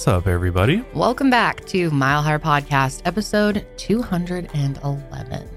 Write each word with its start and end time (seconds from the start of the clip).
What's 0.00 0.08
up, 0.08 0.26
everybody? 0.26 0.82
Welcome 0.94 1.28
back 1.28 1.66
to 1.66 1.90
Mile 1.90 2.22
Higher 2.22 2.38
Podcast, 2.38 3.02
episode 3.04 3.66
211. 3.76 5.48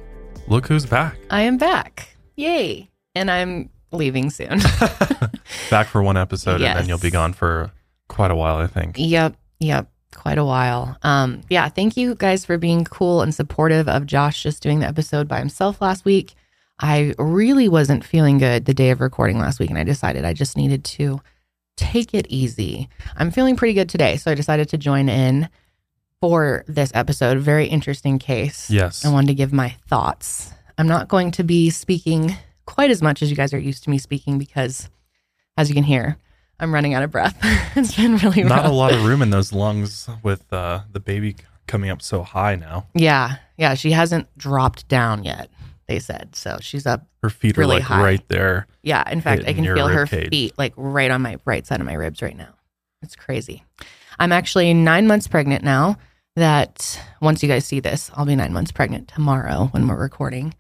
Look 0.50 0.68
who's 0.68 0.86
back. 0.86 1.18
I 1.30 1.44
am 1.44 1.56
back. 1.56 2.18
Yay. 2.36 2.90
And 3.16 3.32
I'm 3.32 3.70
leaving 3.94 4.30
soon. 4.30 4.60
Back 5.70 5.88
for 5.88 6.04
one 6.04 6.18
episode, 6.18 6.62
and 6.62 6.78
then 6.78 6.90
you'll 6.90 6.98
be 6.98 7.10
gone 7.10 7.32
for 7.32 7.72
quite 8.10 8.32
a 8.32 8.36
while, 8.36 8.58
I 8.58 8.68
think. 8.68 8.98
yep. 9.00 9.38
Yep. 9.62 9.90
Quite 10.14 10.38
a 10.38 10.44
while. 10.44 10.98
Um, 11.04 11.40
yeah, 11.50 11.70
thank 11.70 11.96
you 11.96 12.14
guys 12.14 12.44
for 12.44 12.58
being 12.58 12.84
cool 12.84 13.22
and 13.22 13.34
supportive 13.34 13.88
of 13.88 14.06
Josh 14.06 14.44
just 14.44 14.62
doing 14.62 14.80
the 14.80 14.88
episode 14.88 15.30
by 15.30 15.40
himself 15.40 15.80
last 15.80 16.04
week. 16.04 16.34
I 16.82 17.14
really 17.18 17.70
wasn't 17.70 18.04
feeling 18.04 18.40
good 18.40 18.66
the 18.66 18.74
day 18.74 18.90
of 18.90 19.00
recording 19.00 19.40
last 19.40 19.62
week, 19.62 19.70
and 19.70 19.80
I 19.80 19.86
decided 19.86 20.26
I 20.26 20.34
just 20.34 20.58
needed 20.58 20.84
to 20.84 21.22
take 21.76 22.14
it 22.14 22.26
easy. 22.30 22.90
I'm 23.18 23.32
feeling 23.32 23.56
pretty 23.56 23.74
good 23.74 23.90
today, 23.90 24.18
so 24.18 24.32
I 24.32 24.36
decided 24.36 24.70
to 24.70 24.78
join 24.78 25.10
in 25.10 25.50
for 26.22 26.64
this 26.68 26.92
episode. 26.94 27.38
Very 27.40 27.68
interesting 27.68 28.20
case. 28.20 28.70
Yes. 28.70 29.06
I 29.06 29.12
wanted 29.12 29.28
to 29.28 29.34
give 29.34 29.52
my 29.54 29.76
thoughts. 29.88 30.54
I'm 30.78 30.88
not 30.88 31.08
going 31.08 31.32
to 31.32 31.44
be 31.44 31.70
speaking 31.70 32.36
quite 32.66 32.92
as 32.92 33.02
much 33.02 33.22
as 33.22 33.30
you 33.30 33.36
guys 33.36 33.54
are 33.54 33.60
used 33.60 33.84
to 33.84 33.90
me 33.90 33.98
speaking 33.98 34.38
because, 34.40 34.90
as 35.58 35.70
you 35.70 35.76
can 35.76 35.84
hear, 35.84 36.18
I'm 36.60 36.74
running 36.74 36.94
out 36.94 37.04
of 37.04 37.12
breath. 37.12 37.38
it's 37.76 37.96
been 37.96 38.18
really 38.18 38.44
Not 38.44 38.64
rough. 38.64 38.72
a 38.72 38.74
lot 38.74 38.94
of 38.94 39.04
room 39.04 39.22
in 39.22 39.30
those 39.32 39.52
lungs 39.52 40.08
with 40.24 40.52
uh, 40.54 40.82
the 40.92 41.00
baby 41.00 41.36
coming 41.68 41.90
up 41.90 42.02
so 42.02 42.24
high 42.24 42.56
now. 42.56 42.88
Yeah, 42.94 43.36
yeah. 43.58 43.74
She 43.74 43.92
hasn't 43.92 44.36
dropped 44.38 44.88
down 44.88 45.24
yet. 45.24 45.50
They 45.88 46.00
said 46.00 46.36
so. 46.36 46.58
She's 46.62 46.86
up. 46.86 47.06
Her 47.22 47.30
feet 47.30 47.58
Really 47.58 47.76
are 47.76 47.80
like 47.80 47.84
high. 47.88 48.04
right 48.04 48.28
there. 48.30 48.68
Yeah. 48.84 49.10
In 49.12 49.22
fact, 49.22 49.44
I 49.46 49.54
can 49.54 49.64
feel 49.66 49.88
her 49.88 50.06
cage. 50.06 50.30
feet 50.30 50.54
like 50.58 50.74
right 50.78 51.12
on 51.12 51.22
my 51.22 51.38
right 51.46 51.66
side 51.66 51.80
of 51.80 51.86
my 51.86 51.94
ribs 51.94 52.22
right 52.22 52.38
now. 52.38 52.54
It's 53.02 53.16
crazy. 53.16 53.64
I'm 54.20 54.32
actually 54.32 54.74
nine 54.74 55.08
months 55.08 55.28
pregnant 55.28 55.64
now. 55.64 55.98
That 56.36 57.00
once 57.22 57.44
you 57.44 57.50
guys 57.50 57.64
see 57.64 57.80
this, 57.80 58.10
I'll 58.16 58.26
be 58.26 58.36
nine 58.36 58.54
months 58.54 58.72
pregnant 58.72 59.08
tomorrow 59.08 59.68
when 59.72 59.88
we're 59.88 60.02
recording. 60.02 60.56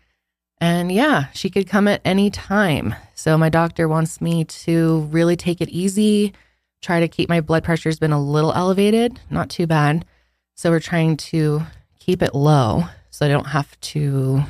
And 0.59 0.91
yeah, 0.91 1.25
she 1.33 1.49
could 1.49 1.67
come 1.67 1.87
at 1.87 1.99
any 2.05 2.29
time. 2.29 2.93
So 3.15 3.37
my 3.39 3.49
doctor 3.49 3.87
wants 3.87 4.21
me 4.21 4.45
to 4.45 4.99
really 5.09 5.35
take 5.35 5.61
it 5.61 5.69
easy, 5.69 6.31
try 6.81 6.99
to 6.99 7.07
keep 7.07 7.27
my 7.27 7.41
blood 7.41 7.63
pressure's 7.63 7.97
been 7.97 8.11
a 8.11 8.21
little 8.21 8.53
elevated, 8.53 9.19
not 9.31 9.49
too 9.49 9.65
bad. 9.65 10.05
So 10.53 10.69
we're 10.69 10.79
trying 10.79 11.17
to 11.17 11.63
keep 11.99 12.21
it 12.21 12.35
low 12.35 12.83
so 13.09 13.25
I 13.25 13.29
don't 13.29 13.47
have 13.47 13.79
to 13.81 14.43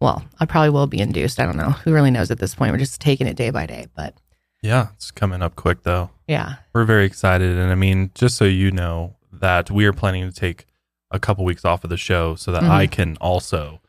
well, 0.00 0.24
I 0.38 0.44
probably 0.46 0.70
will 0.70 0.86
be 0.86 1.00
induced. 1.00 1.40
I 1.40 1.44
don't 1.46 1.56
know. 1.56 1.70
Who 1.70 1.92
really 1.92 2.10
knows 2.10 2.30
at 2.30 2.38
this 2.38 2.54
point? 2.54 2.72
We're 2.72 2.78
just 2.78 3.00
taking 3.00 3.26
it 3.26 3.36
day 3.36 3.50
by 3.50 3.66
day, 3.66 3.86
but 3.96 4.14
Yeah, 4.62 4.88
it's 4.94 5.10
coming 5.10 5.42
up 5.42 5.56
quick, 5.56 5.82
though. 5.84 6.10
yeah. 6.26 6.56
We're 6.74 6.84
very 6.84 7.04
excited. 7.06 7.56
And 7.56 7.70
I 7.70 7.74
mean, 7.74 8.10
just 8.14 8.36
so 8.36 8.44
you 8.44 8.70
know, 8.70 9.16
that 9.32 9.70
we 9.70 9.84
are 9.86 9.92
planning 9.92 10.28
to 10.28 10.34
take 10.34 10.66
a 11.10 11.18
couple 11.18 11.44
weeks 11.44 11.64
off 11.64 11.84
of 11.84 11.90
the 11.90 11.96
show 11.96 12.34
so 12.34 12.50
that 12.52 12.62
Mhm. 12.62 12.70
I 12.70 12.86
can 12.86 13.16
also 13.20 13.80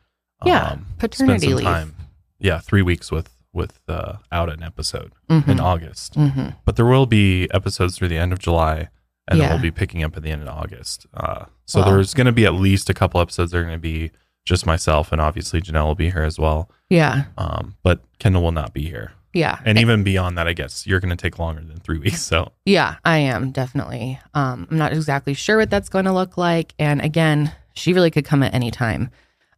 Yeah, 0.44 0.68
um, 0.68 0.86
paternity 0.98 1.38
spend 1.38 1.42
some 1.42 1.56
leave. 1.56 1.64
time. 1.64 1.94
Yeah, 2.38 2.58
three 2.60 2.82
weeks 2.82 3.10
with 3.10 3.34
with 3.54 3.80
uh, 3.88 4.18
out 4.30 4.50
an 4.52 4.62
episode 4.62 5.10
Mhm. 5.28 5.48
in 5.48 5.58
August. 5.58 6.14
Mhm. 6.14 6.54
But 6.66 6.76
there 6.76 6.84
will 6.84 7.06
be 7.06 7.48
episodes 7.52 7.96
through 7.96 8.08
the 8.08 8.18
end 8.18 8.32
of 8.32 8.38
July, 8.38 8.88
and 9.26 9.40
then 9.40 9.48
we'll 9.50 9.58
be 9.58 9.70
picking 9.72 10.04
up 10.04 10.16
at 10.16 10.22
the 10.22 10.30
end 10.30 10.42
of 10.42 10.48
August. 10.48 11.06
Uh, 11.14 11.46
so 11.64 11.80
Wow. 11.80 11.86
there's 11.86 12.14
going 12.14 12.26
to 12.26 12.32
be 12.32 12.44
at 12.44 12.54
least 12.54 12.88
a 12.90 12.94
couple 12.94 13.20
episodes 13.20 13.50
that 13.50 13.58
are 13.58 13.62
going 13.64 13.74
to 13.74 13.80
be 13.80 14.12
just 14.48 14.66
myself, 14.66 15.12
and 15.12 15.20
obviously 15.20 15.60
Janelle 15.60 15.86
will 15.86 15.94
be 15.94 16.10
here 16.10 16.22
as 16.22 16.38
well. 16.38 16.70
Yeah. 16.88 17.24
Um, 17.36 17.76
but 17.82 18.00
Kendall 18.18 18.42
will 18.42 18.52
not 18.52 18.72
be 18.72 18.88
here. 18.88 19.12
Yeah. 19.34 19.60
And 19.64 19.78
even 19.78 20.02
beyond 20.02 20.38
that, 20.38 20.48
I 20.48 20.54
guess 20.54 20.86
you're 20.86 21.00
going 21.00 21.10
to 21.10 21.16
take 21.16 21.38
longer 21.38 21.60
than 21.62 21.78
three 21.78 21.98
weeks. 22.04 22.22
So 22.22 22.52
Yeah, 22.64 22.96
I 23.04 23.18
am 23.18 23.52
definitely. 23.52 24.18
Um, 24.34 24.66
I'm 24.70 24.78
not 24.78 24.92
exactly 24.92 25.34
sure 25.34 25.58
what 25.58 25.70
that's 25.70 25.90
going 25.90 26.06
to 26.06 26.12
look 26.12 26.38
like. 26.38 26.74
And 26.78 27.00
again, 27.02 27.52
she 27.74 27.92
really 27.92 28.10
could 28.10 28.24
come 28.24 28.42
at 28.42 28.54
any 28.54 28.70
time. 28.70 29.10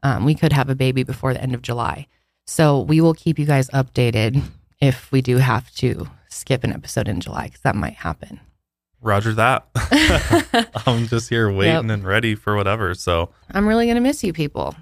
Um, 0.02 0.24
we 0.24 0.34
could 0.34 0.52
have 0.52 0.68
a 0.68 0.74
baby 0.74 1.04
before 1.04 1.32
the 1.32 1.42
end 1.42 1.54
of 1.54 1.62
July. 1.62 2.06
So 2.46 2.80
we 2.80 3.00
will 3.00 3.14
keep 3.14 3.38
you 3.38 3.46
guys 3.46 3.70
updated 3.70 4.42
if 4.80 5.12
we 5.12 5.22
do 5.22 5.36
have 5.36 5.72
to 5.76 6.08
skip 6.28 6.64
an 6.64 6.72
episode 6.72 7.06
in 7.06 7.20
July 7.20 7.44
because 7.44 7.60
that 7.60 7.76
might 7.76 7.94
happen. 7.94 8.40
Roger 9.00 9.32
that. 9.34 9.66
I'm 10.86 11.06
just 11.06 11.28
here 11.28 11.50
waiting 11.52 11.90
and 11.90 12.04
ready 12.04 12.34
for 12.34 12.56
whatever. 12.56 12.94
So 12.94 13.30
I'm 13.50 13.66
really 13.66 13.86
going 13.86 13.96
to 13.96 14.00
miss 14.02 14.22
you 14.24 14.32
people. 14.32 14.74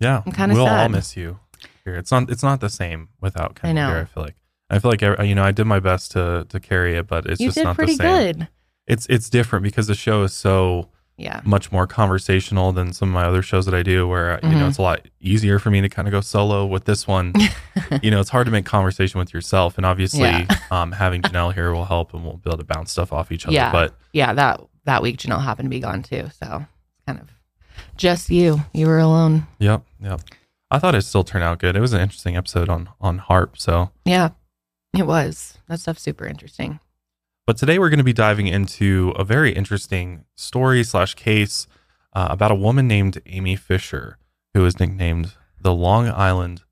yeah, 0.00 0.22
I'm 0.26 0.32
kinda 0.32 0.54
we'll 0.54 0.66
all 0.66 0.88
miss 0.88 1.16
you. 1.16 1.38
Here, 1.84 1.94
it's 1.96 2.10
not. 2.12 2.30
It's 2.30 2.42
not 2.42 2.60
the 2.60 2.68
same 2.68 3.08
without 3.20 3.58
I 3.62 3.66
Kendall 3.68 3.84
know. 3.84 3.90
here. 3.90 4.00
I 4.02 4.04
feel 4.04 4.22
like. 4.22 4.36
I 4.70 4.78
feel 4.78 4.90
like 4.90 5.02
I- 5.02 5.22
you 5.24 5.34
know 5.34 5.44
I 5.44 5.52
did 5.52 5.64
my 5.66 5.80
best 5.80 6.12
to 6.12 6.46
to 6.48 6.60
carry 6.60 6.96
it, 6.96 7.06
but 7.06 7.26
it's 7.26 7.40
you 7.40 7.48
just 7.48 7.56
did 7.58 7.64
not 7.64 7.76
pretty 7.76 7.96
the 7.96 8.02
same. 8.04 8.32
good. 8.36 8.48
It's 8.86 9.06
it's 9.10 9.28
different 9.30 9.62
because 9.64 9.86
the 9.86 9.94
show 9.94 10.22
is 10.22 10.32
so 10.32 10.88
Yeah. 11.22 11.40
much 11.44 11.70
more 11.72 11.86
conversational 11.86 12.72
than 12.72 12.92
some 12.92 13.08
of 13.10 13.14
my 13.14 13.24
other 13.24 13.42
shows 13.42 13.64
that 13.66 13.74
I 13.74 13.82
do, 13.82 14.06
where 14.08 14.40
you 14.42 14.48
know 14.50 14.64
Mhm. 14.64 14.68
it's 14.68 14.78
a 14.78 14.82
lot 14.82 15.06
easier 15.20 15.58
for 15.58 15.70
me 15.70 15.80
to 15.80 15.88
kind 15.88 16.08
of 16.08 16.12
go 16.12 16.20
solo. 16.20 16.66
With 16.66 16.84
this 16.84 17.06
one, 17.06 17.32
you 18.02 18.10
know, 18.10 18.20
it's 18.20 18.30
hard 18.30 18.46
to 18.46 18.50
make 18.50 18.64
conversation 18.64 19.18
with 19.18 19.32
yourself, 19.32 19.76
and 19.76 19.86
obviously, 19.86 20.20
Yeah. 20.22 20.46
um, 20.70 20.92
having 20.92 21.22
Janelle 21.22 21.54
here 21.54 21.72
will 21.72 21.84
help, 21.84 22.12
and 22.14 22.22
we'll 22.24 22.38
be 22.38 22.50
able 22.50 22.58
to 22.58 22.64
bounce 22.64 22.90
stuff 22.92 23.12
off 23.12 23.30
each 23.32 23.46
other. 23.46 23.54
Yeah. 23.54 23.70
But 23.72 23.94
yeah, 24.12 24.32
that 24.34 24.60
that 24.84 25.02
week 25.02 25.18
Janelle 25.18 25.42
happened 25.42 25.66
to 25.66 25.70
be 25.70 25.80
gone 25.80 26.02
too. 26.02 26.28
So 26.42 26.66
it's 26.66 27.06
kind 27.06 27.20
of 27.20 27.28
just 27.96 28.28
you. 28.30 28.64
You 28.72 28.86
were 28.86 28.98
alone. 28.98 29.46
yep, 29.58 29.82
yep. 30.00 30.20
I 30.70 30.78
thought 30.78 30.94
it 30.94 31.02
still 31.02 31.22
turned 31.24 31.44
out 31.44 31.58
good. 31.58 31.76
It 31.76 31.80
was 31.80 31.92
an 31.92 32.00
interesting 32.00 32.36
episode 32.36 32.68
on 32.68 32.88
on 33.00 33.18
HAARP. 33.20 33.58
So, 33.58 33.90
Yeah, 34.04 34.30
it 34.96 35.06
was. 35.06 35.58
That 35.68 35.80
stuff's 35.80 36.02
super 36.02 36.26
interesting. 36.26 36.80
But 37.46 37.56
today 37.56 37.78
we're 37.78 37.88
going 37.90 37.98
to 37.98 38.04
be 38.04 38.12
diving 38.12 38.46
into 38.46 39.12
a 39.16 39.24
very 39.24 39.52
interesting 39.52 40.24
story 40.36 40.84
slash 40.84 41.14
case 41.14 41.66
uh, 42.12 42.28
about 42.30 42.50
a 42.50 42.54
woman 42.54 42.86
named 42.86 43.20
Amy 43.26 43.56
Fisher, 43.56 44.18
who 44.54 44.64
is 44.64 44.78
nicknamed 44.78 45.32
the 45.60 45.74
Long 45.74 46.08
Island 46.08 46.62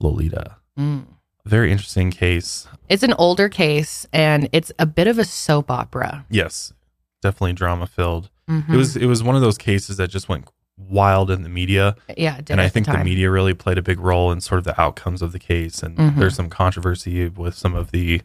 Lolita. 0.00 0.56
Mm. 0.78 1.06
Very 1.44 1.72
interesting 1.72 2.10
case. 2.10 2.66
It's 2.88 3.02
an 3.02 3.14
older 3.14 3.48
case 3.48 4.06
and 4.12 4.48
it's 4.52 4.70
a 4.78 4.86
bit 4.86 5.06
of 5.08 5.18
a 5.18 5.24
soap 5.24 5.70
opera. 5.70 6.24
Yes, 6.30 6.72
definitely 7.20 7.52
drama 7.54 7.86
filled. 7.86 8.30
Mhm. 8.48 8.70
It 8.70 8.76
was 8.76 8.96
it 8.96 9.06
was 9.06 9.22
one 9.22 9.34
of 9.36 9.42
those 9.42 9.58
cases 9.58 9.96
that 9.96 10.08
just 10.08 10.28
went 10.28 10.48
wild 10.76 11.30
in 11.30 11.42
the 11.42 11.48
media, 11.48 11.94
yeah, 12.16 12.40
and 12.48 12.60
I 12.60 12.68
think 12.68 12.86
the, 12.86 12.92
time. 12.92 13.04
media 13.04 13.30
really 13.30 13.54
played 13.54 13.78
a 13.78 13.82
big 13.82 14.00
role 14.00 14.32
in 14.32 14.40
sort 14.40 14.58
of 14.58 14.64
the 14.64 14.80
outcomes 14.80 15.20
of 15.22 15.32
the 15.32 15.38
case. 15.38 15.82
And 15.82 15.96
Mhm. 15.96 16.16
there's 16.18 16.34
some 16.34 16.48
controversy 16.48 17.28
with 17.28 17.54
some 17.56 17.74
of 17.74 17.90
the 17.92 18.22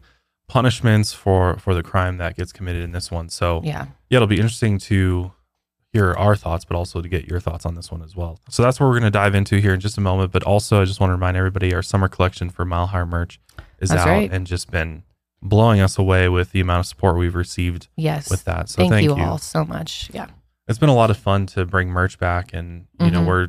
punishments 0.48 1.12
for 1.12 1.56
for 1.58 1.74
the 1.74 1.82
crime 1.82 2.16
that 2.18 2.36
gets 2.36 2.52
committed 2.52 2.82
in 2.82 2.92
this 2.92 3.10
one. 3.10 3.28
So 3.28 3.60
Yeah, 3.64 3.86
yeah, 4.10 4.16
it'll 4.16 4.26
be 4.28 4.36
interesting 4.36 4.78
to 4.78 5.32
hear 5.92 6.12
our 6.14 6.36
thoughts, 6.36 6.64
but 6.64 6.76
also 6.76 7.00
to 7.00 7.08
get 7.08 7.26
your 7.26 7.40
thoughts 7.40 7.64
on 7.64 7.74
this 7.74 7.90
one 7.90 8.02
as 8.02 8.14
well. 8.16 8.38
So 8.50 8.62
that's 8.62 8.78
what 8.80 8.86
we're 8.86 8.92
going 9.00 9.10
to 9.10 9.18
dive 9.18 9.34
into 9.34 9.56
here 9.58 9.72
in 9.72 9.80
just 9.80 9.96
a 9.96 10.00
moment. 10.02 10.32
But 10.32 10.42
also, 10.42 10.82
I 10.82 10.84
just 10.84 11.00
want 11.00 11.10
to 11.10 11.14
remind 11.14 11.36
everybody 11.36 11.74
our 11.74 11.82
summer 11.82 12.08
collection 12.08 12.50
for 12.50 12.64
Mile 12.64 12.86
Higher 12.88 13.06
merch 13.06 13.40
is 13.80 13.88
That's 13.90 14.02
out 14.02 14.08
right. 14.08 14.30
and 14.30 14.46
just 14.46 14.70
been 14.70 15.02
blowing 15.40 15.80
us 15.80 15.96
away 15.98 16.28
with 16.28 16.52
the 16.52 16.60
amount 16.60 16.80
of 16.80 16.86
support 16.86 17.16
we've 17.16 17.34
received 17.34 17.88
yes. 17.96 18.28
with 18.28 18.44
that. 18.44 18.68
So 18.68 18.78
thank, 18.78 18.92
thank, 18.92 19.04
you, 19.04 19.16
all 19.16 19.38
so 19.38 19.64
much. 19.64 20.10
Yeah, 20.12 20.26
It's 20.66 20.78
been 20.78 20.88
a 20.88 20.94
lot 20.94 21.10
of 21.10 21.16
fun 21.16 21.46
to 21.46 21.64
bring 21.64 21.88
merch 21.88 22.18
back, 22.18 22.52
and 22.52 22.86
you 23.00 23.10
know 23.10 23.22
Mhm. 23.22 23.26
we're 23.26 23.48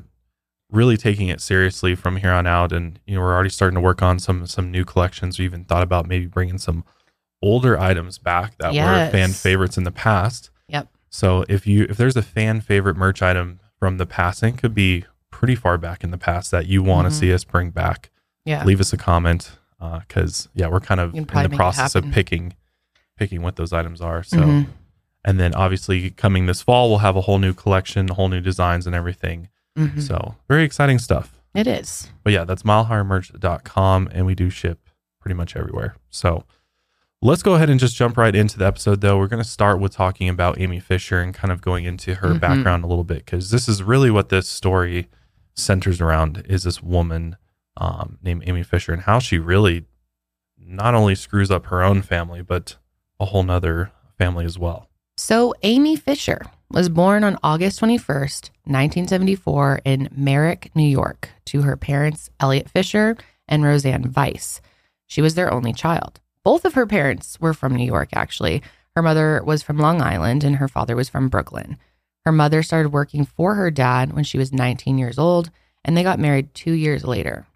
really 0.71 0.97
taking 0.97 1.27
it 1.29 1.41
seriously 1.41 1.95
from 1.95 2.17
here 2.17 2.31
on 2.31 2.45
out. 2.47 2.71
And 2.71 2.99
you 3.05 3.15
know 3.15 3.21
we're 3.21 3.33
already 3.33 3.49
starting 3.49 3.75
to 3.75 3.81
work 3.81 4.01
on 4.01 4.19
some 4.19 4.45
some 4.47 4.71
new 4.71 4.85
collections. 4.85 5.39
We 5.39 5.45
even 5.45 5.65
thought 5.65 5.83
about 5.83 6.07
maybe 6.07 6.25
bringing 6.25 6.57
some 6.57 6.83
older 7.41 7.79
items 7.79 8.17
back 8.17 8.57
that 8.57 8.73
were 9.05 9.09
fan 9.11 9.31
favorites 9.31 9.77
in 9.77 9.83
the 9.83 9.91
past. 9.91 10.49
Yep. 10.67 10.89
So 11.09 11.45
if 11.49 11.65
you 11.65 11.85
if 11.89 11.97
there's 11.97 12.17
a 12.17 12.21
fan 12.21 12.61
favorite 12.61 12.97
merch 12.97 13.21
item 13.21 13.59
from 13.79 13.97
the 13.97 14.05
past, 14.05 14.43
and 14.43 14.57
could 14.57 14.73
be 14.75 15.05
pretty 15.31 15.55
far 15.55 15.77
back 15.77 16.03
in 16.03 16.11
the 16.11 16.17
past 16.17 16.51
that 16.51 16.67
you 16.67 16.83
want 16.83 17.07
to 17.07 17.11
Mhm. 17.13 17.19
see 17.19 17.33
us 17.33 17.43
bring 17.45 17.69
back, 17.71 18.09
yeah, 18.45 18.63
leave 18.65 18.81
us 18.81 18.91
a 18.93 18.97
comment 18.97 19.51
because 19.99 20.49
yeah, 20.53 20.67
we're 20.67 20.81
kind 20.81 20.99
of 20.99 21.15
in 21.15 21.23
the 21.25 21.49
process 21.55 21.95
of 21.95 22.11
picking 22.11 22.53
picking 23.17 23.41
what 23.41 23.55
those 23.55 23.73
items 23.73 24.01
are. 24.01 24.21
So. 24.23 24.37
Mhm. 24.39 24.67
And 25.25 25.37
then 25.37 25.53
obviously 25.53 26.11
coming 26.11 26.45
this 26.45 26.61
fall, 26.61 26.87
we'll 26.89 26.99
have 26.99 27.17
a 27.17 27.21
whole 27.21 27.39
new 27.39 27.53
collection, 27.53 28.07
whole 28.07 28.29
new 28.29 28.39
designs 28.39 28.87
and 28.87 28.95
everything. 28.95 29.49
Mhm. 29.79 30.01
So 30.01 30.35
very 30.47 30.63
exciting 30.63 30.99
stuff. 30.99 31.33
it 31.55 31.65
is. 31.67 32.11
But 32.23 32.33
yeah, 32.33 32.43
that's 32.43 32.63
milehighermerch.com 32.63 34.09
and 34.11 34.25
we 34.25 34.35
do 34.35 34.49
ship 34.49 34.89
pretty 35.19 35.35
much 35.35 35.55
everywhere. 35.55 35.95
So 36.09 36.43
let's 37.21 37.41
go 37.43 37.55
ahead 37.55 37.69
and 37.69 37.79
just 37.79 37.95
jump 37.95 38.17
right 38.17 38.35
into 38.35 38.57
the 38.57 38.65
episode 38.65 39.01
though. 39.01 39.17
We're 39.17 39.27
going 39.27 39.43
to 39.43 39.49
start 39.49 39.79
with 39.79 39.91
talking 39.93 40.29
about 40.29 40.59
Amy 40.59 40.79
Fisher 40.79 41.19
and 41.19 41.33
kind 41.33 41.51
of 41.51 41.61
going 41.61 41.85
into 41.85 42.15
her 42.15 42.29
Mhm. 42.35 42.39
background 42.39 42.83
a 42.83 42.87
little 42.87 43.03
bit 43.03 43.25
because 43.25 43.49
this 43.51 43.67
is 43.67 43.81
really 43.83 44.11
what 44.11 44.29
this 44.29 44.47
story 44.47 45.09
centers 45.55 45.99
around 45.99 46.43
is 46.47 46.63
this 46.63 46.81
woman 46.83 47.35
um, 47.77 48.17
named 48.21 48.43
Amy 48.45 48.61
Fisher 48.63 48.91
and 48.93 49.03
how 49.03 49.19
she 49.19 49.37
really 49.37 49.85
not 50.57 50.93
only 50.93 51.15
screws 51.15 51.49
up 51.49 51.67
her 51.67 51.81
own 51.81 52.01
family, 52.01 52.41
but 52.41 52.75
a 53.19 53.25
whole 53.25 53.43
nother 53.43 53.91
family 54.17 54.43
as 54.45 54.57
well. 54.59 54.89
So 55.17 55.53
Amy 55.63 55.95
Fisher 55.95 56.41
was 56.71 56.87
born 56.87 57.23
on 57.23 57.37
August 57.41 57.81
21st, 57.81 58.51
1974 58.65 59.81
in 59.85 60.07
Merrick, 60.15 60.69
New 60.75 60.87
York, 60.87 61.29
to 61.45 61.63
her 61.63 61.75
parents 61.75 62.29
Elliot 62.39 62.69
Fisher 62.69 63.17
and 63.47 63.63
Roseanne 63.63 64.13
Weiss. 64.15 64.61
She 65.07 65.21
was 65.21 65.33
their 65.33 65.51
only 65.51 65.73
child. 65.73 66.19
Both 66.43 66.65
of 66.65 66.75
her 66.75 66.85
parents 66.85 67.39
were 67.39 67.55
from 67.55 67.75
New 67.75 67.85
York, 67.85 68.09
actually. 68.13 68.61
Her 68.95 69.01
mother 69.01 69.41
was 69.43 69.63
from 69.63 69.79
Long 69.79 70.01
Island 70.01 70.43
and 70.43 70.57
her 70.57 70.67
father 70.67 70.95
was 70.95 71.09
from 71.09 71.27
Brooklyn. 71.27 71.77
Her 72.23 72.31
mother 72.31 72.61
started 72.61 72.93
working 72.93 73.25
for 73.25 73.55
her 73.55 73.71
dad 73.71 74.13
when 74.13 74.23
she 74.23 74.37
was 74.37 74.53
19 74.53 74.99
years 74.99 75.17
old, 75.17 75.49
and 75.83 75.97
they 75.97 76.03
got 76.03 76.19
married 76.19 76.53
two 76.53 76.73
years 76.73 77.03
later. 77.03 77.47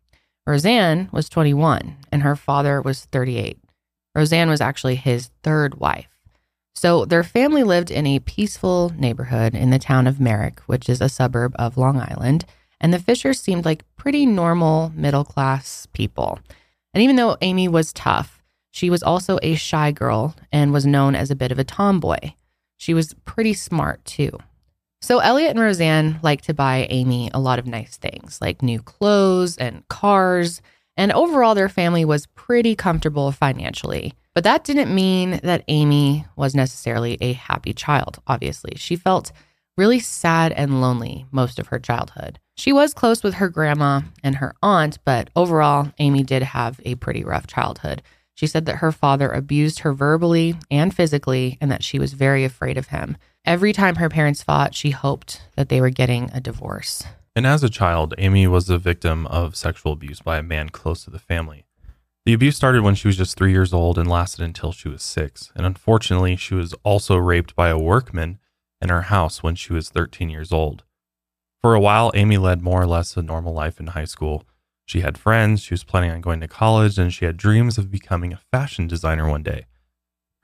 Roseanne 0.47 1.09
was 1.11 1.29
21 1.29 1.97
and 2.11 2.23
her 2.23 2.35
father 2.35 2.81
was 2.81 3.05
38. 3.05 3.59
Roseanne 4.15 4.49
was 4.49 4.61
actually 4.61 4.95
his 4.95 5.29
third 5.43 5.75
wife. 5.75 6.12
So 6.75 7.05
their 7.05 7.23
family 7.23 7.63
lived 7.63 7.91
in 7.91 8.05
a 8.05 8.19
peaceful 8.19 8.91
neighborhood 8.97 9.55
in 9.55 9.69
the 9.69 9.79
town 9.79 10.07
of 10.07 10.19
Merrick, 10.19 10.59
which 10.61 10.89
is 10.89 11.01
a 11.01 11.09
suburb 11.09 11.53
of 11.57 11.77
Long 11.77 11.99
Island. 11.99 12.45
And 12.81 12.93
the 12.93 12.99
Fishers 12.99 13.39
seemed 13.39 13.63
like 13.63 13.85
pretty 13.95 14.25
normal 14.25 14.91
middle 14.95 15.23
class 15.23 15.87
people. 15.93 16.39
And 16.93 17.01
even 17.01 17.15
though 17.15 17.37
Amy 17.41 17.67
was 17.67 17.93
tough, 17.93 18.43
she 18.71 18.89
was 18.89 19.03
also 19.03 19.39
a 19.41 19.55
shy 19.55 19.91
girl 19.91 20.35
and 20.51 20.73
was 20.73 20.85
known 20.85 21.15
as 21.15 21.31
a 21.31 21.35
bit 21.35 21.51
of 21.51 21.59
a 21.59 21.63
tomboy. 21.63 22.33
She 22.75 22.93
was 22.93 23.13
pretty 23.25 23.53
smart 23.53 24.03
too. 24.03 24.31
So 24.99 25.19
Elliot 25.19 25.51
and 25.51 25.59
Roseanne 25.59 26.19
liked 26.23 26.45
to 26.45 26.53
buy 26.53 26.87
Amy 26.89 27.29
a 27.33 27.39
lot 27.39 27.59
of 27.59 27.67
nice 27.67 27.97
things 27.97 28.39
like 28.41 28.61
new 28.61 28.81
clothes 28.81 29.57
and 29.57 29.87
cars. 29.89 30.61
And 30.97 31.11
overall, 31.11 31.55
their 31.55 31.69
family 31.69 32.03
was 32.03 32.25
pretty 32.27 32.75
comfortable 32.75 33.31
financially. 33.31 34.13
But 34.35 34.43
that 34.45 34.63
didn't 34.63 34.93
mean 34.93 35.39
that 35.43 35.63
Amy 35.67 36.25
was 36.35 36.55
necessarily 36.55 37.17
a 37.21 37.33
happy 37.33 37.73
child, 37.73 38.19
obviously. 38.25 38.73
She 38.77 38.95
felt 38.95 39.31
really 39.77 39.99
sad 39.99 40.51
and 40.51 40.81
lonely 40.81 41.25
most 41.31 41.59
of 41.59 41.67
her 41.67 41.79
childhood. 41.79 42.39
She 42.55 42.71
was 42.71 42.93
close 42.93 43.23
with 43.23 43.35
her 43.35 43.49
grandma 43.49 44.01
and 44.23 44.35
her 44.35 44.55
aunt, 44.61 44.99
but 45.05 45.29
overall, 45.35 45.91
Amy 45.99 46.23
did 46.23 46.43
have 46.43 46.79
a 46.85 46.95
pretty 46.95 47.23
rough 47.23 47.47
childhood. 47.47 48.01
She 48.35 48.47
said 48.47 48.65
that 48.65 48.77
her 48.77 48.91
father 48.91 49.29
abused 49.29 49.79
her 49.79 49.93
verbally 49.93 50.55
and 50.71 50.95
physically 50.95 51.57
and 51.61 51.71
that 51.71 51.83
she 51.83 51.99
was 51.99 52.13
very 52.13 52.43
afraid 52.43 52.77
of 52.77 52.87
him. 52.87 53.17
Every 53.45 53.73
time 53.73 53.95
her 53.95 54.09
parents 54.09 54.41
fought, 54.41 54.73
she 54.73 54.91
hoped 54.91 55.41
that 55.55 55.69
they 55.69 55.81
were 55.81 55.89
getting 55.89 56.31
a 56.33 56.39
divorce. 56.39 57.03
And 57.35 57.45
as 57.45 57.63
a 57.63 57.69
child, 57.69 58.13
Amy 58.17 58.47
was 58.47 58.67
the 58.67 58.77
victim 58.77 59.27
of 59.27 59.55
sexual 59.55 59.91
abuse 59.91 60.21
by 60.21 60.37
a 60.37 60.43
man 60.43 60.69
close 60.69 61.03
to 61.03 61.09
the 61.09 61.19
family. 61.19 61.65
The 62.25 62.33
abuse 62.33 62.55
started 62.55 62.83
when 62.83 62.95
she 62.95 63.09
was 63.09 63.17
just 63.17 63.35
three 63.35 63.51
years 63.51 63.73
old 63.73 63.97
and 63.97 64.09
lasted 64.09 64.43
until 64.43 64.71
she 64.71 64.87
was 64.87 65.03
six. 65.03 65.51
And 65.55 65.65
unfortunately, 65.65 66.37
she 66.37 66.55
was 66.55 66.73
also 66.83 67.17
raped 67.17 67.53
by 67.53 67.67
a 67.67 67.77
workman 67.77 68.39
in 68.81 68.87
her 68.87 69.03
house 69.03 69.43
when 69.43 69.55
she 69.55 69.73
was 69.73 69.89
13 69.89 70.29
years 70.29 70.53
old. 70.53 70.83
For 71.61 71.75
a 71.75 71.81
while, 71.81 72.11
Amy 72.13 72.37
led 72.37 72.61
more 72.61 72.81
or 72.81 72.87
less 72.87 73.17
a 73.17 73.21
normal 73.21 73.53
life 73.53 73.77
in 73.79 73.87
high 73.87 74.05
school. 74.05 74.45
She 74.85 75.01
had 75.01 75.17
friends, 75.17 75.61
she 75.61 75.73
was 75.73 75.83
planning 75.83 76.11
on 76.11 76.21
going 76.21 76.39
to 76.39 76.47
college, 76.47 76.97
and 76.97 77.13
she 77.13 77.25
had 77.25 77.35
dreams 77.35 77.77
of 77.77 77.91
becoming 77.91 78.31
a 78.31 78.41
fashion 78.51 78.87
designer 78.87 79.29
one 79.29 79.43
day. 79.43 79.65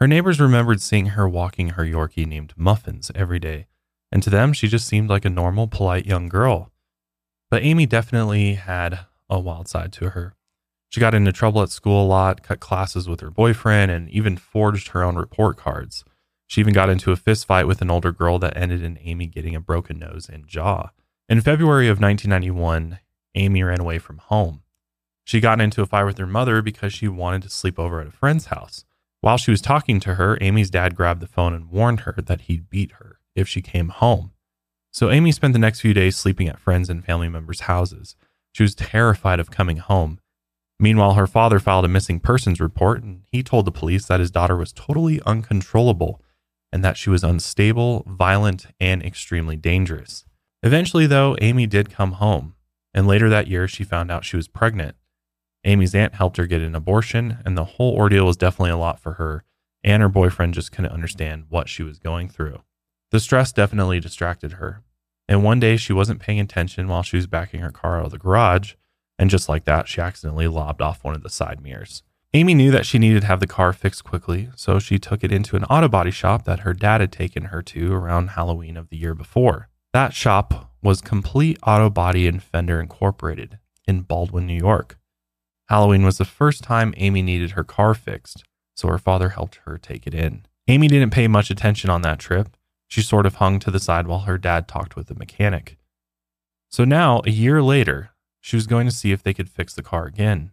Her 0.01 0.07
neighbors 0.07 0.39
remembered 0.39 0.81
seeing 0.81 1.07
her 1.07 1.27
walking 1.27 1.69
her 1.69 1.83
Yorkie 1.83 2.25
named 2.25 2.53
Muffins 2.57 3.11
every 3.15 3.39
day, 3.39 3.67
and 4.11 4.23
to 4.23 4.29
them, 4.29 4.51
she 4.53 4.67
just 4.67 4.87
seemed 4.87 5.09
like 5.09 5.25
a 5.25 5.29
normal, 5.29 5.67
polite 5.67 6.05
young 6.05 6.27
girl. 6.27 6.71
But 7.49 7.63
Amy 7.63 7.85
definitely 7.85 8.55
had 8.55 8.99
a 9.29 9.39
wild 9.39 9.67
side 9.67 9.91
to 9.93 10.11
her. 10.11 10.35
She 10.89 10.99
got 10.99 11.13
into 11.13 11.31
trouble 11.31 11.61
at 11.61 11.69
school 11.69 12.03
a 12.03 12.07
lot, 12.07 12.41
cut 12.41 12.59
classes 12.59 13.07
with 13.07 13.21
her 13.21 13.29
boyfriend, 13.29 13.91
and 13.91 14.09
even 14.09 14.37
forged 14.37 14.89
her 14.89 15.03
own 15.03 15.15
report 15.15 15.55
cards. 15.55 16.03
She 16.47 16.61
even 16.61 16.73
got 16.73 16.89
into 16.89 17.11
a 17.11 17.15
fist 17.15 17.45
fight 17.45 17.67
with 17.67 17.81
an 17.83 17.91
older 17.91 18.11
girl 18.11 18.39
that 18.39 18.57
ended 18.57 18.81
in 18.81 18.97
Amy 19.01 19.27
getting 19.27 19.55
a 19.55 19.61
broken 19.61 19.99
nose 19.99 20.27
and 20.27 20.47
jaw. 20.47 20.89
In 21.29 21.41
February 21.41 21.87
of 21.87 22.01
1991, 22.01 22.97
Amy 23.35 23.61
ran 23.63 23.79
away 23.79 23.99
from 23.99 24.17
home. 24.17 24.63
She 25.23 25.39
got 25.39 25.61
into 25.61 25.83
a 25.83 25.85
fight 25.85 26.05
with 26.05 26.17
her 26.17 26.25
mother 26.25 26.63
because 26.63 26.91
she 26.91 27.07
wanted 27.07 27.43
to 27.43 27.49
sleep 27.49 27.77
over 27.77 28.01
at 28.01 28.07
a 28.07 28.11
friend's 28.11 28.47
house. 28.47 28.83
While 29.21 29.37
she 29.37 29.51
was 29.51 29.61
talking 29.61 29.99
to 29.99 30.15
her, 30.15 30.39
Amy's 30.41 30.71
dad 30.71 30.95
grabbed 30.95 31.21
the 31.21 31.27
phone 31.27 31.53
and 31.53 31.69
warned 31.69 32.01
her 32.01 32.15
that 32.17 32.41
he'd 32.41 32.69
beat 32.71 32.93
her 32.93 33.19
if 33.35 33.47
she 33.47 33.61
came 33.61 33.89
home. 33.89 34.31
So 34.91 35.11
Amy 35.11 35.31
spent 35.31 35.53
the 35.53 35.59
next 35.59 35.81
few 35.81 35.93
days 35.93 36.17
sleeping 36.17 36.47
at 36.47 36.59
friends 36.59 36.89
and 36.89 37.05
family 37.05 37.29
members' 37.29 37.61
houses. 37.61 38.15
She 38.53 38.63
was 38.63 38.73
terrified 38.73 39.39
of 39.39 39.51
coming 39.51 39.77
home 39.77 40.18
Meanwhile, 40.79 41.15
her 41.15 41.27
father 41.27 41.59
filed 41.59 41.85
a 41.85 41.89
missing 41.89 42.19
persons 42.19 42.61
report 42.61 43.03
and 43.03 43.23
he 43.29 43.43
told 43.43 43.65
the 43.65 43.71
police 43.71 44.05
that 44.05 44.21
his 44.21 44.31
daughter 44.31 44.55
was 44.55 44.71
totally 44.71 45.21
uncontrollable 45.25 46.21
and 46.71 46.83
that 46.85 46.97
she 46.97 47.09
was 47.09 47.23
unstable, 47.23 48.03
violent, 48.07 48.67
and 48.79 49.03
extremely 49.03 49.55
dangerous. 49.55 50.23
Eventually, 50.63 51.07
though, 51.07 51.35
Amy 51.41 51.65
did 51.65 51.89
come 51.89 52.13
home, 52.13 52.55
and 52.93 53.07
later 53.07 53.29
that 53.29 53.47
year, 53.47 53.67
she 53.67 53.83
found 53.83 54.11
out 54.11 54.23
she 54.23 54.37
was 54.37 54.47
pregnant. 54.47 54.95
Amy's 55.63 55.95
aunt 55.95 56.15
helped 56.15 56.37
her 56.37 56.45
get 56.45 56.61
an 56.61 56.75
abortion, 56.75 57.39
and 57.43 57.57
the 57.57 57.65
whole 57.65 57.95
ordeal 57.95 58.25
was 58.25 58.37
definitely 58.37 58.71
a 58.71 58.77
lot 58.77 58.99
for 58.99 59.13
her, 59.13 59.43
and 59.83 60.01
her 60.01 60.09
boyfriend 60.09 60.53
just 60.53 60.71
couldn't 60.71 60.91
understand 60.91 61.45
what 61.49 61.67
she 61.67 61.81
was 61.83 61.99
going 61.99 62.29
through. 62.29 62.61
The 63.11 63.19
stress 63.19 63.51
definitely 63.51 63.99
distracted 63.99 64.53
her, 64.53 64.83
and 65.27 65.43
one 65.43 65.59
day 65.59 65.75
she 65.75 65.93
wasn't 65.93 66.21
paying 66.21 66.39
attention 66.39 66.87
while 66.87 67.03
she 67.03 67.17
was 67.17 67.27
backing 67.27 67.61
her 67.61 67.71
car 67.71 67.99
out 67.99 68.05
of 68.05 68.11
the 68.11 68.19
garage 68.19 68.73
and 69.19 69.29
just 69.29 69.49
like 69.49 69.65
that, 69.65 69.87
she 69.87 70.01
accidentally 70.01 70.47
lobbed 70.47 70.81
off 70.81 71.03
one 71.03 71.13
of 71.13 71.21
the 71.21 71.29
side 71.29 71.61
mirrors. 71.61 72.01
Amy 72.33 72.53
knew 72.53 72.71
that 72.71 72.85
she 72.85 72.97
needed 72.97 73.21
to 73.21 73.27
have 73.27 73.39
the 73.39 73.47
car 73.47 73.73
fixed 73.73 74.03
quickly, 74.03 74.49
so 74.55 74.79
she 74.79 74.97
took 74.97 75.23
it 75.23 75.31
into 75.31 75.55
an 75.55 75.65
auto 75.65 75.87
body 75.87 76.11
shop 76.11 76.45
that 76.45 76.61
her 76.61 76.73
dad 76.73 77.01
had 77.01 77.11
taken 77.11 77.45
her 77.45 77.61
to 77.61 77.93
around 77.93 78.29
Halloween 78.29 78.77
of 78.77 78.89
the 78.89 78.97
year 78.97 79.13
before. 79.13 79.67
That 79.93 80.13
shop 80.13 80.71
was 80.81 81.01
Complete 81.01 81.57
Auto 81.65 81.89
Body 81.89 82.27
and 82.27 82.41
Fender 82.41 82.79
Incorporated 82.79 83.59
in 83.87 84.01
Baldwin, 84.01 84.47
New 84.47 84.57
York. 84.57 84.97
Halloween 85.67 86.03
was 86.03 86.17
the 86.17 86.25
first 86.25 86.63
time 86.63 86.93
Amy 86.97 87.21
needed 87.21 87.51
her 87.51 87.63
car 87.63 87.93
fixed, 87.93 88.43
so 88.75 88.87
her 88.87 88.97
father 88.97 89.29
helped 89.29 89.59
her 89.65 89.77
take 89.77 90.07
it 90.07 90.13
in. 90.13 90.45
Amy 90.67 90.87
didn't 90.87 91.11
pay 91.11 91.27
much 91.27 91.49
attention 91.49 91.89
on 91.89 92.03
that 92.03 92.19
trip. 92.19 92.55
She 92.87 93.01
sort 93.01 93.25
of 93.25 93.35
hung 93.35 93.59
to 93.59 93.71
the 93.71 93.79
side 93.79 94.07
while 94.07 94.21
her 94.21 94.37
dad 94.37 94.67
talked 94.67 94.95
with 94.95 95.07
the 95.07 95.15
mechanic. 95.15 95.77
So 96.69 96.85
now, 96.85 97.21
a 97.25 97.31
year 97.31 97.61
later, 97.61 98.11
she 98.41 98.55
was 98.55 98.67
going 98.67 98.85
to 98.87 98.93
see 98.93 99.11
if 99.11 99.23
they 99.23 99.33
could 99.33 99.49
fix 99.49 99.73
the 99.73 99.83
car 99.83 100.05
again. 100.05 100.51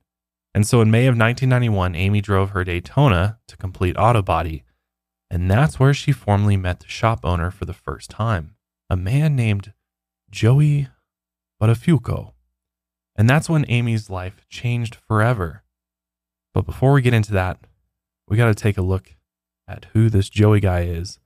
And 0.54 0.66
so 0.66 0.80
in 0.80 0.90
May 0.90 1.06
of 1.06 1.18
1991, 1.18 1.94
Amy 1.94 2.20
drove 2.20 2.50
her 2.50 2.64
Daytona 2.64 3.38
to 3.46 3.56
complete 3.56 3.96
auto 3.98 4.22
body. 4.22 4.64
And 5.30 5.50
that's 5.50 5.78
where 5.78 5.92
she 5.92 6.12
formally 6.12 6.56
met 6.56 6.80
the 6.80 6.88
shop 6.88 7.20
owner 7.24 7.50
for 7.50 7.64
the 7.64 7.74
first 7.74 8.10
time, 8.10 8.54
a 8.88 8.96
man 8.96 9.36
named 9.36 9.72
Joey 10.30 10.88
Buttafuoco. 11.60 12.32
And 13.16 13.28
that's 13.28 13.48
when 13.48 13.64
Amy's 13.68 14.08
life 14.08 14.46
changed 14.48 14.94
forever. 14.94 15.62
But 16.54 16.64
before 16.64 16.92
we 16.92 17.02
get 17.02 17.14
into 17.14 17.32
that, 17.32 17.58
we 18.28 18.36
got 18.36 18.46
to 18.46 18.54
take 18.54 18.78
a 18.78 18.82
look 18.82 19.14
at 19.68 19.86
who 19.92 20.08
this 20.08 20.28
Joey 20.28 20.60
guy 20.60 20.82
is 20.82 21.18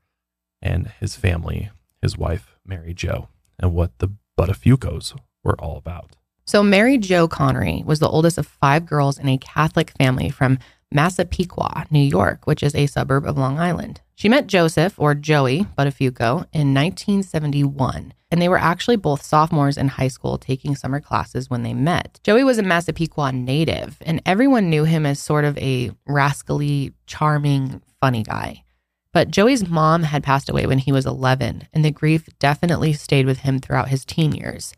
and 0.62 0.88
his 0.98 1.16
family, 1.16 1.70
his 2.02 2.16
wife, 2.16 2.56
Mary 2.64 2.94
Jo, 2.94 3.28
and 3.58 3.74
what 3.74 3.98
the 3.98 4.12
Buttafuocos 4.38 5.18
were 5.44 5.60
all 5.60 5.76
about. 5.76 6.16
So, 6.46 6.62
Mary 6.62 6.98
Jo 6.98 7.28
Connery 7.28 7.82
was 7.86 8.00
the 8.00 8.08
oldest 8.08 8.38
of 8.38 8.46
five 8.46 8.86
girls 8.86 9.18
in 9.18 9.28
a 9.28 9.38
Catholic 9.38 9.92
family 9.98 10.30
from 10.30 10.58
Massapequa, 10.92 11.86
New 11.90 12.00
York, 12.00 12.46
which 12.46 12.62
is 12.62 12.74
a 12.74 12.86
suburb 12.86 13.24
of 13.24 13.38
Long 13.38 13.58
Island. 13.58 14.00
She 14.16 14.28
met 14.28 14.48
Joseph, 14.48 14.94
or 14.98 15.14
Joey 15.14 15.66
Buttafuoco, 15.78 16.46
in 16.52 16.74
1971, 16.74 18.12
and 18.30 18.42
they 18.42 18.48
were 18.48 18.58
actually 18.58 18.96
both 18.96 19.22
sophomores 19.22 19.78
in 19.78 19.88
high 19.88 20.08
school 20.08 20.36
taking 20.36 20.74
summer 20.74 21.00
classes 21.00 21.48
when 21.48 21.62
they 21.62 21.74
met. 21.74 22.18
Joey 22.24 22.44
was 22.44 22.58
a 22.58 22.62
Massapequa 22.62 23.32
native, 23.32 23.96
and 24.02 24.20
everyone 24.26 24.68
knew 24.68 24.84
him 24.84 25.06
as 25.06 25.20
sort 25.20 25.44
of 25.44 25.56
a 25.58 25.92
rascally, 26.06 26.92
charming, 27.06 27.80
funny 28.00 28.22
guy. 28.22 28.64
But 29.12 29.30
Joey's 29.30 29.68
mom 29.68 30.04
had 30.04 30.22
passed 30.22 30.48
away 30.48 30.66
when 30.66 30.78
he 30.78 30.92
was 30.92 31.06
11, 31.06 31.68
and 31.72 31.84
the 31.84 31.90
grief 31.90 32.28
definitely 32.38 32.92
stayed 32.92 33.26
with 33.26 33.40
him 33.40 33.58
throughout 33.58 33.88
his 33.88 34.04
teen 34.04 34.32
years. 34.32 34.72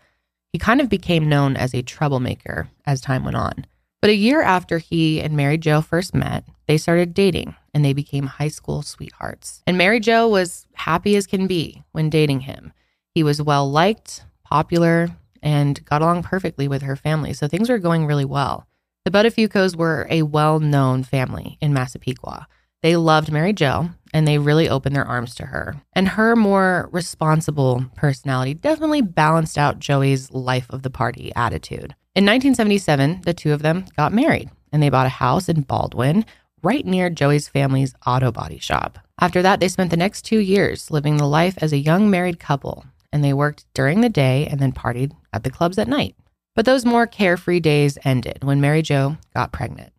He 0.52 0.58
kind 0.58 0.80
of 0.80 0.88
became 0.88 1.28
known 1.28 1.56
as 1.56 1.74
a 1.74 1.82
troublemaker 1.82 2.68
as 2.84 3.00
time 3.00 3.24
went 3.24 3.36
on. 3.36 3.66
But 4.02 4.10
a 4.10 4.14
year 4.14 4.42
after 4.42 4.78
he 4.78 5.20
and 5.20 5.36
Mary 5.36 5.56
Jo 5.56 5.80
first 5.80 6.14
met, 6.14 6.44
they 6.66 6.76
started 6.76 7.14
dating 7.14 7.54
and 7.72 7.84
they 7.84 7.92
became 7.92 8.26
high 8.26 8.48
school 8.48 8.82
sweethearts. 8.82 9.62
And 9.66 9.78
Mary 9.78 10.00
Jo 10.00 10.28
was 10.28 10.66
happy 10.74 11.16
as 11.16 11.26
can 11.26 11.46
be 11.46 11.82
when 11.92 12.10
dating 12.10 12.40
him. 12.40 12.72
He 13.14 13.22
was 13.22 13.40
well 13.40 13.70
liked, 13.70 14.24
popular, 14.44 15.08
and 15.42 15.84
got 15.84 16.02
along 16.02 16.24
perfectly 16.24 16.68
with 16.68 16.82
her 16.82 16.96
family, 16.96 17.32
so 17.32 17.48
things 17.48 17.68
were 17.68 17.78
going 17.78 18.06
really 18.06 18.24
well. 18.24 18.66
The 19.04 19.10
Buttafuocos 19.10 19.74
were 19.76 20.06
a 20.10 20.22
well 20.22 20.60
known 20.60 21.02
family 21.02 21.58
in 21.60 21.72
Massapequa. 21.72 22.46
They 22.82 22.96
loved 22.96 23.32
Mary 23.32 23.52
Jo 23.52 23.90
and 24.12 24.26
they 24.26 24.38
really 24.38 24.68
opened 24.68 24.94
their 24.94 25.06
arms 25.06 25.34
to 25.36 25.46
her. 25.46 25.76
And 25.94 26.08
her 26.08 26.36
more 26.36 26.88
responsible 26.92 27.86
personality 27.96 28.54
definitely 28.54 29.02
balanced 29.02 29.58
out 29.58 29.78
Joey's 29.78 30.30
life 30.32 30.66
of 30.70 30.82
the 30.82 30.90
party 30.90 31.32
attitude. 31.34 31.94
In 32.14 32.26
1977, 32.26 33.22
the 33.24 33.34
two 33.34 33.52
of 33.52 33.62
them 33.62 33.86
got 33.96 34.12
married 34.12 34.50
and 34.72 34.82
they 34.82 34.90
bought 34.90 35.06
a 35.06 35.10
house 35.10 35.48
in 35.48 35.62
Baldwin 35.62 36.24
right 36.62 36.84
near 36.84 37.10
Joey's 37.10 37.48
family's 37.48 37.94
auto 38.06 38.30
body 38.30 38.58
shop. 38.58 38.98
After 39.20 39.42
that, 39.42 39.60
they 39.60 39.68
spent 39.68 39.90
the 39.90 39.96
next 39.96 40.22
two 40.22 40.38
years 40.38 40.90
living 40.90 41.16
the 41.16 41.26
life 41.26 41.54
as 41.62 41.72
a 41.72 41.78
young 41.78 42.10
married 42.10 42.38
couple 42.38 42.84
and 43.12 43.22
they 43.22 43.32
worked 43.32 43.66
during 43.74 44.00
the 44.00 44.08
day 44.08 44.46
and 44.46 44.60
then 44.60 44.72
partied 44.72 45.12
at 45.32 45.44
the 45.44 45.50
clubs 45.50 45.78
at 45.78 45.88
night. 45.88 46.16
But 46.54 46.64
those 46.64 46.84
more 46.84 47.06
carefree 47.06 47.60
days 47.60 47.98
ended 48.04 48.44
when 48.44 48.60
Mary 48.60 48.82
Jo 48.82 49.16
got 49.34 49.52
pregnant. 49.52 49.92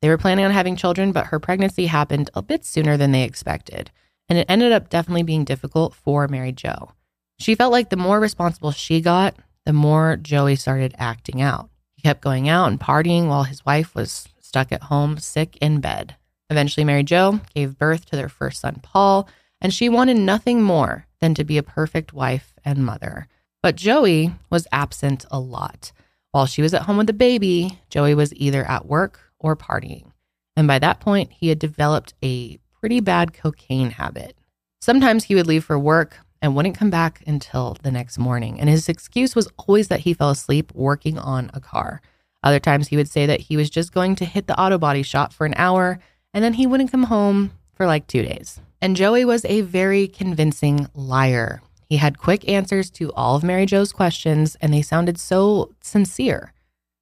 They 0.00 0.08
were 0.08 0.18
planning 0.18 0.44
on 0.44 0.52
having 0.52 0.76
children, 0.76 1.12
but 1.12 1.26
her 1.26 1.40
pregnancy 1.40 1.86
happened 1.86 2.30
a 2.34 2.42
bit 2.42 2.64
sooner 2.64 2.96
than 2.96 3.12
they 3.12 3.24
expected. 3.24 3.90
And 4.28 4.38
it 4.38 4.46
ended 4.48 4.72
up 4.72 4.88
definitely 4.88 5.22
being 5.24 5.44
difficult 5.44 5.94
for 5.94 6.28
Mary 6.28 6.52
Jo. 6.52 6.92
She 7.38 7.54
felt 7.54 7.72
like 7.72 7.90
the 7.90 7.96
more 7.96 8.20
responsible 8.20 8.70
she 8.72 9.00
got, 9.00 9.34
the 9.64 9.72
more 9.72 10.16
Joey 10.16 10.56
started 10.56 10.94
acting 10.98 11.40
out. 11.40 11.70
He 11.96 12.02
kept 12.02 12.20
going 12.20 12.48
out 12.48 12.68
and 12.68 12.80
partying 12.80 13.26
while 13.26 13.44
his 13.44 13.64
wife 13.64 13.94
was 13.94 14.28
stuck 14.40 14.70
at 14.72 14.84
home, 14.84 15.18
sick 15.18 15.56
in 15.60 15.80
bed. 15.80 16.16
Eventually, 16.50 16.84
Mary 16.84 17.02
Jo 17.02 17.40
gave 17.54 17.78
birth 17.78 18.06
to 18.06 18.16
their 18.16 18.28
first 18.28 18.60
son, 18.60 18.80
Paul, 18.82 19.28
and 19.60 19.74
she 19.74 19.88
wanted 19.88 20.16
nothing 20.16 20.62
more 20.62 21.06
than 21.20 21.34
to 21.34 21.44
be 21.44 21.58
a 21.58 21.62
perfect 21.62 22.12
wife 22.12 22.54
and 22.64 22.86
mother. 22.86 23.28
But 23.62 23.76
Joey 23.76 24.32
was 24.48 24.68
absent 24.70 25.26
a 25.30 25.40
lot. 25.40 25.92
While 26.30 26.46
she 26.46 26.62
was 26.62 26.72
at 26.72 26.82
home 26.82 26.96
with 26.96 27.08
the 27.08 27.12
baby, 27.12 27.80
Joey 27.90 28.14
was 28.14 28.32
either 28.34 28.64
at 28.64 28.86
work 28.86 29.27
or 29.38 29.56
partying. 29.56 30.12
And 30.56 30.66
by 30.66 30.78
that 30.78 31.00
point, 31.00 31.32
he 31.32 31.48
had 31.48 31.58
developed 31.58 32.14
a 32.22 32.58
pretty 32.80 33.00
bad 33.00 33.32
cocaine 33.32 33.90
habit. 33.90 34.36
Sometimes 34.80 35.24
he 35.24 35.34
would 35.34 35.46
leave 35.46 35.64
for 35.64 35.78
work 35.78 36.18
and 36.40 36.54
wouldn't 36.54 36.76
come 36.76 36.90
back 36.90 37.22
until 37.26 37.76
the 37.82 37.90
next 37.90 38.18
morning. 38.18 38.60
And 38.60 38.68
his 38.68 38.88
excuse 38.88 39.34
was 39.34 39.48
always 39.56 39.88
that 39.88 40.00
he 40.00 40.14
fell 40.14 40.30
asleep 40.30 40.72
working 40.74 41.18
on 41.18 41.50
a 41.52 41.60
car. 41.60 42.00
Other 42.42 42.60
times 42.60 42.88
he 42.88 42.96
would 42.96 43.08
say 43.08 43.26
that 43.26 43.40
he 43.40 43.56
was 43.56 43.70
just 43.70 43.92
going 43.92 44.14
to 44.16 44.24
hit 44.24 44.46
the 44.46 44.58
auto 44.58 44.78
body 44.78 45.02
shop 45.02 45.32
for 45.32 45.46
an 45.46 45.54
hour 45.56 45.98
and 46.32 46.44
then 46.44 46.54
he 46.54 46.66
wouldn't 46.66 46.92
come 46.92 47.04
home 47.04 47.52
for 47.74 47.86
like 47.86 48.06
two 48.06 48.22
days. 48.22 48.60
And 48.80 48.96
Joey 48.96 49.24
was 49.24 49.44
a 49.44 49.62
very 49.62 50.06
convincing 50.06 50.88
liar. 50.94 51.62
He 51.88 51.96
had 51.96 52.18
quick 52.18 52.48
answers 52.48 52.90
to 52.90 53.12
all 53.14 53.34
of 53.34 53.42
Mary 53.42 53.66
Jo's 53.66 53.92
questions 53.92 54.56
and 54.60 54.72
they 54.72 54.82
sounded 54.82 55.18
so 55.18 55.74
sincere. 55.80 56.52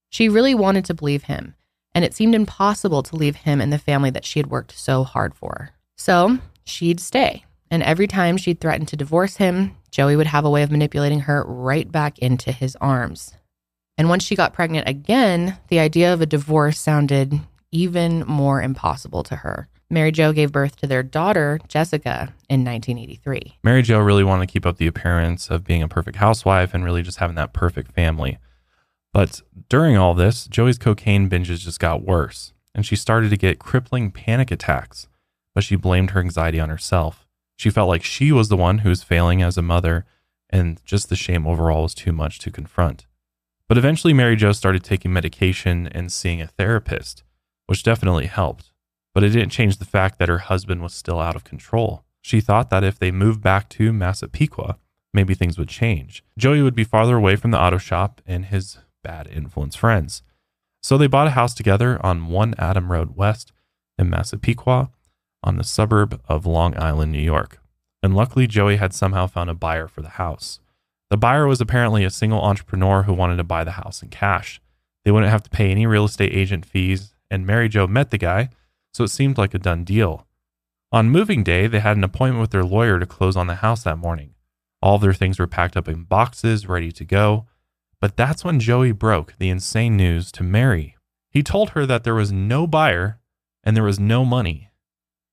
She 0.08 0.28
really 0.28 0.54
wanted 0.54 0.84
to 0.86 0.94
believe 0.94 1.24
him, 1.24 1.54
and 1.96 2.04
it 2.04 2.12
seemed 2.12 2.34
impossible 2.34 3.02
to 3.02 3.16
leave 3.16 3.36
him 3.36 3.58
and 3.58 3.72
the 3.72 3.78
family 3.78 4.10
that 4.10 4.26
she 4.26 4.38
had 4.38 4.48
worked 4.48 4.78
so 4.78 5.02
hard 5.02 5.34
for. 5.34 5.70
So 5.96 6.38
she'd 6.62 7.00
stay. 7.00 7.46
And 7.70 7.82
every 7.82 8.06
time 8.06 8.36
she'd 8.36 8.60
threatened 8.60 8.88
to 8.88 8.96
divorce 8.96 9.38
him, 9.38 9.74
Joey 9.90 10.14
would 10.14 10.26
have 10.26 10.44
a 10.44 10.50
way 10.50 10.62
of 10.62 10.70
manipulating 10.70 11.20
her 11.20 11.42
right 11.44 11.90
back 11.90 12.18
into 12.18 12.52
his 12.52 12.76
arms. 12.82 13.32
And 13.96 14.10
once 14.10 14.24
she 14.24 14.36
got 14.36 14.52
pregnant 14.52 14.86
again, 14.86 15.56
the 15.68 15.78
idea 15.78 16.12
of 16.12 16.20
a 16.20 16.26
divorce 16.26 16.78
sounded 16.78 17.40
even 17.72 18.26
more 18.26 18.60
impossible 18.60 19.22
to 19.22 19.36
her. 19.36 19.66
Mary 19.88 20.12
Jo 20.12 20.34
gave 20.34 20.52
birth 20.52 20.76
to 20.76 20.86
their 20.86 21.02
daughter, 21.02 21.60
Jessica, 21.66 22.34
in 22.50 22.62
1983. 22.62 23.56
Mary 23.64 23.80
Jo 23.80 24.00
really 24.00 24.24
wanted 24.24 24.46
to 24.46 24.52
keep 24.52 24.66
up 24.66 24.76
the 24.76 24.86
appearance 24.86 25.48
of 25.48 25.64
being 25.64 25.82
a 25.82 25.88
perfect 25.88 26.18
housewife 26.18 26.74
and 26.74 26.84
really 26.84 27.02
just 27.02 27.18
having 27.18 27.36
that 27.36 27.54
perfect 27.54 27.92
family. 27.92 28.36
But 29.16 29.40
during 29.70 29.96
all 29.96 30.12
this, 30.12 30.46
Joey's 30.46 30.76
cocaine 30.76 31.30
binges 31.30 31.60
just 31.60 31.80
got 31.80 32.04
worse, 32.04 32.52
and 32.74 32.84
she 32.84 32.96
started 32.96 33.30
to 33.30 33.38
get 33.38 33.58
crippling 33.58 34.10
panic 34.10 34.50
attacks. 34.50 35.08
But 35.54 35.64
she 35.64 35.74
blamed 35.74 36.10
her 36.10 36.20
anxiety 36.20 36.60
on 36.60 36.68
herself. 36.68 37.26
She 37.56 37.70
felt 37.70 37.88
like 37.88 38.04
she 38.04 38.30
was 38.30 38.50
the 38.50 38.58
one 38.58 38.80
who 38.80 38.90
was 38.90 39.02
failing 39.02 39.40
as 39.40 39.56
a 39.56 39.62
mother, 39.62 40.04
and 40.50 40.82
just 40.84 41.08
the 41.08 41.16
shame 41.16 41.46
overall 41.46 41.84
was 41.84 41.94
too 41.94 42.12
much 42.12 42.38
to 42.40 42.50
confront. 42.50 43.06
But 43.70 43.78
eventually, 43.78 44.12
Mary 44.12 44.36
Jo 44.36 44.52
started 44.52 44.84
taking 44.84 45.14
medication 45.14 45.86
and 45.86 46.12
seeing 46.12 46.42
a 46.42 46.46
therapist, 46.46 47.22
which 47.68 47.82
definitely 47.82 48.26
helped. 48.26 48.70
But 49.14 49.24
it 49.24 49.30
didn't 49.30 49.48
change 49.48 49.78
the 49.78 49.86
fact 49.86 50.18
that 50.18 50.28
her 50.28 50.40
husband 50.40 50.82
was 50.82 50.92
still 50.92 51.20
out 51.20 51.36
of 51.36 51.42
control. 51.42 52.04
She 52.20 52.42
thought 52.42 52.68
that 52.68 52.84
if 52.84 52.98
they 52.98 53.10
moved 53.10 53.40
back 53.40 53.70
to 53.70 53.94
Massapequa, 53.94 54.76
maybe 55.14 55.32
things 55.32 55.56
would 55.56 55.70
change. 55.70 56.22
Joey 56.36 56.60
would 56.60 56.74
be 56.74 56.84
farther 56.84 57.16
away 57.16 57.36
from 57.36 57.50
the 57.50 57.58
auto 57.58 57.78
shop 57.78 58.20
and 58.26 58.44
his 58.44 58.76
bad 59.06 59.28
influence 59.28 59.76
friends. 59.76 60.22
So 60.82 60.98
they 60.98 61.06
bought 61.06 61.28
a 61.28 61.38
house 61.38 61.54
together 61.54 62.04
on 62.04 62.28
1 62.28 62.54
Adam 62.58 62.90
Road 62.90 63.16
West 63.16 63.52
in 63.98 64.10
Massapequa 64.10 64.90
on 65.42 65.56
the 65.56 65.64
suburb 65.64 66.20
of 66.28 66.44
Long 66.44 66.76
Island, 66.76 67.12
New 67.12 67.20
York. 67.20 67.60
And 68.02 68.16
luckily, 68.16 68.46
Joey 68.46 68.76
had 68.76 68.92
somehow 68.92 69.26
found 69.26 69.48
a 69.48 69.54
buyer 69.54 69.86
for 69.86 70.02
the 70.02 70.10
house. 70.10 70.60
The 71.08 71.16
buyer 71.16 71.46
was 71.46 71.60
apparently 71.60 72.04
a 72.04 72.10
single 72.10 72.40
entrepreneur 72.40 73.04
who 73.04 73.14
wanted 73.14 73.36
to 73.36 73.44
buy 73.44 73.62
the 73.62 73.78
house 73.82 74.02
in 74.02 74.08
cash. 74.08 74.60
They 75.04 75.12
wouldn't 75.12 75.30
have 75.30 75.44
to 75.44 75.50
pay 75.50 75.70
any 75.70 75.86
real 75.86 76.04
estate 76.04 76.32
agent 76.34 76.66
fees, 76.66 77.14
and 77.30 77.46
Mary 77.46 77.68
Jo 77.68 77.86
met 77.86 78.10
the 78.10 78.18
guy, 78.18 78.50
so 78.92 79.04
it 79.04 79.08
seemed 79.08 79.38
like 79.38 79.54
a 79.54 79.58
done 79.58 79.84
deal. 79.84 80.26
On 80.90 81.10
moving 81.10 81.44
day, 81.44 81.68
they 81.68 81.80
had 81.80 81.96
an 81.96 82.04
appointment 82.04 82.40
with 82.40 82.50
their 82.50 82.64
lawyer 82.64 82.98
to 82.98 83.06
close 83.06 83.36
on 83.36 83.46
the 83.46 83.56
house 83.56 83.84
that 83.84 83.98
morning. 83.98 84.34
All 84.82 84.98
their 84.98 85.14
things 85.14 85.38
were 85.38 85.46
packed 85.46 85.76
up 85.76 85.88
in 85.88 86.02
boxes, 86.02 86.68
ready 86.68 86.90
to 86.92 87.04
go. 87.04 87.46
But 88.00 88.16
that's 88.16 88.44
when 88.44 88.60
Joey 88.60 88.92
broke 88.92 89.34
the 89.38 89.48
insane 89.48 89.96
news 89.96 90.30
to 90.32 90.42
Mary. 90.42 90.96
He 91.30 91.42
told 91.42 91.70
her 91.70 91.86
that 91.86 92.04
there 92.04 92.14
was 92.14 92.32
no 92.32 92.66
buyer 92.66 93.18
and 93.64 93.76
there 93.76 93.84
was 93.84 93.98
no 94.00 94.24
money. 94.24 94.70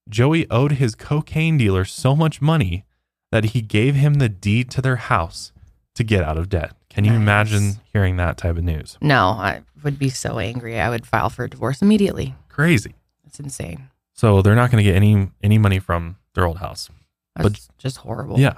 Joey 0.09 0.49
owed 0.49 0.73
his 0.73 0.95
cocaine 0.95 1.57
dealer 1.57 1.85
so 1.85 2.15
much 2.15 2.41
money 2.41 2.85
that 3.31 3.45
he 3.45 3.61
gave 3.61 3.95
him 3.95 4.15
the 4.15 4.29
deed 4.29 4.69
to 4.71 4.81
their 4.81 4.97
house 4.97 5.51
to 5.95 6.03
get 6.03 6.23
out 6.23 6.37
of 6.37 6.49
debt. 6.49 6.73
Can 6.89 7.05
you 7.05 7.11
Nice. 7.11 7.21
imagine 7.21 7.71
hearing 7.91 8.17
that 8.17 8.37
type 8.37 8.57
of 8.57 8.63
news? 8.63 8.97
No, 9.01 9.29
I 9.29 9.61
would 9.83 9.97
be 9.97 10.09
so 10.09 10.39
angry. 10.39 10.79
I 10.79 10.89
would 10.89 11.05
file 11.07 11.29
for 11.29 11.47
divorce 11.47 11.81
immediately. 11.81 12.35
Crazy. 12.49 12.95
It's 13.25 13.39
insane. 13.39 13.89
So 14.13 14.41
they're 14.41 14.55
not 14.55 14.69
going 14.71 14.83
to 14.83 14.89
get 14.89 14.95
any 14.95 15.31
any 15.41 15.57
money 15.57 15.79
from 15.79 16.17
their 16.35 16.45
old 16.45 16.57
house. 16.59 16.89
That's 17.35 17.69
just 17.79 17.97
horrible. 17.97 18.39
Yeah. 18.39 18.57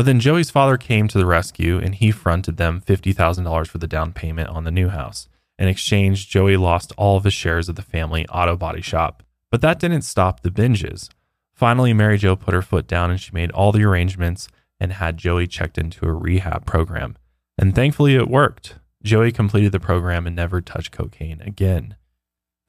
But 0.00 0.06
then 0.06 0.18
Joey's 0.18 0.48
father 0.48 0.78
came 0.78 1.08
to 1.08 1.18
the 1.18 1.26
rescue 1.26 1.76
and 1.76 1.94
he 1.94 2.10
fronted 2.10 2.56
them 2.56 2.80
$50,000 2.80 3.66
for 3.66 3.76
the 3.76 3.86
down 3.86 4.14
payment 4.14 4.48
on 4.48 4.64
the 4.64 4.70
new 4.70 4.88
house. 4.88 5.28
In 5.58 5.68
exchange, 5.68 6.26
Joey 6.26 6.56
lost 6.56 6.94
all 6.96 7.18
of 7.18 7.24
his 7.24 7.34
shares 7.34 7.68
of 7.68 7.76
the 7.76 7.82
family 7.82 8.26
auto 8.28 8.56
body 8.56 8.80
shop. 8.80 9.22
But 9.50 9.60
that 9.60 9.78
didn't 9.78 10.00
stop 10.00 10.40
the 10.40 10.48
binges. 10.48 11.10
Finally, 11.52 11.92
Mary 11.92 12.16
Jo 12.16 12.34
put 12.34 12.54
her 12.54 12.62
foot 12.62 12.86
down 12.86 13.10
and 13.10 13.20
she 13.20 13.30
made 13.34 13.50
all 13.50 13.72
the 13.72 13.84
arrangements 13.84 14.48
and 14.80 14.94
had 14.94 15.18
Joey 15.18 15.46
checked 15.46 15.76
into 15.76 16.06
a 16.06 16.14
rehab 16.14 16.64
program. 16.64 17.14
And 17.58 17.74
thankfully, 17.74 18.14
it 18.14 18.30
worked. 18.30 18.76
Joey 19.02 19.32
completed 19.32 19.72
the 19.72 19.80
program 19.80 20.26
and 20.26 20.34
never 20.34 20.62
touched 20.62 20.92
cocaine 20.92 21.42
again. 21.42 21.96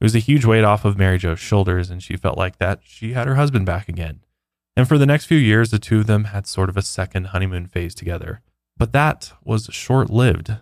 It 0.02 0.04
was 0.04 0.14
a 0.14 0.18
huge 0.18 0.44
weight 0.44 0.64
off 0.64 0.84
of 0.84 0.98
Mary 0.98 1.16
Jo's 1.16 1.40
shoulders, 1.40 1.88
and 1.88 2.02
she 2.02 2.18
felt 2.18 2.36
like 2.36 2.58
that 2.58 2.80
she 2.84 3.14
had 3.14 3.26
her 3.26 3.36
husband 3.36 3.64
back 3.64 3.88
again. 3.88 4.20
And 4.76 4.88
for 4.88 4.96
the 4.96 5.06
next 5.06 5.26
few 5.26 5.38
years, 5.38 5.70
the 5.70 5.78
two 5.78 6.00
of 6.00 6.06
them 6.06 6.24
had 6.24 6.46
sort 6.46 6.68
of 6.68 6.76
a 6.76 6.82
second 6.82 7.26
honeymoon 7.28 7.66
phase 7.66 7.94
together. 7.94 8.40
But 8.76 8.92
that 8.92 9.32
was 9.44 9.66
short 9.70 10.10
lived 10.10 10.56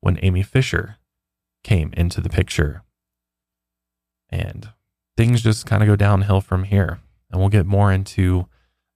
when 0.00 0.18
Amy 0.22 0.42
Fisher 0.42 0.96
came 1.64 1.92
into 1.96 2.20
the 2.20 2.28
picture. 2.28 2.82
And 4.30 4.70
things 5.16 5.42
just 5.42 5.66
kind 5.66 5.82
of 5.82 5.88
go 5.88 5.96
downhill 5.96 6.40
from 6.40 6.64
here. 6.64 7.00
And 7.30 7.40
we'll 7.40 7.48
get 7.48 7.66
more 7.66 7.92
into 7.92 8.46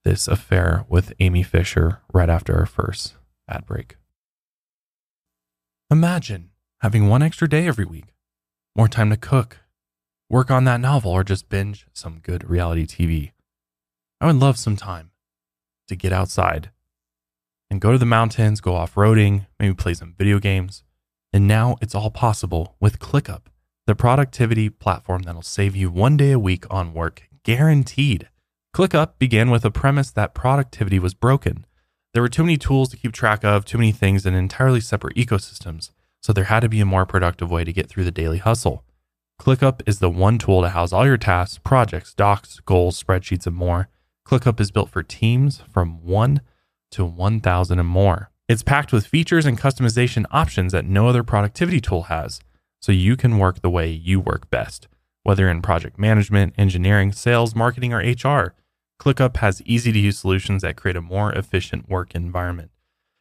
this 0.05 0.29
affair 0.29 0.85
with 0.88 1.12
Amy 1.21 1.43
Fisher 1.43 2.00
right 2.12 2.31
after 2.31 2.57
our 2.57 2.67
first 2.67 3.14
ad 3.49 3.67
break. 3.67 3.97
Imagine 5.91 6.50
having 6.81 7.09
one 7.09 7.23
extra 7.23 7.49
day 7.49 7.67
every 7.67 7.85
week, 7.85 8.14
more 8.75 8.88
time 8.88 9.11
to 9.11 9.17
cook, 9.17 9.59
work 10.31 10.50
on 10.50 10.64
that 10.64 10.81
novel, 10.81 11.11
or 11.11 11.23
just 11.23 11.49
binge 11.49 11.87
some 11.93 12.21
good 12.21 12.49
reality 12.49 12.87
TV. 12.87 13.33
I 14.23 14.26
would 14.26 14.37
love 14.37 14.57
some 14.57 14.76
time 14.76 15.11
to 15.88 15.97
get 15.97 16.12
outside 16.12 16.71
and 17.69 17.81
go 17.81 17.91
to 17.91 17.99
the 17.99 18.07
mountains, 18.07 18.61
go 18.61 18.76
off 18.76 18.95
roading, 18.95 19.49
maybe 19.59 19.75
play 19.75 19.95
some 19.95 20.14
video 20.17 20.38
games. 20.38 20.85
And 21.33 21.49
now 21.49 21.76
it's 21.81 21.93
all 21.93 22.09
possible 22.09 22.76
with 22.79 23.00
ClickUp, 23.00 23.47
the 23.88 23.97
productivity 23.97 24.71
platform 24.71 25.23
that'll 25.23 25.43
save 25.43 25.75
you 25.75 25.91
one 25.91 26.17
day 26.17 26.31
a 26.31 26.38
week 26.38 26.67
on 26.71 26.95
work, 26.95 27.25
guaranteed. 27.43 28.29
ClickUp 28.73 29.14
began 29.19 29.50
with 29.50 29.64
a 29.64 29.73
premise 29.73 30.12
that 30.12 30.35
productivity 30.35 31.00
was 31.00 31.14
broken. 31.14 31.67
There 32.14 32.23
were 32.23 32.29
too 32.29 32.45
many 32.45 32.57
tools 32.57 32.91
to 32.91 32.97
keep 32.97 33.11
track 33.11 33.45
of, 33.45 33.64
too 33.64 33.79
many 33.79 33.91
things 33.91 34.25
in 34.25 34.35
entirely 34.35 34.81
separate 34.81 35.17
ecosystems, 35.17 35.91
so 36.23 36.33
there 36.33 36.45
had 36.45 36.61
to 36.61 36.69
be 36.69 36.81
a 36.81 36.87
more 36.87 37.07
productive 37.07 37.50
way 37.50 37.64
to 37.64 37.73
get 37.73 37.88
through 37.88 38.05
the 38.05 38.12
daily 38.12 38.38
hustle. 38.38 38.85
ClickUp 39.41 39.81
is 39.85 39.99
the 39.99 40.09
one 40.09 40.38
tool 40.38 40.62
to 40.62 40.69
house 40.69 40.93
all 40.93 41.07
your 41.07 41.17
tasks, 41.17 41.59
projects, 41.59 42.14
docs, 42.14 42.61
goals, 42.61 43.02
spreadsheets, 43.02 43.49
and 43.49 43.57
more. 43.57 43.88
ClickUp 44.26 44.61
is 44.61 44.71
built 44.71 44.88
for 44.88 45.02
teams 45.02 45.62
from 45.73 46.02
1 46.05 46.41
to 46.93 47.05
1,000 47.05 47.79
and 47.79 47.88
more. 47.88 48.31
It's 48.49 48.62
packed 48.62 48.93
with 48.93 49.07
features 49.07 49.47
and 49.47 49.59
customization 49.59 50.26
options 50.31 50.73
that 50.73 50.85
no 50.85 51.09
other 51.09 51.23
productivity 51.23 51.81
tool 51.81 52.05
has, 52.05 52.41
so 52.81 52.93
you 52.93 53.17
can 53.17 53.38
work 53.38 53.62
the 53.62 53.71
way 53.71 53.91
you 53.91 54.21
work 54.21 54.50
best. 54.50 54.88
Whether 55.23 55.49
in 55.49 55.62
project 55.62 55.99
management, 55.99 56.55
engineering, 56.59 57.12
sales, 57.12 57.55
marketing, 57.55 57.93
or 57.93 57.99
HR, 57.99 58.55
ClickUp 59.00 59.38
has 59.38 59.62
easy 59.62 59.93
to 59.93 59.99
use 59.99 60.19
solutions 60.19 60.62
that 60.62 60.76
create 60.76 60.97
a 60.97 61.00
more 61.00 61.33
efficient 61.33 61.88
work 61.88 62.14
environment. 62.14 62.71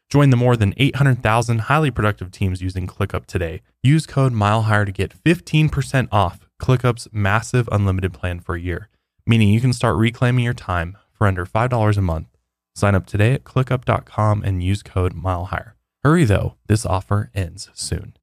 Join 0.10 0.30
the 0.30 0.38
more 0.38 0.58
than 0.58 0.74
800,000 0.78 1.60
highly 1.60 1.90
productive 1.90 2.32
teams 2.32 2.62
using 2.62 2.86
ClickUp 2.86 3.26
today. 3.26 3.62
Use 3.82 4.06
code 4.06 4.34
MileHigher 4.34 4.86
to 4.86 4.92
get 4.92 5.16
15% 5.24 6.10
off 6.12 6.48
ClickUp's 6.62 7.08
massive 7.12 7.70
unlimited 7.72 8.14
plan 8.14 8.40
for 8.40 8.56
a 8.56 8.60
year, 8.60 8.90
meaning 9.26 9.50
you 9.50 9.62
can 9.62 9.74
start 9.74 9.98
reclaiming 9.98 10.44
your 10.44 10.54
time 10.54 10.98
for 11.12 11.28
under 11.28 11.46
$5 11.46 11.98
a 11.98 12.02
month. 12.02 12.28
Sign 12.76 12.96
up 12.96 13.06
today 13.06 13.34
at 13.34 13.44
clickup.com 13.44 14.44
and 14.44 14.64
use 14.64 14.84
code 14.84 15.14
MileHigher. 15.14 15.74
Hurry 16.04 16.24
though, 16.24 16.56
this 16.68 16.86
offer 16.86 17.30
ends 17.36 17.70
soon. 17.74 18.16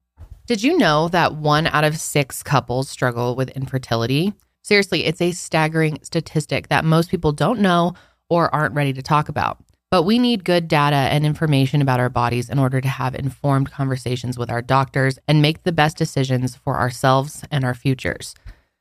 Did 0.47 0.63
you 0.63 0.79
know 0.79 1.09
that 1.09 1.35
one 1.35 1.67
out 1.67 1.85
of 1.85 1.99
six 1.99 2.43
couples 2.43 2.89
struggle 2.89 3.37
with 3.37 3.51
infertility? 3.51 4.33
Seriously, 4.63 5.05
it's 5.05 5.21
a 5.21 5.33
staggering 5.33 5.99
statistic 6.03 6.69
that 6.69 6.85
most 6.85 7.11
people 7.11 7.33
don't 7.33 7.61
know 7.61 7.95
or 8.31 8.55
aren't 8.55 8.75
ready 8.75 8.93
to 8.95 9.03
talk 9.03 9.29
about. 9.29 9.59
But 9.91 10.03
we 10.03 10.19
need 10.19 10.45
good 10.45 10.69
data 10.69 10.97
and 10.97 11.25
information 11.25 11.81
about 11.81 12.01
our 12.01 12.11
bodies 12.11 12.51
in 12.51 12.59
order 12.59 12.81
to 12.81 12.89
have 12.89 13.15
informed 13.15 13.71
conversations 13.71 14.37
with 14.37 14.51
our 14.51 14.61
doctors 14.61 15.19
and 15.27 15.41
make 15.41 15.63
the 15.63 15.73
best 15.73 15.97
decisions 15.97 16.57
for 16.57 16.79
ourselves 16.79 17.45
and 17.51 17.65
our 17.65 17.75
futures. 17.75 18.35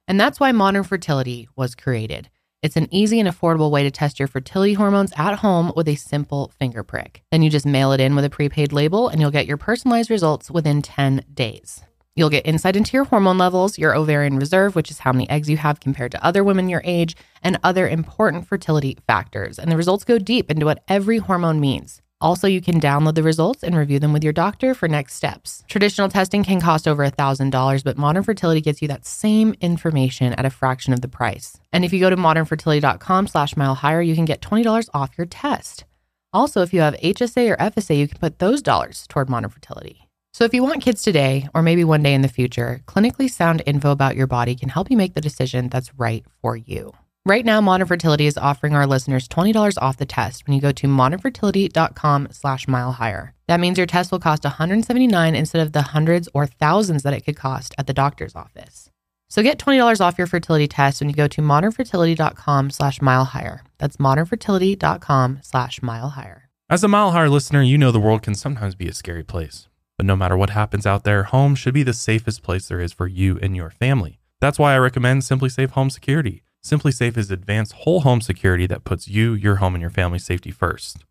And 0.07 0.19
that's 0.19 0.39
why 0.39 0.51
Modern 0.51 0.83
Fertility 0.83 1.49
was 1.55 1.75
created. 1.75 2.29
It's 2.63 2.75
an 2.75 2.87
easy 2.91 3.19
and 3.19 3.29
affordable 3.29 3.69
way 3.69 3.83
to 3.83 3.91
test 3.91 4.19
your 4.19 4.27
fertility 4.27 4.73
hormones 4.73 5.13
at 5.15 5.35
home 5.39 5.71
with 5.75 5.87
a 5.87 5.95
simple 5.95 6.51
finger 6.57 6.83
prick. 6.83 7.23
Then 7.31 7.43
you 7.43 7.49
just 7.49 7.65
mail 7.65 7.91
it 7.91 7.99
in 7.99 8.15
with 8.15 8.25
a 8.25 8.29
prepaid 8.29 8.73
label 8.73 9.09
and 9.09 9.21
you'll 9.21 9.31
get 9.31 9.45
your 9.45 9.57
personalized 9.57 10.09
results 10.09 10.49
within 10.49 10.81
10 10.81 11.23
days. 11.33 11.83
You'll 12.15 12.31
get 12.31 12.47
insight 12.47 12.75
into 12.75 12.93
your 12.97 13.03
hormone 13.03 13.37
levels, 13.37 13.77
your 13.77 13.95
ovarian 13.95 14.39
reserve, 14.39 14.75
which 14.75 14.89
is 14.89 14.97
how 14.99 15.11
many 15.11 15.29
eggs 15.29 15.51
you 15.51 15.57
have 15.57 15.79
compared 15.79 16.11
to 16.13 16.25
other 16.25 16.43
women 16.43 16.67
your 16.67 16.81
age, 16.83 17.15
and 17.43 17.59
other 17.63 17.87
important 17.87 18.47
fertility 18.47 18.97
factors. 19.05 19.59
And 19.59 19.71
the 19.71 19.77
results 19.77 20.03
go 20.03 20.17
deep 20.17 20.49
into 20.49 20.65
what 20.65 20.83
every 20.87 21.19
hormone 21.19 21.59
means. 21.59 22.01
Also, 22.19 22.47
you 22.47 22.61
can 22.61 22.81
download 22.81 23.13
the 23.13 23.21
results 23.21 23.63
and 23.63 23.75
review 23.75 23.99
them 23.99 24.11
with 24.11 24.23
your 24.23 24.33
doctor 24.33 24.73
for 24.73 24.87
next 24.87 25.13
steps. 25.13 25.63
Traditional 25.67 26.09
testing 26.09 26.43
can 26.43 26.59
cost 26.59 26.87
over 26.87 27.07
$1,000, 27.07 27.83
but 27.83 27.97
Modern 27.97 28.23
Fertility 28.23 28.59
gets 28.59 28.81
you 28.81 28.87
that 28.87 29.05
same 29.05 29.53
information 29.61 30.33
at 30.33 30.45
a 30.45 30.49
fraction 30.49 30.93
of 30.93 31.01
the 31.01 31.07
price. 31.07 31.59
And 31.71 31.85
if 31.85 31.93
you 31.93 31.99
go 31.99 32.09
to 32.09 32.17
modernfertility.com 32.17 33.27
slash 33.27 33.55
mile 33.55 33.75
higher, 33.75 34.01
you 34.01 34.15
can 34.15 34.25
get 34.25 34.41
$20 34.41 34.89
off 34.95 35.17
your 35.17 35.27
test. 35.27 35.85
Also, 36.33 36.61
if 36.61 36.73
you 36.73 36.81
have 36.81 36.95
HSA 36.95 37.51
or 37.51 37.57
FSA, 37.57 37.97
you 37.97 38.07
can 38.07 38.19
put 38.19 38.39
those 38.39 38.61
dollars 38.61 39.05
toward 39.07 39.29
Modern 39.29 39.49
Fertility. 39.49 40.07
So, 40.33 40.43
if 40.43 40.53
you 40.53 40.61
want 40.61 40.83
kids 40.83 41.01
today 41.01 41.47
or 41.53 41.61
maybe 41.61 41.83
one 41.83 42.03
day 42.03 42.13
in 42.13 42.21
the 42.21 42.27
future, 42.27 42.81
clinically 42.85 43.29
sound 43.29 43.63
info 43.65 43.91
about 43.91 44.15
your 44.15 44.27
body 44.27 44.55
can 44.55 44.69
help 44.69 44.91
you 44.91 44.97
make 44.97 45.13
the 45.13 45.21
decision 45.21 45.69
that's 45.69 45.93
right 45.95 46.23
for 46.41 46.55
you. 46.55 46.93
Right 47.27 47.43
now, 47.43 47.59
Modern 47.59 47.87
Fertility 47.87 48.25
is 48.25 48.37
offering 48.37 48.73
our 48.73 48.87
listeners 48.87 49.27
$20 49.27 49.77
off 49.81 49.97
the 49.97 50.05
test 50.05 50.47
when 50.47 50.55
you 50.55 50.61
go 50.61 50.71
to 50.71 50.87
modernfertility.com 50.87 52.29
slash 52.31 52.69
mile 52.69 52.93
higher. 52.93 53.33
That 53.49 53.59
means 53.59 53.77
your 53.77 53.85
test 53.85 54.13
will 54.13 54.19
cost 54.19 54.45
179 54.45 55.35
instead 55.35 55.61
of 55.61 55.73
the 55.73 55.81
hundreds 55.81 56.29
or 56.33 56.47
thousands 56.47 57.03
that 57.03 57.11
it 57.11 57.25
could 57.25 57.35
cost 57.35 57.75
at 57.77 57.85
the 57.85 57.93
doctor's 57.93 58.33
office. 58.33 58.89
So 59.27 59.43
get 59.43 59.59
$20 59.59 59.99
off 59.99 60.17
your 60.17 60.25
fertility 60.25 60.69
test 60.69 61.01
when 61.01 61.09
you 61.09 61.15
go 61.17 61.27
to 61.27 61.41
modernfertility.com 61.41 62.69
slash 62.69 63.01
mile 63.01 63.25
higher. 63.25 63.61
That's 63.77 63.97
modernfertility.com 63.97 65.39
slash 65.41 65.81
mile 65.81 66.09
higher. 66.11 66.47
As 66.69 66.85
a 66.85 66.87
Mile 66.87 67.11
Higher 67.11 67.29
listener, 67.29 67.61
you 67.61 67.77
know 67.77 67.91
the 67.91 67.99
world 67.99 68.21
can 68.21 68.35
sometimes 68.35 68.75
be 68.75 68.87
a 68.87 68.93
scary 68.93 69.23
place. 69.23 69.67
But 69.97 70.05
no 70.05 70.15
matter 70.15 70.37
what 70.37 70.51
happens 70.51 70.85
out 70.85 71.03
there, 71.03 71.23
home 71.23 71.55
should 71.55 71.73
be 71.73 71.83
the 71.83 71.91
safest 71.91 72.41
place 72.41 72.69
there 72.69 72.79
is 72.79 72.93
for 72.93 73.05
you 73.05 73.37
and 73.41 73.53
your 73.53 73.69
family. 73.69 74.21
That's 74.39 74.57
why 74.57 74.75
I 74.75 74.77
recommend 74.77 75.23
SimpliSafe 75.23 75.71
Home 75.71 75.89
Security. 75.89 76.43
SimpliSafe 76.65 77.17
is 77.17 77.31
advanced 77.31 77.73
whole 77.73 78.01
home 78.01 78.21
security 78.21 78.67
that 78.67 78.83
puts 78.83 79.07
you, 79.07 79.33
your 79.33 79.57
home, 79.57 79.75
and 79.75 79.81
your 79.81 79.89
family 79.89 80.19
safety 80.19 80.51
first. 80.51 81.05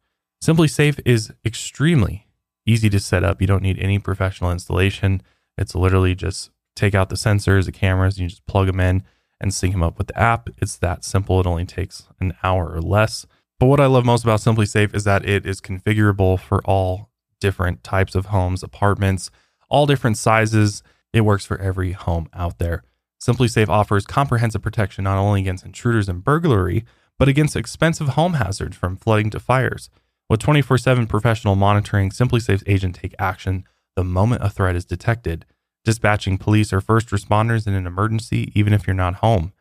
SimpliSafe 0.45 1.01
is 1.05 1.33
extremely 1.45 2.27
easy 2.67 2.91
to 2.91 3.01
set 3.01 3.25
up. 3.25 3.41
You 3.41 3.47
don't 3.47 3.63
need 3.63 3.79
any 3.79 3.99
professional 3.99 4.53
installation. 4.53 5.23
It's 5.57 5.75
literally 5.75 6.15
just 6.15 6.51
take 6.75 6.95
out 6.95 7.09
the 7.09 7.17
sensors, 7.17 7.65
the 7.65 7.73
cameras, 7.73 8.17
and 8.17 8.25
you 8.25 8.29
just 8.29 8.47
plug 8.47 8.67
them 8.67 8.81
in 8.81 9.03
and 9.41 9.55
sync 9.55 9.73
them 9.73 9.83
up 9.83 9.99
with 9.99 10.09
the 10.09 10.19
app. 10.19 10.49
It's 10.59 10.77
that 10.77 11.05
simple. 11.05 11.41
It 11.41 11.47
only 11.47 11.65
takes 11.65 12.09
an 12.21 12.35
hour 12.43 12.73
or 12.73 12.83
less. 12.83 13.27
But 13.59 13.67
what 13.67 13.81
I 13.81 13.87
love 13.87 14.05
most 14.05 14.25
about 14.25 14.41
SimpliSafe 14.41 14.95
is 14.95 15.05
that 15.05 15.27
it 15.27 15.47
is 15.47 15.61
configurable 15.61 16.39
for 16.39 16.61
all 16.65 17.11
different 17.41 17.83
types 17.83 18.15
of 18.15 18.27
homes, 18.27 18.63
apartments, 18.63 19.31
all 19.71 19.87
different 19.87 20.19
sizes. 20.19 20.83
It 21.13 21.23
works 21.23 21.47
for 21.47 21.59
every 21.59 21.93
home 21.93 22.29
out 22.35 22.59
there. 22.59 22.83
SimpliSafe 23.21 23.69
offers 23.69 24.07
comprehensive 24.07 24.63
protection 24.63 25.05
not 25.05 25.19
only 25.19 25.41
against 25.41 25.65
intruders 25.65 26.09
and 26.09 26.23
burglary, 26.23 26.85
but 27.19 27.29
against 27.29 27.57
expensive 27.57 28.09
home 28.09 28.35
hazards 28.35 28.77
from 28.77 28.97
flooding 28.97 29.31
to 29.31 29.41
fires. 29.41 29.89
With 30.29 30.41
24 30.41 30.79
7 30.79 31.07
professional 31.07 31.57
monitoring, 31.57 32.11
SimpliSafe's 32.11 32.65
agents 32.67 32.99
take 33.01 33.15
action 33.19 33.65
the 33.95 34.05
moment 34.05 34.45
a 34.45 34.51
threat 34.51 34.77
is 34.77 34.85
detected, 34.85 35.47
dispatching 35.85 36.37
police 36.37 36.73
or 36.73 36.81
first 36.81 37.09
responders 37.09 37.67
in 37.67 37.75
an 37.75 37.87
emergency, 37.87 38.53
even 38.55 38.73
if 38.73 38.87
you're 38.87 38.95
not 38.95 39.17
home. 39.17 39.53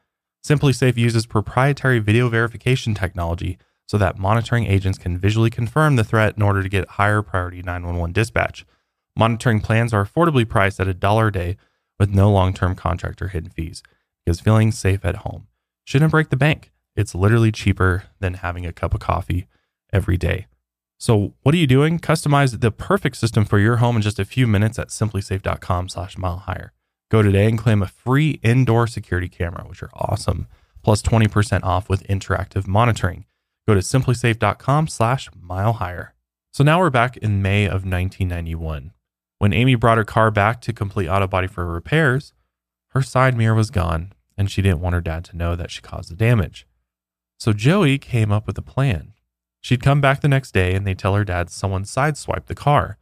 SimpliSafe 0.45 0.97
uses 0.97 1.25
proprietary 1.25 1.99
video 1.99 2.29
verification 2.29 2.93
technology 2.93 3.57
so 3.87 3.97
that 3.97 4.17
monitoring 4.17 4.65
agents 4.65 4.97
can 4.97 5.17
visually 5.17 5.49
confirm 5.49 5.95
the 5.95 6.03
threat 6.03 6.35
in 6.35 6.43
order 6.43 6.61
to 6.61 6.69
get 6.69 6.87
higher 6.89 7.21
priority 7.21 7.61
911 7.61 8.11
dispatch. 8.13 8.65
Monitoring 9.15 9.61
plans 9.61 9.93
are 9.93 10.05
affordably 10.05 10.47
priced 10.47 10.79
at 10.79 10.87
a 10.87 10.93
dollar 10.93 11.27
a 11.27 11.31
day 11.31 11.57
with 11.99 12.09
no 12.09 12.31
long 12.31 12.53
term 12.53 12.75
contract 12.75 13.21
or 13.21 13.29
hidden 13.29 13.49
fees 13.49 13.83
because 14.25 14.39
feeling 14.39 14.71
safe 14.71 15.05
at 15.05 15.17
home 15.17 15.47
shouldn't 15.83 16.11
break 16.11 16.29
the 16.29 16.37
bank. 16.37 16.71
It's 16.95 17.15
literally 17.15 17.51
cheaper 17.51 18.05
than 18.19 18.35
having 18.35 18.65
a 18.65 18.73
cup 18.73 18.93
of 18.93 18.99
coffee 18.99 19.47
every 19.91 20.17
day. 20.17 20.47
So, 20.97 21.33
what 21.43 21.53
are 21.53 21.57
you 21.57 21.67
doing? 21.67 21.99
Customize 21.99 22.59
the 22.59 22.71
perfect 22.71 23.17
system 23.17 23.43
for 23.43 23.59
your 23.59 23.77
home 23.77 23.97
in 23.97 24.01
just 24.01 24.19
a 24.19 24.25
few 24.25 24.47
minutes 24.47 24.79
at 24.79 24.89
simplisafe.com/slash 24.89 26.17
mile 26.17 26.37
higher. 26.37 26.71
Go 27.11 27.21
today 27.21 27.47
and 27.47 27.57
claim 27.57 27.83
a 27.83 27.87
free 27.87 28.39
indoor 28.41 28.87
security 28.87 29.27
camera, 29.27 29.65
which 29.67 29.83
are 29.83 29.91
awesome, 29.93 30.47
plus 30.83 31.01
20% 31.01 31.63
off 31.63 31.89
with 31.89 32.07
interactive 32.07 32.65
monitoring. 32.65 33.25
Go 33.67 33.73
to 33.73 33.81
simplisafe.com 33.81 34.87
slash 34.87 35.29
mile 35.39 35.73
higher. 35.73 36.13
So 36.53 36.63
now 36.63 36.79
we're 36.79 36.89
back 36.89 37.17
in 37.17 37.41
May 37.41 37.65
of 37.65 37.85
1991. 37.85 38.91
When 39.37 39.53
Amy 39.53 39.75
brought 39.75 39.97
her 39.97 40.05
car 40.05 40.31
back 40.31 40.61
to 40.61 40.73
complete 40.73 41.07
auto 41.07 41.27
body 41.27 41.47
for 41.47 41.65
repairs, 41.65 42.33
her 42.89 43.01
side 43.01 43.37
mirror 43.37 43.55
was 43.55 43.69
gone 43.69 44.13
and 44.37 44.49
she 44.49 44.61
didn't 44.61 44.81
want 44.81 44.95
her 44.95 45.01
dad 45.01 45.25
to 45.25 45.37
know 45.37 45.55
that 45.55 45.71
she 45.71 45.81
caused 45.81 46.09
the 46.09 46.15
damage. 46.15 46.67
So 47.37 47.53
Joey 47.53 47.97
came 47.97 48.31
up 48.31 48.47
with 48.47 48.57
a 48.57 48.61
plan. 48.61 49.13
She'd 49.61 49.83
come 49.83 49.99
back 50.01 50.21
the 50.21 50.27
next 50.27 50.53
day 50.53 50.73
and 50.73 50.85
they'd 50.85 50.99
tell 50.99 51.15
her 51.15 51.25
dad 51.25 51.49
someone 51.49 51.83
sideswiped 51.83 52.45
the 52.45 52.55
car. 52.55 52.97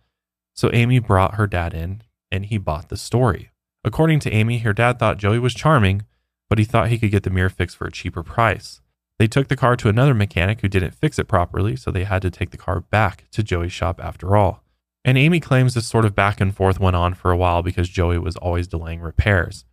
So 0.53 0.69
Amy 0.73 0.99
brought 0.99 1.35
her 1.35 1.47
dad 1.47 1.73
in 1.73 2.03
and 2.31 2.45
he 2.45 2.57
bought 2.57 2.89
the 2.89 2.97
story. 2.97 3.51
According 3.83 4.19
to 4.21 4.31
Amy, 4.31 4.59
her 4.59 4.73
dad 4.73 4.97
thought 4.97 5.17
Joey 5.17 5.39
was 5.39 5.53
charming, 5.53 6.03
but 6.49 6.57
he 6.57 6.65
thought 6.65 6.87
he 6.87 6.97
could 6.97 7.11
get 7.11 7.23
the 7.23 7.29
mirror 7.29 7.49
fixed 7.49 7.77
for 7.77 7.85
a 7.85 7.91
cheaper 7.91 8.23
price. 8.23 8.81
They 9.19 9.27
took 9.27 9.47
the 9.47 9.55
car 9.55 9.75
to 9.75 9.89
another 9.89 10.13
mechanic 10.13 10.61
who 10.61 10.67
didn't 10.67 10.95
fix 10.95 11.19
it 11.19 11.27
properly, 11.27 11.75
so 11.75 11.91
they 11.91 12.05
had 12.05 12.21
to 12.23 12.31
take 12.31 12.51
the 12.51 12.57
car 12.57 12.79
back 12.79 13.25
to 13.31 13.43
Joey's 13.43 13.71
shop 13.71 13.99
after 14.03 14.35
all. 14.35 14.62
And 15.05 15.17
Amy 15.17 15.39
claims 15.39 15.73
this 15.73 15.87
sort 15.87 16.05
of 16.05 16.15
back 16.15 16.39
and 16.39 16.55
forth 16.55 16.79
went 16.79 16.95
on 16.95 17.13
for 17.13 17.31
a 17.31 17.37
while 17.37 17.61
because 17.61 17.89
Joey 17.89 18.17
was 18.17 18.37
always 18.37 18.67
delaying 18.67 19.01
repairs. 19.01 19.65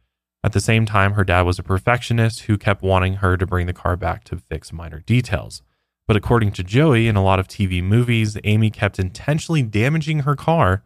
At 0.42 0.52
the 0.52 0.60
same 0.60 0.86
time, 0.86 1.12
her 1.12 1.24
dad 1.24 1.42
was 1.42 1.58
a 1.58 1.62
perfectionist 1.62 2.42
who 2.42 2.58
kept 2.58 2.82
wanting 2.82 3.16
her 3.16 3.36
to 3.36 3.46
bring 3.46 3.66
the 3.66 3.72
car 3.72 3.96
back 3.96 4.24
to 4.24 4.38
fix 4.38 4.72
minor 4.72 5.00
details. 5.00 5.62
But 6.08 6.16
according 6.16 6.52
to 6.52 6.64
Joey, 6.64 7.06
in 7.06 7.14
a 7.14 7.22
lot 7.22 7.38
of 7.38 7.46
TV 7.46 7.82
movies, 7.82 8.36
Amy 8.42 8.70
kept 8.70 8.98
intentionally 8.98 9.62
damaging 9.62 10.20
her 10.20 10.34
car 10.34 10.82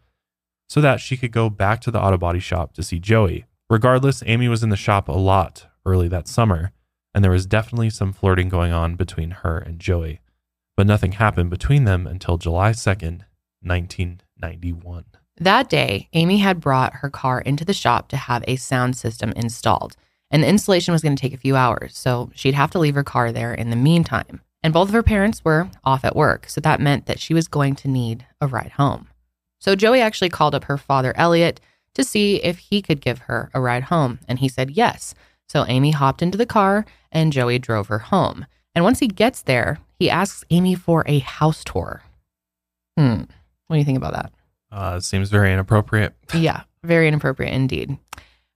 so 0.68 0.80
that 0.80 1.00
she 1.00 1.16
could 1.16 1.32
go 1.32 1.48
back 1.48 1.80
to 1.82 1.90
the 1.90 2.00
auto 2.00 2.18
body 2.18 2.40
shop 2.40 2.74
to 2.74 2.82
see 2.82 2.98
Joey. 2.98 3.46
Regardless, 3.70 4.22
Amy 4.26 4.48
was 4.48 4.62
in 4.62 4.68
the 4.68 4.76
shop 4.76 5.08
a 5.08 5.12
lot 5.12 5.66
early 5.86 6.08
that 6.08 6.28
summer, 6.28 6.72
and 7.14 7.24
there 7.24 7.30
was 7.30 7.46
definitely 7.46 7.90
some 7.90 8.12
flirting 8.12 8.48
going 8.48 8.72
on 8.72 8.96
between 8.96 9.30
her 9.30 9.56
and 9.58 9.78
Joey. 9.78 10.20
But 10.76 10.86
nothing 10.86 11.12
happened 11.12 11.48
between 11.48 11.84
them 11.84 12.06
until 12.06 12.36
July 12.36 12.72
2nd, 12.72 13.22
1991. 14.40 15.04
That 15.38 15.68
day, 15.68 16.08
Amy 16.12 16.38
had 16.38 16.60
brought 16.60 16.94
her 16.94 17.10
car 17.10 17.40
into 17.40 17.64
the 17.64 17.72
shop 17.72 18.08
to 18.08 18.16
have 18.16 18.44
a 18.46 18.56
sound 18.56 18.96
system 18.96 19.32
installed, 19.32 19.96
and 20.30 20.42
the 20.42 20.48
installation 20.48 20.92
was 20.92 21.02
going 21.02 21.16
to 21.16 21.20
take 21.20 21.34
a 21.34 21.38
few 21.38 21.56
hours, 21.56 21.96
so 21.96 22.30
she'd 22.34 22.54
have 22.54 22.70
to 22.72 22.78
leave 22.78 22.94
her 22.94 23.02
car 23.02 23.32
there 23.32 23.52
in 23.52 23.70
the 23.70 23.76
meantime. 23.76 24.40
And 24.62 24.72
both 24.72 24.88
of 24.88 24.94
her 24.94 25.02
parents 25.02 25.44
were 25.44 25.68
off 25.84 26.04
at 26.04 26.16
work, 26.16 26.48
so 26.48 26.60
that 26.60 26.80
meant 26.80 27.06
that 27.06 27.20
she 27.20 27.34
was 27.34 27.48
going 27.48 27.74
to 27.76 27.88
need 27.88 28.26
a 28.40 28.46
ride 28.46 28.72
home. 28.72 29.08
So 29.60 29.74
Joey 29.74 30.00
actually 30.00 30.30
called 30.30 30.54
up 30.54 30.64
her 30.64 30.78
father, 30.78 31.12
Elliot, 31.16 31.60
to 31.94 32.04
see 32.04 32.36
if 32.42 32.58
he 32.58 32.82
could 32.82 33.00
give 33.00 33.20
her 33.20 33.50
a 33.54 33.60
ride 33.60 33.84
home, 33.84 34.20
and 34.28 34.38
he 34.38 34.48
said 34.48 34.70
yes. 34.70 35.14
So 35.48 35.64
Amy 35.68 35.90
hopped 35.90 36.22
into 36.22 36.38
the 36.38 36.46
car 36.46 36.84
and 37.12 37.32
Joey 37.32 37.58
drove 37.58 37.88
her 37.88 38.00
home. 38.00 38.46
And 38.74 38.84
once 38.84 38.98
he 38.98 39.06
gets 39.06 39.42
there, 39.42 39.78
he 39.98 40.10
asks 40.10 40.44
Amy 40.50 40.74
for 40.74 41.04
a 41.06 41.20
house 41.20 41.62
tour. 41.64 42.02
Hmm. 42.98 43.22
What 43.66 43.76
do 43.76 43.78
you 43.78 43.84
think 43.84 43.98
about 43.98 44.14
that? 44.14 44.32
Uh, 44.70 45.00
seems 45.00 45.30
very 45.30 45.52
inappropriate. 45.52 46.14
yeah, 46.34 46.62
very 46.82 47.08
inappropriate 47.08 47.52
indeed. 47.52 47.96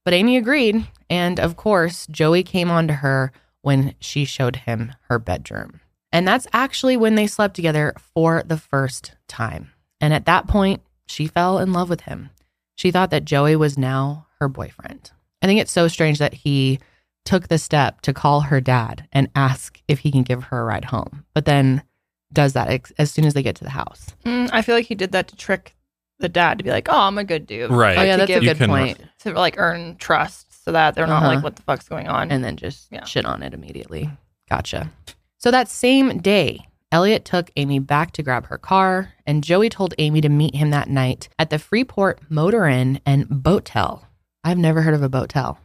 But 0.05 0.13
Amy 0.13 0.37
agreed. 0.37 0.87
And 1.09 1.39
of 1.39 1.55
course, 1.55 2.07
Joey 2.07 2.43
came 2.43 2.69
on 2.69 2.87
to 2.87 2.95
her 2.95 3.31
when 3.61 3.95
she 3.99 4.25
showed 4.25 4.57
him 4.57 4.93
her 5.09 5.19
bedroom. 5.19 5.81
And 6.11 6.27
that's 6.27 6.47
actually 6.53 6.97
when 6.97 7.15
they 7.15 7.27
slept 7.27 7.55
together 7.55 7.93
for 8.13 8.43
the 8.43 8.57
first 8.57 9.15
time. 9.27 9.71
And 10.01 10.13
at 10.13 10.25
that 10.25 10.47
point, 10.47 10.81
she 11.07 11.27
fell 11.27 11.59
in 11.59 11.73
love 11.73 11.89
with 11.89 12.01
him. 12.01 12.29
She 12.75 12.91
thought 12.91 13.11
that 13.11 13.25
Joey 13.25 13.55
was 13.55 13.77
now 13.77 14.27
her 14.39 14.47
boyfriend. 14.47 15.11
I 15.41 15.47
think 15.47 15.59
it's 15.59 15.71
so 15.71 15.87
strange 15.87 16.19
that 16.19 16.33
he 16.33 16.79
took 17.25 17.47
the 17.47 17.57
step 17.57 18.01
to 18.01 18.13
call 18.13 18.41
her 18.41 18.61
dad 18.61 19.07
and 19.11 19.29
ask 19.35 19.81
if 19.87 19.99
he 19.99 20.11
can 20.11 20.23
give 20.23 20.45
her 20.45 20.61
a 20.61 20.63
ride 20.63 20.85
home, 20.85 21.25
but 21.33 21.45
then 21.45 21.83
does 22.33 22.53
that 22.53 22.69
ex- 22.69 22.93
as 22.97 23.11
soon 23.11 23.25
as 23.25 23.33
they 23.33 23.43
get 23.43 23.55
to 23.57 23.63
the 23.63 23.69
house. 23.71 24.07
Mm, 24.25 24.49
I 24.53 24.61
feel 24.61 24.75
like 24.75 24.85
he 24.85 24.95
did 24.95 25.11
that 25.13 25.27
to 25.29 25.35
trick 25.35 25.75
the 26.19 26.29
dad 26.29 26.57
to 26.57 26.63
be 26.63 26.69
like, 26.69 26.87
"Oh, 26.89 26.97
I'm 26.99 27.17
a 27.17 27.23
good 27.23 27.47
dude," 27.47 27.71
Right. 27.71 27.97
Oh 27.97 28.01
yeah, 28.03 28.17
to 28.17 28.25
that's 28.25 28.31
a 28.31 28.39
good 28.45 28.57
can- 28.57 28.69
point. 28.69 29.01
to 29.19 29.33
like 29.33 29.55
earn 29.57 29.95
trust, 29.97 30.63
so 30.65 30.71
that 30.71 30.93
they're 30.95 31.07
not 31.07 31.23
Uh-huh. 31.23 31.35
like, 31.35 31.43
"What 31.43 31.55
the 31.55 31.61
fuck's 31.63 31.87
going 31.89 32.07
on?" 32.07 32.31
And 32.31 32.43
then 32.43 32.57
just 32.57 32.87
Yeah. 32.91 33.05
shit 33.05 33.25
on 33.25 33.41
it 33.43 33.53
immediately. 33.53 34.09
Gotcha. 34.49 34.91
So 35.37 35.49
that 35.51 35.69
same 35.69 36.17
day, 36.19 36.67
Elliot 36.91 37.23
took 37.23 37.51
Amy 37.55 37.79
back 37.79 38.11
to 38.13 38.23
grab 38.23 38.47
her 38.47 38.57
car, 38.57 39.13
and 39.25 39.43
Joey 39.43 39.69
told 39.69 39.93
Amy 39.97 40.21
to 40.21 40.29
meet 40.29 40.55
him 40.55 40.71
that 40.71 40.89
night 40.89 41.29
at 41.39 41.49
the 41.51 41.59
Freeport 41.59 42.19
Motor 42.29 42.65
Inn 42.65 42.99
and 43.05 43.27
Boatel. 43.27 44.01
I've 44.43 44.57
never 44.57 44.81
heard 44.81 44.93
of 44.95 45.03
a 45.03 45.09
Boatel. 45.09 45.57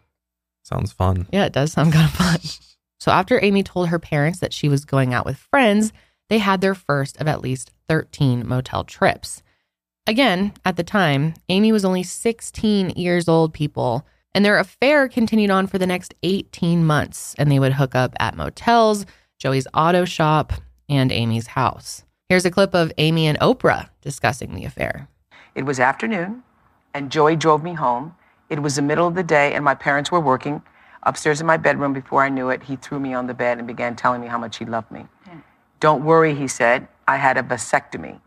Sounds 0.62 0.92
fun. 0.92 1.27
Yeah, 1.33 1.44
it 1.46 1.53
does 1.53 1.72
sound 1.72 1.92
kind 1.92 2.07
of 2.07 2.12
fun. 2.12 2.38
So 3.00 3.11
after 3.12 3.42
Amy 3.42 3.62
told 3.62 3.88
her 3.88 3.98
parents 3.98 4.38
that 4.40 4.53
she 4.53 4.68
was 4.68 4.85
going 4.85 5.12
out 5.12 5.27
with 5.27 5.37
friends, 5.37 5.92
they 6.29 6.39
had 6.39 6.61
their 6.61 6.75
first 6.75 7.21
of 7.21 7.29
at 7.29 7.41
least 7.41 7.71
13 7.89 8.47
motel 8.47 8.85
trips. 8.85 9.43
Again, 10.07 10.53
at 10.65 10.77
the 10.77 10.85
time, 10.85 11.35
Amy 11.49 11.73
was 11.73 11.85
only 11.85 12.03
16 12.03 12.91
years 12.91 13.29
old, 13.29 13.55
people, 13.55 14.07
and 14.35 14.45
their 14.45 14.59
affair 14.59 15.09
continued 15.09 15.51
on 15.51 15.67
for 15.67 15.79
the 15.79 15.87
next 15.87 16.15
18 16.23 16.85
months, 16.85 17.35
and 17.39 17.51
they 17.51 17.59
would 17.59 17.75
hook 17.75 17.95
up 17.95 18.15
at 18.19 18.37
motels, 18.37 19.07
Joey's 19.39 19.67
auto 19.73 20.05
shop, 20.05 20.53
and 20.89 21.11
Amy's 21.11 21.49
house. 21.49 22.05
Here's 22.29 22.45
a 22.45 22.51
clip 22.51 22.75
of 22.75 22.93
Amy 22.99 23.27
and 23.27 23.39
Oprah 23.39 23.89
discussing 24.01 24.55
the 24.55 24.65
affair. 24.65 25.09
It 25.55 25.65
was 25.65 25.79
afternoon, 25.79 26.43
and 26.93 27.11
Joey 27.11 27.37
drove 27.37 27.63
me 27.63 27.75
home. 27.75 28.15
It 28.51 28.63
was 28.63 28.77
the 28.77 28.83
middle 28.83 29.07
of 29.07 29.15
the 29.15 29.23
day, 29.23 29.55
and 29.55 29.65
my 29.65 29.75
parents 29.75 30.11
were 30.11 30.21
working. 30.21 30.63
Upstairs 31.05 31.41
in 31.41 31.47
my 31.47 31.57
bedroom, 31.57 31.93
before 31.93 32.23
I 32.23 32.29
knew 32.29 32.51
it, 32.51 32.65
he 32.65 32.77
threw 32.77 32.99
me 32.99 33.15
on 33.15 33.27
the 33.27 33.35
bed 33.35 33.59
and 33.59 33.67
began 33.67 33.95
telling 33.95 34.21
me 34.21 34.27
how 34.27 34.39
much 34.39 34.59
he 34.59 34.65
loved 34.65 34.91
me. 34.91 35.07
Don't 35.81 36.05
worry, 36.05 36.35
he 36.35 36.49
said, 36.49 36.89
I 37.07 37.17
had 37.17 37.37
a 37.37 37.43
vasectomy. 37.43 38.21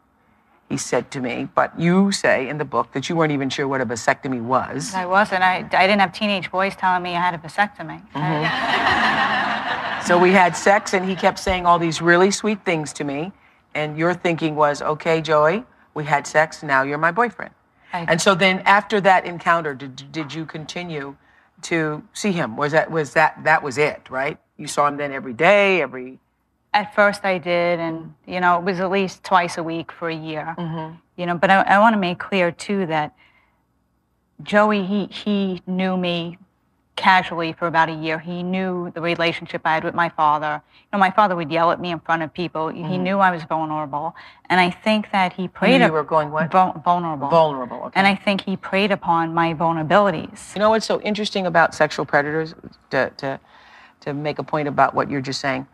He 0.70 0.78
said 0.78 1.10
to 1.12 1.22
me, 1.22 1.48
but 1.56 1.80
you 1.80 2.12
say 2.12 2.50
in 2.50 2.58
the 2.58 2.66
book 2.66 2.92
that 2.92 3.08
you 3.08 3.16
weren't 3.16 3.32
even 3.32 3.50
sure 3.50 3.68
what 3.68 3.80
a 3.80 3.86
vasectomy 3.86 4.42
was. 4.42 4.94
I 4.94 5.06
wasn't. 5.06 5.42
I, 5.42 5.60
I 5.60 5.88
didn't 5.88 6.02
have 6.02 6.12
teenage 6.12 6.52
boys 6.52 6.76
telling 6.76 7.04
me 7.04 7.16
I 7.16 7.22
had 7.22 7.34
a 7.34 7.38
vasectomy. 7.38 8.02
Mm-hmm. 8.14 10.06
So 10.06 10.18
we 10.18 10.32
had 10.32 10.58
sex, 10.58 10.94
and 10.94 11.08
he 11.08 11.16
kept 11.16 11.40
saying 11.40 11.66
all 11.66 11.80
these 11.80 12.02
really 12.02 12.32
sweet 12.32 12.66
things 12.66 12.92
to 12.94 13.04
me. 13.06 13.32
And 13.76 13.98
your 13.98 14.14
thinking 14.14 14.56
was, 14.56 14.82
okay, 14.82 15.22
Joey, 15.22 15.64
we 15.94 16.04
had 16.04 16.28
sex, 16.28 16.64
now 16.64 16.84
you're 16.84 16.98
my 16.98 17.12
boyfriend. 17.12 17.54
And 17.94 18.22
so 18.22 18.36
then 18.36 18.60
after 18.60 19.00
that 19.02 19.26
encounter, 19.26 19.74
did, 19.74 20.12
did 20.12 20.34
you 20.34 20.46
continue 20.46 21.16
to 21.64 22.04
see 22.14 22.32
him? 22.32 22.58
Was 22.58 22.74
that, 22.74 22.92
was 22.92 23.14
that, 23.14 23.44
that 23.44 23.64
was 23.64 23.78
it, 23.78 24.10
right? 24.10 24.38
You 24.58 24.68
saw 24.68 24.88
him 24.88 24.98
then 24.98 25.12
every 25.12 25.34
day, 25.34 25.82
every, 25.82 26.20
At 26.78 26.94
first, 26.94 27.26
I 27.26 27.40
did, 27.40 27.80
and 27.80 28.13
you 28.28 28.40
know, 28.40 28.60
it 28.60 28.63
was 28.63 28.80
at 28.80 28.92
least 28.92 29.24
twice 29.24 29.58
a 29.58 29.63
week 29.63 29.92
for 29.92 30.10
a 30.10 30.16
year. 30.16 30.54
Mm-hmm. 30.60 30.96
You 31.16 31.26
know, 31.26 31.36
but 31.36 31.50
I, 31.50 31.62
I 31.63 31.80
want 31.80 31.96
to 31.96 32.00
make 32.00 32.20
clear 32.20 32.52
too 32.52 32.86
that 32.86 33.16
Joey, 34.44 34.86
he 34.86 35.08
he 35.08 35.63
knew 35.66 35.98
me 35.98 36.38
casually 36.96 37.54
for 37.54 37.66
about 37.66 37.90
a 37.90 37.94
year. 37.94 38.20
He 38.20 38.44
knew 38.44 38.92
the 38.92 39.02
relationship 39.02 39.62
I 39.66 39.74
had 39.74 39.84
with 39.84 39.96
my 39.96 40.10
father. 40.10 40.62
You 40.76 40.88
know, 40.94 41.00
my 41.00 41.10
father 41.10 41.36
would 41.36 41.52
yell 41.52 41.72
at 41.72 41.82
me 41.82 41.90
in 41.90 42.00
front 42.00 42.22
of 42.22 42.32
people. 42.32 42.68
He 42.68 43.00
knew 43.00 43.18
I 43.18 43.32
was 43.32 43.44
vulnerable, 43.46 44.16
and 44.48 44.60
I 44.60 44.70
think 44.70 45.12
that 45.12 45.34
he 45.34 45.48
preyed. 45.48 45.82
Mm-hmm. 45.82 45.88
you 45.88 45.94
were 45.94 46.04
going 46.04 46.30
what? 46.30 46.52
Vul- 46.52 46.80
vulnerable. 46.86 47.30
vulnerable. 47.30 47.78
Okay. 47.86 47.94
And 47.96 48.06
I 48.06 48.13
think 48.13 48.42
he 48.42 48.56
preyed 48.56 48.92
upon 48.92 49.34
my 49.34 49.56
vulnerabilities. 49.56 50.54
You 50.54 50.60
know 50.60 50.70
what's 50.70 50.86
so 50.86 51.02
interesting 51.02 51.48
about 51.48 51.74
sexual 51.74 52.06
predators? 52.06 52.54
To, 52.92 53.12
to, 53.18 53.40
to 54.02 54.13
make 54.13 54.38
a 54.38 54.44
point 54.44 54.68
about 54.68 54.94
what 54.94 55.10
you're 55.10 55.22
just 55.22 55.42
saying. 55.42 55.66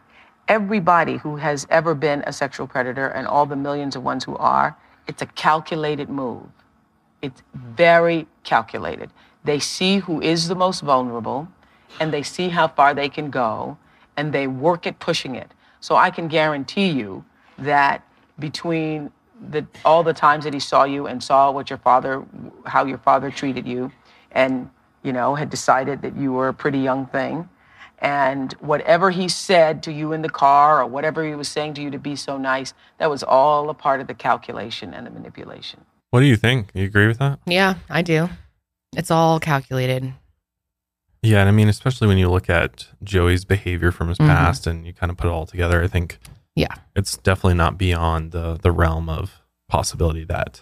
Everybody 0.47 1.17
who 1.17 1.37
has 1.37 1.65
ever 1.69 1.95
been 1.95 2.23
a 2.27 2.33
sexual 2.33 2.67
predator 2.67 3.07
and 3.07 3.27
all 3.27 3.45
the 3.45 3.55
millions 3.55 3.95
of 3.95 4.03
ones 4.03 4.23
who 4.23 4.35
are, 4.37 4.77
it's 5.07 5.21
a 5.21 5.25
calculated 5.25 6.09
move. 6.09 6.47
It's 7.21 7.41
very 7.53 8.27
calculated. 8.43 9.09
They 9.43 9.59
see 9.59 9.97
who 9.97 10.21
is 10.21 10.47
the 10.47 10.55
most 10.55 10.81
vulnerable 10.81 11.47
and 11.99 12.11
they 12.13 12.23
see 12.23 12.49
how 12.49 12.67
far 12.67 12.93
they 12.93 13.09
can 13.09 13.29
go 13.29 13.77
and 14.17 14.33
they 14.33 14.47
work 14.47 14.85
at 14.85 14.99
pushing 14.99 15.35
it. 15.35 15.51
So 15.79 15.95
I 15.95 16.11
can 16.11 16.27
guarantee 16.27 16.89
you 16.89 17.23
that 17.57 18.03
between 18.39 19.11
the, 19.49 19.65
all 19.83 20.03
the 20.03 20.13
times 20.13 20.43
that 20.45 20.53
he 20.53 20.59
saw 20.59 20.83
you 20.83 21.07
and 21.07 21.21
saw 21.21 21.51
what 21.51 21.69
your 21.69 21.79
father, 21.79 22.23
how 22.65 22.85
your 22.85 22.97
father 22.99 23.29
treated 23.29 23.67
you, 23.67 23.91
and 24.31 24.69
you 25.03 25.11
know 25.11 25.35
had 25.35 25.49
decided 25.49 26.01
that 26.01 26.15
you 26.15 26.31
were 26.31 26.47
a 26.47 26.53
pretty 26.53 26.79
young 26.79 27.05
thing, 27.07 27.47
and 28.03 28.51
whatever 28.59 29.09
he 29.11 29.29
said 29.29 29.81
to 29.83 29.91
you 29.91 30.11
in 30.11 30.21
the 30.21 30.29
car 30.29 30.81
or 30.81 30.85
whatever 30.85 31.25
he 31.25 31.33
was 31.33 31.47
saying 31.47 31.73
to 31.75 31.81
you 31.81 31.89
to 31.89 31.97
be 31.97 32.15
so 32.17 32.37
nice, 32.37 32.73
that 32.99 33.09
was 33.09 33.23
all 33.23 33.69
a 33.69 33.73
part 33.73 34.01
of 34.01 34.07
the 34.07 34.13
calculation 34.13 34.93
and 34.93 35.07
the 35.07 35.09
manipulation. 35.09 35.79
What 36.11 36.19
do 36.19 36.25
you 36.25 36.35
think? 36.35 36.69
You 36.75 36.83
agree 36.83 37.07
with 37.07 37.17
that? 37.19 37.39
Yeah, 37.47 37.75
I 37.89 38.01
do. 38.01 38.29
It's 38.95 39.09
all 39.09 39.39
calculated. 39.39 40.13
Yeah, 41.23 41.39
and 41.39 41.47
I 41.47 41.53
mean, 41.53 41.69
especially 41.69 42.09
when 42.09 42.17
you 42.17 42.29
look 42.29 42.49
at 42.49 42.87
Joey's 43.01 43.45
behavior 43.45 43.91
from 43.91 44.09
his 44.09 44.17
Mhm. 44.17 44.27
past 44.27 44.67
and 44.67 44.85
you 44.85 44.93
kind 44.93 45.09
of 45.09 45.15
put 45.17 45.27
it 45.27 45.31
all 45.31 45.45
together, 45.45 45.81
I 45.81 45.87
think 45.87 46.19
Yeah. 46.55 46.75
it's 46.95 47.15
definitely 47.17 47.53
not 47.55 47.77
beyond 47.77 48.33
the 48.33 48.59
the 48.61 48.71
realm 48.73 49.07
of 49.09 49.41
possibility 49.69 50.25
that 50.25 50.61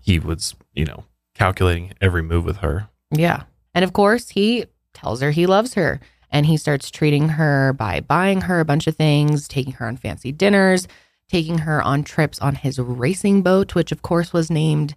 he 0.00 0.18
was, 0.18 0.54
you 0.74 0.84
know, 0.84 1.04
calculating 1.34 1.94
every 2.02 2.22
move 2.22 2.44
with 2.44 2.58
her. 2.58 2.88
Yeah. 3.10 3.44
And 3.74 3.82
of 3.84 3.94
course, 3.94 4.28
he 4.28 4.66
tells 4.92 5.22
her 5.22 5.30
he 5.30 5.46
loves 5.46 5.74
her 5.74 6.00
and 6.30 6.46
he 6.46 6.56
starts 6.56 6.90
treating 6.90 7.30
her 7.30 7.72
by 7.72 8.00
buying 8.00 8.42
her 8.42 8.60
a 8.60 8.64
bunch 8.64 8.86
of 8.86 8.96
things, 8.96 9.48
taking 9.48 9.74
her 9.74 9.86
on 9.86 9.96
fancy 9.96 10.32
dinners, 10.32 10.86
taking 11.28 11.58
her 11.58 11.82
on 11.82 12.02
trips 12.04 12.38
on 12.40 12.54
his 12.54 12.78
racing 12.78 13.42
boat, 13.42 13.74
which 13.74 13.92
of 13.92 14.02
course 14.02 14.32
was 14.32 14.50
named 14.50 14.94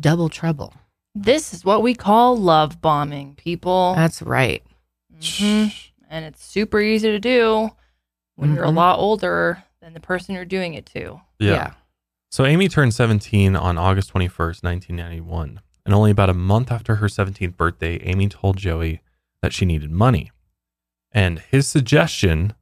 Double 0.00 0.28
Trouble. 0.28 0.74
This 1.14 1.52
is 1.52 1.64
what 1.64 1.82
we 1.82 1.94
call 1.94 2.36
love 2.36 2.80
bombing, 2.80 3.34
people. 3.34 3.94
That's 3.96 4.22
right. 4.22 4.62
Mhm. 5.20 5.74
And 6.08 6.24
it's 6.24 6.44
super 6.44 6.80
easy 6.80 7.08
to 7.10 7.18
do 7.18 7.70
when 8.36 8.54
you're 8.54 8.64
a 8.64 8.68
Mhm. 8.68 8.76
lot 8.76 8.98
older 8.98 9.64
than 9.80 9.94
the 9.94 10.00
person 10.00 10.34
you're 10.34 10.44
doing 10.44 10.74
it 10.74 10.86
to. 10.86 11.20
Yeah. 11.38 11.72
So 12.30 12.44
Amy 12.44 12.68
turned 12.68 12.94
17 12.94 13.56
on 13.56 13.78
August 13.78 14.10
21st, 14.10 14.62
1991. 14.62 15.60
And 15.86 15.94
only 15.94 16.10
about 16.10 16.28
a 16.28 16.34
month 16.34 16.70
after 16.70 16.96
her 16.96 17.08
17th 17.08 17.56
birthday, 17.56 17.96
Amy 18.02 18.28
told 18.28 18.58
Joey 18.58 19.00
that 19.42 19.52
she 19.54 19.64
needed 19.64 19.90
money. 19.90 20.30
And 21.12 21.38
his 21.38 21.66
suggestion 21.66 22.54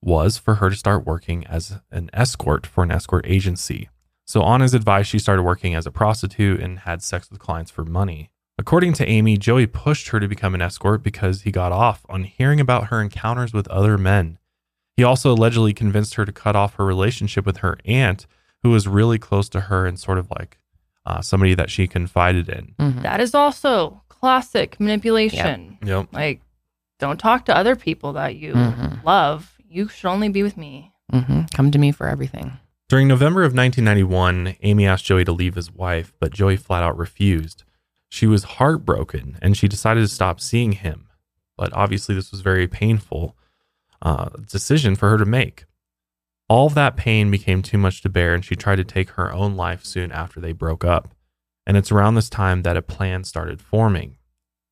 was 0.00 0.38
for 0.38 0.56
her 0.56 0.70
to 0.70 0.76
start 0.76 1.06
working 1.06 1.46
as 1.46 1.78
an 1.90 2.10
escort 2.12 2.66
for 2.66 2.82
an 2.84 2.90
escort 2.90 3.24
agency. 3.26 3.88
So, 4.24 4.42
on 4.42 4.60
his 4.60 4.74
advice, 4.74 5.06
she 5.06 5.18
started 5.18 5.42
working 5.42 5.74
as 5.74 5.86
a 5.86 5.90
prostitute 5.90 6.60
and 6.60 6.80
had 6.80 7.02
sex 7.02 7.30
with 7.30 7.38
clients 7.40 7.70
for 7.70 7.84
money. 7.84 8.30
According 8.58 8.92
to 8.94 9.08
Amy, 9.08 9.36
Joey 9.36 9.66
pushed 9.66 10.08
her 10.08 10.20
to 10.20 10.28
become 10.28 10.54
an 10.54 10.62
escort 10.62 11.02
because 11.02 11.42
he 11.42 11.50
got 11.50 11.72
off 11.72 12.04
on 12.08 12.24
hearing 12.24 12.60
about 12.60 12.88
her 12.88 13.00
encounters 13.00 13.52
with 13.52 13.66
other 13.68 13.98
men. 13.98 14.38
He 14.96 15.02
also 15.02 15.32
allegedly 15.32 15.72
convinced 15.72 16.14
her 16.14 16.24
to 16.24 16.32
cut 16.32 16.54
off 16.54 16.74
her 16.74 16.84
relationship 16.84 17.46
with 17.46 17.58
her 17.58 17.78
aunt, 17.84 18.26
who 18.62 18.70
was 18.70 18.86
really 18.86 19.18
close 19.18 19.48
to 19.50 19.62
her 19.62 19.86
and 19.86 19.98
sort 19.98 20.18
of 20.18 20.30
like 20.30 20.58
uh, 21.04 21.20
somebody 21.20 21.54
that 21.54 21.70
she 21.70 21.88
confided 21.88 22.48
in. 22.48 22.74
Mhm. 22.78 23.02
That 23.02 23.20
is 23.20 23.34
also 23.34 24.02
classic 24.08 24.78
manipulation. 24.78 25.78
Yep. 25.82 26.08
Like, 26.12 26.40
don't 27.02 27.18
talk 27.18 27.44
to 27.46 27.56
other 27.56 27.76
people 27.76 28.14
that 28.14 28.36
you 28.36 28.54
Mhm. 28.54 29.04
love. 29.04 29.58
You 29.68 29.88
should 29.88 30.08
only 30.08 30.28
be 30.30 30.42
with 30.42 30.56
me. 30.56 30.92
Mhm. 31.12 31.52
Come 31.52 31.70
to 31.70 31.78
me 31.78 31.92
for 31.92 32.08
everything. 32.08 32.58
During 32.88 33.08
November 33.08 33.42
of 33.42 33.54
1991, 33.54 34.56
Amy 34.62 34.86
asked 34.86 35.04
Joey 35.04 35.24
to 35.24 35.32
leave 35.32 35.54
his 35.56 35.70
wife, 35.70 36.12
but 36.20 36.32
Joey 36.32 36.56
flat 36.56 36.82
out 36.82 36.96
refused. 36.96 37.64
She 38.08 38.26
was 38.26 38.44
heartbroken 38.44 39.36
and 39.42 39.56
she 39.56 39.66
decided 39.68 40.00
to 40.00 40.08
stop 40.08 40.40
seeing 40.40 40.72
him. 40.72 41.08
But 41.56 41.72
obviously, 41.72 42.14
this 42.14 42.30
was 42.30 42.40
very 42.40 42.66
painful 42.66 43.36
uh, 44.00 44.30
decision 44.50 44.96
for 44.96 45.08
her 45.10 45.16
to 45.18 45.24
make. 45.24 45.64
All 46.48 46.66
of 46.66 46.74
that 46.74 46.96
pain 46.96 47.30
became 47.30 47.62
too 47.62 47.78
much 47.78 48.02
to 48.02 48.08
bear, 48.08 48.34
and 48.34 48.44
she 48.44 48.56
tried 48.56 48.76
to 48.76 48.84
take 48.84 49.10
her 49.10 49.32
own 49.32 49.54
life 49.56 49.84
soon 49.84 50.10
after 50.12 50.40
they 50.40 50.52
broke 50.52 50.84
up. 50.84 51.14
And 51.66 51.76
it's 51.76 51.92
around 51.92 52.16
this 52.16 52.28
time 52.28 52.62
that 52.62 52.76
a 52.76 52.82
plan 52.82 53.22
started 53.24 53.60
forming. 53.60 54.16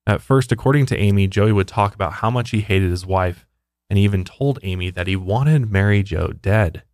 At 0.06 0.22
first, 0.22 0.50
according 0.50 0.86
to 0.86 0.96
Amy, 0.96 1.26
Joey 1.26 1.52
would 1.52 1.68
talk 1.68 1.94
about 1.94 2.14
how 2.14 2.30
much 2.30 2.50
he 2.50 2.60
hated 2.60 2.90
his 2.90 3.06
wife 3.06 3.46
and 3.88 3.98
he 3.98 4.04
even 4.04 4.24
told 4.24 4.58
Amy 4.62 4.90
that 4.90 5.08
he 5.08 5.16
wanted 5.16 5.70
Mary 5.70 6.02
Jo 6.02 6.28
dead. 6.28 6.84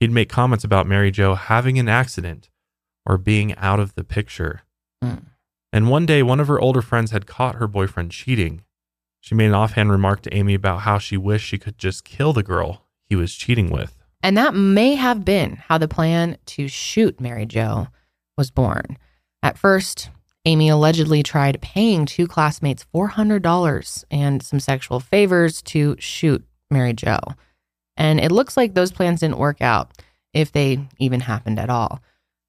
He'd 0.00 0.10
make 0.10 0.28
comments 0.28 0.64
about 0.64 0.88
Mary 0.88 1.12
Jo 1.12 1.36
having 1.36 1.78
an 1.78 1.88
accident 1.88 2.50
or 3.06 3.16
being 3.16 3.54
out 3.56 3.78
of 3.78 3.94
the 3.94 4.04
picture. 4.04 4.62
Mm. 5.02 5.26
And 5.72 5.88
one 5.88 6.04
day, 6.04 6.22
one 6.22 6.40
of 6.40 6.48
her 6.48 6.60
older 6.60 6.82
friends 6.82 7.12
had 7.12 7.26
caught 7.26 7.54
her 7.54 7.68
boyfriend 7.68 8.10
cheating. 8.10 8.64
She 9.20 9.36
made 9.36 9.46
an 9.46 9.54
offhand 9.54 9.92
remark 9.92 10.22
to 10.22 10.34
Amy 10.34 10.54
about 10.54 10.80
how 10.80 10.98
she 10.98 11.16
wished 11.16 11.46
she 11.46 11.58
could 11.58 11.78
just 11.78 12.04
kill 12.04 12.32
the 12.32 12.42
girl 12.42 12.86
he 13.08 13.14
was 13.14 13.34
cheating 13.34 13.70
with. 13.70 13.96
And 14.22 14.36
that 14.36 14.54
may 14.54 14.96
have 14.96 15.24
been 15.24 15.56
how 15.56 15.78
the 15.78 15.88
plan 15.88 16.38
to 16.46 16.68
shoot 16.68 17.20
Mary 17.20 17.46
Jo 17.46 17.88
was 18.36 18.50
born. 18.50 18.98
At 19.42 19.58
first, 19.58 20.10
Amy 20.44 20.68
allegedly 20.68 21.22
tried 21.22 21.60
paying 21.60 22.04
two 22.04 22.26
classmates 22.26 22.84
$400 22.92 24.04
and 24.10 24.42
some 24.42 24.58
sexual 24.58 24.98
favors 24.98 25.62
to 25.62 25.96
shoot 26.00 26.44
Mary 26.70 26.92
Jo. 26.92 27.18
And 27.96 28.18
it 28.18 28.32
looks 28.32 28.56
like 28.56 28.74
those 28.74 28.90
plans 28.90 29.20
didn't 29.20 29.38
work 29.38 29.60
out, 29.60 29.92
if 30.32 30.50
they 30.50 30.80
even 30.98 31.20
happened 31.20 31.58
at 31.60 31.70
all. 31.70 32.00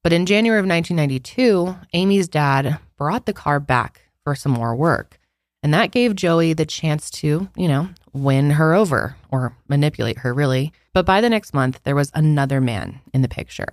But 0.02 0.12
in 0.12 0.26
January 0.26 0.58
of 0.58 0.66
1992, 0.66 1.76
Amy's 1.92 2.28
dad 2.28 2.78
brought 2.96 3.26
the 3.26 3.32
car 3.32 3.60
back 3.60 4.02
for 4.24 4.34
some 4.34 4.52
more 4.52 4.74
work. 4.74 5.20
And 5.62 5.72
that 5.72 5.92
gave 5.92 6.16
Joey 6.16 6.52
the 6.52 6.66
chance 6.66 7.10
to, 7.12 7.48
you 7.56 7.68
know, 7.68 7.88
win 8.12 8.50
her 8.50 8.74
over 8.74 9.16
or 9.30 9.56
manipulate 9.68 10.18
her, 10.18 10.34
really. 10.34 10.72
But 10.92 11.06
by 11.06 11.20
the 11.20 11.30
next 11.30 11.54
month, 11.54 11.80
there 11.84 11.94
was 11.94 12.10
another 12.12 12.60
man 12.60 13.00
in 13.14 13.22
the 13.22 13.28
picture. 13.28 13.72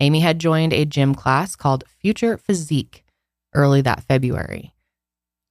Amy 0.00 0.20
had 0.20 0.38
joined 0.38 0.72
a 0.72 0.84
gym 0.84 1.14
class 1.14 1.54
called 1.54 1.84
Future 2.00 2.36
Physique 2.36 3.01
early 3.54 3.80
that 3.82 4.04
February. 4.04 4.74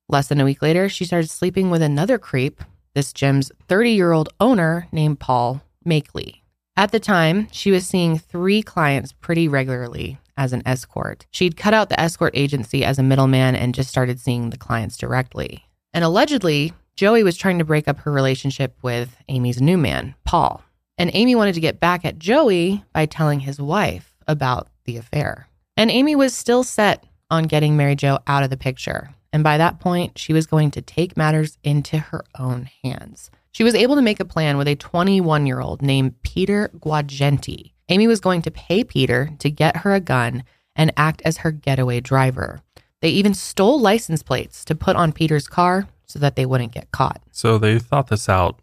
Less 0.10 0.28
than 0.28 0.42
a 0.42 0.46
week 0.46 0.62
later, 0.62 0.90
she 0.90 1.06
started 1.06 1.30
sleeping 1.30 1.70
with 1.70 1.82
another 1.82 2.18
creep, 2.18 2.62
this 2.94 3.14
gym's 3.14 3.52
30 3.68 3.92
year 3.92 4.12
old 4.12 4.30
owner 4.40 4.88
named 4.92 5.20
Paul 5.20 5.62
Makely. 5.86 6.42
At 6.76 6.92
the 6.92 7.00
time, 7.00 7.48
she 7.52 7.72
was 7.72 7.86
seeing 7.86 8.18
three 8.18 8.62
clients 8.62 9.12
pretty 9.12 9.48
regularly 9.48 10.18
as 10.38 10.54
an 10.54 10.64
escort. 10.66 11.26
She'd 11.32 11.58
cut 11.58 11.74
out 11.74 11.90
the 11.90 12.00
escort 12.00 12.36
agency 12.36 12.84
as 12.84 12.98
a 12.98 13.04
middleman 13.04 13.56
and 13.56 13.76
just 13.76 13.90
started 13.90 14.20
seeing 14.20 14.50
the 14.50 14.58
clients 14.58 14.98
directly. 14.98 15.66
And 15.94 16.04
allegedly, 16.04 16.74
Joey 16.96 17.24
was 17.24 17.38
trying 17.38 17.60
to 17.60 17.66
break 17.66 17.88
up 17.88 18.00
her 18.00 18.12
relationship 18.12 18.76
with 18.82 19.16
Amy's 19.30 19.62
new 19.62 19.78
man, 19.78 20.16
Paul. 20.24 20.64
And 20.98 21.12
Amy 21.14 21.36
wanted 21.36 21.56
to 21.56 21.62
get 21.62 21.80
back 21.80 22.06
at 22.06 22.20
Joey 22.20 22.84
by 22.94 23.06
telling 23.06 23.42
his 23.42 23.60
wife 23.60 24.14
about 24.28 24.68
the 24.86 24.98
affair. 24.98 25.48
And 25.78 25.90
Amy 25.90 26.16
was 26.16 26.34
still 26.34 26.64
set 26.64 27.04
on 27.32 27.46
getting 27.46 27.76
Mary 27.76 27.96
Jo 27.96 28.20
out 28.28 28.44
of 28.44 28.50
the 28.52 28.58
picture. 28.58 29.10
And 29.34 29.44
by 29.44 29.58
that 29.58 29.80
point, 29.80 30.18
she 30.20 30.34
was 30.34 30.46
going 30.46 30.70
to 30.72 30.82
take 30.82 31.16
matters 31.18 31.58
into 31.64 31.98
her 31.98 32.24
own 32.38 32.70
hands. 32.84 33.32
She 33.54 33.64
was 33.64 33.74
able 33.76 33.96
to 33.96 34.02
make 34.02 34.20
a 34.20 34.26
plan 34.26 34.58
with 34.58 34.68
a 34.68 34.76
21 34.76 35.46
year 35.48 35.60
old 35.62 35.82
named 35.82 36.22
Peter 36.22 36.70
Guagenti. 36.78 37.72
Amy 37.90 38.08
was 38.08 38.20
going 38.22 38.42
to 38.44 38.52
pay 38.52 38.84
Peter 38.84 39.32
to 39.40 39.50
get 39.50 39.78
her 39.78 39.94
a 39.94 40.00
gun 40.00 40.44
and 40.76 40.94
act 40.96 41.22
as 41.26 41.38
her 41.38 41.52
getaway 41.52 42.00
driver. 42.00 42.62
They 43.02 43.10
even 43.10 43.34
stole 43.34 43.80
license 43.80 44.22
plates 44.24 44.64
to 44.66 44.76
put 44.76 44.96
on 44.96 45.12
Peter's 45.12 45.48
car 45.48 45.88
so 46.06 46.20
that 46.20 46.36
they 46.36 46.46
wouldn't 46.46 46.72
get 46.74 46.92
caught. 46.92 47.22
So 47.32 47.58
they 47.58 47.80
thought 47.80 48.08
this 48.08 48.30
out 48.30 48.60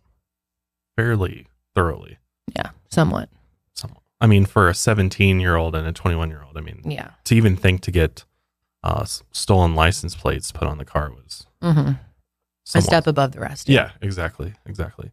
fairly 0.97 1.47
thoroughly. 1.75 2.19
Yeah, 2.55 2.71
somewhat. 2.89 3.29
Somewhat. 3.75 4.03
I 4.21 4.27
mean, 4.27 4.47
for 4.47 4.69
a 4.69 4.75
17 4.75 5.41
year 5.41 5.57
old 5.57 5.75
and 5.75 5.87
a 5.87 5.93
21 5.93 6.31
year 6.31 6.43
old, 6.47 6.57
I 6.57 6.61
mean, 6.61 6.81
Yeah. 6.85 7.11
to 7.25 7.35
even 7.35 7.57
think 7.57 7.81
to 7.83 7.91
get 7.91 8.25
uh, 8.83 9.05
stolen 9.33 9.75
license 9.75 10.15
plates 10.15 10.53
put 10.53 10.69
on 10.69 10.79
the 10.79 10.85
car 10.85 11.11
was 11.11 11.47
hmm 11.63 11.93
A 12.75 12.83
step 12.83 13.07
above 13.07 13.33
the 13.33 13.41
rest. 13.41 13.69
Yeah, 13.69 13.93
exactly. 14.01 14.55
Exactly. 14.67 15.11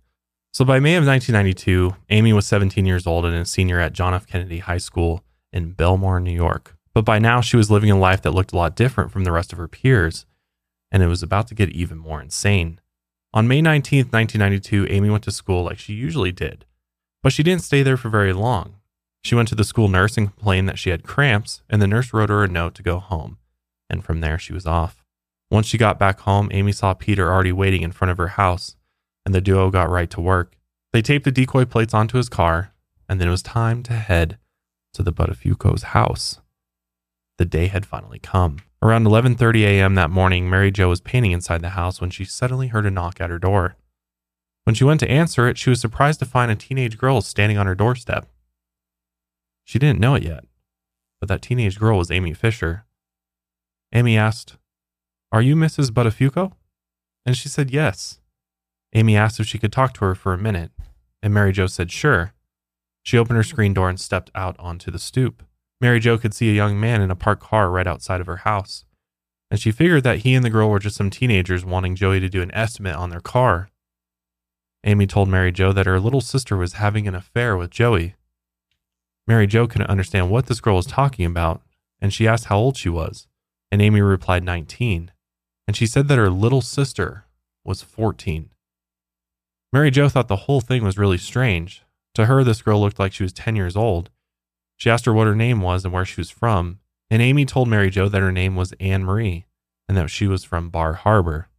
So 0.53 0.63
by 0.63 0.79
May 0.79 0.95
of 0.95 1.05
1992, 1.05 1.95
Amy 2.09 2.31
was 2.31 2.47
17 2.47 2.85
years 2.85 3.05
old 3.05 3.25
and 3.25 3.35
a 3.35 3.45
senior 3.45 3.79
at 3.79 3.93
John 3.93 4.13
F. 4.13 4.25
Kennedy 4.25 4.59
High 4.59 4.77
School 4.77 5.23
in 5.51 5.73
Bellmore, 5.73 6.21
New 6.21 6.31
York. 6.31 6.75
But 6.93 7.03
by 7.03 7.19
now, 7.19 7.41
she 7.41 7.57
was 7.57 7.69
living 7.69 7.91
a 7.91 7.99
life 7.99 8.21
that 8.21 8.31
looked 8.31 8.53
a 8.53 8.55
lot 8.55 8.75
different 8.75 9.11
from 9.11 9.25
the 9.25 9.33
rest 9.33 9.51
of 9.51 9.57
her 9.57 9.67
peers, 9.67 10.25
and 10.91 11.03
it 11.03 11.07
was 11.07 11.21
about 11.21 11.47
to 11.47 11.55
get 11.55 11.69
even 11.71 11.97
more 11.97 12.21
insane. 12.21 12.79
On 13.33 13.49
May 13.49 13.61
19th, 13.61 14.13
1992, 14.13 14.87
Amy 14.89 15.09
went 15.09 15.25
to 15.25 15.31
school 15.31 15.65
like 15.65 15.77
she 15.77 15.91
usually 15.91 16.31
did, 16.31 16.65
but 17.21 17.33
she 17.33 17.43
didn't 17.43 17.63
stay 17.63 17.83
there 17.83 17.97
for 17.97 18.07
very 18.07 18.31
long. 18.31 18.75
She 19.25 19.35
went 19.35 19.49
to 19.49 19.55
the 19.55 19.65
school 19.65 19.89
nurse 19.89 20.17
and 20.17 20.33
complained 20.33 20.69
that 20.69 20.79
she 20.79 20.89
had 20.91 21.03
cramps, 21.03 21.63
and 21.69 21.81
the 21.81 21.87
nurse 21.87 22.13
wrote 22.13 22.29
her 22.29 22.45
a 22.45 22.47
note 22.47 22.75
to 22.75 22.83
go 22.83 22.99
home, 22.99 23.39
and 23.89 24.03
from 24.03 24.21
there 24.21 24.37
she 24.37 24.53
was 24.53 24.65
off. 24.65 25.03
Once 25.51 25.67
she 25.67 25.77
got 25.77 25.99
back 25.99 26.21
home, 26.21 26.49
Amy 26.51 26.71
saw 26.71 26.93
Peter 26.93 27.31
already 27.31 27.51
waiting 27.51 27.81
in 27.81 27.91
front 27.91 28.11
of 28.11 28.17
her 28.17 28.29
house, 28.29 28.75
and 29.25 29.33
the 29.33 29.41
duo 29.41 29.69
got 29.69 29.89
right 29.89 30.09
to 30.09 30.21
work. 30.21 30.57
They 30.91 31.01
taped 31.01 31.25
the 31.25 31.31
decoy 31.31 31.65
plates 31.65 31.93
onto 31.93 32.17
his 32.17 32.29
car, 32.29 32.73
and 33.07 33.19
then 33.19 33.27
it 33.27 33.31
was 33.31 33.43
time 33.43 33.83
to 33.83 33.93
head 33.93 34.37
to 34.93 35.03
the 35.03 35.13
Buttafuoco's 35.13 35.83
house. 35.83 36.39
The 37.37 37.45
day 37.45 37.67
had 37.67 37.85
finally 37.85 38.19
come. 38.19 38.59
Around 38.81 39.05
11:30 39.05 39.63
a.m. 39.63 39.95
that 39.95 40.09
morning, 40.09 40.49
Mary 40.49 40.71
Jo 40.71 40.89
was 40.89 41.01
painting 41.01 41.31
inside 41.31 41.61
the 41.61 41.69
house 41.69 41.99
when 41.99 42.09
she 42.09 42.23
suddenly 42.23 42.67
heard 42.67 42.85
a 42.85 42.91
knock 42.91 43.19
at 43.19 43.29
her 43.29 43.39
door. 43.39 43.75
When 44.63 44.73
she 44.73 44.83
went 44.83 44.99
to 45.01 45.09
answer 45.09 45.47
it, 45.47 45.57
she 45.57 45.69
was 45.69 45.81
surprised 45.81 46.19
to 46.19 46.25
find 46.25 46.51
a 46.51 46.55
teenage 46.55 46.97
girl 46.97 47.21
standing 47.21 47.57
on 47.57 47.67
her 47.67 47.75
doorstep. 47.75 48.27
She 49.63 49.79
didn't 49.79 49.99
know 49.99 50.15
it 50.15 50.23
yet, 50.23 50.45
but 51.19 51.29
that 51.29 51.41
teenage 51.41 51.77
girl 51.77 51.97
was 51.97 52.09
Amy 52.09 52.33
Fisher. 52.33 52.85
Amy 53.95 54.17
asked, 54.17 54.57
Are 55.31 55.41
you 55.41 55.55
Mrs. 55.55 55.89
Buttafuoco? 55.89 56.51
And 57.25 57.37
she 57.37 57.47
said 57.47 57.71
yes. 57.71 58.19
Amy 58.93 59.15
asked 59.15 59.39
if 59.39 59.47
she 59.47 59.57
could 59.57 59.71
talk 59.71 59.93
to 59.93 60.03
her 60.03 60.13
for 60.13 60.33
a 60.33 60.37
minute, 60.37 60.71
and 61.23 61.33
Mary 61.33 61.53
Jo 61.53 61.65
said 61.65 61.93
sure. 61.93 62.33
She 63.03 63.17
opened 63.17 63.37
her 63.37 63.43
screen 63.43 63.73
door 63.73 63.87
and 63.87 63.97
stepped 63.97 64.31
out 64.35 64.59
onto 64.59 64.91
the 64.91 64.99
stoop. 64.99 65.43
Mary 65.79 66.01
Jo 66.01 66.17
could 66.17 66.33
see 66.33 66.49
a 66.49 66.53
young 66.53 66.77
man 66.77 67.01
in 67.01 67.09
a 67.09 67.15
parked 67.15 67.41
car 67.41 67.71
right 67.71 67.87
outside 67.87 68.19
of 68.19 68.27
her 68.27 68.37
house, 68.37 68.83
and 69.49 69.61
she 69.61 69.71
figured 69.71 70.03
that 70.03 70.19
he 70.19 70.33
and 70.35 70.43
the 70.43 70.49
girl 70.49 70.69
were 70.69 70.79
just 70.79 70.97
some 70.97 71.09
teenagers 71.09 71.63
wanting 71.63 71.95
Joey 71.95 72.19
to 72.19 72.27
do 72.27 72.41
an 72.41 72.53
estimate 72.53 72.95
on 72.95 73.11
their 73.11 73.21
car. 73.21 73.69
Amy 74.83 75.07
told 75.07 75.29
Mary 75.29 75.53
Jo 75.53 75.71
that 75.71 75.85
her 75.85 76.01
little 76.01 76.19
sister 76.19 76.57
was 76.57 76.73
having 76.73 77.07
an 77.07 77.15
affair 77.15 77.55
with 77.55 77.71
Joey. 77.71 78.15
Mary 79.25 79.47
Jo 79.47 79.67
couldn't 79.67 79.89
understand 79.89 80.29
what 80.29 80.47
this 80.47 80.59
girl 80.59 80.75
was 80.75 80.85
talking 80.85 81.25
about, 81.25 81.61
and 82.01 82.13
she 82.13 82.27
asked 82.27 82.45
how 82.45 82.57
old 82.57 82.75
she 82.75 82.89
was, 82.89 83.27
and 83.71 83.81
Amy 83.81 84.01
replied 84.01 84.43
19, 84.43 85.11
and 85.67 85.75
she 85.75 85.87
said 85.87 86.07
that 86.07 86.17
her 86.17 86.29
little 86.29 86.61
sister 86.61 87.25
was 87.63 87.81
14. 87.81 88.49
Mary 89.73 89.91
Jo 89.91 90.07
thought 90.07 90.27
the 90.27 90.35
whole 90.35 90.61
thing 90.61 90.83
was 90.83 90.97
really 90.97 91.17
strange. 91.17 91.83
To 92.13 92.27
her, 92.27 92.43
this 92.43 92.61
girl 92.61 92.79
looked 92.79 92.99
like 92.99 93.13
she 93.13 93.23
was 93.23 93.33
10 93.33 93.55
years 93.55 93.75
old. 93.75 94.09
She 94.77 94.89
asked 94.89 95.05
her 95.05 95.13
what 95.13 95.27
her 95.27 95.35
name 95.35 95.61
was 95.61 95.83
and 95.83 95.93
where 95.93 96.05
she 96.05 96.21
was 96.21 96.29
from, 96.29 96.79
and 97.09 97.21
Amy 97.21 97.45
told 97.45 97.67
Mary 97.67 97.89
Jo 97.89 98.07
that 98.07 98.21
her 98.21 98.31
name 98.31 98.55
was 98.55 98.73
Anne 98.79 99.03
Marie 99.03 99.45
and 99.87 99.97
that 99.97 100.09
she 100.09 100.27
was 100.27 100.43
from 100.43 100.69
Bar 100.69 100.93
Harbor. 100.93 101.49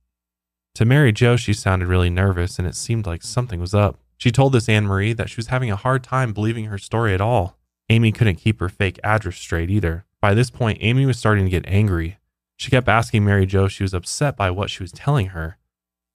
To 0.77 0.85
Mary 0.85 1.12
Jo, 1.12 1.37
she 1.37 1.53
sounded 1.53 1.88
really 1.88 2.11
nervous 2.11 2.59
and 2.59 2.66
it 2.66 2.75
seemed 2.75 3.07
like 3.07 3.23
something 3.23 3.61
was 3.61 3.75
up. 3.75 3.99
She 4.19 4.33
told 4.33 4.53
this 4.53 4.69
Anne 4.69 4.87
Marie 4.87 5.12
that 5.12 5.29
she 5.29 5.37
was 5.37 5.49
having 5.49 5.71
a 5.71 5.77
hard 5.77 6.03
time 6.03 6.33
believing 6.33 6.66
her 6.66 6.79
story 6.79 7.12
at 7.12 7.21
all. 7.21 7.59
Amy 7.88 8.12
couldn't 8.12 8.37
keep 8.37 8.61
her 8.61 8.69
fake 8.69 8.99
address 9.05 9.37
straight 9.37 9.71
either. 9.71 10.06
By 10.20 10.35
this 10.35 10.50
point, 10.50 10.79
Amy 10.81 11.07
was 11.07 11.18
starting 11.18 11.44
to 11.44 11.50
get 11.50 11.66
angry. 11.66 12.18
She 12.57 12.70
kept 12.70 12.88
asking 12.88 13.24
Mary 13.24 13.46
Jo 13.46 13.66
if 13.66 13.72
she 13.72 13.83
was 13.83 13.94
upset 13.94 14.37
by 14.37 14.50
what 14.50 14.70
she 14.70 14.83
was 14.83 14.92
telling 14.92 15.29
her, 15.29 15.59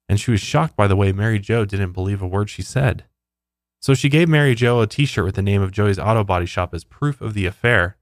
and 0.08 0.20
she 0.20 0.30
was 0.30 0.40
shocked 0.40 0.76
by 0.76 0.86
the 0.86 0.96
way 0.96 1.12
Mary 1.12 1.38
Jo 1.38 1.64
didn't 1.64 1.92
believe 1.92 2.20
a 2.20 2.26
word 2.26 2.50
she 2.50 2.62
said. 2.62 3.04
So 3.80 3.94
she 3.94 4.08
gave 4.08 4.28
Mary 4.28 4.54
Jo 4.54 4.80
a 4.80 4.86
t 4.86 5.06
shirt 5.06 5.24
with 5.24 5.34
the 5.34 5.42
name 5.42 5.62
of 5.62 5.72
Joey's 5.72 5.98
auto 5.98 6.24
body 6.24 6.46
shop 6.46 6.74
as 6.74 6.84
proof 6.84 7.20
of 7.20 7.34
the 7.34 7.46
affair. 7.46 7.96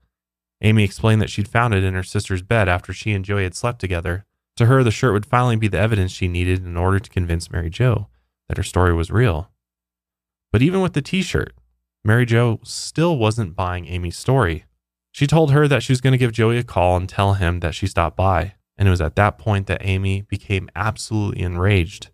Amy 0.61 0.83
explained 0.83 1.21
that 1.21 1.29
she'd 1.29 1.47
found 1.47 1.73
it 1.73 1.83
in 1.83 1.95
her 1.95 2.03
sister's 2.03 2.43
bed 2.43 2.69
after 2.69 2.93
she 2.93 3.13
and 3.13 3.25
Joey 3.25 3.43
had 3.43 3.55
slept 3.55 3.79
together. 3.79 4.25
To 4.57 4.67
her, 4.67 4.83
the 4.83 4.91
shirt 4.91 5.13
would 5.13 5.25
finally 5.25 5.55
be 5.55 5.67
the 5.67 5.79
evidence 5.79 6.11
she 6.11 6.27
needed 6.27 6.63
in 6.63 6.77
order 6.77 6.99
to 6.99 7.09
convince 7.09 7.51
Mary 7.51 7.69
Jo 7.69 8.09
that 8.47 8.57
her 8.57 8.63
story 8.63 8.93
was 8.93 9.09
real. 9.09 9.49
But 10.51 10.61
even 10.61 10.81
with 10.81 10.93
the 10.93 11.01
t 11.01 11.21
shirt, 11.21 11.53
Mary 12.03 12.25
Jo 12.25 12.59
still 12.63 13.17
wasn't 13.17 13.55
buying 13.55 13.87
Amy's 13.87 14.17
story. 14.17 14.65
She 15.11 15.27
told 15.27 15.51
her 15.51 15.67
that 15.67 15.83
she 15.83 15.91
was 15.91 16.01
going 16.01 16.13
to 16.13 16.17
give 16.17 16.31
Joey 16.31 16.57
a 16.57 16.63
call 16.63 16.95
and 16.97 17.07
tell 17.07 17.33
him 17.33 17.59
that 17.59 17.75
she 17.75 17.87
stopped 17.87 18.15
by, 18.15 18.53
and 18.77 18.87
it 18.87 18.91
was 18.91 19.01
at 19.01 19.15
that 19.15 19.37
point 19.37 19.67
that 19.67 19.85
Amy 19.85 20.21
became 20.21 20.69
absolutely 20.75 21.43
enraged. 21.43 22.09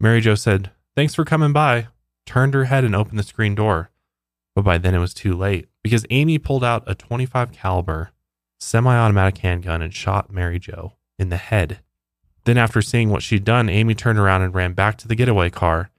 Mary 0.00 0.20
Jo 0.20 0.34
said, 0.34 0.70
Thanks 0.96 1.14
for 1.14 1.24
coming 1.24 1.52
by, 1.52 1.88
turned 2.26 2.54
her 2.54 2.64
head 2.64 2.84
and 2.84 2.94
opened 2.94 3.18
the 3.18 3.24
screen 3.24 3.54
door. 3.54 3.90
But 4.54 4.64
by 4.64 4.78
then 4.78 4.94
it 4.94 4.98
was 4.98 5.14
too 5.14 5.34
late 5.34 5.68
because 5.82 6.06
Amy 6.10 6.38
pulled 6.38 6.64
out 6.64 6.84
a 6.86 6.94
25 6.94 7.52
caliber 7.52 8.10
semi-automatic 8.60 9.38
handgun 9.38 9.82
and 9.82 9.94
shot 9.94 10.32
Mary 10.32 10.58
Jo 10.58 10.94
in 11.18 11.30
the 11.30 11.36
head. 11.36 11.80
Then 12.44 12.58
after 12.58 12.82
seeing 12.82 13.10
what 13.10 13.22
she'd 13.22 13.44
done, 13.44 13.68
Amy 13.68 13.94
turned 13.94 14.18
around 14.18 14.42
and 14.42 14.54
ran 14.54 14.72
back 14.72 14.98
to 14.98 15.08
the 15.08 15.14
getaway 15.14 15.50
car 15.50 15.90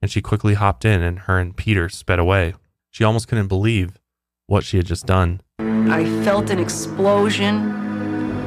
and 0.00 0.10
she 0.10 0.20
quickly 0.20 0.54
hopped 0.54 0.84
in 0.84 1.00
and 1.00 1.20
her 1.20 1.38
and 1.38 1.56
Peter 1.56 1.88
sped 1.88 2.18
away. 2.18 2.54
She 2.90 3.04
almost 3.04 3.28
couldn't 3.28 3.46
believe 3.46 3.98
what 4.46 4.64
she 4.64 4.76
had 4.76 4.86
just 4.86 5.06
done. 5.06 5.40
I 5.90 6.04
felt 6.24 6.50
an 6.50 6.58
explosion 6.58 7.70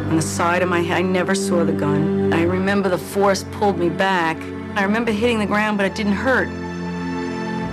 on 0.10 0.16
the 0.16 0.22
side 0.22 0.62
of 0.62 0.70
my 0.70 0.82
head. 0.82 0.98
I 0.98 1.02
never 1.02 1.36
saw 1.36 1.64
the 1.64 1.74
gun. 1.74 2.34
I 2.34 2.44
remember 2.44 2.90
the 2.90 2.98
force 2.98 3.44
pulled 3.52 3.78
me 3.78 3.90
back. 3.90 4.38
I 4.78 4.84
remember 4.84 5.12
hitting 5.12 5.40
the 5.40 5.46
ground, 5.46 5.78
but 5.78 5.86
it 5.86 5.96
didn't 5.96 6.14
hurt. 6.14 6.48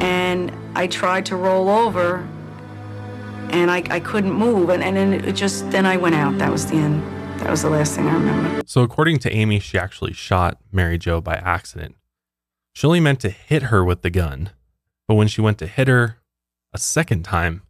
And 0.02 0.52
I 0.74 0.86
tried 0.86 1.26
to 1.26 1.36
roll 1.36 1.68
over, 1.68 2.26
and 3.50 3.70
I, 3.70 3.84
I 3.90 4.00
couldn't 4.00 4.32
move. 4.32 4.68
And, 4.70 4.82
and 4.82 4.96
then 4.96 5.12
it 5.12 5.32
just, 5.32 5.70
then 5.70 5.86
I 5.86 5.96
went 5.96 6.14
out. 6.14 6.38
That 6.38 6.50
was 6.50 6.66
the 6.66 6.76
end. 6.76 7.02
That 7.40 7.50
was 7.50 7.62
the 7.62 7.70
last 7.70 7.96
thing 7.96 8.06
I 8.06 8.14
remember. 8.14 8.62
So, 8.66 8.82
according 8.82 9.18
to 9.20 9.32
Amy, 9.32 9.58
she 9.58 9.76
actually 9.76 10.12
shot 10.12 10.58
Mary 10.70 10.96
Jo 10.96 11.20
by 11.20 11.34
accident. 11.34 11.96
She 12.72 12.86
only 12.86 13.00
meant 13.00 13.20
to 13.20 13.30
hit 13.30 13.64
her 13.64 13.84
with 13.84 14.02
the 14.02 14.10
gun, 14.10 14.50
but 15.08 15.16
when 15.16 15.28
she 15.28 15.40
went 15.40 15.58
to 15.58 15.66
hit 15.66 15.88
her 15.88 16.18
a 16.72 16.78
second 16.78 17.24
time, 17.24 17.62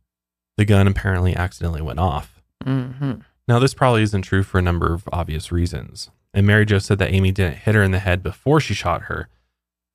the 0.62 0.66
gun 0.66 0.86
apparently 0.86 1.34
accidentally 1.34 1.82
went 1.82 1.98
off. 1.98 2.40
hmm 2.62 3.14
Now, 3.48 3.58
this 3.58 3.74
probably 3.74 4.02
isn't 4.04 4.22
true 4.22 4.44
for 4.44 4.58
a 4.60 4.62
number 4.62 4.94
of 4.94 5.08
obvious 5.12 5.50
reasons. 5.50 6.08
And 6.32 6.46
Mary 6.46 6.64
Jo 6.64 6.78
said 6.78 7.00
that 7.00 7.12
Amy 7.12 7.32
didn't 7.32 7.58
hit 7.58 7.74
her 7.74 7.82
in 7.82 7.90
the 7.90 7.98
head 7.98 8.22
before 8.22 8.60
she 8.60 8.72
shot 8.72 9.02
her, 9.02 9.28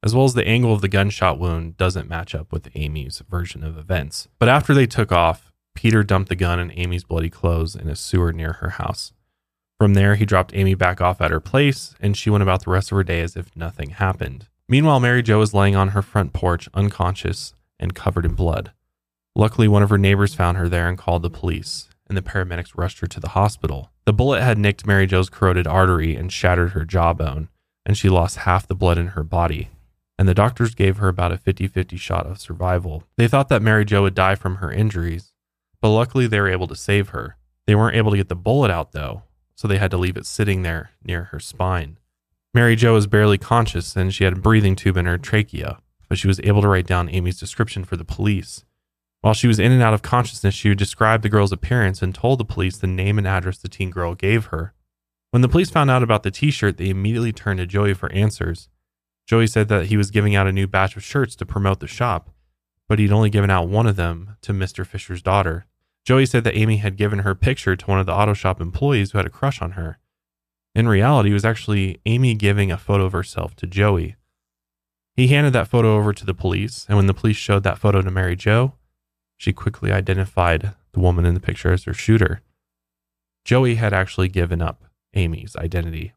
as 0.03 0.13
well 0.13 0.25
as 0.25 0.33
the 0.33 0.45
angle 0.45 0.73
of 0.73 0.81
the 0.81 0.89
gunshot 0.89 1.39
wound 1.39 1.77
doesn't 1.77 2.09
match 2.09 2.35
up 2.35 2.51
with 2.51 2.67
Amy's 2.75 3.23
version 3.29 3.63
of 3.63 3.77
events. 3.77 4.27
But 4.39 4.49
after 4.49 4.73
they 4.73 4.85
took 4.85 5.13
off, 5.13 5.53
Peter 5.73 6.03
dumped 6.03 6.27
the 6.27 6.35
gun 6.35 6.59
and 6.59 6.73
Amy's 6.75 7.05
bloody 7.05 7.29
clothes 7.29 7.73
in 7.73 7.87
a 7.87 7.95
sewer 7.95 8.33
near 8.33 8.53
her 8.53 8.71
house. 8.71 9.13
From 9.79 9.93
there, 9.93 10.15
he 10.15 10.25
dropped 10.25 10.53
Amy 10.53 10.75
back 10.75 10.99
off 10.99 11.21
at 11.21 11.31
her 11.31 11.39
place, 11.39 11.95
and 12.01 12.17
she 12.17 12.29
went 12.29 12.43
about 12.43 12.65
the 12.65 12.71
rest 12.71 12.91
of 12.91 12.97
her 12.97 13.03
day 13.05 13.21
as 13.21 13.37
if 13.37 13.55
nothing 13.55 13.91
happened. 13.91 14.47
Meanwhile, 14.67 14.99
Mary 14.99 15.23
Jo 15.23 15.39
was 15.39 15.53
laying 15.53 15.77
on 15.77 15.89
her 15.89 16.01
front 16.01 16.33
porch, 16.33 16.67
unconscious 16.73 17.53
and 17.79 17.95
covered 17.95 18.25
in 18.25 18.33
blood. 18.33 18.73
Luckily, 19.37 19.67
one 19.67 19.83
of 19.83 19.91
her 19.91 19.99
neighbors 19.99 20.33
found 20.33 20.57
her 20.57 20.67
there 20.67 20.89
and 20.89 20.97
called 20.97 21.21
the 21.21 21.29
police, 21.29 21.89
and 22.07 22.17
the 22.17 22.23
paramedics 22.23 22.75
rushed 22.75 23.01
her 23.01 23.07
to 23.07 23.19
the 23.19 23.29
hospital. 23.29 23.91
The 24.05 24.11
bullet 24.11 24.41
had 24.41 24.57
nicked 24.57 24.87
Mary 24.87 25.05
Jo's 25.05 25.29
carotid 25.29 25.67
artery 25.67 26.15
and 26.15 26.33
shattered 26.33 26.71
her 26.71 26.83
jawbone, 26.83 27.49
and 27.85 27.95
she 27.95 28.09
lost 28.09 28.37
half 28.37 28.65
the 28.65 28.73
blood 28.73 28.97
in 28.97 29.09
her 29.09 29.23
body. 29.23 29.69
And 30.17 30.27
the 30.27 30.33
doctors 30.33 30.73
gave 30.73 30.97
her 30.97 31.07
about 31.07 31.31
a 31.31 31.37
50 31.37 31.67
50 31.67 31.97
shot 31.97 32.25
of 32.25 32.41
survival. 32.41 33.03
They 33.15 33.27
thought 33.27 33.47
that 33.49 33.61
Mary 33.61 33.85
Jo 33.85 34.01
would 34.01 34.15
die 34.15 34.33
from 34.33 34.55
her 34.55 34.71
injuries, 34.71 35.33
but 35.81 35.89
luckily 35.89 36.25
they 36.25 36.39
were 36.39 36.49
able 36.49 36.67
to 36.69 36.75
save 36.75 37.09
her. 37.09 37.37
They 37.67 37.75
weren't 37.75 37.95
able 37.95 38.09
to 38.09 38.17
get 38.17 38.29
the 38.29 38.35
bullet 38.35 38.71
out, 38.71 38.91
though, 38.91 39.21
so 39.53 39.67
they 39.67 39.77
had 39.77 39.91
to 39.91 39.97
leave 39.97 40.17
it 40.17 40.25
sitting 40.25 40.63
there 40.63 40.89
near 41.03 41.25
her 41.25 41.39
spine. 41.39 41.99
Mary 42.55 42.75
Jo 42.75 42.93
was 42.93 43.05
barely 43.05 43.37
conscious 43.37 43.95
and 43.95 44.11
she 44.11 44.23
had 44.23 44.33
a 44.33 44.39
breathing 44.39 44.75
tube 44.75 44.97
in 44.97 45.05
her 45.05 45.19
trachea, 45.19 45.77
but 46.09 46.17
she 46.17 46.27
was 46.27 46.39
able 46.43 46.63
to 46.63 46.67
write 46.67 46.87
down 46.87 47.07
Amy's 47.09 47.39
description 47.39 47.83
for 47.83 47.97
the 47.97 48.03
police. 48.03 48.65
While 49.21 49.33
she 49.33 49.47
was 49.47 49.59
in 49.59 49.71
and 49.71 49.81
out 49.81 49.93
of 49.93 50.01
consciousness, 50.01 50.53
she 50.53 50.73
described 50.75 51.23
the 51.23 51.29
girl's 51.29 51.51
appearance 51.51 52.01
and 52.01 52.13
told 52.13 52.39
the 52.39 52.45
police 52.45 52.77
the 52.77 52.87
name 52.87 53.17
and 53.17 53.27
address 53.27 53.57
the 53.57 53.67
teen 53.67 53.89
girl 53.89 54.15
gave 54.15 54.45
her. 54.45 54.73
When 55.31 55.41
the 55.41 55.49
police 55.49 55.69
found 55.69 55.89
out 55.89 56.03
about 56.03 56.23
the 56.23 56.31
t 56.31 56.51
shirt, 56.51 56.77
they 56.77 56.89
immediately 56.89 57.33
turned 57.33 57.59
to 57.59 57.65
Joey 57.65 57.93
for 57.93 58.11
answers. 58.11 58.69
Joey 59.27 59.47
said 59.47 59.67
that 59.67 59.87
he 59.87 59.97
was 59.97 60.11
giving 60.11 60.35
out 60.35 60.47
a 60.47 60.53
new 60.53 60.67
batch 60.67 60.95
of 60.95 61.03
shirts 61.03 61.35
to 61.35 61.45
promote 61.45 61.79
the 61.79 61.87
shop, 61.87 62.29
but 62.87 62.99
he'd 62.99 63.11
only 63.11 63.29
given 63.29 63.49
out 63.49 63.67
one 63.67 63.87
of 63.87 63.97
them 63.97 64.37
to 64.41 64.53
Mr. 64.53 64.85
Fisher's 64.85 65.21
daughter. 65.21 65.65
Joey 66.05 66.25
said 66.25 66.45
that 66.45 66.55
Amy 66.55 66.77
had 66.77 66.95
given 66.95 67.19
her 67.19 67.35
picture 67.35 67.75
to 67.75 67.85
one 67.85 67.99
of 67.99 68.05
the 68.05 68.13
auto 68.13 68.33
shop 68.33 68.61
employees 68.61 69.11
who 69.11 69.17
had 69.17 69.27
a 69.27 69.31
crush 69.31 69.61
on 69.61 69.71
her. 69.71 69.99
In 70.73 70.87
reality, 70.87 71.31
it 71.31 71.33
was 71.33 71.43
actually 71.43 71.99
Amy 72.05 72.33
giving 72.35 72.71
a 72.71 72.77
photo 72.77 73.03
of 73.03 73.11
herself 73.11 73.55
to 73.57 73.67
Joey. 73.67 74.15
He 75.13 75.27
handed 75.27 75.51
that 75.51 75.67
photo 75.67 75.97
over 75.97 76.13
to 76.13 76.25
the 76.25 76.33
police, 76.33 76.85
and 76.87 76.95
when 76.95 77.07
the 77.07 77.13
police 77.13 77.35
showed 77.35 77.63
that 77.63 77.79
photo 77.79 78.01
to 78.01 78.11
Mary 78.11 78.37
Jo, 78.37 78.75
she 79.37 79.53
quickly 79.53 79.91
identified 79.91 80.73
the 80.91 80.99
woman 80.99 81.25
in 81.25 81.33
the 81.33 81.39
picture 81.39 81.71
as 81.71 81.83
her 81.85 81.93
shooter. 81.93 82.41
Joey 83.45 83.75
had 83.75 83.93
actually 83.93 84.27
given 84.27 84.61
up 84.61 84.83
Amy's 85.13 85.55
identity. 85.55 86.13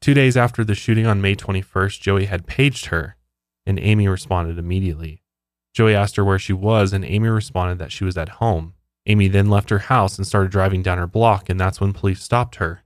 Two 0.00 0.14
days 0.14 0.36
after 0.36 0.64
the 0.64 0.74
shooting 0.74 1.06
on 1.06 1.20
May 1.20 1.34
21st, 1.34 2.00
Joey 2.00 2.26
had 2.26 2.46
paged 2.46 2.86
her, 2.86 3.16
and 3.66 3.78
Amy 3.78 4.06
responded 4.06 4.58
immediately. 4.58 5.22
Joey 5.74 5.94
asked 5.94 6.16
her 6.16 6.24
where 6.24 6.38
she 6.38 6.52
was, 6.52 6.92
and 6.92 7.04
Amy 7.04 7.28
responded 7.28 7.78
that 7.78 7.92
she 7.92 8.04
was 8.04 8.16
at 8.16 8.40
home. 8.40 8.74
Amy 9.06 9.26
then 9.28 9.50
left 9.50 9.70
her 9.70 9.80
house 9.80 10.16
and 10.16 10.26
started 10.26 10.52
driving 10.52 10.82
down 10.82 10.98
her 10.98 11.06
block, 11.06 11.48
and 11.48 11.58
that's 11.58 11.80
when 11.80 11.92
police 11.92 12.22
stopped 12.22 12.56
her 12.56 12.82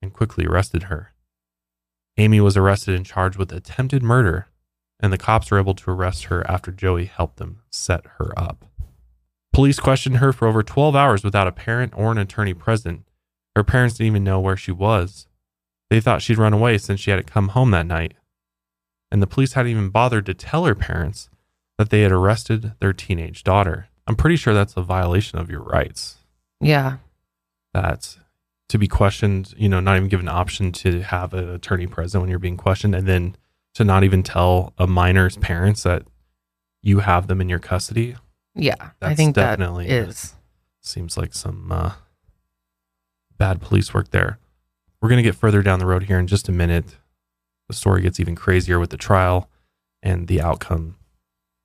and 0.00 0.12
quickly 0.12 0.46
arrested 0.46 0.84
her. 0.84 1.12
Amy 2.16 2.40
was 2.40 2.56
arrested 2.56 2.94
and 2.94 3.04
charged 3.04 3.36
with 3.36 3.52
attempted 3.52 4.02
murder, 4.02 4.46
and 5.04 5.12
the 5.12 5.18
cops 5.18 5.50
were 5.50 5.58
able 5.58 5.74
to 5.74 5.90
arrest 5.90 6.24
her 6.24 6.50
after 6.50 6.72
Joey 6.72 7.04
helped 7.04 7.36
them 7.36 7.60
set 7.70 8.06
her 8.16 8.32
up. 8.38 8.64
Police 9.52 9.78
questioned 9.78 10.16
her 10.16 10.32
for 10.32 10.48
over 10.48 10.62
12 10.62 10.96
hours 10.96 11.22
without 11.22 11.46
a 11.46 11.52
parent 11.52 11.92
or 11.94 12.10
an 12.10 12.16
attorney 12.16 12.54
present. 12.54 13.04
Her 13.54 13.62
parents 13.62 13.98
didn't 13.98 14.06
even 14.06 14.24
know 14.24 14.40
where 14.40 14.56
she 14.56 14.72
was. 14.72 15.26
They 15.90 16.00
thought 16.00 16.22
she'd 16.22 16.38
run 16.38 16.54
away 16.54 16.78
since 16.78 17.00
she 17.00 17.10
hadn't 17.10 17.26
come 17.26 17.48
home 17.48 17.70
that 17.72 17.84
night. 17.84 18.14
And 19.10 19.20
the 19.20 19.26
police 19.26 19.52
hadn't 19.52 19.72
even 19.72 19.90
bothered 19.90 20.24
to 20.24 20.32
tell 20.32 20.64
her 20.64 20.74
parents 20.74 21.28
that 21.76 21.90
they 21.90 22.00
had 22.00 22.10
arrested 22.10 22.72
their 22.80 22.94
teenage 22.94 23.44
daughter. 23.44 23.88
I'm 24.06 24.16
pretty 24.16 24.36
sure 24.36 24.54
that's 24.54 24.74
a 24.74 24.82
violation 24.82 25.38
of 25.38 25.50
your 25.50 25.62
rights. 25.62 26.16
Yeah. 26.62 26.96
That 27.74 28.16
to 28.70 28.78
be 28.78 28.88
questioned, 28.88 29.52
you 29.58 29.68
know, 29.68 29.80
not 29.80 29.96
even 29.98 30.08
given 30.08 30.28
an 30.28 30.34
option 30.34 30.72
to 30.72 31.02
have 31.02 31.34
an 31.34 31.50
attorney 31.50 31.86
present 31.86 32.22
when 32.22 32.30
you're 32.30 32.38
being 32.38 32.56
questioned, 32.56 32.94
and 32.94 33.06
then 33.06 33.36
to 33.74 33.84
not 33.84 34.04
even 34.04 34.22
tell 34.22 34.72
a 34.78 34.86
minor's 34.86 35.36
parents 35.36 35.82
that 35.82 36.02
you 36.82 37.00
have 37.00 37.26
them 37.26 37.40
in 37.40 37.48
your 37.48 37.58
custody. 37.58 38.16
Yeah. 38.54 38.90
I 39.02 39.14
think 39.14 39.34
definitely- 39.34 39.88
is. 39.88 40.34
Seems 40.80 41.16
like 41.16 41.32
some 41.34 41.72
uh, 41.72 41.92
bad 43.38 43.60
police 43.60 43.94
work 43.94 44.10
there. 44.10 44.38
We're 45.00 45.08
going 45.08 45.16
to 45.22 45.22
get 45.28 45.34
further 45.34 45.62
down 45.62 45.78
the 45.78 45.86
road 45.86 46.04
here 46.04 46.18
in 46.18 46.26
just 46.26 46.48
a 46.48 46.52
minute. 46.52 46.96
The 47.68 47.74
story 47.74 48.02
gets 48.02 48.20
even 48.20 48.34
crazier 48.34 48.78
with 48.78 48.90
the 48.90 48.96
trial 48.98 49.48
and 50.02 50.28
the 50.28 50.40
outcome 50.42 50.96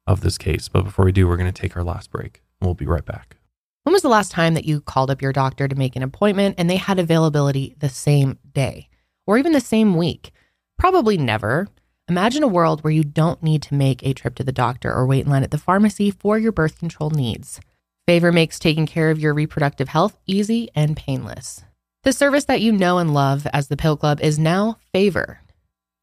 of 0.07 0.21
this 0.21 0.37
case. 0.37 0.69
But 0.69 0.83
before 0.83 1.03
we 1.05 1.11
do, 1.11 1.27
we're 1.27 1.37
going 1.37 1.51
to 1.51 1.61
take 1.61 1.75
our 1.75 1.83
last 1.83 2.11
break. 2.11 2.41
and 2.59 2.67
We'll 2.67 2.75
be 2.75 2.85
right 2.85 3.03
back. 3.05 3.35
When 3.83 3.93
was 3.93 4.01
the 4.01 4.09
last 4.09 4.31
time 4.31 4.53
that 4.53 4.65
you 4.65 4.81
called 4.81 5.11
up 5.11 5.21
your 5.21 5.33
doctor 5.33 5.67
to 5.67 5.75
make 5.75 5.95
an 5.95 6.03
appointment 6.03 6.55
and 6.57 6.69
they 6.69 6.75
had 6.77 6.99
availability 6.99 7.75
the 7.79 7.89
same 7.89 8.37
day 8.53 8.87
or 9.27 9.37
even 9.37 9.51
the 9.51 9.59
same 9.61 9.95
week? 9.95 10.31
Probably 10.77 11.17
never. 11.17 11.67
Imagine 12.09 12.41
a 12.41 12.47
world 12.47 12.83
where 12.83 12.91
you 12.91 13.03
don't 13.03 13.43
need 13.43 13.61
to 13.61 13.75
make 13.75 14.01
a 14.01 14.13
trip 14.13 14.33
to 14.35 14.43
the 14.43 14.51
doctor 14.51 14.91
or 14.91 15.05
wait 15.05 15.25
in 15.25 15.31
line 15.31 15.43
at 15.43 15.51
the 15.51 15.59
pharmacy 15.59 16.09
for 16.09 16.39
your 16.39 16.51
birth 16.51 16.79
control 16.79 17.11
needs. 17.11 17.59
Favor 18.07 18.31
makes 18.31 18.57
taking 18.57 18.87
care 18.87 19.11
of 19.11 19.19
your 19.19 19.31
reproductive 19.31 19.89
health 19.89 20.17
easy 20.25 20.71
and 20.73 20.97
painless. 20.97 21.63
The 22.01 22.11
service 22.11 22.45
that 22.45 22.61
you 22.61 22.71
know 22.71 22.97
and 22.97 23.13
love 23.13 23.45
as 23.53 23.67
the 23.67 23.77
Pill 23.77 23.95
Club 23.95 24.21
is 24.21 24.39
now 24.39 24.79
Favor. 24.91 25.41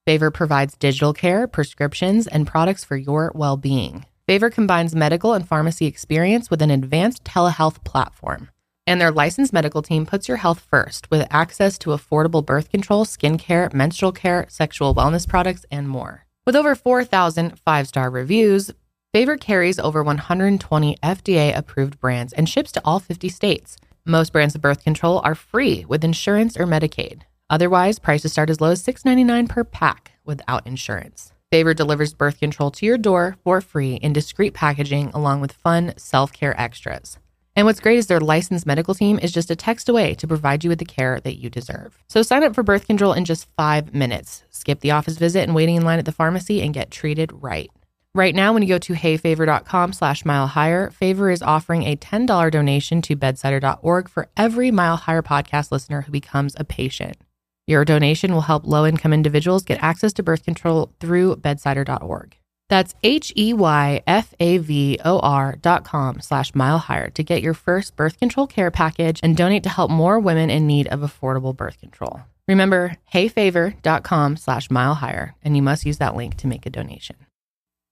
Favor 0.07 0.31
provides 0.31 0.77
digital 0.77 1.13
care, 1.13 1.49
prescriptions, 1.49 2.29
and 2.29 2.47
products 2.47 2.85
for 2.85 2.97
your 2.97 3.33
well 3.35 3.57
being. 3.57 4.07
Favor 4.29 4.49
combines 4.49 4.95
medical 4.95 5.33
and 5.33 5.49
pharmacy 5.49 5.87
experience 5.87 6.51
with 6.51 6.63
an 6.63 6.71
advanced 6.71 7.25
telehealth 7.25 7.83
platform. 7.83 8.51
And 8.87 9.01
their 9.01 9.11
licensed 9.11 9.53
medical 9.53 9.83
team 9.83 10.07
puts 10.07 10.29
your 10.29 10.37
health 10.37 10.61
first 10.71 11.11
with 11.11 11.27
access 11.31 11.79
to 11.79 11.91
affordable 11.91 12.45
birth 12.45 12.71
control, 12.71 13.05
skincare, 13.05 13.73
menstrual 13.73 14.13
care, 14.13 14.47
sexual 14.49 14.95
wellness 14.95 15.27
products, 15.29 15.67
and 15.71 15.89
more. 15.89 16.25
With 16.47 16.55
over 16.55 16.75
4,000 16.75 17.59
five 17.59 17.89
star 17.89 18.11
reviews, 18.11 18.71
Favor 19.17 19.39
carries 19.39 19.79
over 19.79 20.03
120 20.03 20.99
FDA 21.03 21.57
approved 21.57 21.99
brands 21.99 22.35
and 22.35 22.47
ships 22.47 22.71
to 22.73 22.83
all 22.85 23.01
50 23.01 23.31
states. 23.31 23.79
Most 24.05 24.31
brands 24.31 24.55
of 24.55 24.61
birth 24.61 24.85
control 24.85 25.23
are 25.25 25.35
free 25.35 25.87
with 25.87 26.05
insurance 26.05 26.55
or 26.59 26.67
Medicaid. 26.67 27.23
Otherwise, 27.49 27.99
prices 27.99 28.33
start 28.33 28.51
as 28.51 28.61
low 28.61 28.73
as 28.73 28.83
$6.99 28.85 29.49
per 29.49 29.65
pack 29.65 30.13
without 30.27 30.67
insurance. 30.67 31.33
Favor 31.51 31.73
delivers 31.73 32.13
birth 32.13 32.39
control 32.39 32.71
to 32.73 32.85
your 32.85 32.99
door 32.99 33.37
for 33.43 33.63
free 33.63 33.95
in 33.95 34.13
discreet 34.13 34.53
packaging 34.53 35.11
along 35.15 35.41
with 35.41 35.53
fun 35.53 35.95
self 35.97 36.31
care 36.31 36.61
extras. 36.61 37.19
And 37.57 37.65
what's 37.65 37.81
great 37.81 37.97
is 37.97 38.07
their 38.07 38.21
licensed 38.21 38.67
medical 38.67 38.95
team 38.95 39.19
is 39.19 39.33
just 39.33 39.51
a 39.51 39.57
text 39.57 39.89
away 39.89 40.15
to 40.17 40.29
provide 40.29 40.63
you 40.63 40.69
with 40.69 40.79
the 40.79 40.85
care 40.85 41.21
that 41.21 41.39
you 41.39 41.49
deserve. 41.49 41.99
So 42.07 42.21
sign 42.21 42.45
up 42.45 42.55
for 42.55 42.63
birth 42.63 42.87
control 42.87 43.15
in 43.15 43.25
just 43.25 43.49
five 43.57 43.95
minutes. 43.95 44.45
Skip 44.51 44.81
the 44.81 44.91
office 44.91 45.17
visit 45.17 45.43
and 45.45 45.55
waiting 45.55 45.77
in 45.77 45.85
line 45.85 45.99
at 45.99 46.05
the 46.05 46.13
pharmacy 46.13 46.61
and 46.61 46.75
get 46.75 46.91
treated 46.91 47.31
right. 47.33 47.71
Right 48.15 48.35
now, 48.35 48.53
when 48.53 48.63
you 48.63 48.69
go 48.69 48.79
to 48.79 48.93
heyfavor.com 48.93 49.95
slash 49.95 50.25
mile 50.25 50.47
higher, 50.47 50.91
Favor 50.91 51.31
is 51.31 51.43
offering 51.43 51.83
a 51.83 51.97
$10 51.97 52.51
donation 52.51 53.01
to 53.03 53.17
bedsider.org 53.17 54.09
for 54.09 54.29
every 54.37 54.71
Mile 54.71 54.97
Higher 54.97 55.23
podcast 55.23 55.73
listener 55.73 56.03
who 56.03 56.13
becomes 56.13 56.55
a 56.59 56.65
patient. 56.65 57.17
Your 57.67 57.85
donation 57.85 58.33
will 58.33 58.43
help 58.43 58.67
low 58.67 58.87
income 58.87 59.13
individuals 59.13 59.65
get 59.65 59.83
access 59.83 60.13
to 60.15 60.23
birth 60.23 60.45
control 60.45 60.93
through 61.01 61.37
bedsider.org. 61.37 62.37
That's 62.69 62.95
H 63.03 63.33
E 63.37 63.53
Y 63.53 64.03
F 64.07 64.35
A 64.41 64.59
V 64.59 64.99
O 65.05 65.21
R 65.21 65.57
dot 65.61 65.85
com 65.85 66.21
slash 66.21 66.55
mile 66.55 66.79
higher 66.79 67.11
to 67.11 67.23
get 67.23 67.43
your 67.43 67.55
first 67.55 67.95
birth 67.97 68.19
control 68.19 68.47
care 68.47 68.71
package 68.71 69.21
and 69.23 69.37
donate 69.37 69.63
to 69.63 69.69
help 69.69 69.91
more 69.91 70.19
women 70.19 70.51
in 70.51 70.67
need 70.67 70.89
of 70.89 71.01
affordable 71.01 71.57
birth 71.57 71.79
control. 71.81 72.23
Remember, 72.49 72.97
heyfavor.com 73.13 74.37
slash 74.37 74.71
mile 74.71 74.95
higher, 74.95 75.35
and 75.43 75.57
you 75.57 75.63
must 75.63 75.85
use 75.85 75.99
that 75.99 76.15
link 76.15 76.37
to 76.37 76.47
make 76.47 76.65
a 76.65 76.71
donation. 76.71 77.17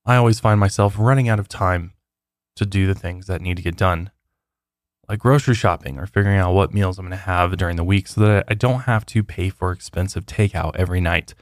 I 0.06 0.16
always 0.16 0.38
find 0.38 0.60
myself 0.60 0.96
running 0.98 1.28
out 1.28 1.40
of 1.40 1.48
time 1.48 1.92
to 2.56 2.66
do 2.66 2.86
the 2.86 2.94
things 2.94 3.26
that 3.26 3.40
need 3.40 3.56
to 3.56 3.64
get 3.64 3.76
done, 3.76 4.10
like 5.08 5.18
grocery 5.18 5.54
shopping 5.54 5.98
or 5.98 6.06
figuring 6.06 6.38
out 6.38 6.52
what 6.52 6.72
meals 6.72 6.98
I'm 6.98 7.06
going 7.06 7.18
to 7.18 7.24
have 7.24 7.56
during 7.56 7.76
the 7.76 7.82
week 7.84 8.06
so 8.06 8.20
that 8.20 8.44
I 8.46 8.54
don't 8.54 8.82
have 8.82 9.04
to 9.06 9.24
pay 9.24 9.48
for 9.50 9.72
expensive 9.72 10.24
takeout 10.24 10.76
every 10.76 11.00
night. 11.00 11.34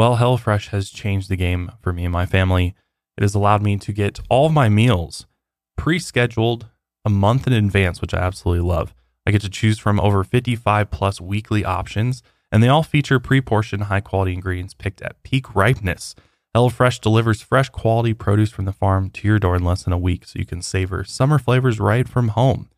Well, 0.00 0.16
HelloFresh 0.16 0.68
has 0.68 0.88
changed 0.88 1.28
the 1.28 1.36
game 1.36 1.72
for 1.82 1.92
me 1.92 2.06
and 2.06 2.12
my 2.12 2.24
family. 2.24 2.74
It 3.18 3.22
has 3.22 3.34
allowed 3.34 3.62
me 3.62 3.76
to 3.76 3.92
get 3.92 4.18
all 4.30 4.46
of 4.46 4.52
my 4.54 4.70
meals 4.70 5.26
pre 5.76 5.98
scheduled 5.98 6.68
a 7.04 7.10
month 7.10 7.46
in 7.46 7.52
advance, 7.52 8.00
which 8.00 8.14
I 8.14 8.20
absolutely 8.20 8.66
love. 8.66 8.94
I 9.26 9.30
get 9.30 9.42
to 9.42 9.50
choose 9.50 9.78
from 9.78 10.00
over 10.00 10.24
55 10.24 10.90
plus 10.90 11.20
weekly 11.20 11.66
options, 11.66 12.22
and 12.50 12.62
they 12.62 12.68
all 12.68 12.82
feature 12.82 13.20
pre 13.20 13.42
portioned, 13.42 13.82
high 13.82 14.00
quality 14.00 14.32
ingredients 14.32 14.72
picked 14.72 15.02
at 15.02 15.22
peak 15.22 15.54
ripeness. 15.54 16.14
HelloFresh 16.56 17.02
delivers 17.02 17.42
fresh 17.42 17.68
quality 17.68 18.14
produce 18.14 18.50
from 18.50 18.64
the 18.64 18.72
farm 18.72 19.10
to 19.10 19.28
your 19.28 19.38
door 19.38 19.54
in 19.54 19.64
less 19.64 19.82
than 19.82 19.92
a 19.92 19.98
week 19.98 20.24
so 20.24 20.38
you 20.38 20.46
can 20.46 20.62
savor 20.62 21.04
summer 21.04 21.38
flavors 21.38 21.78
right 21.78 22.08
from 22.08 22.28
home. 22.28 22.70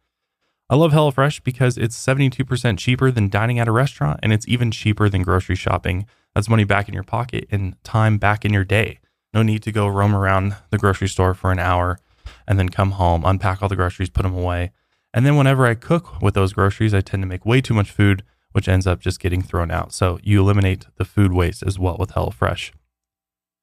I 0.68 0.74
love 0.74 0.90
HelloFresh 0.90 1.44
because 1.44 1.78
it's 1.78 1.96
72% 1.96 2.78
cheaper 2.78 3.12
than 3.12 3.28
dining 3.28 3.60
at 3.60 3.68
a 3.68 3.72
restaurant 3.72 4.18
and 4.24 4.32
it's 4.32 4.48
even 4.48 4.72
cheaper 4.72 5.08
than 5.08 5.22
grocery 5.22 5.54
shopping. 5.54 6.06
That's 6.34 6.48
money 6.48 6.64
back 6.64 6.88
in 6.88 6.94
your 6.94 7.02
pocket 7.02 7.46
and 7.50 7.76
time 7.84 8.18
back 8.18 8.44
in 8.44 8.52
your 8.52 8.64
day. 8.64 8.98
No 9.34 9.42
need 9.42 9.62
to 9.62 9.72
go 9.72 9.86
roam 9.86 10.14
around 10.14 10.56
the 10.70 10.78
grocery 10.78 11.08
store 11.08 11.34
for 11.34 11.52
an 11.52 11.58
hour 11.58 11.98
and 12.46 12.58
then 12.58 12.68
come 12.68 12.92
home, 12.92 13.22
unpack 13.24 13.62
all 13.62 13.68
the 13.68 13.76
groceries, 13.76 14.10
put 14.10 14.22
them 14.22 14.34
away. 14.34 14.72
And 15.14 15.26
then 15.26 15.36
whenever 15.36 15.66
I 15.66 15.74
cook 15.74 16.20
with 16.22 16.34
those 16.34 16.52
groceries, 16.52 16.94
I 16.94 17.00
tend 17.00 17.22
to 17.22 17.26
make 17.26 17.44
way 17.44 17.60
too 17.60 17.74
much 17.74 17.90
food, 17.90 18.22
which 18.52 18.68
ends 18.68 18.86
up 18.86 19.00
just 19.00 19.20
getting 19.20 19.42
thrown 19.42 19.70
out. 19.70 19.92
So 19.92 20.18
you 20.22 20.40
eliminate 20.40 20.86
the 20.96 21.04
food 21.04 21.32
waste 21.32 21.62
as 21.62 21.78
well 21.78 21.96
with 21.98 22.12
HelloFresh. 22.12 22.72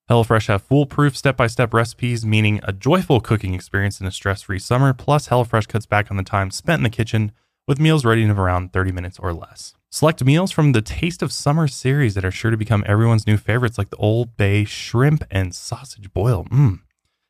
HelloFresh 0.09 0.47
have 0.47 0.63
foolproof 0.63 1.15
step-by-step 1.15 1.73
recipes, 1.73 2.25
meaning 2.25 2.59
a 2.63 2.73
joyful 2.73 3.19
cooking 3.19 3.53
experience 3.53 4.01
in 4.01 4.07
a 4.07 4.11
stress-free 4.11 4.59
summer. 4.59 4.93
Plus, 4.93 5.27
HelloFresh 5.27 5.67
cuts 5.67 5.85
back 5.85 6.09
on 6.09 6.17
the 6.17 6.23
time 6.23 6.49
spent 6.49 6.79
in 6.79 6.83
the 6.83 6.89
kitchen 6.89 7.31
with 7.69 7.79
meals 7.79 8.03
ready 8.03 8.23
in 8.23 8.31
around 8.31 8.73
30 8.73 8.91
minutes 8.91 9.19
or 9.19 9.31
less. 9.31 9.75
Select 9.91 10.25
meals 10.25 10.51
from 10.51 10.71
the 10.71 10.81
Taste 10.81 11.21
of 11.21 11.31
Summer 11.31 11.67
series 11.67 12.15
that 12.15 12.25
are 12.25 12.31
sure 12.31 12.49
to 12.49 12.57
become 12.57 12.83
everyone's 12.87 13.27
new 13.27 13.37
favorites, 13.37 13.77
like 13.77 13.91
the 13.91 13.95
Old 13.97 14.35
Bay 14.35 14.63
shrimp 14.63 15.23
and 15.29 15.53
sausage 15.53 16.11
boil, 16.11 16.45
mmm, 16.45 16.79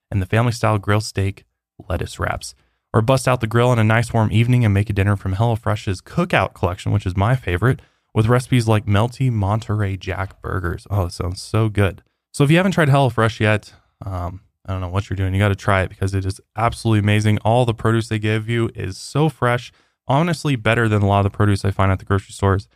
and 0.09 0.21
the 0.21 0.25
family-style 0.25 0.77
grill 0.77 1.01
steak 1.01 1.43
lettuce 1.89 2.21
wraps. 2.21 2.55
Or 2.93 3.01
bust 3.01 3.27
out 3.27 3.41
the 3.41 3.47
grill 3.47 3.67
on 3.67 3.79
a 3.79 3.83
nice 3.83 4.13
warm 4.13 4.31
evening 4.31 4.63
and 4.63 4.73
make 4.73 4.89
a 4.89 4.93
dinner 4.93 5.17
from 5.17 5.35
HelloFresh's 5.35 5.99
Cookout 5.99 6.53
collection, 6.53 6.93
which 6.93 7.05
is 7.05 7.17
my 7.17 7.35
favorite, 7.35 7.81
with 8.13 8.27
recipes 8.27 8.65
like 8.65 8.85
melty 8.85 9.29
Monterey 9.29 9.97
Jack 9.97 10.41
burgers. 10.41 10.87
Oh, 10.89 11.03
that 11.03 11.11
sounds 11.11 11.41
so 11.41 11.67
good. 11.67 12.01
So 12.33 12.45
if 12.45 12.49
you 12.49 12.55
haven't 12.55 12.71
tried 12.71 12.87
HelloFresh 12.87 13.41
yet, 13.41 13.73
um, 14.05 14.39
I 14.65 14.71
don't 14.71 14.79
know 14.79 14.87
what 14.87 15.09
you're 15.09 15.17
doing. 15.17 15.33
You 15.33 15.39
got 15.41 15.49
to 15.49 15.55
try 15.55 15.81
it 15.81 15.89
because 15.89 16.13
it 16.13 16.25
is 16.25 16.39
absolutely 16.55 16.99
amazing. 16.99 17.39
All 17.39 17.65
the 17.65 17.73
produce 17.73 18.07
they 18.07 18.19
give 18.19 18.47
you 18.47 18.69
is 18.73 18.97
so 18.97 19.27
fresh, 19.27 19.73
honestly, 20.09 20.55
better 20.55 20.89
than 20.89 21.01
a 21.01 21.07
lot 21.07 21.25
of 21.25 21.31
the 21.31 21.37
produce 21.37 21.63
I 21.63 21.71
find 21.71 21.91
at 21.91 21.99
the 21.99 22.05
grocery 22.05 22.33
stores. 22.33 22.67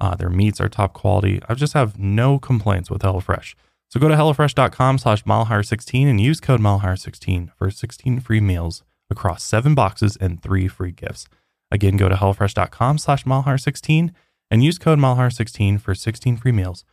Uh, 0.00 0.14
their 0.14 0.30
meats 0.30 0.60
are 0.60 0.68
top 0.68 0.94
quality. 0.94 1.40
I 1.48 1.54
just 1.54 1.72
have 1.72 1.98
no 1.98 2.38
complaints 2.38 2.88
with 2.90 3.02
HelloFresh. 3.02 3.54
So 3.90 3.98
go 3.98 4.08
to 4.08 4.14
HelloFresh.com 4.14 4.98
slash 4.98 5.24
MileHigher16 5.24 6.06
and 6.06 6.20
use 6.20 6.40
code 6.40 6.60
MileHigher16 6.60 7.50
for 7.56 7.70
16 7.70 8.20
free 8.20 8.40
meals 8.40 8.84
across 9.10 9.42
seven 9.42 9.74
boxes 9.74 10.16
and 10.16 10.42
three 10.42 10.68
free 10.68 10.92
gifts. 10.92 11.26
Again, 11.70 11.96
go 11.96 12.08
to 12.08 12.14
HelloFresh.com 12.14 12.98
slash 12.98 13.24
MileHigher16 13.24 14.10
and 14.50 14.62
use 14.62 14.78
code 14.78 14.98
MileHigher16 14.98 15.80
for 15.80 15.94
16 15.94 16.36
free 16.36 16.52
meals 16.52 16.84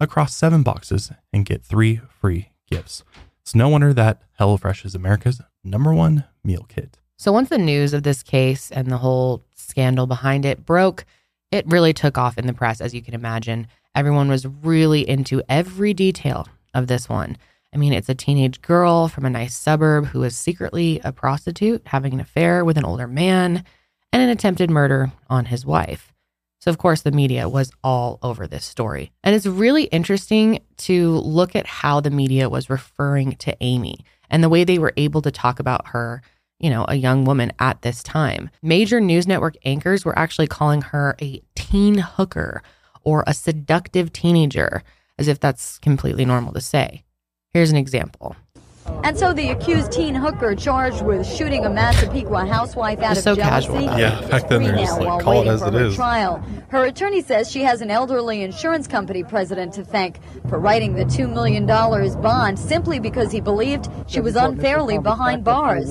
across 0.00 0.34
seven 0.34 0.62
boxes 0.62 1.12
and 1.32 1.44
get 1.44 1.62
three 1.64 2.00
free 2.20 2.50
gifts. 2.70 3.04
It's 3.42 3.54
no 3.54 3.68
wonder 3.68 3.92
that 3.92 4.22
HelloFresh 4.40 4.86
is 4.86 4.94
America's 4.94 5.40
number 5.62 5.92
one 5.92 6.24
meal 6.42 6.66
kit. 6.68 6.98
So 7.16 7.32
once 7.32 7.48
the 7.48 7.58
news 7.58 7.94
of 7.94 8.02
this 8.02 8.22
case 8.22 8.70
and 8.70 8.88
the 8.88 8.98
whole 8.98 9.44
scandal 9.54 10.06
behind 10.06 10.44
it 10.44 10.64
broke, 10.64 11.04
it 11.50 11.66
really 11.66 11.92
took 11.92 12.18
off 12.18 12.38
in 12.38 12.46
the 12.46 12.52
press, 12.52 12.80
as 12.80 12.94
you 12.94 13.02
can 13.02 13.14
imagine. 13.14 13.68
Everyone 13.94 14.28
was 14.28 14.46
really 14.46 15.08
into 15.08 15.42
every 15.48 15.94
detail 15.94 16.48
of 16.74 16.88
this 16.88 17.08
one. 17.08 17.36
I 17.72 17.76
mean, 17.76 17.92
it's 17.92 18.08
a 18.08 18.14
teenage 18.14 18.60
girl 18.62 19.08
from 19.08 19.24
a 19.24 19.30
nice 19.30 19.56
suburb 19.56 20.06
who 20.06 20.22
is 20.22 20.36
secretly 20.36 21.00
a 21.04 21.12
prostitute, 21.12 21.82
having 21.86 22.14
an 22.14 22.20
affair 22.20 22.64
with 22.64 22.78
an 22.78 22.84
older 22.84 23.06
man, 23.06 23.64
and 24.12 24.22
an 24.22 24.28
attempted 24.28 24.70
murder 24.70 25.12
on 25.28 25.46
his 25.46 25.64
wife. 25.66 26.12
So, 26.60 26.70
of 26.70 26.78
course, 26.78 27.02
the 27.02 27.12
media 27.12 27.48
was 27.48 27.72
all 27.82 28.18
over 28.22 28.46
this 28.46 28.64
story. 28.64 29.12
And 29.22 29.34
it's 29.34 29.44
really 29.44 29.84
interesting 29.84 30.60
to 30.78 31.18
look 31.18 31.54
at 31.54 31.66
how 31.66 32.00
the 32.00 32.10
media 32.10 32.48
was 32.48 32.70
referring 32.70 33.32
to 33.36 33.56
Amy 33.60 33.98
and 34.30 34.42
the 34.42 34.48
way 34.48 34.64
they 34.64 34.78
were 34.78 34.94
able 34.96 35.20
to 35.22 35.30
talk 35.30 35.60
about 35.60 35.88
her, 35.88 36.22
you 36.58 36.70
know, 36.70 36.84
a 36.88 36.94
young 36.94 37.24
woman 37.24 37.52
at 37.58 37.82
this 37.82 38.02
time. 38.02 38.50
Major 38.62 39.00
news 39.00 39.26
network 39.26 39.56
anchors 39.64 40.04
were 40.04 40.18
actually 40.18 40.46
calling 40.46 40.82
her 40.82 41.16
a 41.20 41.42
teen 41.54 41.98
hooker 41.98 42.62
or 43.02 43.24
a 43.26 43.34
seductive 43.34 44.12
teenager, 44.12 44.82
as 45.18 45.28
if 45.28 45.38
that's 45.40 45.78
completely 45.78 46.24
normal 46.24 46.52
to 46.52 46.60
say. 46.60 47.04
Here's 47.52 47.70
an 47.70 47.76
example. 47.76 48.36
And 49.02 49.18
so 49.18 49.32
the 49.32 49.48
accused 49.50 49.92
teen 49.92 50.14
hooker 50.14 50.54
charged 50.54 51.02
with 51.02 51.26
shooting 51.26 51.64
a 51.64 51.70
Massapequa 51.70 52.46
housewife 52.46 52.98
out 53.00 53.14
Just 53.14 53.26
of 53.26 53.36
so 53.36 53.42
jealousy. 53.42 53.84
about 53.84 53.98
Yeah, 53.98 54.20
back 54.28 54.48
then 54.48 54.62
they're 54.62 54.76
just 54.76 54.98
like, 54.98 55.08
while 55.08 55.20
call 55.20 55.32
it 55.32 55.36
waiting 55.36 55.52
as 55.52 55.60
for 55.60 55.68
it 55.68 55.74
her 55.74 55.84
is. 55.86 55.94
Trial. 55.94 56.44
Her 56.68 56.84
attorney 56.84 57.22
says 57.22 57.50
she 57.50 57.62
has 57.62 57.80
an 57.80 57.90
elderly 57.90 58.42
insurance 58.42 58.86
company 58.86 59.22
president 59.22 59.72
to 59.74 59.84
thank 59.84 60.18
for 60.48 60.58
writing 60.58 60.94
the 60.94 61.04
$2 61.04 61.32
million 61.32 61.64
bond 61.66 62.58
simply 62.58 62.98
because 62.98 63.32
he 63.32 63.40
believed 63.40 63.88
she 64.06 64.20
was 64.20 64.36
unfairly 64.36 64.98
behind 64.98 65.44
bars. 65.44 65.90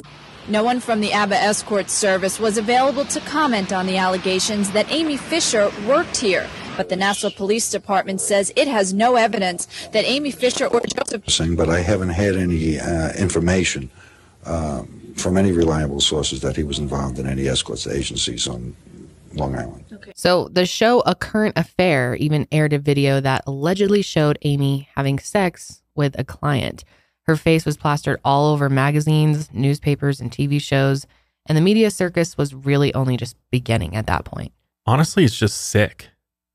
No 0.50 0.62
one 0.62 0.82
from 0.82 1.00
the 1.00 1.14
ABBA 1.14 1.36
escort 1.36 1.90
service 1.90 2.38
was 2.38 2.58
available 2.58 3.06
to 3.06 3.22
comment 3.22 3.72
on 3.72 3.86
the 3.86 3.96
allegations 3.96 4.72
that 4.72 4.92
Amy 4.92 5.16
Fisher 5.16 5.72
worked 5.88 6.18
here. 6.18 6.50
But 6.76 6.90
the 6.90 6.98
Nassau 6.98 7.30
Police 7.30 7.72
Department 7.72 8.20
says 8.20 8.52
it 8.58 8.68
has 8.68 8.94
no 8.94 9.16
evidence 9.16 9.68
that 9.94 10.04
Amy 10.04 10.32
Fisher 10.32 10.68
or 10.68 10.82
Joseph 10.82 11.30
Saying, 11.30 11.56
but 11.56 11.70
I 11.70 11.80
haven't 11.80 12.10
had 12.10 12.36
any 12.36 12.78
uh, 12.78 13.14
information 13.14 13.90
uh, 14.46 14.84
from 15.16 15.38
any 15.38 15.54
reliable 15.54 16.02
sources 16.02 16.42
that 16.42 16.58
he 16.58 16.64
was 16.64 16.78
involved 16.78 17.20
in 17.20 17.28
any 17.28 17.48
escorts 17.48 17.88
agencies 17.88 18.46
on 18.46 18.76
Long 19.34 19.56
Island. 19.56 19.86
So, 20.14 20.50
the 20.50 20.66
show 20.66 21.02
A 21.06 21.16
Current 21.16 21.58
Affair 21.58 22.16
even 22.16 22.48
aired 22.52 22.74
a 22.74 22.80
video 22.80 23.22
that 23.22 23.44
allegedly 23.48 24.02
showed 24.02 24.38
Amy 24.42 24.90
having 24.96 25.20
sex 25.20 25.82
with 25.96 26.20
a 26.20 26.24
client. 26.26 26.84
Her 27.26 27.36
face 27.36 27.66
was 27.66 27.78
plastered 27.78 28.20
all 28.26 28.52
over 28.54 28.70
magazines, 28.70 29.50
newspapers, 29.54 30.20
and 30.20 30.32
TV 30.32 30.62
shows, 30.62 31.06
and 31.46 31.58
the 31.58 31.62
media 31.62 31.90
circus 31.92 32.38
was 32.38 32.54
really 32.54 32.94
only 32.94 33.18
just 33.18 33.36
beginning 33.52 33.96
at 33.96 34.08
that 34.08 34.26
point. 34.26 34.52
Honestly, 34.86 35.24
it's 35.24 35.38
just 35.38 35.58
sick 35.62 36.10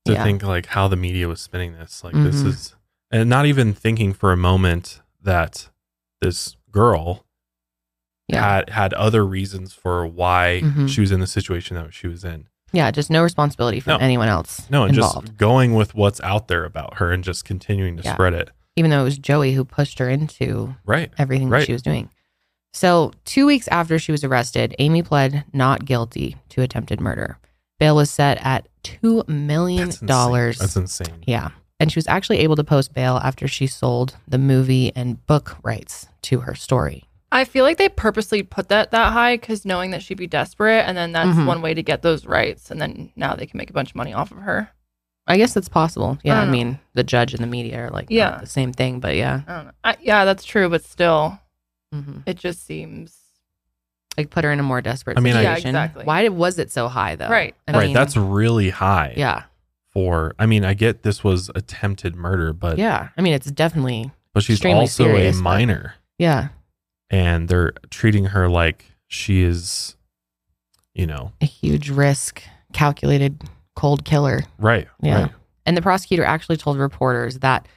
to 0.05 0.13
Yeah. 0.13 0.23
think 0.23 0.43
like 0.43 0.67
how 0.67 0.87
the 0.87 0.95
media 0.95 1.27
was 1.27 1.41
spinning 1.41 1.73
this. 1.73 2.03
Like 2.03 2.13
this 2.13 2.43
Mhm. 2.43 2.47
is, 2.47 2.75
and 3.11 3.29
not 3.29 3.45
even 3.47 3.73
thinking 3.73 4.13
for 4.13 4.31
a 4.31 4.37
moment 4.37 5.01
that 5.21 5.69
this 6.21 6.55
girl 6.71 7.25
Yeah. 8.27 8.43
had 8.57 8.69
had 8.69 8.93
other 8.93 9.25
reasons 9.25 9.73
for 9.73 10.05
why 10.05 10.61
Mhm. 10.63 10.87
she 10.87 11.01
was 11.01 11.11
in 11.11 11.19
the 11.19 11.27
situation 11.27 11.75
that 11.75 11.93
she 11.93 12.07
was 12.07 12.23
in. 12.23 12.47
Yeah, 12.71 12.91
just 12.91 13.09
no 13.09 13.23
responsibility 13.23 13.79
from 13.79 13.93
No. 13.93 13.97
anyone 13.97 14.27
else 14.27 14.69
No, 14.69 14.83
and 14.83 14.93
involved. 14.93 15.27
just 15.29 15.37
going 15.37 15.73
with 15.73 15.95
what's 15.95 16.21
out 16.21 16.47
there 16.47 16.65
about 16.65 16.97
her 16.97 17.11
and 17.11 17.23
just 17.23 17.43
continuing 17.43 17.97
to 17.97 18.03
Yeah. 18.03 18.13
spread 18.13 18.35
it. 18.35 18.51
Even 18.79 18.89
though 18.91 19.01
it 19.01 19.03
was 19.03 19.17
Joey 19.17 19.51
who 19.53 19.65
pushed 19.65 19.99
her 19.99 20.09
into 20.09 20.73
Right. 20.85 21.11
everything 21.17 21.49
that 21.49 21.65
she 21.65 21.73
was 21.73 21.81
doing. 21.81 22.09
So, 22.71 23.11
two 23.25 23.45
weeks 23.45 23.67
after 23.67 23.99
she 23.99 24.11
was 24.13 24.23
arrested, 24.23 24.73
Amy 24.79 25.03
pled 25.03 25.43
not 25.53 25.83
guilty 25.85 26.37
to 26.49 26.61
attempted 26.61 27.01
murder. 27.01 27.37
Bail 27.79 27.95
was 27.95 28.09
set 28.09 28.37
at 28.41 28.67
$2 28.83 29.27
million. 29.27 29.89
That's 29.89 30.01
insane. 30.01 30.53
That's 30.59 30.75
insane. 30.77 31.23
Yeah. 31.27 31.49
And 31.79 31.91
she 31.91 31.97
was 31.97 32.07
actually 32.07 32.39
able 32.39 32.55
to 32.57 32.63
post 32.63 32.93
bail 32.93 33.17
after 33.23 33.47
she 33.47 33.65
sold 33.67 34.15
the 34.27 34.37
movie 34.37 34.91
and 34.95 35.25
book 35.27 35.57
rights 35.63 36.07
to 36.23 36.41
her 36.41 36.53
story. 36.55 37.05
I 37.31 37.43
feel 37.45 37.63
like 37.63 37.77
they 37.77 37.89
purposely 37.89 38.43
put 38.43 38.69
that 38.69 38.91
that 38.91 39.13
high 39.13 39.35
because 39.37 39.63
knowing 39.65 39.91
that 39.91 40.01
she'd 40.03 40.17
be 40.17 40.27
desperate, 40.27 40.81
and 40.87 40.97
then 40.97 41.11
that's 41.11 41.37
Mhm. 41.37 41.45
one 41.45 41.61
way 41.61 41.73
to 41.73 41.83
get 41.83 42.01
those 42.01 42.25
rights, 42.25 42.71
and 42.71 42.81
then 42.81 43.11
now 43.15 43.33
they 43.35 43.45
can 43.45 43.57
make 43.57 43.69
a 43.69 43.73
bunch 43.73 43.91
of 43.91 43.95
money 43.95 44.13
off 44.13 44.31
of 44.31 44.39
her. 44.39 44.69
I 45.29 45.37
guess 45.37 45.53
that's 45.53 45.69
possible. 45.69 46.17
Yeah. 46.23 46.39
I, 46.39 46.41
don't 46.43 46.51
mean, 46.51 46.79
the 46.95 47.03
judge 47.03 47.33
and 47.33 47.41
the 47.43 47.47
media 47.47 47.85
are 47.85 47.89
like 47.91 48.07
Yeah. 48.09 48.39
the 48.39 48.47
same 48.47 48.73
thing, 48.73 48.99
but 48.99 49.15
yeah. 49.15 49.41
I 49.47 49.55
don't 49.55 49.65
know. 49.67 49.71
I, 49.83 49.95
yeah, 50.01 50.25
that's 50.25 50.43
true, 50.43 50.67
but 50.69 50.83
still, 50.83 51.39
hmm 51.93 52.19
it 52.25 52.35
just 52.37 52.65
seems 52.65 53.15
Like 54.17 54.29
put 54.31 54.43
her 54.43 54.51
in 54.51 54.59
a 54.59 54.63
more 54.63 54.81
desperate 54.81 55.17
I 55.17 55.21
mean, 55.21 55.35
I- 55.35 55.43
Yeah, 55.43 55.49
situation. 55.55 55.69
exactly. 55.69 56.03
Why 56.05 56.23
did, 56.23 56.29
was 56.29 56.59
it 56.59 56.71
so 56.71 56.87
high 56.87 57.15
though? 57.15 57.29
Right. 57.29 57.55
I 57.67 57.71
right. 57.71 57.85
mean, 57.85 57.93
That's 57.93 58.17
really 58.17 58.69
high. 58.71 59.13
yeah. 59.15 59.43
For 59.93 60.33
I 60.37 60.45
mean, 60.45 60.65
I 60.65 60.73
get 60.75 61.01
this 61.03 61.23
was 61.23 61.49
attempted 61.55 62.15
murder, 62.15 62.51
but 62.53 62.77
Yeah. 62.77 63.09
I 63.17 63.21
mean, 63.21 63.33
it's 63.33 63.49
definitely, 63.51 64.11
but 64.33 64.43
she's 64.43 64.57
extremely 64.57 64.81
also 64.81 65.05
serious, 65.05 65.35
a 65.35 65.39
but- 65.39 65.43
minor, 65.43 65.93
yeah, 66.19 66.49
and 67.09 67.47
they're 67.49 67.73
treating 67.89 68.25
her 68.25 68.47
like 68.49 68.85
she 69.07 69.41
is, 69.41 69.95
you 70.93 71.07
know, 71.07 71.31
a 71.41 71.45
huge 71.45 71.89
risk, 71.89 72.43
calculated 72.73 73.41
cold 73.79 74.03
killer. 74.03 74.41
right. 74.57 74.87
Yeah. 75.01 75.21
Right. 75.21 75.31
And 75.65 75.77
the 75.77 75.81
prosecutor 75.81 76.25
actually 76.25 76.57
told 76.57 76.77
reporters 76.77 77.39
that, 77.39 77.67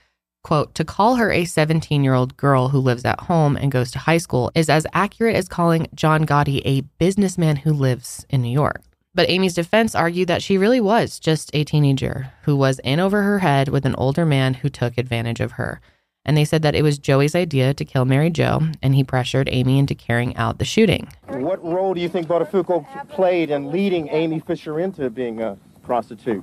quote, 0.42 0.74
to 0.74 0.84
call 0.84 1.16
her 1.16 1.30
a 1.30 1.44
17 1.44 2.02
year 2.02 2.14
old 2.14 2.36
girl 2.36 2.68
who 2.68 2.78
lives 2.78 3.04
at 3.04 3.20
home 3.20 3.56
and 3.56 3.70
goes 3.70 3.90
to 3.92 3.98
high 4.00 4.18
school 4.18 4.50
is 4.54 4.68
as 4.68 4.86
accurate 4.94 5.36
as 5.36 5.46
calling 5.46 5.86
John 5.94 6.26
Gotti 6.26 6.60
a 6.64 6.80
businessman 6.98 7.56
who 7.56 7.72
lives 7.72 8.26
in 8.30 8.42
New 8.42 8.50
York. 8.50 8.80
But 9.14 9.28
Amy's 9.28 9.54
defense 9.54 9.94
argued 9.94 10.28
that 10.28 10.42
she 10.42 10.58
really 10.58 10.80
was 10.80 11.20
just 11.20 11.50
a 11.54 11.64
teenager 11.64 12.32
who 12.44 12.56
was 12.56 12.80
in 12.80 12.98
over 12.98 13.22
her 13.22 13.38
head 13.40 13.68
with 13.68 13.84
an 13.84 13.94
older 13.96 14.24
man 14.24 14.54
who 14.54 14.70
took 14.70 14.98
advantage 14.98 15.40
of 15.40 15.52
her. 15.52 15.80
And 16.24 16.36
they 16.36 16.44
said 16.44 16.62
that 16.62 16.74
it 16.74 16.82
was 16.82 16.98
Joey's 16.98 17.34
idea 17.34 17.74
to 17.74 17.84
kill 17.84 18.06
Mary 18.06 18.30
Jo, 18.30 18.62
and 18.80 18.94
he 18.94 19.04
pressured 19.04 19.48
Amy 19.52 19.78
into 19.78 19.94
carrying 19.94 20.36
out 20.36 20.58
the 20.58 20.64
shooting. 20.64 21.08
What 21.26 21.62
role 21.62 21.94
do 21.94 22.00
you 22.00 22.08
think 22.08 22.26
Buttafuoco 22.26 23.08
played 23.08 23.50
in 23.50 23.70
leading 23.70 24.08
Amy 24.08 24.40
Fisher 24.40 24.80
into 24.80 25.10
being 25.10 25.42
a 25.42 25.58
prostitute? 25.92 26.42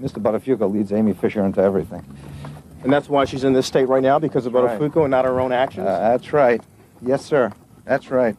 Mr. 0.00 0.20
Buttafuoco 0.20 0.68
leads 0.68 0.90
Amy 0.92 1.12
Fisher 1.12 1.44
into 1.44 1.60
everything. 1.60 2.04
And 2.82 2.92
that's 2.92 3.08
why 3.08 3.24
she's 3.26 3.44
in 3.44 3.52
this 3.52 3.64
state 3.64 3.84
right 3.86 4.02
now, 4.02 4.18
because 4.18 4.44
of 4.44 4.54
Right. 4.54 4.76
Buttafuoco 4.80 5.02
and 5.02 5.10
not 5.12 5.24
her 5.24 5.38
own 5.38 5.52
actions? 5.52 5.86
Uh, 5.86 6.00
that's 6.10 6.32
right. 6.32 6.60
Yes, 7.00 7.24
sir. 7.24 7.52
That's 7.84 8.10
right. 8.10 8.36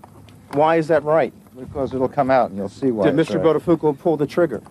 why 0.51 0.75
is 0.75 0.89
that 0.89 1.03
right? 1.05 1.33
Because 1.57 1.93
it'll 1.93 2.09
come 2.09 2.29
out 2.29 2.49
and 2.49 2.57
you'll 2.57 2.67
see 2.67 2.91
why. 2.91 3.05
Did 3.09 3.17
it's 3.17 3.29
Mr. 3.29 3.35
right. 3.41 3.55
Buttafuoco 3.55 3.97
pull 3.97 4.17
the 4.17 4.27
trigger? 4.27 4.61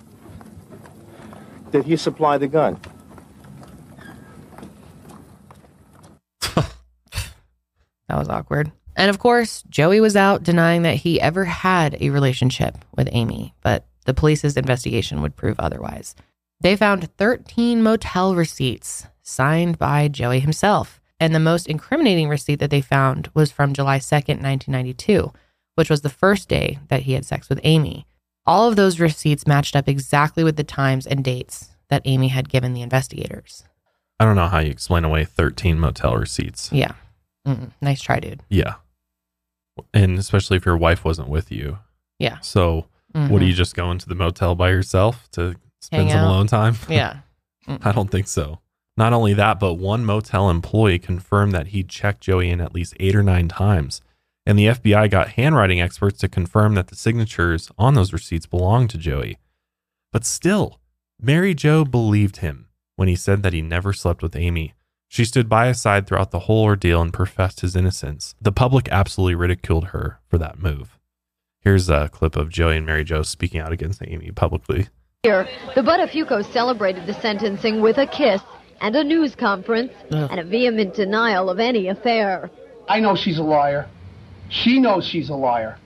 Did 1.70 1.86
he 1.86 1.96
supply 1.96 2.36
the 2.36 2.48
gun? 2.48 2.78
That 8.08 8.18
was 8.18 8.28
awkward. 8.28 8.70
And 8.94 9.08
of 9.08 9.18
course, 9.18 9.62
Joey 9.70 10.00
was 10.02 10.16
out 10.16 10.42
denying 10.42 10.82
that 10.82 10.96
he 10.96 11.18
ever 11.18 11.46
had 11.46 11.96
a 11.98 12.10
relationship 12.10 12.76
with 12.94 13.08
Amy, 13.12 13.54
but 13.62 13.86
the 14.04 14.14
police's 14.14 14.56
investigation 14.56 15.20
would 15.22 15.36
prove 15.36 15.58
otherwise. 15.58 16.14
They 16.60 16.76
found 16.76 17.10
13 17.16 17.82
motel 17.82 18.34
receipts 18.34 19.06
signed 19.22 19.78
by 19.78 20.08
Joey 20.08 20.40
himself. 20.40 21.00
And 21.18 21.34
the 21.34 21.40
most 21.40 21.68
incriminating 21.68 22.28
receipt 22.28 22.56
that 22.56 22.70
they 22.70 22.80
found 22.80 23.30
was 23.32 23.52
from 23.52 23.74
July 23.74 23.98
2nd, 23.98 24.42
1992, 24.42 25.32
which 25.76 25.88
was 25.88 26.02
the 26.02 26.08
first 26.08 26.48
day 26.48 26.80
that 26.88 27.02
he 27.02 27.12
had 27.12 27.24
sex 27.24 27.48
with 27.48 27.60
Amy. 27.62 28.06
All 28.44 28.68
of 28.68 28.74
those 28.74 28.98
receipts 28.98 29.46
matched 29.46 29.76
up 29.76 29.88
exactly 29.88 30.42
with 30.42 30.56
the 30.56 30.64
times 30.64 31.06
and 31.06 31.22
dates 31.22 31.70
that 31.90 32.02
Amy 32.04 32.28
had 32.28 32.48
given 32.48 32.74
the 32.74 32.82
investigators. 32.82 33.62
I 34.18 34.24
don't 34.24 34.34
know 34.34 34.48
how 34.48 34.58
you 34.58 34.70
explain 34.70 35.04
away 35.04 35.24
13 35.24 35.78
motel 35.78 36.16
receipts. 36.16 36.72
Yeah. 36.72 36.92
Mm-mm. 37.46 37.70
Nice 37.80 38.02
try, 38.02 38.18
dude. 38.18 38.42
Yeah. 38.48 38.74
And 39.94 40.18
especially 40.18 40.56
if 40.56 40.66
your 40.66 40.76
wife 40.76 41.04
wasn't 41.04 41.28
with 41.28 41.52
you. 41.52 41.78
Yeah. 42.18 42.40
So, 42.40 42.86
what 43.12 43.30
Mhm. 43.30 43.38
do 43.40 43.46
you 43.46 43.52
just 43.52 43.74
going 43.74 43.98
to 43.98 44.08
the 44.08 44.14
motel 44.14 44.54
by 44.54 44.70
yourself 44.70 45.28
to 45.32 45.54
spend 45.80 46.04
Hang 46.04 46.10
some 46.12 46.20
out. 46.20 46.28
alone 46.30 46.46
time? 46.46 46.76
Yeah. 46.88 47.18
I 47.82 47.92
don't 47.92 48.10
think 48.10 48.26
so. 48.28 48.60
Not 48.96 49.12
only 49.12 49.32
that, 49.34 49.58
but 49.58 49.74
one 49.74 50.04
motel 50.04 50.50
employee 50.50 50.98
confirmed 50.98 51.52
that 51.52 51.68
he 51.68 51.82
checked 51.82 52.20
Joey 52.22 52.50
in 52.50 52.60
at 52.60 52.74
least 52.74 52.94
eight 53.00 53.14
or 53.14 53.22
nine 53.22 53.48
times. 53.48 54.00
And 54.44 54.58
the 54.58 54.66
FBI 54.68 55.08
got 55.08 55.30
handwriting 55.30 55.80
experts 55.80 56.18
to 56.20 56.28
confirm 56.28 56.74
that 56.74 56.88
the 56.88 56.96
signatures 56.96 57.70
on 57.78 57.94
those 57.94 58.12
receipts 58.12 58.46
belonged 58.46 58.90
to 58.90 58.98
Joey. 58.98 59.38
But 60.12 60.24
still, 60.26 60.80
Mary 61.20 61.54
Jo 61.54 61.84
believed 61.84 62.38
him 62.38 62.66
when 62.96 63.08
he 63.08 63.16
said 63.16 63.42
that 63.44 63.52
he 63.52 63.62
never 63.62 63.92
slept 63.92 64.22
with 64.22 64.34
Amy. 64.36 64.74
She 65.08 65.24
stood 65.24 65.48
by 65.48 65.68
his 65.68 65.80
side 65.80 66.06
throughout 66.06 66.30
the 66.32 66.40
whole 66.40 66.64
ordeal 66.64 67.00
and 67.00 67.12
professed 67.12 67.60
his 67.60 67.76
innocence. 67.76 68.34
The 68.40 68.52
public 68.52 68.88
absolutely 68.90 69.34
ridiculed 69.36 69.88
her 69.88 70.18
for 70.28 70.38
that 70.38 70.58
move. 70.58 70.98
Here's 71.62 71.88
a 71.88 72.08
clip 72.08 72.34
of 72.34 72.48
Joey 72.48 72.76
and 72.76 72.86
Mary 72.86 73.04
Jo 73.04 73.22
speaking 73.22 73.60
out 73.60 73.70
against 73.70 74.02
Amy 74.04 74.32
publicly. 74.32 74.88
Here, 75.22 75.46
the 75.76 75.82
Buttafuoco 75.82 76.44
celebrated 76.52 77.06
the 77.06 77.14
sentencing 77.14 77.80
with 77.80 77.98
a 77.98 78.06
kiss 78.06 78.42
and 78.80 78.96
a 78.96 79.04
news 79.04 79.36
conference 79.36 79.92
Ugh. 80.10 80.28
and 80.28 80.40
a 80.40 80.44
vehement 80.44 80.94
denial 80.94 81.48
of 81.48 81.60
any 81.60 81.86
affair. 81.86 82.50
I 82.88 82.98
know 82.98 83.14
she's 83.14 83.38
a 83.38 83.44
liar. 83.44 83.88
She 84.50 84.80
knows 84.80 85.06
she's 85.06 85.30
a 85.30 85.34
liar. 85.34 85.78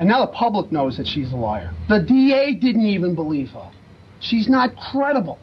And 0.00 0.08
now 0.08 0.26
the 0.26 0.32
public 0.32 0.72
knows 0.72 0.96
that 0.96 1.06
she's 1.06 1.32
a 1.32 1.36
liar. 1.36 1.72
The 1.88 2.00
DA 2.00 2.54
didn't 2.54 2.86
even 2.86 3.14
believe 3.14 3.50
her. 3.50 3.70
She's 4.18 4.48
not 4.48 4.74
credible. 4.90 5.38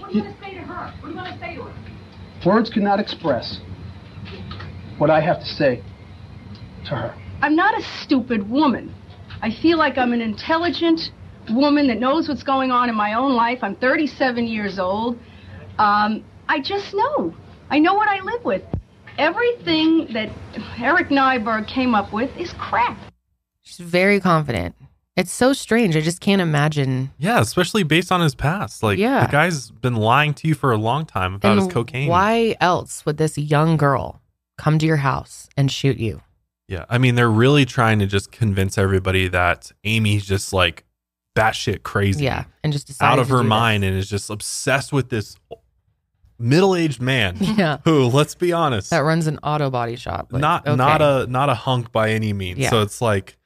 What 0.00 0.10
are 0.10 0.12
you 0.12 0.22
going 0.22 0.34
to 0.34 0.40
say 0.40 0.54
to 0.54 0.60
her? 0.62 0.92
What 1.00 1.04
are 1.04 1.08
you 1.08 1.14
going 1.14 1.32
to 1.32 1.38
say 1.38 1.54
to 1.54 1.62
her? 1.62 1.74
Words 2.44 2.70
cannot 2.70 2.98
express 2.98 3.60
what 4.98 5.10
I 5.10 5.20
have 5.20 5.38
to 5.38 5.46
say 5.46 5.82
to 6.86 6.96
her. 6.96 7.14
I'm 7.42 7.56
not 7.56 7.78
a 7.78 7.82
stupid 8.02 8.48
woman. 8.50 8.94
I 9.42 9.50
feel 9.50 9.78
like 9.78 9.96
I'm 9.96 10.12
an 10.12 10.20
intelligent 10.20 11.10
woman 11.50 11.86
that 11.88 11.98
knows 11.98 12.28
what's 12.28 12.42
going 12.42 12.70
on 12.70 12.88
in 12.88 12.94
my 12.94 13.14
own 13.14 13.32
life. 13.32 13.60
I'm 13.62 13.74
37 13.76 14.46
years 14.46 14.78
old. 14.78 15.18
Um, 15.78 16.24
I 16.48 16.60
just 16.60 16.92
know. 16.94 17.34
I 17.70 17.78
know 17.78 17.94
what 17.94 18.08
I 18.08 18.20
live 18.20 18.44
with. 18.44 18.62
Everything 19.18 20.08
that 20.12 20.30
Eric 20.78 21.08
Naiburg 21.08 21.66
came 21.66 21.94
up 21.94 22.12
with 22.12 22.34
is 22.36 22.52
crap. 22.54 22.98
She's 23.62 23.78
very 23.78 24.20
confident. 24.20 24.74
It's 25.16 25.32
so 25.32 25.52
strange. 25.52 25.96
I 25.96 26.00
just 26.00 26.20
can't 26.20 26.40
imagine. 26.40 27.10
Yeah, 27.18 27.40
especially 27.40 27.82
based 27.82 28.12
on 28.12 28.20
his 28.20 28.34
past. 28.34 28.82
Like, 28.82 28.98
Yeah. 28.98 29.26
the 29.26 29.32
guy's 29.32 29.70
been 29.70 29.96
lying 29.96 30.34
to 30.34 30.48
you 30.48 30.54
for 30.54 30.72
a 30.72 30.78
long 30.78 31.04
time 31.04 31.34
about 31.34 31.58
his 31.58 31.66
cocaine. 31.68 32.08
Why 32.08 32.56
else 32.60 33.04
would 33.04 33.16
this 33.16 33.36
young 33.36 33.76
girl 33.76 34.20
come 34.56 34.78
to 34.78 34.86
your 34.86 34.98
house 34.98 35.48
and 35.56 35.70
shoot 35.70 35.98
you? 35.98 36.22
Yeah, 36.70 36.84
I 36.88 36.98
mean, 36.98 37.16
they're 37.16 37.28
really 37.28 37.64
trying 37.64 37.98
to 37.98 38.06
just 38.06 38.30
convince 38.30 38.78
everybody 38.78 39.26
that 39.26 39.72
Amy's 39.82 40.24
just 40.24 40.52
like 40.52 40.84
batshit 41.36 41.82
crazy. 41.82 42.24
Yeah, 42.24 42.44
and 42.62 42.72
just 42.72 43.02
out 43.02 43.18
of 43.18 43.28
her 43.30 43.42
mind 43.42 43.82
and 43.82 43.96
is 43.96 44.08
just 44.08 44.30
obsessed 44.30 44.92
with 44.92 45.08
this 45.10 45.36
middle-aged 46.38 47.00
man. 47.02 47.36
Yeah. 47.40 47.78
who, 47.84 48.04
let's 48.06 48.36
be 48.36 48.52
honest, 48.52 48.90
That 48.90 49.00
runs 49.00 49.26
an 49.26 49.38
auto 49.42 49.68
body 49.68 49.96
shop. 49.96 50.32
Like, 50.32 50.40
not 50.40 50.66
okay. 50.66 50.76
not 50.76 51.02
a 51.02 51.26
not 51.26 51.48
a 51.50 51.54
hunk 51.54 51.90
by 51.90 52.10
any 52.10 52.32
means. 52.32 52.60
Yeah. 52.60 52.70
So 52.70 52.82
it's 52.82 53.00
like 53.02 53.36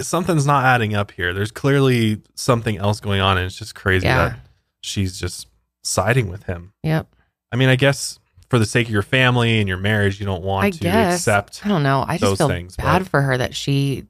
something's 0.00 0.46
not 0.46 0.64
adding 0.64 0.94
up 0.94 1.10
here. 1.10 1.34
There's 1.34 1.50
clearly 1.52 2.22
something 2.34 2.78
else 2.78 2.98
going 3.00 3.20
on, 3.20 3.36
and 3.36 3.44
it's 3.44 3.58
just 3.58 3.74
crazy 3.74 4.06
Yeah. 4.06 4.30
that 4.30 4.40
she's 4.80 5.20
just 5.20 5.48
siding 5.84 6.30
with 6.30 6.44
him. 6.44 6.72
Yep. 6.82 7.14
I 7.52 7.56
mean, 7.56 7.68
I 7.68 7.76
guess 7.76 8.18
for 8.50 8.58
the 8.58 8.66
sake 8.66 8.86
of 8.88 8.92
your 8.92 9.02
family 9.02 9.58
and 9.60 9.68
your 9.68 9.78
marriage, 9.78 10.20
you 10.20 10.26
don't 10.26 10.42
want 10.42 10.66
I 10.66 10.70
to 10.70 10.78
guess. 10.78 11.14
accept. 11.20 11.64
I 11.64 11.68
don't 11.68 11.82
know. 11.82 12.04
I 12.06 12.18
just 12.18 12.22
those 12.22 12.38
feel 12.38 12.48
things, 12.48 12.76
bad 12.76 13.00
but- 13.04 13.08
for 13.08 13.22
her 13.22 13.38
that 13.38 13.54
she 13.54 14.06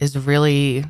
is 0.00 0.18
really, 0.18 0.84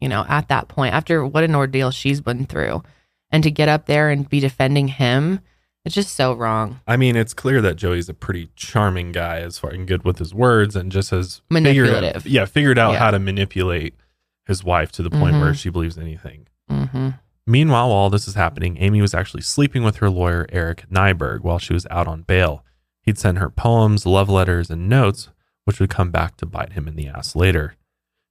you 0.00 0.08
know, 0.08 0.24
at 0.28 0.48
that 0.48 0.68
point 0.68 0.94
after 0.94 1.24
what 1.24 1.44
an 1.44 1.54
ordeal 1.54 1.90
she's 1.90 2.20
been 2.20 2.46
through, 2.46 2.82
and 3.30 3.42
to 3.44 3.50
get 3.50 3.68
up 3.68 3.86
there 3.86 4.10
and 4.10 4.28
be 4.28 4.40
defending 4.40 4.88
him, 4.88 5.40
it's 5.84 5.94
just 5.94 6.14
so 6.16 6.32
wrong. 6.32 6.80
I 6.86 6.96
mean, 6.96 7.14
it's 7.14 7.34
clear 7.34 7.60
that 7.60 7.76
Joey's 7.76 8.08
a 8.08 8.14
pretty 8.14 8.48
charming 8.56 9.12
guy 9.12 9.40
as 9.40 9.58
far 9.58 9.70
and 9.70 9.86
good 9.86 10.04
with 10.04 10.18
his 10.18 10.34
words 10.34 10.74
and 10.74 10.90
just 10.90 11.10
has 11.10 11.42
figured 11.52 11.88
out, 11.88 11.92
Manipulative. 11.92 12.26
yeah, 12.26 12.44
figured 12.46 12.78
out 12.78 12.92
Yeah. 12.94 12.98
how 12.98 13.10
to 13.12 13.18
manipulate 13.18 13.94
his 14.46 14.64
wife 14.64 14.90
to 14.92 15.02
the 15.02 15.10
point 15.10 15.34
where 15.40 15.52
Mhm. 15.52 15.56
she 15.60 15.68
believes 15.70 15.98
anything. 15.98 16.46
Mm-hmm. 16.70 17.10
Meanwhile, 17.46 17.90
while 17.90 18.10
this 18.10 18.26
is 18.26 18.34
happening, 18.34 18.76
Amy 18.78 19.00
was 19.00 19.14
actually 19.14 19.42
sleeping 19.42 19.84
with 19.84 19.96
her 19.96 20.10
lawyer, 20.10 20.46
Eric 20.50 20.90
Naiburg, 20.90 21.42
while 21.42 21.60
she 21.60 21.72
was 21.72 21.86
out 21.90 22.08
on 22.08 22.22
bail. 22.22 22.64
He'd 23.02 23.18
send 23.18 23.38
her 23.38 23.50
poems, 23.50 24.04
love 24.04 24.28
letters, 24.28 24.68
and 24.68 24.88
notes, 24.88 25.28
which 25.64 25.78
would 25.78 25.90
come 25.90 26.10
back 26.10 26.36
to 26.38 26.46
bite 26.46 26.72
him 26.72 26.88
in 26.88 26.96
the 26.96 27.06
ass 27.06 27.36
later. 27.36 27.76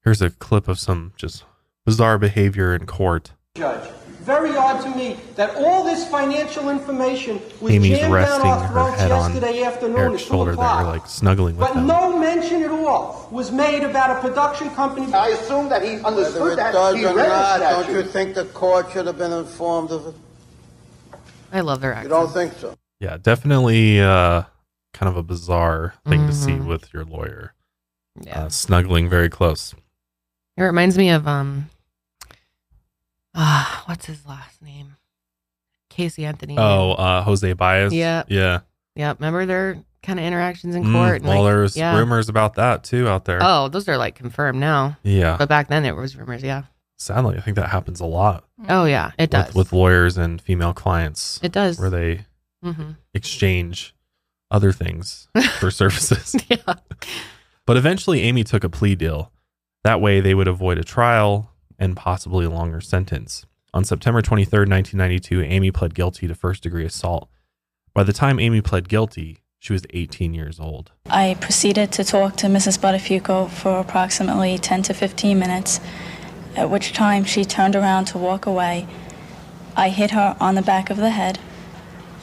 Here's 0.03 0.22
a 0.22 0.32
clip 0.32 0.68
of 0.68 0.80
some 0.80 1.13
just 1.16 1.45
bizarre 1.86 2.18
behavior 2.18 2.76
in 2.76 2.86
court. 2.86 3.32
Judge, 3.55 3.89
very 4.26 4.55
odd 4.57 4.82
to 4.82 4.89
me 4.95 5.17
that 5.36 5.55
all 5.55 5.84
this 5.84 6.07
financial 6.09 6.69
information 6.69 7.39
was 7.61 7.71
Amy's 7.73 7.99
jammed 7.99 8.13
resting 8.13 8.43
down 8.43 8.57
our 8.59 8.67
her 8.67 8.73
throats 8.73 8.99
head 8.99 9.11
on 9.11 9.32
yesterday 9.34 9.63
afternoon 9.63 9.97
Eric's 9.99 10.23
at 10.23 10.28
2 10.28 10.32
shoulder 10.32 10.51
there, 10.55 10.65
o'clock. 10.65 10.88
like 10.88 11.07
snuggling 11.07 11.55
with 11.57 11.67
But 11.67 11.76
him. 11.78 11.88
no 11.88 12.17
mention 12.19 12.63
at 12.63 12.71
all 12.71 13.28
was 13.32 13.51
made 13.51 13.84
about 13.84 14.17
a 14.17 14.19
production 14.21 14.69
company. 14.71 15.13
I 15.13 15.28
assume 15.30 15.69
that 15.69 15.84
he 15.84 15.99
understood 16.01 16.41
Whether 16.41 16.53
it 16.53 16.55
that. 16.57 16.73
does 16.73 16.95
He 16.95 17.05
or 17.05 17.15
read 17.15 17.26
the 17.26 17.30
not, 17.30 17.59
don't 17.59 17.84
statute. 17.84 17.93
you 17.97 18.03
think 18.03 18.36
the 18.36 18.45
court 18.45 18.91
should 18.91 19.05
have 19.05 19.17
been 19.17 19.32
informed 19.32 19.91
of 19.91 20.07
it? 20.07 20.15
I 21.53 21.61
love 21.61 21.80
their 21.82 21.93
act. 21.93 22.07
You 22.09 22.15
accent. 22.15 22.34
don't 22.34 22.34
think 22.49 22.59
so? 22.59 22.76
Yeah, 22.99 23.17
definitely 23.21 24.01
uh, 24.01 24.43
kind 24.93 25.09
of 25.09 25.17
a 25.17 25.23
bizarre 25.23 25.93
thing 26.07 26.26
to 26.28 26.34
see 26.34 26.51
Mhm. 26.53 26.65
with 26.65 26.93
your 26.93 27.05
lawyer. 27.05 27.53
Yeah. 28.19 28.45
Uh, 28.45 28.49
snuggling 28.49 29.07
very 29.09 29.30
close. 29.30 29.76
It 30.57 30.63
reminds 30.63 30.97
me 30.97 31.09
of 31.09 31.28
um, 31.28 31.69
ah, 33.36 33.83
what's 33.86 34.05
his 34.05 34.25
last 34.25 34.61
name? 34.61 34.95
Casey 35.89 36.25
Anthony. 36.25 36.55
Oh, 36.57 36.91
uh, 36.93 37.21
Jose 37.23 37.53
Baez. 37.53 37.93
Yeah. 37.93 38.23
Yeah. 38.27 38.61
yeah. 38.95 39.13
Remember 39.19 39.45
their 39.45 39.77
kind 40.03 40.19
of 40.19 40.25
interactions 40.25 40.75
in 40.75 40.83
Mm, 40.83 40.91
court? 40.93 41.15
and, 41.17 41.25
well, 41.25 41.43
like, 41.43 41.51
there's 41.51 41.77
yeah. 41.77 41.97
rumors 41.97 42.27
about 42.29 42.55
that 42.55 42.83
too 42.83 43.07
out 43.07 43.25
there. 43.25 43.39
Oh, 43.41 43.69
those 43.69 43.88
are 43.88 43.97
like 43.97 44.15
confirmed 44.15 44.59
now. 44.59 44.97
Yeah. 45.03 45.36
But 45.38 45.49
back 45.49 45.67
then 45.69 45.86
it 45.86 45.95
was 45.95 46.15
rumors. 46.15 46.43
Yeah. 46.43 46.63
Sadly, 46.97 47.38
I 47.38 47.41
think 47.41 47.55
that 47.55 47.69
happens 47.69 47.99
a 47.99 48.05
lot. 48.05 48.45
Oh 48.69 48.86
yeah, 48.86 49.11
it 49.17 49.29
does. 49.29 49.47
With, 49.47 49.55
with 49.57 49.73
lawyers 49.73 50.17
and 50.17 50.41
female 50.41 50.73
clients. 50.73 51.39
It 51.43 51.51
does. 51.51 51.77
Where 51.79 51.89
they 51.89 52.25
Mhm. 52.63 52.95
exchange 53.13 53.93
other 54.51 54.71
things 54.71 55.27
for 55.59 55.71
services. 55.71 56.36
yeah. 56.49 56.75
But 57.65 57.77
eventually, 57.77 58.21
Amy 58.21 58.43
took 58.43 58.63
a 58.63 58.69
plea 58.69 58.95
deal. 58.95 59.31
That 59.83 59.99
way, 60.01 60.19
they 60.21 60.33
would 60.33 60.47
avoid 60.47 60.77
a 60.77 60.83
trial 60.83 61.51
and 61.80 61.95
possibly 61.95 62.45
a 62.45 62.49
longer 62.49 62.82
sentence. 62.82 63.45
On 63.73 63.84
September 63.84 64.21
23rd, 64.21 64.69
1992, 64.69 65.41
Amy 65.41 65.71
pled 65.71 65.93
guilty 65.93 66.28
to 66.28 66.36
first 66.36 66.63
degree 66.63 66.86
assault. 66.86 67.30
By 67.93 68.03
the 68.03 68.13
time 68.13 68.39
Amy 68.39 68.61
pled 68.61 68.88
guilty, 68.88 69.39
she 69.59 69.73
was 69.73 69.84
18 69.93 70.34
years 70.34 70.59
old. 70.59 70.91
I 71.07 71.38
proceeded 71.41 71.91
to 71.93 72.03
talk 72.03 72.36
to 72.38 72.47
Mrs. 72.47 72.78
Buttafuoco 72.80 73.49
for 73.49 73.80
approximately 73.80 74.57
10 74.57 74.84
to 74.84 74.93
15 74.93 75.39
minutes, 75.39 75.80
at 76.55 76.69
which 76.69 76.93
time 76.93 77.23
she 77.23 77.43
turned 77.43 77.76
around 77.76 78.05
to 78.05 78.17
walk 78.17 78.45
away. 78.45 78.88
I 79.76 79.89
hit 79.89 80.11
her 80.11 80.38
on 80.39 80.55
the 80.55 80.61
back 80.61 80.89
of 80.89 80.97
the 80.97 81.09
head. 81.09 81.39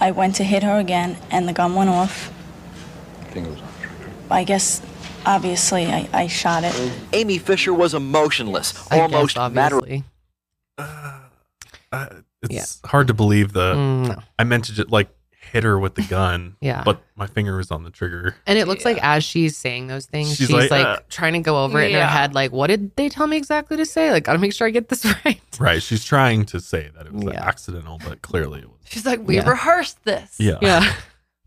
I 0.01 0.11
went 0.11 0.37
to 0.37 0.45
hit 0.45 0.63
her 0.63 0.79
again, 0.79 1.19
and 1.31 1.49
the 1.49 1.53
gun 1.53 1.75
went 1.75 1.91
off. 1.91 2.33
I 4.31 4.45
guess, 4.45 4.81
obviously, 5.27 5.87
I, 5.87 6.09
I 6.13 6.27
shot 6.27 6.65
it. 6.65 6.93
Amy 7.13 7.39
Fisher 7.39 7.73
was 7.75 7.95
emotionless, 7.95 8.91
I 8.91 9.01
almost 9.01 9.35
guess, 9.37 9.53
matter. 9.53 9.77
obviously. 9.77 10.05
It's 12.43 12.81
hard 12.85 13.07
to 13.07 13.15
believe 13.15 13.53
the. 13.53 13.75
Mm, 13.75 14.09
no. 14.09 14.23
I 14.39 14.45
meant 14.45 14.65
to 14.65 14.73
just 14.73 14.91
like 14.91 15.09
hit 15.53 15.65
her 15.65 15.79
with 15.79 15.95
the 15.95 16.03
gun. 16.03 16.57
Yeah. 16.61 16.83
But 16.85 17.03
my 17.15 17.27
finger 17.27 17.57
was 17.57 17.71
on 17.71 17.85
the 17.85 17.91
trigger. 17.91 18.35
And 18.47 18.59
it 18.59 18.67
looks 18.67 18.85
like 18.85 18.99
as 19.03 19.23
she's 19.23 19.57
saying 19.57 19.87
those 19.87 20.07
things, 20.07 20.29
She's 20.31 20.49
she's, 20.49 20.51
like, 20.51 20.71
like, 20.71 20.87
uh, 20.87 20.99
trying 21.11 21.35
to 21.35 21.41
go 21.41 21.63
over 21.63 21.79
it 21.81 21.87
in 21.89 21.93
her 21.93 21.99
yeah. 21.99 22.09
head, 22.09 22.35
like, 22.35 22.53
what 22.53 22.69
did 22.69 22.97
they 22.97 23.09
tell 23.09 23.27
me 23.27 23.37
exactly 23.37 23.77
to 23.77 23.85
say? 23.87 24.11
Like, 24.11 24.25
gotta 24.25 24.39
make 24.39 24.53
sure 24.55 24.67
I 24.67 24.71
get 24.71 24.89
this 24.89 25.05
right. 25.25 25.41
Right. 25.61 25.83
She's 25.83 26.05
trying 26.05 26.47
to 26.47 26.61
say 26.61 26.91
that 26.97 27.07
it 27.07 27.13
was 27.13 27.25
Yeah. 27.25 27.45
accidental, 27.47 28.01
but 28.05 28.23
clearly 28.23 28.61
it 28.61 28.69
was. 28.69 28.79
She's 28.87 29.05
like, 29.07 29.21
we 29.27 29.37
Yeah. 29.37 29.49
rehearsed 29.49 30.03
this. 30.05 30.37
Yeah. 30.41 30.59
Yeah. 30.63 30.93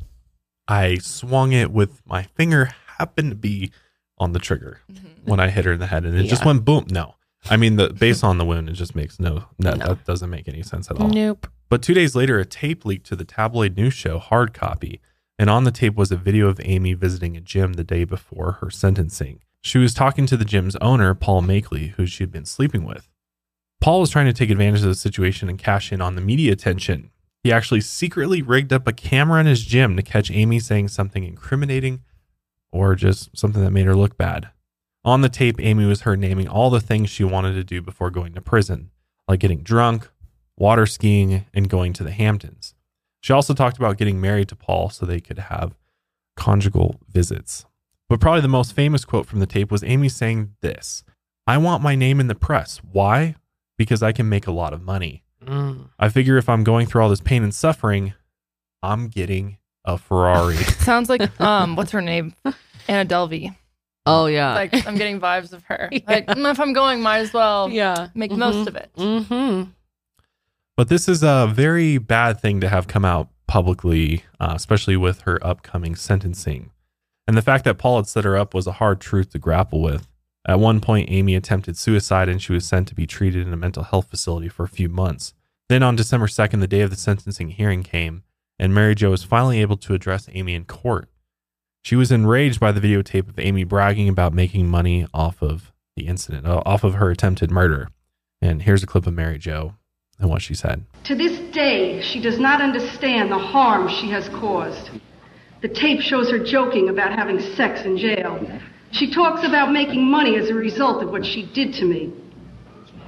I 0.67 0.97
swung 0.99 1.51
it 1.51 1.71
with 1.71 2.01
my 2.05 2.23
finger, 2.23 2.71
happened 2.98 3.32
to 3.32 3.36
be 3.36 3.72
on 4.18 4.32
the 4.32 4.39
trigger 4.39 4.80
mm-hmm. 4.91 5.30
when 5.30 5.39
I 5.39 5.50
hit 5.50 5.66
her 5.66 5.74
in 5.74 5.80
the 5.80 5.88
head, 5.88 6.06
and 6.06 6.18
it 6.18 6.24
just 6.26 6.46
went 6.46 6.66
boom. 6.66 6.86
No, 6.89 7.16
I 7.50 7.58
mean 7.58 7.76
the 7.76 7.89
based 7.89 8.24
on 8.24 8.38
the 8.38 8.46
wound, 8.46 8.70
it 8.70 8.74
just 8.74 8.96
makes 8.96 9.20
no, 9.20 9.46
no, 9.60 9.72
that 9.76 10.06
doesn't 10.06 10.30
make 10.30 10.48
any 10.48 10.64
sense 10.64 10.89
at 10.89 11.00
all. 11.00 11.10
Nope. 11.10 11.48
But 11.70 11.82
two 11.82 11.93
days 11.93 12.16
later, 12.16 12.39
a 12.39 12.46
tape 12.46 12.86
leaked 12.86 13.08
to 13.08 13.16
the 13.16 13.26
tabloid 13.26 13.76
news 13.76 13.93
show 13.93 14.20
Hard 14.20 14.54
Copy, 14.54 15.02
and 15.38 15.50
on 15.50 15.64
the 15.64 15.72
tape 15.72 15.96
was 15.96 16.12
a 16.12 16.18
video 16.18 16.48
of 16.48 16.62
Amy 16.64 16.93
visiting 16.93 17.36
a 17.36 17.41
gym 17.41 17.74
the 17.74 17.84
day 17.84 18.04
before 18.04 18.54
her 18.54 18.70
sentencing. 18.70 19.41
She 19.62 19.80
was 19.80 19.96
talking 19.96 20.28
to 20.28 20.38
the 20.38 20.46
gym's 20.46 20.76
owner, 20.78 21.16
Paul 21.16 21.41
Makely, 21.41 21.93
who 21.93 22.06
she 22.06 22.22
had 22.24 22.32
been 22.32 22.46
sleeping 22.46 22.86
with. 22.86 23.10
Paul 23.82 24.00
was 24.00 24.12
trying 24.12 24.28
to 24.28 24.34
take 24.34 24.50
advantage 24.50 24.82
of 24.82 24.88
the 24.88 24.96
situation 24.96 25.50
and 25.50 25.58
cash 25.58 25.91
in 25.91 26.02
on 26.02 26.16
the 26.16 26.22
media 26.22 26.52
attention. 26.52 27.10
He 27.43 27.52
actually 27.52 27.82
secretly 27.82 28.41
rigged 28.41 28.74
up 28.74 28.88
a 28.88 28.93
camera 28.93 29.39
in 29.39 29.46
his 29.48 29.64
gym 29.64 29.96
to 29.96 30.04
catch 30.04 30.32
Amy 30.32 30.60
saying 30.60 30.88
something 30.89 31.24
incriminating 31.24 32.02
or 32.76 32.93
just 32.95 33.36
something 33.38 33.63
that 33.63 33.71
made 33.71 33.86
her 33.86 33.95
look 33.95 34.17
bad. 34.17 34.49
On 35.05 35.21
the 35.21 35.30
tape, 35.30 35.59
Amy 35.59 35.86
was 35.86 36.01
heard 36.01 36.19
naming 36.19 36.47
all 36.47 36.69
the 36.69 36.82
things 36.82 37.09
she 37.09 37.23
wanted 37.23 37.53
to 37.53 37.63
do 37.63 37.82
before 37.82 38.09
going 38.09 38.34
to 38.34 38.41
prison, 38.41 38.91
like 39.28 39.39
getting 39.39 39.61
drunk, 39.61 40.09
water 40.57 40.86
skiing, 40.86 41.45
and 41.53 41.69
going 41.69 41.93
to 41.93 42.03
the 42.03 42.11
Hamptons. 42.11 42.73
She 43.21 43.32
also 43.32 43.53
talked 43.53 43.78
about 43.78 43.97
getting 43.97 44.19
married 44.19 44.49
to 44.49 44.55
Paul 44.55 44.89
so 44.89 45.05
they 45.05 45.21
could 45.21 45.39
have 45.39 45.78
conjugal 46.36 46.99
visits. 47.07 47.65
But 48.09 48.19
probably 48.19 48.41
the 48.41 48.47
most 48.47 48.73
famous 48.73 49.05
quote 49.05 49.26
from 49.26 49.39
the 49.39 49.47
tape 49.47 49.71
was 49.71 49.84
Amy 49.84 50.09
saying 50.09 50.55
this 50.61 51.03
I 51.47 51.57
want 51.57 51.84
my 51.84 51.95
name 51.95 52.19
in 52.19 52.28
the 52.28 52.36
press. 52.36 52.82
Why? 52.91 53.36
Because 53.78 54.03
I 54.03 54.11
can 54.11 54.28
make 54.28 54.47
a 54.47 54.51
lot 54.51 54.73
of 54.73 54.82
money. 54.82 55.23
Mm. 55.43 55.89
I 55.97 56.09
figure 56.09 56.38
if 56.38 56.49
I'm 56.49 56.63
going 56.63 56.88
through 56.88 57.03
all 57.03 57.09
this 57.09 57.21
pain 57.21 57.43
and 57.43 57.53
suffering, 57.53 58.13
I'm 58.82 59.07
getting 59.07 59.57
a 59.86 59.97
Ferrari. 59.97 60.55
Sounds 60.79 61.09
like 61.09 61.39
um, 61.41 61.75
what's 61.75 61.91
her 61.91 62.01
name? 62.01 62.33
Anna 62.88 63.07
Delvey. 63.07 63.55
Oh 64.05 64.27
yeah. 64.27 64.53
Like 64.53 64.86
I'm 64.88 64.95
getting 64.95 65.19
vibes 65.19 65.51
of 65.53 65.63
her. 65.63 65.89
Like 66.07 66.27
mm, 66.27 66.51
if 66.51 66.59
I'm 66.59 66.73
going, 66.73 67.01
might 67.01 67.19
as 67.19 67.33
well 67.33 67.69
Yeah. 67.69 68.09
make 68.13 68.29
the 68.29 68.36
Mhm. 68.36 68.39
most 68.39 68.67
of 68.67 68.75
it. 68.75 68.89
Mm-hmm. 68.97 69.69
But 70.77 70.89
this 70.89 71.07
is 71.07 71.23
a 71.23 71.49
very 71.51 71.97
bad 71.97 72.39
thing 72.39 72.59
to 72.61 72.69
have 72.69 72.88
come 72.88 73.05
out 73.05 73.29
publicly, 73.47 74.23
uh, 74.39 74.53
especially 74.55 74.97
with 74.97 75.21
her 75.21 75.39
upcoming 75.45 75.95
sentencing. 75.95 76.71
And 77.27 77.38
the 77.38 77.41
fact 77.41 77.63
that 77.63 77.77
Paul 77.77 77.97
had 77.97 78.07
set 78.07 78.25
her 78.25 78.38
up 78.38 78.53
was 78.53 78.67
a 78.67 78.73
hard 78.73 78.99
truth 78.99 79.31
to 79.31 79.39
grapple 79.39 79.81
with. 79.81 80.07
At 80.47 80.59
one 80.59 80.79
point, 80.81 81.09
Amy 81.09 81.33
attempted 81.36 81.75
suicide 81.77 82.29
and 82.29 82.39
she 82.41 82.51
was 82.53 82.65
sent 82.65 82.88
to 82.89 82.95
be 82.95 83.07
treated 83.07 83.47
in 83.47 83.53
a 83.53 83.57
mental 83.57 83.83
health 83.83 84.09
facility 84.09 84.47
for 84.49 84.63
a 84.63 84.67
few 84.69 84.89
months. 84.89 85.33
Then 85.69 85.81
on 85.81 85.95
December 85.95 86.27
2nd, 86.27 86.59
the 86.59 86.67
day 86.67 86.81
of 86.81 86.91
the 86.91 86.95
sentencing 86.95 87.49
hearing 87.51 87.81
came, 87.81 88.21
and 88.60 88.74
Mary 88.74 88.95
Jo 88.95 89.12
was 89.12 89.24
finally 89.24 89.62
able 89.62 89.78
to 89.78 89.93
address 89.93 90.30
Amy 90.34 90.53
in 90.56 90.66
court. 90.66 91.10
She 91.84 91.95
was 91.95 92.12
enraged 92.12 92.60
by 92.60 92.72
the 92.72 92.82
videotape 92.82 93.30
of 93.30 93.38
Amy 93.38 93.64
bragging 93.64 94.10
about 94.10 94.34
making 94.34 94.68
money 94.68 95.08
off 95.14 95.41
of 95.41 95.72
the 95.95 96.08
incident, 96.08 96.45
uh, 96.47 96.62
off 96.66 96.84
of 96.84 96.95
her 96.95 97.10
attempted 97.10 97.51
murder. 97.51 97.89
And 98.41 98.64
here's 98.64 98.84
a 98.84 98.88
clip 98.88 99.08
of 99.08 99.14
Mary 99.14 99.38
Jo 99.38 99.76
and 100.20 100.30
what 100.30 100.41
she 100.41 100.56
said. 100.56 100.84
To 101.06 101.16
this 101.16 101.39
day, 101.53 102.01
she 102.01 102.22
does 102.22 102.39
not 102.39 102.62
understand 102.62 103.32
the 103.32 103.38
harm 103.38 103.88
she 103.89 104.10
has 104.10 104.30
caused. 104.30 104.89
The 105.62 105.68
tape 105.68 106.01
shows 106.01 106.30
her 106.32 106.39
joking 106.39 106.89
about 106.89 107.18
having 107.18 107.39
sex 107.39 107.82
in 107.86 107.97
jail. 107.97 108.39
She 108.91 109.12
talks 109.12 109.45
about 109.45 109.72
making 109.72 110.10
money 110.10 110.38
as 110.38 110.49
a 110.49 110.53
result 110.53 111.03
of 111.03 111.10
what 111.10 111.26
she 111.26 111.45
did 111.53 111.74
to 111.76 111.86
me. 111.86 112.14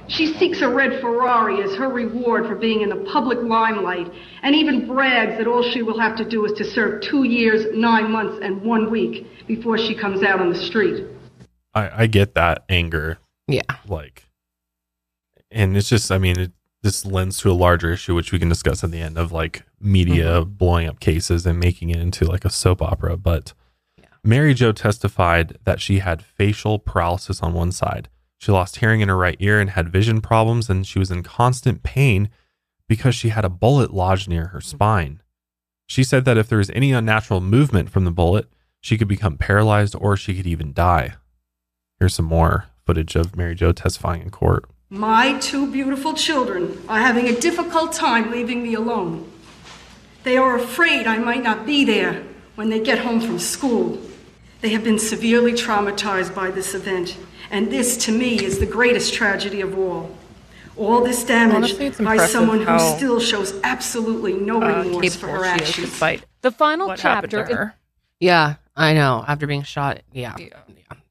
She 0.08 0.26
seeks 0.38 0.62
a 0.62 0.68
red 0.68 1.00
Ferrari 1.00 1.62
as 1.62 1.74
her 1.76 1.88
reward 1.88 2.46
for 2.46 2.54
being 2.54 2.80
in 2.80 2.88
the 2.88 3.06
public 3.12 3.38
limelight 3.42 4.10
and 4.42 4.54
even 4.54 4.86
brags 4.86 5.36
that 5.36 5.46
all 5.46 5.62
she 5.62 5.82
will 5.82 5.98
have 6.00 6.16
to 6.16 6.24
do 6.24 6.46
is 6.46 6.52
to 6.52 6.64
serve 6.64 7.02
two 7.02 7.24
years, 7.24 7.66
nine 7.74 8.10
months, 8.10 8.38
and 8.42 8.62
one 8.62 8.90
week 8.90 9.26
before 9.46 9.76
she 9.76 9.94
comes 9.94 10.22
out 10.22 10.40
on 10.40 10.48
the 10.50 10.58
street. 10.58 11.04
I, 11.74 12.02
I 12.02 12.06
get 12.06 12.34
that 12.34 12.64
anger. 12.70 13.18
Yeah. 13.48 13.62
Like, 13.86 14.24
and 15.50 15.76
it's 15.76 15.90
just, 15.90 16.10
I 16.10 16.16
mean, 16.16 16.38
it, 16.38 16.52
this 16.82 17.04
lends 17.04 17.38
to 17.38 17.50
a 17.50 17.52
larger 17.52 17.92
issue, 17.92 18.14
which 18.14 18.32
we 18.32 18.38
can 18.38 18.48
discuss 18.48 18.82
at 18.82 18.90
the 18.90 19.00
end 19.00 19.18
of 19.18 19.30
like 19.30 19.64
media 19.78 20.40
mm-hmm. 20.40 20.50
blowing 20.52 20.88
up 20.88 21.00
cases 21.00 21.44
and 21.44 21.60
making 21.60 21.90
it 21.90 21.98
into 21.98 22.24
like 22.24 22.46
a 22.46 22.50
soap 22.50 22.80
opera. 22.80 23.18
But 23.18 23.52
Mary 24.24 24.54
Jo 24.54 24.72
testified 24.72 25.58
that 25.64 25.80
she 25.80 25.98
had 25.98 26.24
facial 26.24 26.78
paralysis 26.78 27.42
on 27.42 27.52
one 27.52 27.72
side. 27.72 28.08
She 28.38 28.52
lost 28.52 28.76
hearing 28.76 29.00
in 29.00 29.08
her 29.08 29.16
right 29.16 29.36
ear 29.40 29.60
and 29.60 29.70
had 29.70 29.88
vision 29.88 30.20
problems, 30.20 30.70
and 30.70 30.86
she 30.86 30.98
was 30.98 31.10
in 31.10 31.22
constant 31.22 31.82
pain 31.82 32.30
because 32.88 33.14
she 33.14 33.28
had 33.28 33.44
a 33.44 33.50
bullet 33.50 33.92
lodged 33.92 34.28
near 34.28 34.46
her 34.46 34.60
mm-hmm. 34.60 34.68
spine. 34.68 35.22
She 35.86 36.04
said 36.04 36.24
that 36.24 36.38
if 36.38 36.48
there 36.48 36.58
was 36.58 36.70
any 36.70 36.92
unnatural 36.92 37.40
movement 37.40 37.90
from 37.90 38.04
the 38.04 38.10
bullet, 38.10 38.48
she 38.80 38.98
could 38.98 39.08
become 39.08 39.38
paralyzed 39.38 39.96
or 39.98 40.16
she 40.16 40.34
could 40.34 40.46
even 40.46 40.72
die. 40.72 41.14
Here's 41.98 42.14
some 42.14 42.26
more 42.26 42.66
footage 42.86 43.16
of 43.16 43.36
Mary 43.36 43.54
Jo 43.54 43.72
testifying 43.72 44.22
in 44.22 44.30
court. 44.30 44.66
My 44.90 45.38
two 45.38 45.70
beautiful 45.70 46.14
children 46.14 46.82
are 46.88 47.00
having 47.00 47.28
a 47.28 47.38
difficult 47.38 47.92
time 47.92 48.30
leaving 48.30 48.62
me 48.62 48.74
alone. 48.74 49.30
They 50.22 50.36
are 50.36 50.56
afraid 50.56 51.06
I 51.06 51.18
might 51.18 51.42
not 51.42 51.66
be 51.66 51.84
there 51.84 52.22
when 52.54 52.70
they 52.70 52.80
get 52.80 53.00
home 53.00 53.20
from 53.20 53.38
school. 53.38 53.98
They 54.60 54.70
have 54.70 54.84
been 54.84 54.98
severely 54.98 55.52
traumatized 55.52 56.34
by 56.34 56.50
this 56.50 56.74
event, 56.74 57.16
and 57.50 57.70
this, 57.70 57.96
to 57.98 58.12
me, 58.12 58.42
is 58.44 58.58
the 58.58 58.66
greatest 58.66 59.14
tragedy 59.14 59.60
of 59.60 59.78
all. 59.78 60.10
All 60.76 61.02
this 61.02 61.24
damage 61.24 61.72
Honestly, 61.74 62.04
by 62.04 62.18
someone 62.18 62.60
who 62.64 62.78
still 62.78 63.18
shows 63.18 63.58
absolutely 63.64 64.34
no 64.34 64.62
uh, 64.62 64.82
remorse 64.84 65.16
for 65.16 65.26
her 65.26 65.44
she 65.44 65.50
is 65.64 65.68
actions. 65.68 65.90
despite 65.90 66.24
The 66.42 66.52
final 66.52 66.86
what 66.88 67.00
happened 67.00 67.30
to 67.32 67.36
chapter. 67.38 67.56
her. 67.56 67.74
Yeah, 68.20 68.54
I 68.76 68.94
know. 68.94 69.24
After 69.26 69.46
being 69.48 69.62
shot, 69.64 70.02
yeah, 70.12 70.36
yeah, 70.38 70.48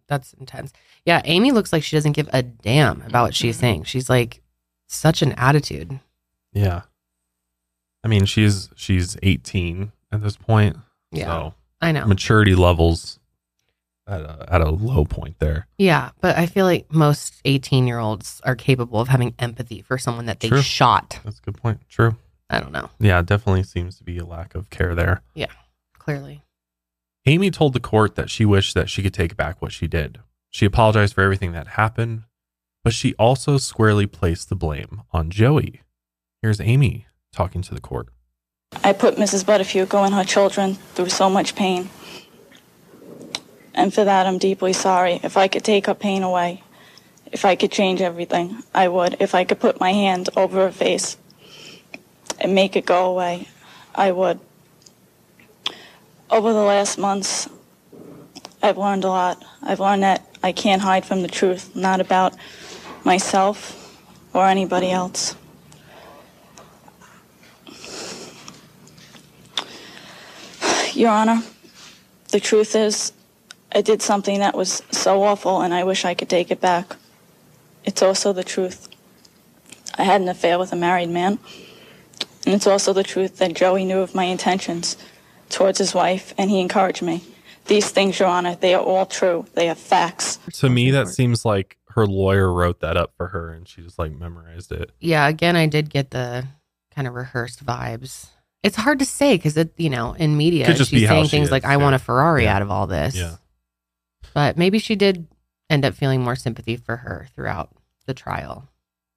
that's 0.07 0.33
intense. 0.39 0.71
Yeah, 1.05 1.21
Amy 1.25 1.51
looks 1.51 1.73
like 1.73 1.83
she 1.83 1.95
doesn't 1.97 2.13
give 2.13 2.29
a 2.31 2.43
damn 2.43 3.01
about 3.01 3.23
what 3.23 3.35
she's 3.35 3.57
saying. 3.57 3.83
She's 3.83 4.09
like 4.09 4.41
such 4.87 5.21
an 5.21 5.33
attitude. 5.33 5.99
Yeah. 6.53 6.83
I 8.03 8.07
mean, 8.07 8.25
she's 8.25 8.69
she's 8.75 9.17
18 9.21 9.91
at 10.13 10.21
this 10.23 10.37
point. 10.37 10.77
Yeah, 11.11 11.25
So 11.25 11.53
I 11.81 11.91
know. 11.91 12.05
maturity 12.05 12.55
levels 12.55 13.19
at 14.07 14.21
a, 14.21 14.45
at 14.49 14.61
a 14.61 14.69
low 14.69 15.05
point 15.05 15.39
there. 15.39 15.67
Yeah, 15.77 16.11
but 16.21 16.37
I 16.37 16.45
feel 16.45 16.65
like 16.65 16.91
most 16.91 17.41
18 17.45 17.87
year 17.87 17.99
olds 17.99 18.41
are 18.43 18.55
capable 18.55 18.99
of 18.99 19.09
having 19.09 19.33
empathy 19.39 19.81
for 19.81 19.97
someone 19.97 20.25
that 20.25 20.39
they 20.39 20.49
True. 20.49 20.61
shot. 20.61 21.19
That's 21.23 21.39
a 21.39 21.41
good 21.41 21.57
point. 21.57 21.81
True. 21.89 22.15
I 22.49 22.59
don't 22.59 22.71
know. 22.71 22.89
Yeah, 22.99 23.21
definitely 23.21 23.63
seems 23.63 23.97
to 23.97 24.03
be 24.03 24.17
a 24.17 24.25
lack 24.25 24.55
of 24.55 24.69
care 24.69 24.95
there. 24.95 25.21
Yeah, 25.33 25.51
clearly. 25.97 26.43
Amy 27.25 27.51
told 27.51 27.73
the 27.73 27.81
court 27.81 28.15
that 28.15 28.29
she 28.29 28.45
wished 28.45 28.73
that 28.73 28.89
she 28.89 29.03
could 29.03 29.13
take 29.13 29.35
back 29.35 29.61
what 29.61 29.73
she 29.73 29.85
did. 29.87 30.19
She 30.49 30.65
apologized 30.65 31.13
for 31.13 31.21
everything 31.23 31.51
that 31.51 31.67
happened, 31.69 32.23
but 32.85 32.93
she 32.93 33.13
also 33.15 33.57
squarely 33.57 34.07
placed 34.07 34.47
the 34.47 34.55
blame 34.55 35.01
on 35.11 35.29
Joey. 35.29 35.81
Here's 36.41 36.61
Amy 36.61 37.05
talking 37.33 37.61
to 37.63 37.73
the 37.75 37.81
court. 37.81 38.07
I 38.83 38.93
put 38.93 39.15
Mrs. 39.15 39.43
Buttafuoco 39.43 40.05
and 40.05 40.13
her 40.13 40.23
children 40.23 40.75
through 40.93 41.09
so 41.09 41.29
much 41.29 41.55
pain. 41.55 41.89
And 43.77 43.93
for 43.93 44.03
that, 44.03 44.25
I'm 44.25 44.39
deeply 44.39 44.73
sorry. 44.73 45.19
If 45.21 45.37
I 45.37 45.47
could 45.47 45.63
take 45.63 45.85
her 45.85 45.93
pain 45.93 46.23
away, 46.23 46.63
if 47.31 47.45
I 47.45 47.55
could 47.55 47.71
change 47.71 48.01
everything, 48.01 48.63
I 48.73 48.87
would. 48.87 49.17
If 49.19 49.35
I 49.35 49.43
could 49.43 49.59
put 49.59 49.79
my 49.79 49.93
hand 49.93 50.29
over 50.35 50.65
her 50.65 50.71
face 50.71 51.15
and 52.41 52.55
make 52.55 52.75
it 52.75 52.87
go 52.87 53.05
away, 53.05 53.47
I 53.93 54.11
would. 54.11 54.39
Over 56.31 56.53
the 56.53 56.63
last 56.63 56.97
months, 56.97 57.47
I've 58.63 58.79
learned 58.79 59.03
a 59.03 59.09
lot. 59.09 59.45
I've 59.61 59.79
learned 59.79 60.01
that 60.01 60.25
I 60.41 60.53
can't 60.53 60.81
hide 60.81 61.05
from 61.05 61.21
the 61.21 61.27
truth, 61.27 61.75
not 61.75 62.01
about 62.01 62.33
myself 63.03 64.01
or 64.33 64.47
anybody 64.47 64.89
else. 64.89 65.35
Your 70.93 71.11
Honor, 71.11 71.43
the 72.29 72.39
truth 72.39 72.75
is, 72.75 73.13
I 73.73 73.81
did 73.81 74.01
something 74.01 74.39
that 74.39 74.55
was 74.55 74.81
so 74.91 75.23
awful 75.23 75.61
and 75.61 75.73
I 75.73 75.83
wish 75.83 76.05
I 76.05 76.13
could 76.13 76.29
take 76.29 76.51
it 76.51 76.61
back. 76.61 76.95
It's 77.83 78.01
also 78.01 78.33
the 78.33 78.43
truth. 78.43 78.87
I 79.97 80.03
had 80.03 80.21
an 80.21 80.29
affair 80.29 80.57
with 80.59 80.71
a 80.73 80.75
married 80.75 81.09
man. 81.09 81.39
And 82.45 82.55
it's 82.55 82.67
also 82.67 82.93
the 82.93 83.03
truth 83.03 83.37
that 83.37 83.53
Joey 83.55 83.83
knew 83.83 83.99
of 83.99 84.15
my 84.15 84.23
intentions 84.25 84.95
towards 85.49 85.79
his 85.79 85.93
wife 85.93 86.33
and 86.37 86.49
he 86.49 86.59
encouraged 86.61 87.01
me. 87.01 87.23
These 87.65 87.89
things, 87.89 88.17
Your 88.19 88.29
Honor, 88.29 88.55
they 88.55 88.73
are 88.73 88.81
all 88.81 89.05
true. 89.05 89.45
They 89.53 89.69
are 89.69 89.75
facts. 89.75 90.39
To 90.53 90.69
me, 90.69 90.91
that 90.91 91.09
seems 91.09 91.43
like 91.43 91.77
her 91.89 92.07
lawyer 92.07 92.51
wrote 92.53 92.79
that 92.79 92.95
up 92.95 93.11
for 93.17 93.27
her 93.27 93.51
and 93.51 93.67
she 93.67 93.81
just 93.81 93.99
like 93.99 94.13
memorized 94.13 94.71
it. 94.71 94.91
Yeah, 94.99 95.27
again, 95.27 95.57
I 95.57 95.65
did 95.67 95.89
get 95.89 96.11
the 96.11 96.47
kind 96.95 97.07
of 97.07 97.13
rehearsed 97.13 97.65
vibes. 97.65 98.27
It's 98.63 98.77
hard 98.77 98.99
to 98.99 99.05
say 99.05 99.35
because 99.35 99.57
it, 99.57 99.73
you 99.77 99.89
know, 99.89 100.13
in 100.13 100.37
media, 100.37 100.65
Could 100.65 100.77
just 100.77 100.91
she's 100.91 101.01
be 101.01 101.07
saying 101.07 101.25
she 101.25 101.29
things 101.31 101.47
is, 101.47 101.51
like, 101.51 101.65
"I 101.65 101.71
yeah. 101.71 101.75
want 101.77 101.95
a 101.95 101.99
Ferrari 101.99 102.43
Yeah. 102.43 102.55
out 102.55 102.61
of 102.61 102.71
all 102.71 102.87
this." 102.87 103.15
Yeah. 103.15 103.35
But 104.33 104.57
maybe 104.57 104.79
she 104.79 104.95
did 104.95 105.27
end 105.69 105.85
up 105.85 105.93
feeling 105.93 106.23
more 106.23 106.35
sympathy 106.35 106.75
for 106.77 106.97
her 106.97 107.27
throughout 107.35 107.71
the 108.05 108.13
trial. 108.13 108.69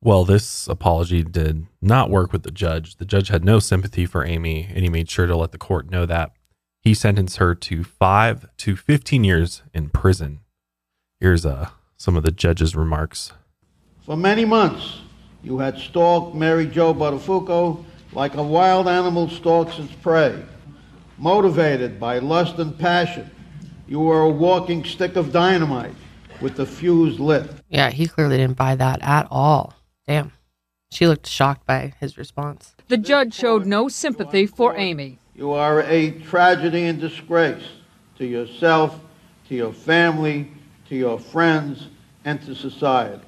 Well, 0.03 0.25
this 0.25 0.67
apology 0.67 1.23
did 1.23 1.67
not 1.83 2.09
work 2.11 2.33
with 2.33 2.43
the 2.43 2.51
judge. 2.51 2.97
The 2.97 3.05
judge 3.05 3.29
had 3.29 3.45
no 3.45 3.59
sympathy 3.59 4.07
for 4.07 4.25
Amy, 4.25 4.67
and 4.69 4.83
he 4.83 4.89
made 4.89 5.11
sure 5.11 5.27
to 5.27 5.37
let 5.37 5.53
the 5.53 5.59
court 5.59 5.91
know 5.91 6.07
that. 6.07 6.33
He 6.81 6.95
sentenced 6.95 7.37
her 7.37 7.55
to 7.55 7.85
five 7.85 8.49
to 8.59 8.77
15 8.77 9.25
years 9.25 9.63
in 9.75 9.91
prison. 9.91 10.41
Here's 11.21 11.45
uh, 11.45 11.69
some 11.99 12.17
of 12.17 12.23
the 12.23 12.31
judge's 12.31 12.75
remarks. 12.75 13.33
For 14.07 14.17
many 14.17 14.47
months, 14.47 15.01
you 15.43 15.59
had 15.59 15.77
stalked 15.79 16.35
Mary 16.35 16.67
Jo 16.67 16.95
Buttafuoco 16.95 17.85
like 18.13 18.35
a 18.35 18.43
wild 18.43 18.89
animal 18.89 19.29
stalks 19.29 19.79
its 19.79 19.93
prey. 19.97 20.43
Motivated 21.19 22.01
by 22.01 22.19
lust 22.19 22.59
and 22.59 22.79
passion, 22.79 23.31
you 23.91 23.99
were 23.99 24.23
a 24.23 24.31
walking 24.31 24.85
stick 24.85 25.17
of 25.17 25.33
dynamite 25.33 25.97
with 26.41 26.55
the 26.55 26.65
fuse 26.65 27.19
lit. 27.19 27.51
Yeah, 27.69 27.91
he 27.91 28.07
clearly 28.07 28.37
didn't 28.37 28.57
buy 28.57 28.77
that 28.77 29.03
at 29.03 29.27
all. 29.31 29.75
Damn. 30.07 30.33
She 30.93 31.09
looked 31.09 31.27
shocked 31.27 31.67
by 31.67 31.95
his 31.99 32.17
response. 32.17 32.77
The 32.87 32.97
judge 32.97 33.35
showed 33.35 33.67
no 33.67 33.89
sympathy 33.89 34.47
for 34.47 34.77
Amy. 34.77 35.19
You 35.35 35.51
are 35.53 35.83
a 35.83 36.13
tragedy 36.13 36.85
and 36.85 37.01
disgrace 37.01 37.65
to 38.17 38.25
yourself, 38.25 39.01
to 39.49 39.57
your 39.57 39.73
family, 39.73 40.53
to 40.89 40.95
your 40.95 41.19
friends, 41.19 41.89
and 42.25 42.41
to 42.43 42.55
society. 42.55 43.25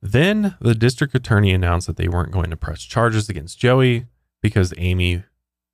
Then 0.00 0.54
the 0.60 0.74
district 0.74 1.16
attorney 1.16 1.52
announced 1.52 1.88
that 1.88 1.96
they 1.96 2.08
weren't 2.08 2.32
going 2.32 2.50
to 2.50 2.56
press 2.56 2.82
charges 2.82 3.28
against 3.28 3.58
Joey 3.58 4.06
because 4.40 4.72
Amy 4.78 5.24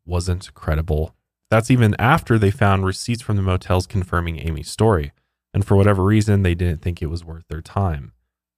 wasn't 0.06 0.54
credible. 0.54 1.15
That's 1.50 1.70
even 1.70 1.94
after 1.98 2.38
they 2.38 2.50
found 2.50 2.84
receipts 2.84 3.22
from 3.22 3.36
the 3.36 3.42
motels 3.42 3.86
confirming 3.86 4.40
Amy's 4.40 4.70
story. 4.70 5.12
And 5.54 5.64
for 5.64 5.76
whatever 5.76 6.02
reason, 6.02 6.42
they 6.42 6.54
didn't 6.54 6.82
think 6.82 7.00
it 7.00 7.06
was 7.06 7.24
worth 7.24 7.44
their 7.48 7.62
time. 7.62 8.12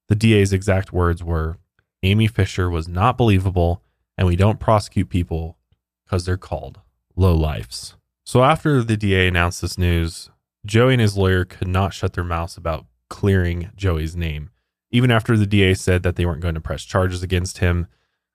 The 0.09 0.17
DA's 0.17 0.53
exact 0.53 0.93
words 0.93 1.23
were 1.23 1.59
Amy 2.03 2.27
Fisher 2.27 2.71
was 2.71 2.89
not 2.89 3.19
believable, 3.19 3.83
and 4.17 4.27
we 4.27 4.37
don't 4.37 4.61
prosecute 4.61 5.11
people 5.11 5.59
because 6.05 6.25
they're 6.25 6.37
called 6.37 6.81
low 7.15 7.35
lifes. 7.35 7.95
So 8.25 8.43
after 8.43 8.83
the 8.83 8.97
DA 8.97 9.29
announced 9.29 9.61
this 9.63 9.79
news, 9.79 10.31
Joey 10.65 10.95
and 10.95 11.01
his 11.01 11.17
lawyer 11.17 11.45
could 11.45 11.69
not 11.69 11.95
shut 11.95 12.15
their 12.15 12.25
mouths 12.25 12.57
about 12.57 12.87
clearing 13.09 13.71
Joey's 13.77 14.17
name. 14.17 14.51
Even 14.91 15.11
after 15.11 15.37
the 15.37 15.47
DA 15.47 15.75
said 15.75 16.03
that 16.03 16.17
they 16.17 16.25
weren't 16.25 16.41
going 16.41 16.55
to 16.55 16.61
press 16.61 16.85
charges 16.85 17.23
against 17.23 17.59
him, 17.59 17.87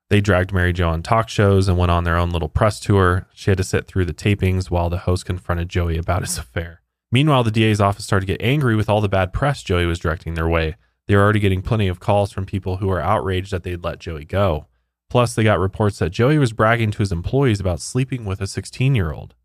they 0.10 0.22
dragged 0.22 0.54
Mary 0.54 0.74
Jo 0.74 0.90
on 0.90 1.02
talk 1.02 1.30
shows 1.30 1.68
and 1.68 1.78
went 1.78 1.92
on 1.92 2.04
their 2.04 2.18
own 2.18 2.30
little 2.30 2.50
press 2.50 2.80
tour. 2.80 3.28
She 3.34 3.50
had 3.50 3.58
to 3.58 3.64
sit 3.64 3.88
through 3.88 4.06
the 4.06 4.14
tapings 4.14 4.70
while 4.70 4.90
the 4.90 5.00
host 5.00 5.26
confronted 5.26 5.70
Joey 5.70 5.98
about 5.98 6.22
his 6.22 6.38
affair. 6.38 6.82
Meanwhile, 7.12 7.44
the 7.44 7.52
DA's 7.52 7.82
office 7.82 8.06
started 8.06 8.26
to 8.26 8.34
get 8.34 8.46
angry 8.46 8.76
with 8.76 8.90
all 8.90 9.02
the 9.02 9.10
bad 9.10 9.34
press 9.34 9.64
Joey 9.64 9.86
was 9.86 10.00
directing 10.00 10.34
their 10.34 10.50
way. 10.50 10.76
They 11.08 11.16
were 11.16 11.22
already 11.22 11.40
getting 11.40 11.62
plenty 11.62 11.88
of 11.88 12.00
calls 12.00 12.32
from 12.32 12.46
people 12.46 12.78
who 12.78 12.88
were 12.88 13.02
outraged 13.02 13.52
that 13.52 13.64
they'd 13.64 13.84
let 13.84 14.00
Joey 14.00 14.26
go. 14.26 14.68
Plus, 15.10 15.36
they 15.36 15.44
got 15.44 15.60
reports 15.60 16.00
that 16.00 16.10
Joey 16.10 16.38
was 16.38 16.54
bragging 16.54 16.90
to 16.92 16.98
his 17.00 17.12
employees 17.12 17.60
about 17.60 17.82
sleeping 17.82 18.26
with 18.26 18.42
a 18.42 18.48
16 18.48 18.96
year 18.96 19.12
old. 19.12 19.36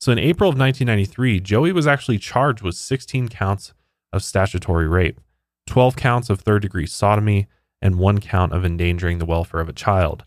So 0.00 0.12
in 0.12 0.18
April 0.18 0.48
of 0.48 0.56
1993, 0.56 1.40
Joey 1.40 1.72
was 1.72 1.88
actually 1.88 2.18
charged 2.18 2.62
with 2.62 2.76
16 2.76 3.28
counts 3.28 3.74
of 4.12 4.22
statutory 4.22 4.86
rape, 4.86 5.20
12 5.66 5.96
counts 5.96 6.30
of 6.30 6.40
third 6.40 6.62
degree 6.62 6.86
sodomy, 6.86 7.48
and 7.80 7.98
one 7.98 8.18
count 8.18 8.52
of 8.52 8.64
endangering 8.64 9.18
the 9.18 9.26
welfare 9.26 9.60
of 9.60 9.68
a 9.68 9.72
child. 9.74 10.24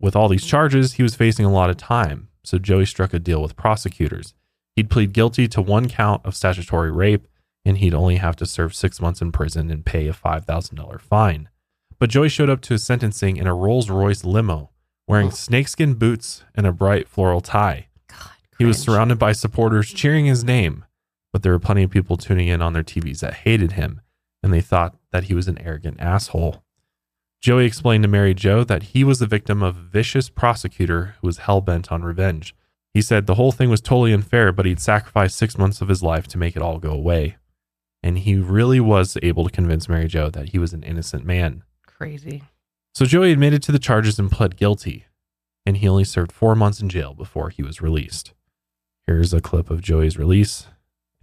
With 0.00 0.16
all 0.16 0.28
these 0.28 0.46
charges, 0.46 0.94
he 0.94 1.02
was 1.02 1.14
facing 1.14 1.44
a 1.44 1.52
lot 1.52 1.70
of 1.70 1.76
time, 1.76 2.28
so 2.42 2.58
Joey 2.58 2.86
struck 2.86 3.12
a 3.12 3.18
deal 3.18 3.42
with 3.42 3.56
prosecutors. 3.56 4.34
He'd 4.76 4.90
plead 4.90 5.12
guilty 5.12 5.46
to 5.48 5.60
one 5.60 5.88
count 5.88 6.24
of 6.24 6.34
statutory 6.34 6.90
rape, 6.90 7.26
and 7.64 7.78
he'd 7.78 7.94
only 7.94 8.16
have 8.16 8.36
to 8.36 8.46
serve 8.46 8.74
six 8.74 9.00
months 9.00 9.20
in 9.20 9.32
prison 9.32 9.70
and 9.70 9.84
pay 9.84 10.08
a 10.08 10.14
$5,000 10.14 11.00
fine. 11.00 11.48
But 11.98 12.08
Joey 12.08 12.30
showed 12.30 12.48
up 12.48 12.62
to 12.62 12.74
his 12.74 12.84
sentencing 12.84 13.36
in 13.36 13.46
a 13.46 13.54
Rolls 13.54 13.90
Royce 13.90 14.24
limo, 14.24 14.70
wearing 15.06 15.28
oh. 15.28 15.30
snakeskin 15.30 15.94
boots 15.94 16.44
and 16.54 16.66
a 16.66 16.72
bright 16.72 17.08
floral 17.08 17.42
tie. 17.42 17.88
God, 18.08 18.30
he 18.58 18.64
was 18.64 18.78
surrounded 18.78 19.18
by 19.18 19.32
supporters 19.32 19.92
cheering 19.92 20.24
his 20.24 20.42
name, 20.42 20.86
but 21.32 21.42
there 21.42 21.52
were 21.52 21.58
plenty 21.58 21.82
of 21.82 21.90
people 21.90 22.16
tuning 22.16 22.48
in 22.48 22.62
on 22.62 22.72
their 22.72 22.82
TVs 22.82 23.20
that 23.20 23.34
hated 23.34 23.72
him, 23.72 24.00
and 24.42 24.50
they 24.50 24.62
thought 24.62 24.96
that 25.12 25.24
he 25.24 25.34
was 25.34 25.46
an 25.46 25.58
arrogant 25.58 26.00
asshole. 26.00 26.64
Joey 27.40 27.64
explained 27.64 28.02
to 28.02 28.08
Mary 28.08 28.34
Jo 28.34 28.64
that 28.64 28.82
he 28.82 29.02
was 29.02 29.18
the 29.18 29.26
victim 29.26 29.62
of 29.62 29.76
a 29.76 29.80
vicious 29.80 30.28
prosecutor 30.28 31.14
who 31.20 31.26
was 31.26 31.38
hell 31.38 31.62
bent 31.62 31.90
on 31.90 32.02
revenge. 32.02 32.54
He 32.92 33.00
said 33.00 33.26
the 33.26 33.36
whole 33.36 33.52
thing 33.52 33.70
was 33.70 33.80
totally 33.80 34.12
unfair, 34.12 34.52
but 34.52 34.66
he'd 34.66 34.80
sacrificed 34.80 35.38
six 35.38 35.56
months 35.56 35.80
of 35.80 35.88
his 35.88 36.02
life 36.02 36.26
to 36.28 36.38
make 36.38 36.54
it 36.54 36.62
all 36.62 36.78
go 36.78 36.90
away. 36.90 37.36
And 38.02 38.18
he 38.18 38.36
really 38.36 38.80
was 38.80 39.16
able 39.22 39.44
to 39.44 39.50
convince 39.50 39.88
Mary 39.88 40.06
Jo 40.06 40.28
that 40.30 40.50
he 40.50 40.58
was 40.58 40.74
an 40.74 40.82
innocent 40.82 41.24
man. 41.24 41.62
Crazy. 41.86 42.42
So 42.94 43.06
Joey 43.06 43.32
admitted 43.32 43.62
to 43.62 43.72
the 43.72 43.78
charges 43.78 44.18
and 44.18 44.30
pled 44.30 44.56
guilty, 44.56 45.06
and 45.64 45.78
he 45.78 45.88
only 45.88 46.04
served 46.04 46.32
four 46.32 46.54
months 46.54 46.80
in 46.80 46.88
jail 46.90 47.14
before 47.14 47.48
he 47.48 47.62
was 47.62 47.80
released. 47.80 48.34
Here's 49.06 49.32
a 49.32 49.40
clip 49.40 49.70
of 49.70 49.80
Joey's 49.80 50.18
release 50.18 50.66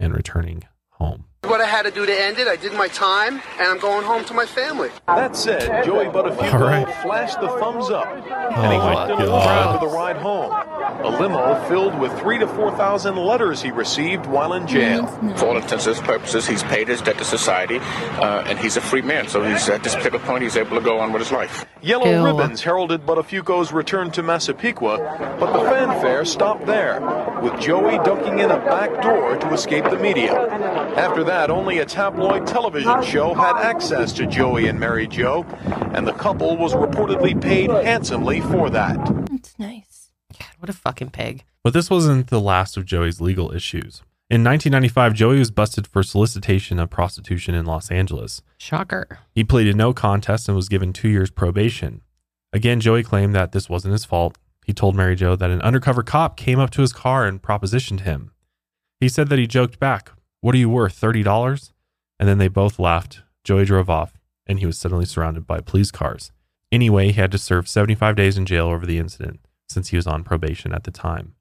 and 0.00 0.14
returning 0.14 0.64
home. 0.92 1.26
What 1.44 1.60
I 1.60 1.66
had 1.66 1.82
to 1.82 1.92
do 1.92 2.04
to 2.04 2.12
end 2.12 2.38
it, 2.40 2.48
I 2.48 2.56
did 2.56 2.72
my 2.74 2.88
time, 2.88 3.34
and 3.60 3.68
I'm 3.68 3.78
going 3.78 4.04
home 4.04 4.24
to 4.24 4.34
my 4.34 4.44
family. 4.44 4.90
That 5.06 5.36
said, 5.36 5.84
Joey 5.84 6.06
Buttafuoco 6.06 6.52
All 6.54 6.58
right. 6.58 6.92
flashed 7.02 7.40
the 7.40 7.46
thumbs 7.48 7.90
up, 7.90 8.06
Oh 8.08 8.54
and 8.60 8.72
he 8.72 8.78
my 8.78 8.94
went 8.94 9.10
in 9.12 9.18
the 9.20 9.24
God. 9.26 9.44
crowd 9.46 9.72
to 9.80 9.86
the 9.86 9.92
ride 9.94 10.16
home. 10.16 10.50
A 11.04 11.08
limo 11.20 11.54
filled 11.68 11.96
with 12.00 12.12
three 12.18 12.38
to 12.40 12.46
four 12.48 12.72
thousand 12.76 13.16
letters 13.16 13.62
he 13.62 13.70
received 13.70 14.26
while 14.26 14.52
in 14.54 14.66
jail. 14.66 15.06
For 15.36 15.46
all 15.46 15.56
intents 15.56 15.86
and 15.86 15.96
purposes, 15.98 16.44
he's 16.44 16.64
paid 16.64 16.88
his 16.88 17.00
debt 17.02 17.18
to 17.18 17.24
society, 17.24 17.78
uh, 17.78 18.42
and 18.48 18.58
he's 18.58 18.76
a 18.76 18.80
free 18.80 19.02
man. 19.02 19.28
So 19.28 19.44
he's 19.44 19.68
at 19.68 19.84
this 19.84 19.94
particular 19.94 20.18
point, 20.24 20.42
he's 20.42 20.56
able 20.56 20.76
to 20.76 20.82
go 20.84 20.98
on 20.98 21.12
with 21.12 21.22
his 21.22 21.30
life. 21.30 21.64
Yellow 21.80 22.10
Ew. 22.10 22.24
ribbons 22.24 22.62
heralded 22.62 23.06
Buttafuoco's 23.06 23.72
return 23.72 24.10
to 24.10 24.24
Massapequa, 24.24 25.36
but 25.38 25.52
the 25.52 25.70
fanfare 25.70 26.24
stopped 26.24 26.66
there, 26.66 27.00
with 27.40 27.58
Joey 27.60 27.98
ducking 27.98 28.40
in 28.40 28.50
a 28.50 28.56
back 28.58 29.00
door 29.02 29.36
to 29.36 29.52
escape 29.54 29.84
the 29.84 29.98
media. 29.98 30.34
After 30.96 31.22
that, 31.28 31.50
only 31.50 31.78
a 31.78 31.84
tabloid 31.84 32.46
television 32.46 33.02
show 33.02 33.34
had 33.34 33.56
access 33.56 34.12
to 34.14 34.26
Joey 34.26 34.66
and 34.66 34.80
Mary 34.80 35.06
Jo, 35.06 35.44
and 35.94 36.06
the 36.06 36.12
couple 36.12 36.56
was 36.56 36.72
reportedly 36.72 37.40
paid 37.40 37.70
handsomely 37.70 38.40
for 38.40 38.70
that. 38.70 38.96
It's 39.30 39.58
nice. 39.58 40.10
God, 40.32 40.48
what 40.58 40.70
a 40.70 40.72
fucking 40.72 41.10
pig. 41.10 41.44
But 41.62 41.74
this 41.74 41.90
wasn't 41.90 42.28
the 42.28 42.40
last 42.40 42.76
of 42.76 42.86
Joey's 42.86 43.20
legal 43.20 43.54
issues. 43.54 44.02
In 44.30 44.42
1995, 44.42 45.14
Joey 45.14 45.38
was 45.38 45.50
busted 45.50 45.86
for 45.86 46.02
solicitation 46.02 46.78
of 46.78 46.90
prostitution 46.90 47.54
in 47.54 47.66
Los 47.66 47.90
Angeles. 47.90 48.42
Shocker. 48.56 49.20
He 49.34 49.44
pleaded 49.44 49.76
no 49.76 49.92
contest 49.92 50.48
and 50.48 50.56
was 50.56 50.68
given 50.68 50.92
two 50.92 51.08
years 51.08 51.30
probation. 51.30 52.02
Again, 52.52 52.80
Joey 52.80 53.02
claimed 53.02 53.34
that 53.34 53.52
this 53.52 53.68
wasn't 53.68 53.92
his 53.92 54.04
fault. 54.04 54.36
He 54.64 54.72
told 54.72 54.96
Mary 54.96 55.14
Jo 55.14 55.36
that 55.36 55.50
an 55.50 55.62
undercover 55.62 56.02
cop 56.02 56.36
came 56.38 56.58
up 56.58 56.70
to 56.70 56.82
his 56.82 56.92
car 56.92 57.26
and 57.26 57.42
propositioned 57.42 58.00
him. 58.00 58.32
He 59.00 59.08
said 59.08 59.28
that 59.28 59.38
he 59.38 59.46
joked 59.46 59.78
back, 59.78 60.12
What 60.40 60.54
are 60.54 60.58
you 60.58 60.68
worth, 60.70 61.00
$30? 61.00 61.72
And 62.20 62.28
then 62.28 62.38
they 62.38 62.48
both 62.48 62.78
laughed. 62.78 63.22
Joey 63.44 63.64
drove 63.64 63.88
off, 63.90 64.14
and 64.46 64.58
he 64.58 64.66
was 64.66 64.78
suddenly 64.78 65.04
surrounded 65.06 65.46
by 65.46 65.60
police 65.60 65.90
cars. 65.90 66.32
Anyway, 66.70 67.06
he 67.06 67.12
had 67.20 67.32
to 67.32 67.38
serve 67.38 67.68
75 67.68 68.14
days 68.16 68.36
in 68.36 68.44
jail 68.46 68.66
over 68.66 68.84
the 68.86 68.98
incident, 68.98 69.40
since 69.68 69.88
he 69.88 69.96
was 69.96 70.06
on 70.06 70.22
probation 70.24 70.72
at 70.72 70.84
the 70.84 70.90
time. 70.90 71.34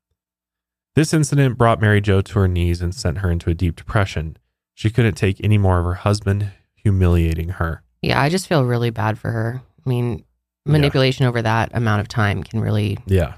This 0.95 1.13
incident 1.13 1.57
brought 1.57 1.81
Mary 1.81 2.01
Jo 2.01 2.21
to 2.21 2.39
her 2.39 2.47
knees 2.47 2.81
and 2.81 2.93
sent 2.95 3.19
her 3.19 3.29
into 3.29 3.49
a 3.49 3.53
deep 3.53 3.75
depression. 3.75 4.37
She 4.73 4.89
couldn't 4.89 5.15
take 5.15 5.43
any 5.43 5.57
more 5.57 5.79
of 5.79 5.85
her 5.85 5.95
husband 5.95 6.51
humiliating 6.75 7.49
her. 7.49 7.83
Yeah, 8.01 8.21
I 8.21 8.29
just 8.29 8.47
feel 8.47 8.63
really 8.63 8.89
bad 8.89 9.19
for 9.19 9.31
her. 9.31 9.61
I 9.85 9.89
mean, 9.89 10.23
manipulation 10.65 11.25
over 11.25 11.41
that 11.41 11.71
amount 11.73 12.01
of 12.01 12.07
time 12.07 12.43
can 12.43 12.61
really, 12.61 12.97
Yeah. 13.05 13.35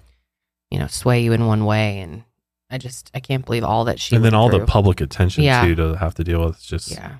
you 0.69 0.79
know, 0.79 0.87
sway 0.87 1.21
you 1.23 1.33
in 1.33 1.47
one 1.47 1.65
way. 1.65 1.99
And 1.99 2.23
I 2.69 2.77
just, 2.77 3.09
I 3.13 3.19
can't 3.19 3.45
believe 3.45 3.63
all 3.63 3.85
that 3.85 3.99
she 3.99 4.15
and 4.15 4.23
then 4.23 4.33
all 4.33 4.49
the 4.49 4.65
public 4.65 5.01
attention 5.01 5.43
Yeah. 5.43 5.65
too 5.65 5.75
to 5.75 5.93
have 5.97 6.13
to 6.15 6.23
deal 6.23 6.41
with. 6.45 6.55
It's 6.57 6.65
just 6.67 6.91
Yeah. 6.91 7.17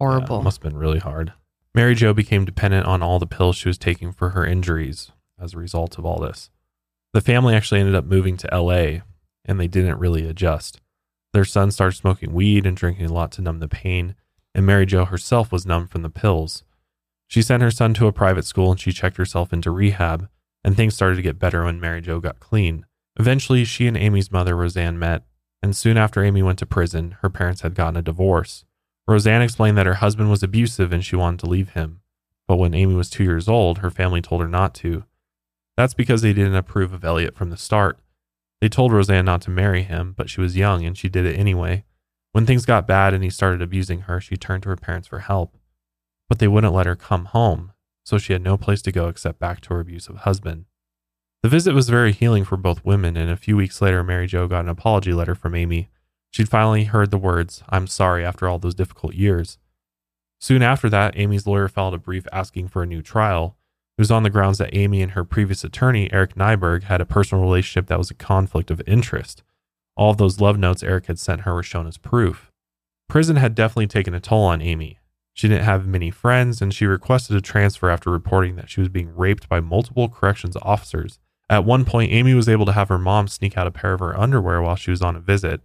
Horrible. 0.00 0.40
it 0.40 0.44
must 0.44 0.62
have 0.62 0.72
been 0.72 0.78
really 0.80 0.98
hard. 0.98 1.32
Mary 1.74 1.94
Jo 1.94 2.12
became 2.12 2.44
dependent 2.44 2.86
on 2.86 3.02
all 3.02 3.18
the 3.18 3.26
pills 3.26 3.56
she 3.56 3.68
was 3.68 3.78
taking 3.78 4.12
for 4.12 4.30
her 4.30 4.44
injuries 4.44 5.12
as 5.40 5.54
a 5.54 5.58
result 5.58 5.98
of 5.98 6.04
all 6.06 6.18
this. 6.18 6.50
The 7.12 7.20
family 7.20 7.54
actually 7.54 7.80
ended 7.80 7.94
up 7.94 8.04
moving 8.04 8.36
to 8.38 8.48
LA 8.52 9.02
and 9.44 9.58
they 9.60 9.68
didn't 9.68 9.98
really 9.98 10.26
adjust. 10.26 10.80
Their 11.32 11.44
son 11.44 11.70
started 11.70 11.96
smoking 11.96 12.32
weed 12.32 12.66
and 12.66 12.76
drinking 12.76 13.06
a 13.06 13.12
lot 13.12 13.30
to 13.32 13.42
numb 13.42 13.60
the 13.60 13.68
pain, 13.68 14.14
and 14.54 14.66
Mary 14.66 14.86
Jo 14.86 15.04
herself 15.04 15.52
was 15.52 15.66
numb 15.66 15.86
from 15.86 16.02
the 16.02 16.10
pills. 16.10 16.64
She 17.28 17.42
sent 17.42 17.62
her 17.62 17.70
son 17.70 17.94
to 17.94 18.06
a 18.06 18.12
private 18.12 18.46
school 18.46 18.70
and 18.70 18.80
she 18.80 18.92
checked 18.92 19.16
herself 19.18 19.52
into 19.52 19.70
rehab, 19.70 20.28
and 20.64 20.74
things 20.76 20.94
started 20.94 21.16
to 21.16 21.22
get 21.22 21.38
better 21.38 21.64
when 21.64 21.78
Mary 21.80 22.00
Jo 22.00 22.18
got 22.20 22.40
clean. 22.40 22.86
Eventually, 23.18 23.64
she 23.64 23.86
and 23.86 23.96
Amy's 23.96 24.30
mother, 24.30 24.56
Roseanne, 24.56 24.98
met, 24.98 25.24
and 25.62 25.76
soon 25.76 25.96
after 25.96 26.22
Amy 26.22 26.42
went 26.42 26.58
to 26.60 26.66
prison, 26.66 27.16
her 27.20 27.28
parents 27.28 27.62
had 27.62 27.74
gotten 27.74 27.96
a 27.96 28.02
divorce. 28.02 28.64
Roseanne 29.08 29.42
explained 29.42 29.76
that 29.76 29.86
her 29.86 29.94
husband 29.94 30.30
was 30.30 30.42
abusive 30.42 30.92
and 30.92 31.04
she 31.04 31.16
wanted 31.16 31.40
to 31.40 31.46
leave 31.46 31.70
him. 31.70 32.00
But 32.46 32.56
when 32.56 32.74
Amy 32.74 32.94
was 32.94 33.10
two 33.10 33.24
years 33.24 33.48
old, 33.48 33.78
her 33.78 33.90
family 33.90 34.22
told 34.22 34.40
her 34.40 34.48
not 34.48 34.74
to. 34.76 35.04
That's 35.76 35.94
because 35.94 36.22
they 36.22 36.32
didn't 36.32 36.54
approve 36.54 36.92
of 36.92 37.04
Elliot 37.04 37.34
from 37.34 37.50
the 37.50 37.56
start. 37.56 37.98
They 38.60 38.68
told 38.68 38.92
Roseanne 38.92 39.24
not 39.24 39.42
to 39.42 39.50
marry 39.50 39.82
him, 39.82 40.14
but 40.16 40.30
she 40.30 40.40
was 40.40 40.56
young 40.56 40.84
and 40.84 40.96
she 40.96 41.08
did 41.08 41.26
it 41.26 41.38
anyway. 41.38 41.84
When 42.32 42.46
things 42.46 42.66
got 42.66 42.86
bad 42.86 43.14
and 43.14 43.24
he 43.24 43.30
started 43.30 43.62
abusing 43.62 44.02
her, 44.02 44.20
she 44.20 44.36
turned 44.36 44.62
to 44.64 44.68
her 44.68 44.76
parents 44.76 45.08
for 45.08 45.20
help. 45.20 45.56
But 46.28 46.38
they 46.38 46.48
wouldn't 46.48 46.74
let 46.74 46.86
her 46.86 46.96
come 46.96 47.26
home, 47.26 47.72
so 48.04 48.18
she 48.18 48.32
had 48.32 48.42
no 48.42 48.56
place 48.56 48.82
to 48.82 48.92
go 48.92 49.08
except 49.08 49.38
back 49.38 49.60
to 49.62 49.74
her 49.74 49.80
abusive 49.80 50.16
husband. 50.16 50.66
The 51.42 51.48
visit 51.48 51.72
was 51.72 51.88
very 51.88 52.12
healing 52.12 52.44
for 52.44 52.56
both 52.56 52.84
women, 52.84 53.16
and 53.16 53.30
a 53.30 53.36
few 53.36 53.56
weeks 53.56 53.80
later, 53.80 54.02
Mary 54.02 54.26
Jo 54.26 54.48
got 54.48 54.64
an 54.64 54.68
apology 54.68 55.12
letter 55.12 55.36
from 55.36 55.54
Amy. 55.54 55.88
She'd 56.32 56.48
finally 56.48 56.84
heard 56.84 57.12
the 57.12 57.18
words, 57.18 57.62
I'm 57.68 57.86
sorry, 57.86 58.24
after 58.24 58.48
all 58.48 58.58
those 58.58 58.74
difficult 58.74 59.14
years. 59.14 59.58
Soon 60.40 60.62
after 60.62 60.90
that, 60.90 61.16
Amy's 61.16 61.46
lawyer 61.46 61.68
filed 61.68 61.94
a 61.94 61.98
brief 61.98 62.26
asking 62.32 62.68
for 62.68 62.82
a 62.82 62.86
new 62.86 63.02
trial. 63.02 63.56
It 63.96 64.02
was 64.02 64.10
on 64.10 64.24
the 64.24 64.30
grounds 64.30 64.58
that 64.58 64.74
Amy 64.74 65.00
and 65.00 65.12
her 65.12 65.24
previous 65.24 65.62
attorney, 65.62 66.12
Eric 66.12 66.34
Naiburg, 66.34 66.84
had 66.84 67.00
a 67.00 67.06
personal 67.06 67.42
relationship 67.42 67.86
that 67.86 67.98
was 67.98 68.10
a 68.10 68.14
conflict 68.14 68.70
of 68.70 68.82
interest. 68.86 69.44
All 69.96 70.10
of 70.10 70.16
those 70.18 70.40
love 70.40 70.58
notes 70.58 70.82
Eric 70.82 71.06
had 71.06 71.20
sent 71.20 71.42
her 71.42 71.54
were 71.54 71.62
shown 71.62 71.86
as 71.86 71.98
proof. 71.98 72.50
Prison 73.08 73.36
had 73.36 73.54
definitely 73.54 73.86
taken 73.86 74.12
a 74.12 74.20
toll 74.20 74.44
on 74.44 74.60
Amy. 74.60 74.98
She 75.34 75.48
didn't 75.48 75.64
have 75.64 75.86
many 75.86 76.10
friends, 76.10 76.60
and 76.60 76.74
she 76.74 76.84
requested 76.84 77.36
a 77.36 77.40
transfer 77.40 77.90
after 77.90 78.10
reporting 78.10 78.56
that 78.56 78.68
she 78.70 78.80
was 78.80 78.88
being 78.88 79.14
raped 79.14 79.48
by 79.48 79.60
multiple 79.60 80.08
corrections 80.08 80.56
officers. 80.62 81.20
At 81.50 81.64
one 81.64 81.84
point, 81.84 82.12
Amy 82.12 82.34
was 82.34 82.48
able 82.48 82.66
to 82.66 82.72
have 82.72 82.88
her 82.88 82.98
mom 82.98 83.26
sneak 83.28 83.56
out 83.56 83.66
a 83.66 83.70
pair 83.70 83.94
of 83.94 84.00
her 84.00 84.18
underwear 84.18 84.60
while 84.60 84.76
she 84.76 84.90
was 84.90 85.00
on 85.00 85.16
a 85.16 85.20
visit, 85.20 85.62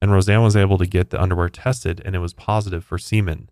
and 0.00 0.10
Roseanne 0.10 0.42
was 0.42 0.56
able 0.56 0.78
to 0.78 0.86
get 0.86 1.10
the 1.10 1.20
underwear 1.20 1.48
tested, 1.48 2.00
and 2.04 2.14
it 2.14 2.20
was 2.20 2.32
positive 2.32 2.84
for 2.84 2.98
semen. 2.98 3.50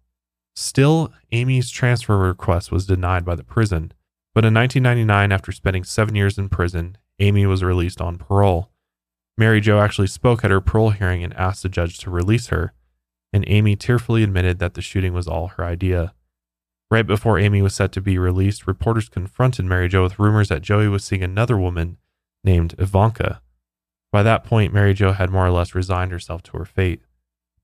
Still, 0.56 1.12
Amy's 1.32 1.70
transfer 1.70 2.16
request 2.16 2.70
was 2.70 2.86
denied 2.86 3.24
by 3.24 3.34
the 3.34 3.44
prison. 3.44 3.92
But 4.34 4.44
in 4.44 4.54
1999, 4.54 5.32
after 5.32 5.52
spending 5.52 5.84
seven 5.84 6.14
years 6.14 6.38
in 6.38 6.48
prison, 6.48 6.96
Amy 7.18 7.46
was 7.46 7.62
released 7.62 8.00
on 8.00 8.18
parole. 8.18 8.70
Mary 9.36 9.60
Jo 9.60 9.80
actually 9.80 10.06
spoke 10.06 10.44
at 10.44 10.50
her 10.50 10.60
parole 10.60 10.90
hearing 10.90 11.22
and 11.22 11.34
asked 11.34 11.62
the 11.62 11.68
judge 11.68 11.98
to 11.98 12.10
release 12.10 12.48
her, 12.48 12.72
and 13.32 13.44
Amy 13.46 13.76
tearfully 13.76 14.22
admitted 14.22 14.58
that 14.58 14.74
the 14.74 14.82
shooting 14.82 15.12
was 15.12 15.26
all 15.26 15.48
her 15.48 15.64
idea. 15.64 16.14
Right 16.94 17.04
before 17.04 17.40
Amy 17.40 17.60
was 17.60 17.74
set 17.74 17.90
to 17.94 18.00
be 18.00 18.18
released, 18.18 18.68
reporters 18.68 19.08
confronted 19.08 19.64
Mary 19.64 19.88
Jo 19.88 20.04
with 20.04 20.20
rumors 20.20 20.48
that 20.50 20.62
Joey 20.62 20.86
was 20.86 21.02
seeing 21.02 21.24
another 21.24 21.58
woman 21.58 21.96
named 22.44 22.76
Ivanka. 22.78 23.42
By 24.12 24.22
that 24.22 24.44
point, 24.44 24.72
Mary 24.72 24.94
Jo 24.94 25.10
had 25.10 25.28
more 25.28 25.44
or 25.44 25.50
less 25.50 25.74
resigned 25.74 26.12
herself 26.12 26.44
to 26.44 26.56
her 26.56 26.64
fate. 26.64 27.02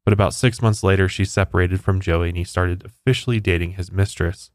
But 0.05 0.13
about 0.13 0.35
six 0.35 0.61
months 0.61 0.83
later, 0.83 1.09
she 1.09 1.25
separated 1.25 1.81
from 1.81 2.01
Joey 2.01 2.31
and 2.31 2.37
he 2.37 2.43
started 2.43 2.85
officially 2.85 3.39
dating 3.39 3.75
his 3.75 3.93
mistress. 3.93 4.51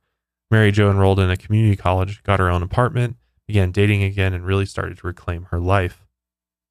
Mary 0.51 0.73
Jo 0.73 0.91
enrolled 0.91 1.21
in 1.21 1.31
a 1.31 1.37
community 1.37 1.77
college, 1.77 2.21
got 2.23 2.39
her 2.39 2.49
own 2.49 2.61
apartment, 2.61 3.15
began 3.47 3.71
dating 3.71 4.03
again, 4.03 4.33
and 4.33 4.45
really 4.45 4.65
started 4.65 4.97
to 4.97 5.07
reclaim 5.07 5.47
her 5.51 5.59
life. 5.61 6.05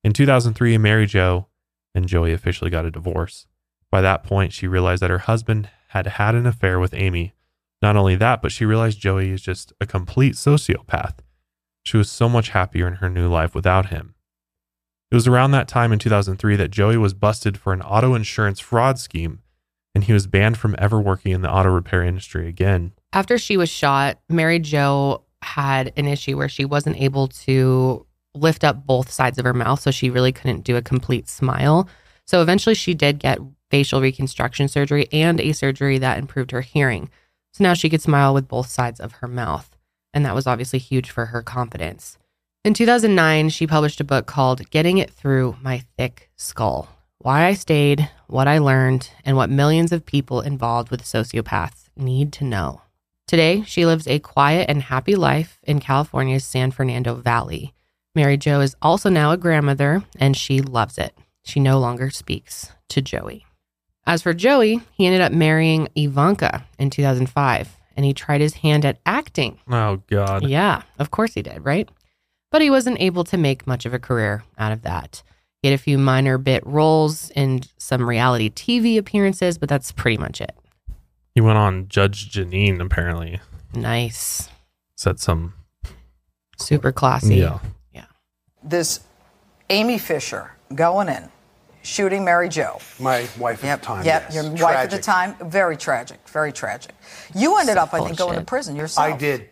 In 0.03 0.13
2003, 0.13 0.77
Mary 0.77 1.07
Jo 1.07 1.47
and 1.95 2.07
Joey 2.07 2.35
officially 2.35 2.71
got 2.71 2.85
a 2.85 2.91
divorce. 2.91 3.47
By 3.91 4.03
that 4.03 4.25
point, 4.25 4.53
she 4.53 4.69
realized 4.69 5.01
that 5.01 5.09
her 5.09 5.21
husband 5.21 5.71
had 5.89 6.07
had 6.07 6.35
an 6.35 6.45
affair 6.45 6.79
with 6.79 6.93
Amy. 6.93 7.33
Not 7.85 7.97
only 7.97 8.17
that, 8.17 8.41
but 8.41 8.51
she 8.51 8.65
realized 8.65 8.99
Joey 8.99 9.29
is 9.29 9.43
just 9.43 9.75
a 9.79 9.85
complete 9.85 10.37
sociopath. 10.37 11.17
She 11.85 11.99
was 11.99 12.11
so 12.11 12.31
much 12.31 12.49
happier 12.49 12.89
in 12.89 12.95
her 12.95 13.11
new 13.11 13.29
life 13.29 13.55
without 13.55 13.91
him. 13.91 14.15
It 15.11 15.15
was 15.15 15.29
around 15.29 15.51
that 15.51 15.69
time 15.69 15.93
in 15.93 15.99
2003 15.99 16.57
that 16.57 16.71
Joey 16.71 16.97
was 16.97 17.13
busted 17.13 17.59
for 17.59 17.75
an 17.75 17.83
auto 17.83 18.15
insurance 18.15 18.59
fraud 18.59 18.99
scheme, 18.99 19.43
and 19.95 20.05
he 20.05 20.15
was 20.15 20.27
banned 20.27 20.57
from 20.57 20.75
ever 20.79 20.99
working 20.99 21.33
in 21.33 21.43
the 21.43 21.53
auto 21.53 21.69
repair 21.69 22.03
industry 22.03 22.49
again. 22.49 22.93
After 23.13 23.37
she 23.37 23.59
was 23.59 23.69
shot, 23.69 24.19
Mary 24.31 24.61
Jo 24.61 25.23
had 25.43 25.93
an 25.99 26.07
issue 26.07 26.39
where 26.39 26.49
she 26.49 26.65
wasn't 26.65 26.99
able 26.99 27.29
to 27.29 28.07
lift 28.35 28.65
up 28.65 28.87
both 28.87 29.11
sides 29.11 29.37
of 29.37 29.45
her 29.45 29.53
mouth, 29.53 29.81
so 29.81 29.91
she 29.91 30.09
really 30.09 30.33
couldn't 30.33 30.65
do 30.65 30.77
a 30.77 30.81
complete 30.81 31.29
smile. 31.29 31.87
So 32.27 32.41
eventually, 32.41 32.77
she 32.77 32.95
did 32.95 33.19
get 33.19 33.41
facial 33.71 34.01
reconstruction 34.01 34.69
surgery 34.69 35.07
and 35.13 35.39
a 35.39 35.53
surgery 35.53 35.99
that 35.99 36.17
improved 36.17 36.51
her 36.53 36.63
hearing. 36.63 37.11
So 37.55 37.63
now 37.63 37.75
she 37.75 37.89
could 37.89 38.03
smile 38.03 38.35
with 38.35 38.49
both 38.49 38.67
sides 38.67 38.99
of 38.99 39.13
her 39.13 39.29
mouth. 39.29 39.77
And 40.13 40.27
that 40.27 40.35
was 40.35 40.47
obviously 40.47 40.81
huge 40.81 41.09
for 41.09 41.27
her 41.27 41.41
confidence. 41.41 42.19
In 42.65 42.75
2009, 42.75 43.51
she 43.51 43.67
published 43.67 44.01
a 44.01 44.05
book 44.05 44.27
called 44.27 44.69
Getting 44.71 44.99
It 44.99 45.11
Through 45.11 45.57
My 45.63 45.85
Thick 45.97 46.31
Skull 46.35 46.89
Why 47.19 47.45
I 47.45 47.55
Stayed, 47.55 48.11
What 48.27 48.49
I 48.49 48.59
Learned, 48.59 49.09
and 49.25 49.37
What 49.37 49.51
Millions 49.51 49.93
of 49.93 50.05
People 50.05 50.41
Involved 50.41 50.91
with 50.91 51.05
Sociopaths 51.05 51.89
Need 51.97 52.33
to 52.35 52.45
Know. 52.45 52.83
Today, 53.29 53.63
she 53.63 53.87
lives 53.87 54.09
a 54.09 54.19
quiet 54.19 54.69
and 54.69 54.83
happy 54.83 55.15
life 55.15 55.61
in 55.63 55.79
California's 55.79 56.45
San 56.45 56.73
Fernando 56.73 57.15
Valley. 57.15 57.73
Mary 58.17 58.37
Jo 58.37 58.61
is 58.61 58.77
also 58.83 59.09
now 59.09 59.31
a 59.31 59.37
grandmother, 59.37 60.03
and 60.19 60.37
she 60.37 60.61
loves 60.61 60.99
it. 60.99 61.17
She 61.45 61.61
no 61.61 61.79
longer 61.79 62.11
speaks 62.11 62.73
to 62.89 63.01
Joey. 63.01 63.47
As 64.07 64.23
for 64.23 64.35
Joey, 64.35 64.81
he 64.93 65.07
ended 65.07 65.23
up 65.23 65.33
marrying 65.33 65.89
Ivanka 65.95 66.65
in 66.79 66.91
2005, 66.91 67.77
and 67.97 68.05
he 68.05 68.13
tried 68.13 68.41
his 68.41 68.55
hand 68.55 68.85
at 68.85 68.99
acting. 69.07 69.59
Oh, 69.69 70.03
God. 70.11 70.47
Yeah, 70.47 70.83
of 70.99 71.11
course 71.11 71.35
he 71.35 71.43
did, 71.43 71.65
right? 71.65 71.89
But 72.51 72.63
he 72.63 72.71
wasn't 72.71 73.01
able 73.01 73.25
to 73.25 73.37
make 73.37 73.67
much 73.67 73.87
of 73.87 73.95
a 73.95 73.99
career 73.99 74.45
out 74.59 74.73
of 74.73 74.83
that. 74.83 75.23
He 75.63 75.69
had 75.71 75.75
a 75.75 75.83
few 75.83 75.97
minor 75.97 76.37
bit 76.37 76.65
roles 76.67 77.31
in 77.31 77.63
some 77.79 78.07
reality 78.07 78.51
TV 78.51 78.99
appearances, 78.99 79.57
but 79.57 79.69
that's 79.69 79.93
pretty 79.93 80.19
much 80.19 80.41
it. 80.41 80.55
He 81.35 81.41
went 81.41 81.59
on 81.59 81.89
Judge 81.89 82.31
Jeanine, 82.31 82.81
apparently. 82.81 83.41
Nice. 83.73 84.51
Said 84.97 85.19
some. 85.19 85.55
Super 86.59 86.93
classy. 86.93 87.37
Yeah. 87.37 87.59
This 88.63 89.01
Amy 89.69 89.99
Fisher 89.99 90.53
going 90.75 91.09
in, 91.09 91.29
shooting 91.85 92.25
Mary 92.25 92.49
Jo. 92.49 92.81
My 92.99 93.29
wife 93.39 93.63
at 93.65 93.81
the 93.81 93.87
time. 93.87 94.05
Yep, 94.05 94.31
yes. 94.33 94.35
your 94.35 94.53
wife 94.53 94.77
at 94.77 94.91
the 94.91 94.99
time. 94.99 95.37
Very 95.49 95.77
tragic. 95.77 96.27
Very 96.29 96.53
tragic. 96.53 96.95
You 97.35 97.59
ended 97.59 97.77
up, 97.77 97.95
I 97.95 98.01
think, 98.05 98.19
going 98.19 98.39
to 98.39 98.45
prison 98.45 98.75
yourself. 98.75 99.07
I 99.07 99.17
did. 99.17 99.49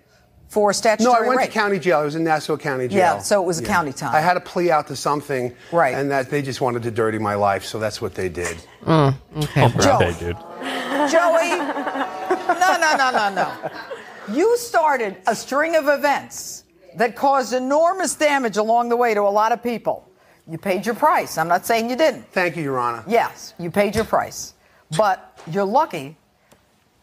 For 0.49 0.73
statutory 0.75 1.13
rape. 1.15 1.21
No, 1.21 1.25
I 1.25 1.29
went 1.29 1.39
rape. 1.39 1.49
to 1.49 1.55
county 1.55 1.79
jail. 1.79 1.99
I 1.99 2.03
was 2.05 2.15
in 2.15 2.25
Nassau 2.25 2.59
County 2.59 2.87
Jail. 2.87 2.99
Yeah, 2.99 3.19
so 3.21 3.43
it 3.43 3.47
was 3.47 3.59
a 3.59 3.63
county 3.65 3.93
time. 3.93 4.15
I 4.15 4.21
had 4.21 4.37
a 4.37 4.41
plea 4.41 4.71
out 4.71 4.89
to 4.89 4.97
something, 4.97 5.55
Right. 5.73 5.95
And 5.95 6.11
that 6.11 6.29
they 6.29 6.43
just 6.43 6.61
wanted 6.61 6.83
to 6.83 6.91
dirty 6.91 7.19
my 7.19 7.37
life, 7.37 7.65
so 7.65 7.79
that's 7.79 8.03
what 8.03 8.15
they 8.15 8.29
did. 8.29 8.59
Mm, 8.85 9.15
okay. 9.35 9.69
Joe. 9.81 9.97
Okay, 9.97 10.13
dude. 10.19 10.37
Joey, 11.11 11.57
no, 11.57 12.77
no, 12.79 12.97
no, 12.99 13.11
no, 13.11 13.35
no. 13.35 13.71
You 14.31 14.57
started 14.59 15.17
a 15.27 15.35
string 15.35 15.75
of 15.75 15.89
events 15.89 16.65
that 16.97 17.17
caused 17.17 17.55
enormous 17.55 18.15
damage 18.15 18.59
along 18.59 18.91
the 18.91 18.97
way 18.97 19.15
to 19.15 19.23
a 19.23 19.31
lot 19.31 19.53
of 19.53 19.63
people. 19.63 20.07
You 20.49 20.59
paid 20.59 20.85
your 20.85 20.95
price. 20.95 21.39
I'm 21.39 21.49
not 21.49 21.65
saying 21.65 21.89
you 21.89 21.97
didn't. 21.97 22.27
Thank 22.33 22.57
you, 22.57 22.63
Your 22.63 22.79
Honor. 22.79 23.05
Yes, 23.07 23.55
you 23.59 23.71
paid 23.71 23.95
your 23.95 24.05
price. 24.05 24.55
But 24.97 25.39
you're 25.51 25.65
lucky 25.65 26.17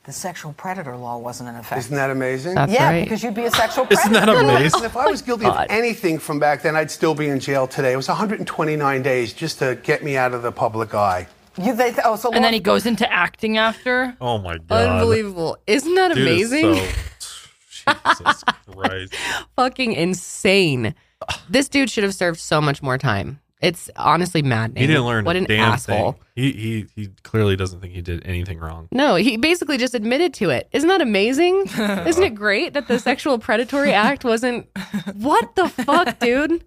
the 0.10 0.14
sexual 0.14 0.54
predator 0.54 0.98
law 0.98 1.20
wasn't 1.20 1.50
in 1.50 1.56
effect. 1.56 1.78
Isn't 1.80 1.96
that 1.96 2.10
amazing? 2.10 2.56
yeah, 2.68 3.00
because 3.04 3.22
you'd 3.22 3.36
be 3.36 3.46
a 3.46 3.52
sexual 3.52 3.86
predator. 3.86 4.10
Isn't 4.10 4.26
that 4.26 4.30
amazing? 4.30 4.84
If 4.84 4.98
I 4.98 5.06
was 5.06 5.22
guilty 5.22 5.46
of 5.46 5.68
anything 5.70 6.18
from 6.18 6.40
back 6.40 6.64
then, 6.64 6.76
I'd 6.76 6.90
still 6.90 7.14
be 7.14 7.28
in 7.28 7.40
jail 7.40 7.68
today. 7.68 7.94
It 7.94 7.96
was 7.96 8.08
129 8.08 9.02
days 9.04 9.34
just 9.34 9.60
to 9.60 9.78
get 9.84 10.04
me 10.04 10.18
out 10.18 10.34
of 10.34 10.42
the 10.42 10.52
public 10.52 10.96
eye. 10.96 11.28
You, 11.62 11.76
they, 11.76 11.94
oh, 12.04 12.16
so 12.16 12.32
And 12.32 12.44
then 12.44 12.54
he 12.54 12.60
goes 12.60 12.88
into 12.88 13.12
acting 13.12 13.58
after. 13.58 14.16
Oh, 14.20 14.40
my 14.40 14.58
God. 14.58 14.90
Unbelievable. 14.90 15.58
Isn't 15.68 15.94
that 15.94 16.16
Dude 16.16 16.28
is 16.28 16.52
amazing? 16.52 16.76
so- 17.20 17.94
Jesus 18.18 18.44
Christ. 18.72 19.16
Fucking 19.56 19.94
insane. 19.94 20.96
This 21.50 21.70
dude 21.70 21.90
should 21.90 22.04
have 22.04 22.14
served 22.14 22.40
so 22.40 22.62
much 22.62 22.82
more 22.82 22.98
time. 22.98 23.40
It's 23.62 23.90
honestly 23.98 24.42
maddening. 24.42 24.82
He 24.82 24.88
didn't 24.88 25.04
learn 25.06 25.26
What 25.26 25.36
a 25.36 25.40
an 25.40 25.46
damn 25.46 25.74
asshole. 25.74 26.14
thing. 26.14 26.22
He, 26.36 26.52
he, 26.54 26.86
he 26.96 27.10
clearly 27.24 27.58
doesn't 27.58 27.82
think 27.82 27.94
he 27.94 28.02
did 28.02 28.26
anything 28.26 28.58
wrong. 28.58 28.88
No, 28.92 29.16
he 29.16 29.36
basically 29.36 29.78
just 29.78 29.94
admitted 29.94 30.34
to 30.36 30.50
it. 30.50 30.70
Isn't 30.72 30.88
that 30.88 31.02
amazing? 31.02 31.66
Isn't 31.78 32.24
it 32.24 32.36
great 32.36 32.74
that 32.74 32.88
the 32.88 33.00
sexual 33.00 33.38
predatory 33.38 33.92
act 33.94 34.24
wasn't 34.24 34.70
What 35.14 35.56
the 35.56 35.68
fuck, 35.68 36.20
dude? 36.20 36.64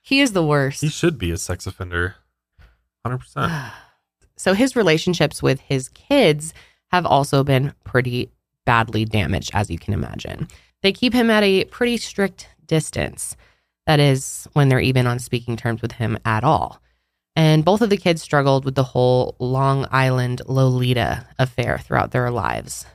He 0.00 0.20
is 0.20 0.32
the 0.32 0.44
worst. 0.46 0.82
He 0.82 0.88
should 0.88 1.18
be 1.18 1.32
a 1.32 1.36
sex 1.36 1.66
offender. 1.66 2.14
100%. 3.06 3.72
So 4.38 4.52
his 4.52 4.76
relationships 4.76 5.42
with 5.42 5.60
his 5.60 5.88
kids 5.88 6.52
have 6.88 7.06
also 7.06 7.42
been 7.42 7.72
pretty 7.84 8.30
badly 8.66 9.06
damaged, 9.06 9.50
as 9.54 9.70
you 9.70 9.78
can 9.78 9.94
imagine. 9.94 10.46
They 10.82 10.92
keep 10.92 11.14
him 11.14 11.30
at 11.30 11.42
a 11.42 11.64
pretty 11.64 11.96
strict 11.96 12.46
distance. 12.66 13.34
That 13.86 14.00
is, 14.00 14.48
when 14.52 14.68
they're 14.68 14.80
even 14.80 15.06
on 15.06 15.18
speaking 15.18 15.56
terms 15.56 15.82
with 15.82 15.92
him 15.92 16.18
at 16.24 16.44
all. 16.44 16.80
And 17.36 17.64
both 17.64 17.82
of 17.82 17.90
the 17.90 17.96
kids 17.96 18.22
struggled 18.22 18.64
with 18.64 18.74
the 18.74 18.82
whole 18.82 19.36
Long 19.38 19.86
Island 19.90 20.42
Lolita 20.46 21.26
affair 21.38 21.78
throughout 21.78 22.10
their 22.10 22.30
lives. 22.30 22.86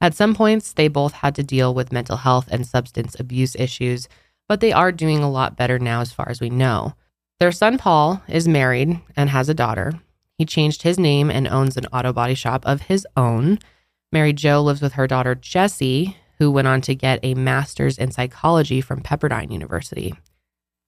At 0.00 0.14
some 0.14 0.34
points, 0.34 0.72
they 0.72 0.88
both 0.88 1.12
had 1.12 1.34
to 1.34 1.42
deal 1.42 1.74
with 1.74 1.92
mental 1.92 2.18
health 2.18 2.48
and 2.50 2.66
substance 2.66 3.16
abuse 3.18 3.56
issues, 3.56 4.08
but 4.48 4.60
they 4.60 4.72
are 4.72 4.92
doing 4.92 5.18
a 5.18 5.30
lot 5.30 5.56
better 5.56 5.78
now, 5.78 6.00
as 6.00 6.12
far 6.12 6.28
as 6.28 6.40
we 6.40 6.48
know. 6.48 6.94
Their 7.40 7.52
son 7.52 7.76
Paul 7.76 8.22
is 8.28 8.48
married 8.48 9.00
and 9.16 9.30
has 9.30 9.48
a 9.48 9.54
daughter. 9.54 10.00
He 10.38 10.46
changed 10.46 10.82
his 10.82 10.98
name 10.98 11.30
and 11.30 11.48
owns 11.48 11.76
an 11.76 11.86
auto 11.86 12.12
body 12.12 12.34
shop 12.34 12.64
of 12.64 12.82
his 12.82 13.06
own. 13.16 13.58
Mary 14.12 14.32
Jo 14.32 14.62
lives 14.62 14.80
with 14.80 14.92
her 14.92 15.08
daughter 15.08 15.34
Jessie, 15.34 16.16
who 16.38 16.50
went 16.52 16.68
on 16.68 16.80
to 16.82 16.94
get 16.94 17.18
a 17.24 17.34
master's 17.34 17.98
in 17.98 18.12
psychology 18.12 18.80
from 18.80 19.02
Pepperdine 19.02 19.50
University. 19.50 20.14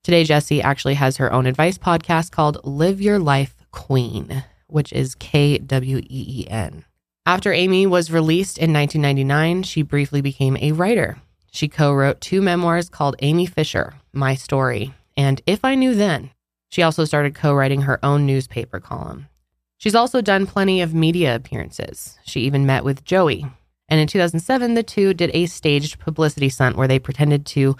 Today, 0.02 0.24
Jessie 0.24 0.62
actually 0.62 0.94
has 0.94 1.18
her 1.18 1.30
own 1.30 1.44
advice 1.44 1.76
podcast 1.76 2.30
called 2.30 2.64
Live 2.64 3.02
Your 3.02 3.18
Life 3.18 3.54
Queen, 3.70 4.44
which 4.66 4.94
is 4.94 5.14
K 5.14 5.58
W 5.58 5.98
E 5.98 6.02
E 6.08 6.46
N. 6.48 6.86
After 7.26 7.52
Amy 7.52 7.86
was 7.86 8.10
released 8.10 8.56
in 8.56 8.72
1999, 8.72 9.62
she 9.62 9.82
briefly 9.82 10.22
became 10.22 10.56
a 10.56 10.72
writer. 10.72 11.18
She 11.52 11.68
co 11.68 11.92
wrote 11.92 12.22
two 12.22 12.40
memoirs 12.40 12.88
called 12.88 13.16
Amy 13.18 13.44
Fisher, 13.44 13.92
My 14.10 14.34
Story, 14.34 14.94
and 15.18 15.42
If 15.46 15.66
I 15.66 15.74
Knew 15.74 15.94
Then. 15.94 16.30
She 16.70 16.82
also 16.82 17.04
started 17.04 17.34
co 17.34 17.52
writing 17.52 17.82
her 17.82 18.02
own 18.02 18.24
newspaper 18.24 18.80
column. 18.80 19.28
She's 19.76 19.94
also 19.94 20.22
done 20.22 20.46
plenty 20.46 20.80
of 20.80 20.94
media 20.94 21.34
appearances. 21.34 22.18
She 22.24 22.40
even 22.40 22.64
met 22.64 22.84
with 22.84 23.04
Joey. 23.04 23.44
And 23.86 24.00
in 24.00 24.06
2007, 24.06 24.72
the 24.72 24.82
two 24.82 25.12
did 25.12 25.30
a 25.34 25.44
staged 25.44 25.98
publicity 25.98 26.48
stunt 26.48 26.76
where 26.76 26.88
they 26.88 26.98
pretended 26.98 27.44
to 27.46 27.76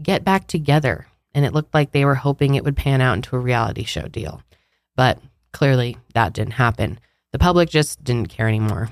get 0.00 0.22
back 0.22 0.46
together. 0.46 1.08
And 1.34 1.44
it 1.44 1.52
looked 1.52 1.74
like 1.74 1.90
they 1.90 2.04
were 2.04 2.14
hoping 2.14 2.54
it 2.54 2.64
would 2.64 2.76
pan 2.76 3.00
out 3.00 3.16
into 3.16 3.36
a 3.36 3.40
reality 3.40 3.84
show 3.84 4.06
deal. 4.06 4.42
But 4.96 5.18
clearly, 5.52 5.96
that 6.14 6.32
didn't 6.32 6.52
happen. 6.54 7.00
The 7.32 7.38
public 7.38 7.68
just 7.68 8.04
didn't 8.04 8.28
care 8.28 8.48
anymore. 8.48 8.90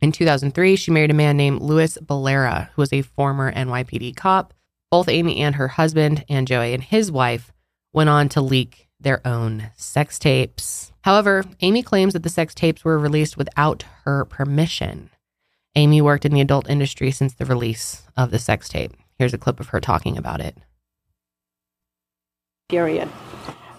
In 0.00 0.12
2003, 0.12 0.76
she 0.76 0.90
married 0.90 1.10
a 1.10 1.14
man 1.14 1.36
named 1.36 1.62
Louis 1.62 1.98
Bellera, 1.98 2.70
who 2.70 2.82
was 2.82 2.92
a 2.92 3.02
former 3.02 3.52
NYPD 3.52 4.16
cop. 4.16 4.54
Both 4.90 5.08
Amy 5.08 5.38
and 5.38 5.54
her 5.56 5.68
husband, 5.68 6.24
and 6.28 6.46
Joey 6.46 6.74
and 6.74 6.82
his 6.82 7.10
wife, 7.10 7.52
went 7.92 8.10
on 8.10 8.28
to 8.30 8.40
leak 8.40 8.88
their 9.00 9.26
own 9.26 9.70
sex 9.76 10.18
tapes. 10.18 10.92
However, 11.02 11.44
Amy 11.60 11.82
claims 11.82 12.12
that 12.12 12.22
the 12.22 12.28
sex 12.28 12.54
tapes 12.54 12.84
were 12.84 12.98
released 12.98 13.36
without 13.36 13.84
her 14.04 14.24
permission. 14.24 15.10
Amy 15.74 16.00
worked 16.00 16.24
in 16.24 16.34
the 16.34 16.40
adult 16.40 16.68
industry 16.68 17.10
since 17.10 17.34
the 17.34 17.46
release 17.46 18.02
of 18.16 18.30
the 18.30 18.38
sex 18.38 18.68
tape. 18.68 18.92
Here's 19.18 19.34
a 19.34 19.38
clip 19.38 19.60
of 19.60 19.68
her 19.68 19.80
talking 19.80 20.18
about 20.18 20.40
it. 20.40 20.56
Period. 22.72 23.10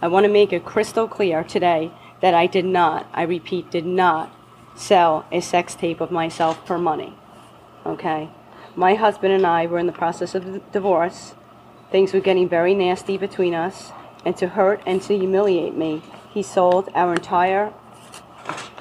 I 0.03 0.07
want 0.07 0.25
to 0.25 0.31
make 0.31 0.53
it 0.53 0.65
crystal 0.65 1.07
clear 1.07 1.43
today 1.43 1.89
that 2.21 2.35
I 2.35 2.45
did 2.45 2.63
not, 2.63 3.09
I 3.11 3.23
repeat, 3.23 3.71
did 3.71 3.87
not 3.87 4.31
sell 4.75 5.25
a 5.31 5.41
sex 5.41 5.73
tape 5.73 5.99
of 5.99 6.11
myself 6.11 6.67
for 6.67 6.77
money. 6.77 7.15
Okay? 7.87 8.29
My 8.75 8.93
husband 8.93 9.33
and 9.33 9.47
I 9.47 9.65
were 9.65 9.79
in 9.79 9.87
the 9.87 9.93
process 9.93 10.35
of 10.35 10.71
divorce. 10.71 11.33
Things 11.89 12.13
were 12.13 12.19
getting 12.19 12.47
very 12.47 12.75
nasty 12.75 13.17
between 13.17 13.55
us. 13.55 13.91
And 14.25 14.37
to 14.37 14.49
hurt 14.49 14.83
and 14.85 15.01
to 15.01 15.17
humiliate 15.17 15.75
me, 15.75 16.03
he 16.31 16.43
sold 16.43 16.89
our 16.93 17.15
entire 17.15 17.73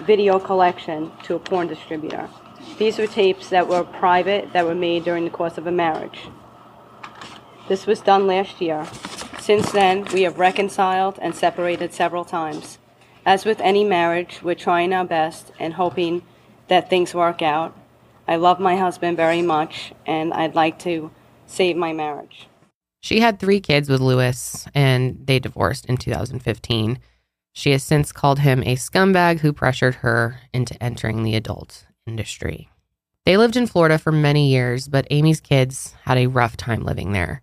video 0.03 0.39
collection 0.39 1.11
to 1.23 1.37
a 1.37 1.39
porn 1.39 1.69
distributor. 1.69 2.29
These 2.77 2.99
were 2.99 3.07
tapes 3.07 3.49
that 3.49 3.67
were 3.67 3.83
private, 3.83 4.53
that 4.53 4.67
were 4.67 4.75
made 4.75 5.05
during 5.05 5.25
the 5.25 5.31
course 5.31 5.57
of 5.57 5.67
a 5.67 5.73
marriage. 5.73 6.29
This 7.67 7.87
was 7.87 8.03
done 8.03 8.27
last 8.27 8.61
year. 8.61 8.87
Since 9.43 9.73
then, 9.73 10.07
we 10.15 10.23
have 10.23 10.39
reconciled 10.39 11.19
and 11.21 11.35
separated 11.35 11.93
several 11.93 12.25
times. 12.25 12.79
As 13.27 13.45
with 13.45 13.59
any 13.59 13.83
marriage, 13.83 14.39
we're 14.41 14.55
trying 14.55 14.93
our 14.93 15.05
best 15.05 15.51
and 15.59 15.75
hoping 15.75 16.23
that 16.69 16.89
things 16.89 17.13
work 17.13 17.43
out. 17.43 17.77
I 18.29 18.37
love 18.37 18.61
my 18.61 18.77
husband 18.77 19.17
very 19.17 19.43
much, 19.43 19.93
and 20.07 20.33
I'd 20.33 20.55
like 20.55 20.79
to 20.85 21.11
save 21.45 21.77
my 21.77 21.93
marriage. 21.93 22.47
She 23.01 23.19
had 23.19 23.41
three 23.41 23.59
kids 23.59 23.89
with 23.89 24.01
Louis, 24.01 24.65
and 24.77 25.19
they 25.27 25.41
divorced 25.41 25.87
in 25.87 25.97
2015. 25.97 27.01
She 27.53 27.73
has 27.73 27.83
since 27.83 28.13
called 28.13 28.39
him 28.39 28.63
a 28.63 28.77
scumbag 28.77 29.41
who 29.41 29.53
pressured 29.53 29.97
her 29.97 30.39
into 30.55 30.81
entering 30.81 31.25
the 31.25 31.35
adult 31.35 31.85
industry. 32.07 32.69
They 33.27 33.37
lived 33.37 33.57
in 33.57 33.67
Florida 33.67 33.99
for 33.99 34.13
many 34.13 34.51
years, 34.51 34.87
but 34.87 35.09
Amy's 35.11 35.41
kids 35.41 35.97
had 36.05 36.17
a 36.17 36.29
rough 36.29 36.57
time 36.57 36.85
living 36.85 37.11
there. 37.11 37.43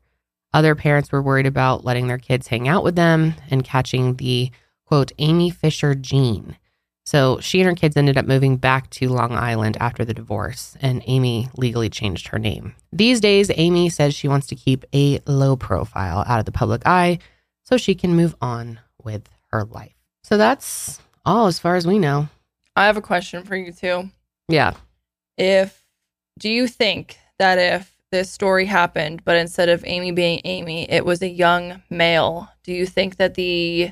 Other 0.54 0.76
parents 0.76 1.12
were 1.12 1.22
worried 1.22 1.45
about 1.45 1.86
letting 1.86 2.08
their 2.08 2.18
kids 2.18 2.47
hang 2.47 2.68
out 2.68 2.84
with 2.84 2.95
them 2.95 3.36
and 3.50 3.64
catching 3.64 4.16
the 4.16 4.52
quote, 4.86 5.12
Amy 5.20 5.52
Fisher 5.52 5.93
gene. 5.93 6.58
So 7.06 7.39
she 7.39 7.60
and 7.60 7.70
her 7.70 7.76
kids 7.76 7.97
ended 7.97 8.18
up 8.18 8.26
moving 8.26 8.58
back 8.58 8.89
to 8.91 9.10
Long 9.10 9.34
Island 9.34 9.78
after 9.80 10.06
the 10.06 10.14
divorce, 10.14 10.76
and 10.82 11.04
Amy 11.08 11.50
legally 11.58 11.89
changed 11.89 12.28
her 12.28 12.39
name. 12.39 12.76
These 12.91 13.20
days, 13.20 13.50
Amy 13.56 13.89
says 13.89 14.14
she 14.14 14.28
wants 14.28 14.47
to 14.47 14.56
keep 14.56 14.86
a 14.93 15.20
low 15.26 15.56
profile 15.56 16.24
out 16.28 16.39
of 16.39 16.45
the 16.45 16.52
public 16.52 16.84
eye 16.86 17.20
so 17.64 17.78
she 17.78 17.95
can 17.95 18.16
move 18.16 18.36
on 18.41 18.80
with 19.04 19.30
her 19.52 19.64
life. 19.64 19.95
So 20.24 20.38
that's 20.38 21.00
all 21.26 21.47
as 21.47 21.60
far 21.60 21.76
as 21.76 21.88
we 21.88 22.00
know. 22.00 22.30
I 22.76 22.86
have 22.86 22.97
a 22.97 23.02
question 23.02 23.43
for 23.43 23.56
you 23.56 23.72
too. 23.72 24.10
Yeah. 24.47 24.74
If 25.38 25.84
do 26.38 26.50
you 26.50 26.68
think 26.68 27.18
that 27.38 27.58
if 27.58 27.95
this 28.12 28.32
story 28.32 28.66
happened, 28.66 29.24
but 29.24 29.38
instead 29.38 29.70
of 29.70 29.84
Amy 29.86 30.12
being 30.12 30.41
Amy, 30.43 30.89
it 30.89 31.05
was 31.05 31.22
a 31.22 31.30
young 31.30 31.82
male, 31.89 32.49
do 32.64 32.74
you 32.74 32.86
think 32.86 33.18
that 33.18 33.36
the 33.36 33.91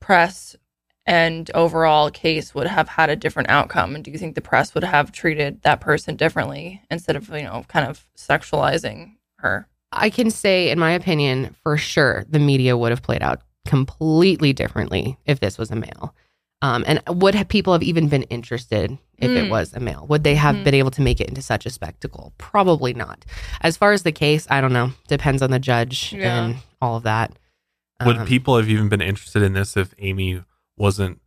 press 0.00 0.56
and 1.06 1.50
overall 1.54 2.10
case 2.10 2.54
would 2.54 2.66
have 2.66 2.88
had 2.88 3.08
a 3.08 3.16
different 3.16 3.48
outcome? 3.48 3.94
And 3.94 4.04
do 4.04 4.10
you 4.10 4.18
think 4.18 4.34
the 4.34 4.40
press 4.40 4.74
would 4.74 4.84
have 4.84 5.10
treated 5.10 5.62
that 5.62 5.80
person 5.80 6.16
differently 6.16 6.82
instead 6.90 7.16
of, 7.16 7.30
you 7.30 7.44
know, 7.44 7.64
kind 7.68 7.88
of 7.88 8.06
sexualizing 8.16 9.16
her? 9.38 9.68
I 9.90 10.10
can 10.10 10.30
say, 10.30 10.70
in 10.70 10.78
my 10.78 10.92
opinion, 10.92 11.56
for 11.62 11.78
sure, 11.78 12.26
the 12.28 12.38
media 12.38 12.76
would 12.76 12.90
have 12.90 13.02
played 13.02 13.22
out 13.22 13.40
completely 13.66 14.52
differently 14.52 15.18
if 15.24 15.40
this 15.40 15.56
was 15.56 15.70
a 15.70 15.76
male. 15.76 16.14
Um, 16.60 16.82
and 16.86 17.00
would 17.08 17.34
have 17.36 17.48
people 17.48 17.72
have 17.72 17.82
even 17.84 18.08
been 18.08 18.24
interested 18.24 18.98
if 19.16 19.30
it 19.30 19.44
Mm. 19.46 19.50
was 19.50 19.72
a 19.74 19.80
male? 19.80 20.06
Would 20.08 20.24
they 20.24 20.34
have 20.34 20.56
Mhm. 20.56 20.64
been 20.64 20.74
able 20.74 20.90
to 20.92 21.00
make 21.02 21.20
it 21.20 21.28
into 21.28 21.40
such 21.40 21.66
a 21.66 21.70
spectacle? 21.70 22.32
Probably 22.36 22.92
not. 22.94 23.24
As 23.60 23.76
far 23.76 23.92
as 23.92 24.02
the 24.02 24.10
case, 24.12 24.46
I 24.50 24.60
don't 24.60 24.72
know. 24.72 24.92
Depends 25.06 25.40
on 25.40 25.50
the 25.52 25.60
judge 25.60 26.12
Yeah. 26.12 26.36
and 26.44 26.56
all 26.80 26.96
of 26.96 27.04
that. 27.04 27.38
Would 28.04 28.16
Um, 28.18 28.26
people 28.26 28.56
have 28.56 28.68
even 28.68 28.88
been 28.88 29.00
interested 29.00 29.42
in 29.42 29.52
this 29.52 29.76
if 29.76 29.94
Amy 29.98 30.42
wasn't 30.76 31.20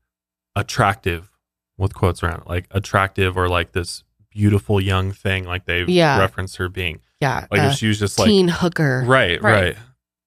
attractive, 0.56 1.30
with 1.78 1.94
quotes 1.96 2.22
around 2.24 2.42
it, 2.42 2.48
like 2.48 2.68
attractive 2.72 3.38
or 3.38 3.48
like 3.48 3.72
this 3.72 4.04
beautiful 4.30 4.80
young 4.82 5.12
thing, 5.12 5.46
like 5.46 5.66
they've 5.66 5.90
Yeah. 5.90 6.20
referenced 6.20 6.58
her 6.58 6.70
being? 6.70 7.00
Yeah, 7.22 7.46
Like 7.52 7.62
a 7.62 7.68
if 7.70 7.76
she 7.78 7.88
was 7.88 8.00
just 8.00 8.18
like 8.20 8.28
teen 8.28 8.48
hooker. 8.50 9.04
Right, 9.06 9.42
Right. 9.42 9.54
right, 9.64 9.78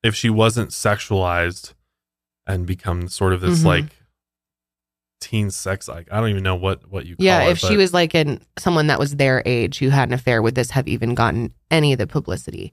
If 0.02 0.14
she 0.14 0.28
wasn't 0.30 0.70
sexualized 0.70 1.72
and 2.46 2.66
become 2.66 3.08
sort 3.08 3.32
of 3.32 3.40
this 3.40 3.60
Mhm. 3.62 3.64
like 3.64 3.84
teen 5.24 5.50
sex, 5.50 5.88
like 5.88 6.06
I 6.12 6.20
don't 6.20 6.28
even 6.30 6.42
know 6.42 6.54
what 6.56 6.88
what 6.90 7.06
you 7.06 7.16
call 7.16 7.24
Yeah, 7.24 7.42
it, 7.44 7.52
if 7.52 7.58
she 7.58 7.68
but- 7.70 7.76
was 7.78 7.92
like 7.94 8.14
in 8.14 8.40
someone 8.58 8.86
that 8.88 8.98
was 8.98 9.16
their 9.16 9.42
age 9.46 9.78
who 9.78 9.88
had 9.88 10.08
an 10.08 10.14
affair, 10.14 10.42
would 10.42 10.54
this 10.54 10.70
have 10.70 10.86
even 10.88 11.14
gotten 11.14 11.52
any 11.70 11.92
of 11.92 11.98
the 11.98 12.06
publicity? 12.06 12.72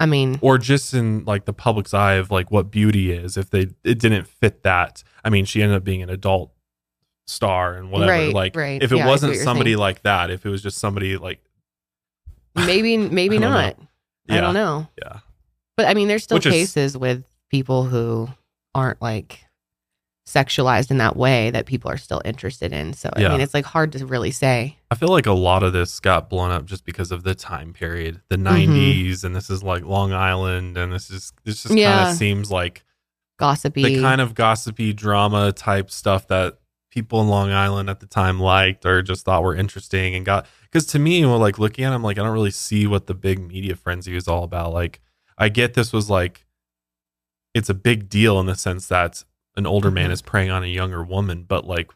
I 0.00 0.06
mean, 0.06 0.38
or 0.42 0.58
just 0.58 0.94
in 0.94 1.24
like 1.24 1.44
the 1.44 1.52
public's 1.52 1.92
eye 1.94 2.14
of 2.14 2.30
like 2.30 2.50
what 2.52 2.70
beauty 2.70 3.10
is 3.12 3.36
if 3.36 3.50
they 3.50 3.68
it 3.82 3.98
didn't 3.98 4.28
fit 4.28 4.62
that 4.62 5.02
i 5.24 5.28
mean 5.30 5.44
she 5.44 5.60
ended 5.60 5.76
up 5.76 5.82
being 5.82 6.04
an 6.04 6.08
adult 6.10 6.52
star 7.26 7.74
and 7.74 7.90
whatever 7.90 8.12
Right, 8.12 8.32
like 8.32 8.54
right. 8.54 8.80
if 8.80 8.92
it 8.92 8.98
Yeah, 8.98 9.06
wasn't 9.08 9.34
somebody 9.36 9.70
saying. 9.72 9.78
like 9.80 10.02
that 10.02 10.30
if 10.30 10.46
it 10.46 10.50
was 10.50 10.62
just 10.62 10.78
somebody 10.78 11.16
like 11.16 11.40
maybe 12.54 12.96
maybe 13.20 13.38
know. 13.38 13.50
I 13.50 13.74
Yeah. 14.28 14.40
don't 14.40 14.54
know. 14.54 14.86
Yeah. 15.02 15.18
But 15.76 15.86
I 15.88 15.94
mean, 15.94 16.06
there's 16.08 16.22
still 16.24 16.36
Which 16.36 16.46
is- 16.46 16.52
cases 16.52 16.96
with 16.96 17.24
people 17.50 17.84
who 17.84 18.28
aren't 18.74 19.00
like 19.02 19.40
sexualized 20.28 20.90
in 20.90 20.98
that 20.98 21.16
way 21.16 21.50
that 21.50 21.64
people 21.66 21.90
are 21.90 21.96
still 21.96 22.20
interested 22.24 22.72
in. 22.72 22.92
So 22.92 23.08
I 23.14 23.20
Yeah. 23.22 23.28
mean, 23.30 23.40
it's 23.40 23.54
like 23.54 23.64
hard 23.64 23.92
to 23.92 24.04
really 24.06 24.30
say. 24.30 24.76
i 24.90 24.94
feel 24.94 25.08
like 25.08 25.26
a 25.26 25.32
lot 25.32 25.62
of 25.62 25.72
this 25.72 26.00
got 26.00 26.28
blown 26.30 26.50
up 26.50 26.64
just 26.66 26.84
because 26.84 27.10
of 27.12 27.22
the 27.24 27.34
time 27.34 27.72
period 27.72 28.20
the 28.28 28.36
Mm-hmm. 28.36 28.72
90s 29.10 29.24
and 29.24 29.34
this 29.34 29.48
is 29.50 29.62
like 29.62 29.84
long 29.84 30.12
island 30.12 30.76
and 30.76 30.92
this 30.92 31.10
is 31.10 31.32
this 31.44 31.62
just 31.62 31.74
kind 31.74 32.08
of 32.10 32.14
seems 32.16 32.50
like 32.50 32.84
Gossipy. 33.38 33.82
the 33.84 34.00
kind 34.00 34.20
of 34.20 34.34
gossipy 34.34 34.92
drama 34.92 35.52
type 35.52 35.90
stuff 35.90 36.26
that 36.28 36.58
people 36.90 37.20
in 37.20 37.28
Long 37.28 37.52
Island 37.52 37.88
at 37.90 38.00
the 38.00 38.06
time 38.06 38.40
liked 38.40 38.84
or 38.86 39.00
just 39.02 39.24
thought 39.24 39.42
were 39.44 39.54
interesting 39.54 40.14
and 40.16 40.24
got 40.26 40.46
because 40.62 40.86
to 40.86 40.98
me, 40.98 41.24
when 41.24 41.38
like 41.38 41.58
looking 41.58 41.84
at 41.84 41.90
them, 41.90 42.02
like 42.02 42.18
I 42.18 42.22
don't 42.22 42.32
really 42.32 42.50
see 42.50 42.86
what 42.86 43.06
the 43.06 43.14
big 43.14 43.38
media 43.46 43.76
frenzy 43.76 44.16
is 44.16 44.26
all 44.26 44.42
about. 44.42 44.72
Like 44.72 45.00
I 45.36 45.48
get 45.50 45.74
this 45.74 45.92
was 45.92 46.10
like 46.10 46.46
it's 47.54 47.68
a 47.68 47.74
big 47.74 48.08
deal 48.08 48.40
in 48.40 48.46
the 48.46 48.54
sense 48.56 48.88
that 48.88 49.22
an 49.58 49.66
older 49.66 49.88
Mm-hmm. 49.88 49.94
man 49.96 50.10
is 50.12 50.22
preying 50.22 50.50
on 50.50 50.62
a 50.64 50.66
younger 50.68 51.02
woman, 51.04 51.44
but 51.46 51.66
like 51.66 51.90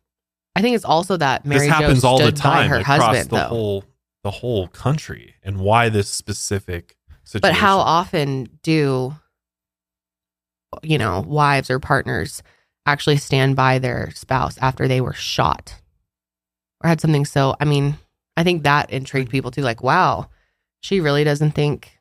I 0.54 0.60
think 0.60 0.76
it's 0.76 0.84
also 0.84 1.16
that 1.16 1.46
Mary 1.46 1.60
this 1.60 1.68
Jo 1.68 1.72
happens 1.74 2.04
all 2.04 2.18
the 2.18 2.30
time 2.32 2.68
her 2.68 2.80
across 2.80 3.00
husband, 3.00 3.30
the 3.30 3.36
though. 3.36 3.44
whole 3.44 3.84
the 4.24 4.30
whole 4.30 4.68
country 4.68 5.34
and 5.42 5.58
why 5.60 5.88
this 5.88 6.08
specific 6.10 6.96
situation. 7.24 7.40
But 7.40 7.54
how 7.54 7.78
often 7.78 8.48
do 8.62 9.14
you 10.82 10.98
know 10.98 11.20
wives 11.26 11.70
or 11.70 11.78
partners 11.78 12.42
actually 12.86 13.16
stand 13.16 13.56
by 13.56 13.78
their 13.78 14.10
spouse 14.14 14.58
after 14.58 14.88
they 14.88 15.00
were 15.00 15.12
shot 15.14 15.80
or 16.84 16.88
had 16.88 17.00
something 17.00 17.24
so? 17.24 17.56
I 17.60 17.64
mean, 17.64 17.96
I 18.36 18.44
think 18.44 18.62
that 18.64 18.90
intrigued 18.90 19.30
people 19.30 19.50
too. 19.50 19.62
Like, 19.62 19.82
wow, 19.82 20.28
she 20.80 21.00
really 21.00 21.24
doesn't 21.24 21.52
think 21.52 21.98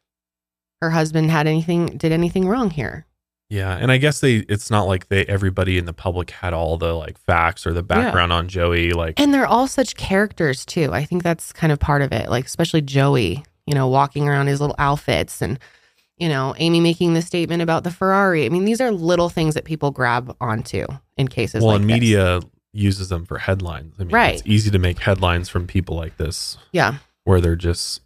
her 0.81 0.89
husband 0.89 1.29
had 1.31 1.47
anything 1.47 1.85
did 1.97 2.11
anything 2.11 2.47
wrong 2.47 2.69
here. 2.71 3.05
Yeah, 3.51 3.75
and 3.75 3.91
I 3.91 3.97
guess 3.97 4.21
they 4.21 4.37
it's 4.47 4.71
not 4.71 4.83
like 4.83 5.09
they 5.09 5.25
everybody 5.25 5.77
in 5.77 5.85
the 5.85 5.91
public 5.93 6.31
had 6.31 6.53
all 6.53 6.77
the 6.77 6.93
like 6.93 7.17
facts 7.17 7.67
or 7.67 7.73
the 7.73 7.83
background 7.83 8.31
on 8.31 8.47
Joey 8.47 8.91
like 8.91 9.19
And 9.19 9.33
they're 9.33 9.45
all 9.45 9.67
such 9.67 9.95
characters 9.97 10.65
too. 10.65 10.89
I 10.93 11.03
think 11.03 11.21
that's 11.21 11.51
kind 11.51 11.73
of 11.73 11.77
part 11.79 12.01
of 12.01 12.13
it. 12.13 12.29
Like 12.29 12.45
especially 12.45 12.81
Joey, 12.81 13.43
you 13.65 13.73
know, 13.75 13.89
walking 13.89 14.29
around 14.29 14.47
his 14.47 14.61
little 14.61 14.75
outfits 14.79 15.41
and 15.41 15.59
you 16.17 16.29
know, 16.29 16.53
Amy 16.59 16.79
making 16.79 17.13
the 17.15 17.21
statement 17.21 17.61
about 17.63 17.83
the 17.83 17.91
Ferrari. 17.91 18.45
I 18.45 18.49
mean, 18.49 18.63
these 18.63 18.79
are 18.79 18.91
little 18.91 19.27
things 19.27 19.55
that 19.55 19.65
people 19.65 19.89
grab 19.91 20.33
onto 20.39 20.85
in 21.17 21.27
cases 21.27 21.61
well, 21.63 21.71
like 21.73 21.81
and 21.81 21.89
this. 21.89 21.93
media 21.95 22.39
uses 22.73 23.09
them 23.09 23.25
for 23.25 23.39
headlines. 23.39 23.95
I 23.99 24.03
mean, 24.03 24.13
Right. 24.13 24.35
it's 24.35 24.43
easy 24.45 24.69
to 24.71 24.79
make 24.79 24.99
headlines 24.99 25.49
from 25.49 25.65
people 25.67 25.95
like 25.97 26.15
this 26.17 26.57
Yeah. 26.71 26.97
where 27.25 27.41
they're 27.41 27.55
just 27.55 28.00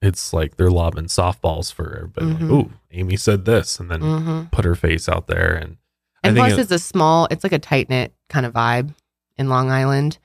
it's 0.00 0.32
like 0.32 0.56
they're 0.56 0.70
lobbing 0.70 1.06
softballs 1.06 1.72
for 1.72 1.94
everybody. 1.96 2.26
Mhm. 2.26 2.40
Like, 2.40 2.50
Ooh, 2.50 2.70
Amy 2.92 3.16
said 3.16 3.44
this, 3.44 3.78
and 3.80 3.90
then 3.90 4.00
Mhm. 4.00 4.50
put 4.52 4.64
her 4.64 4.74
face 4.74 5.08
out 5.08 5.26
there, 5.26 5.54
and 5.54 5.76
And 6.24 6.32
I 6.38 6.40
think 6.42 6.48
plus, 6.54 6.58
it- 6.58 6.62
it's 6.62 6.72
a 6.72 6.78
small, 6.78 7.26
it's 7.30 7.44
like 7.44 7.52
a 7.52 7.58
tight 7.58 7.88
knit 7.88 8.12
kind 8.28 8.44
of 8.44 8.52
vibe 8.52 8.94
in 9.36 9.48
Long 9.48 9.70
Island. 9.70 10.18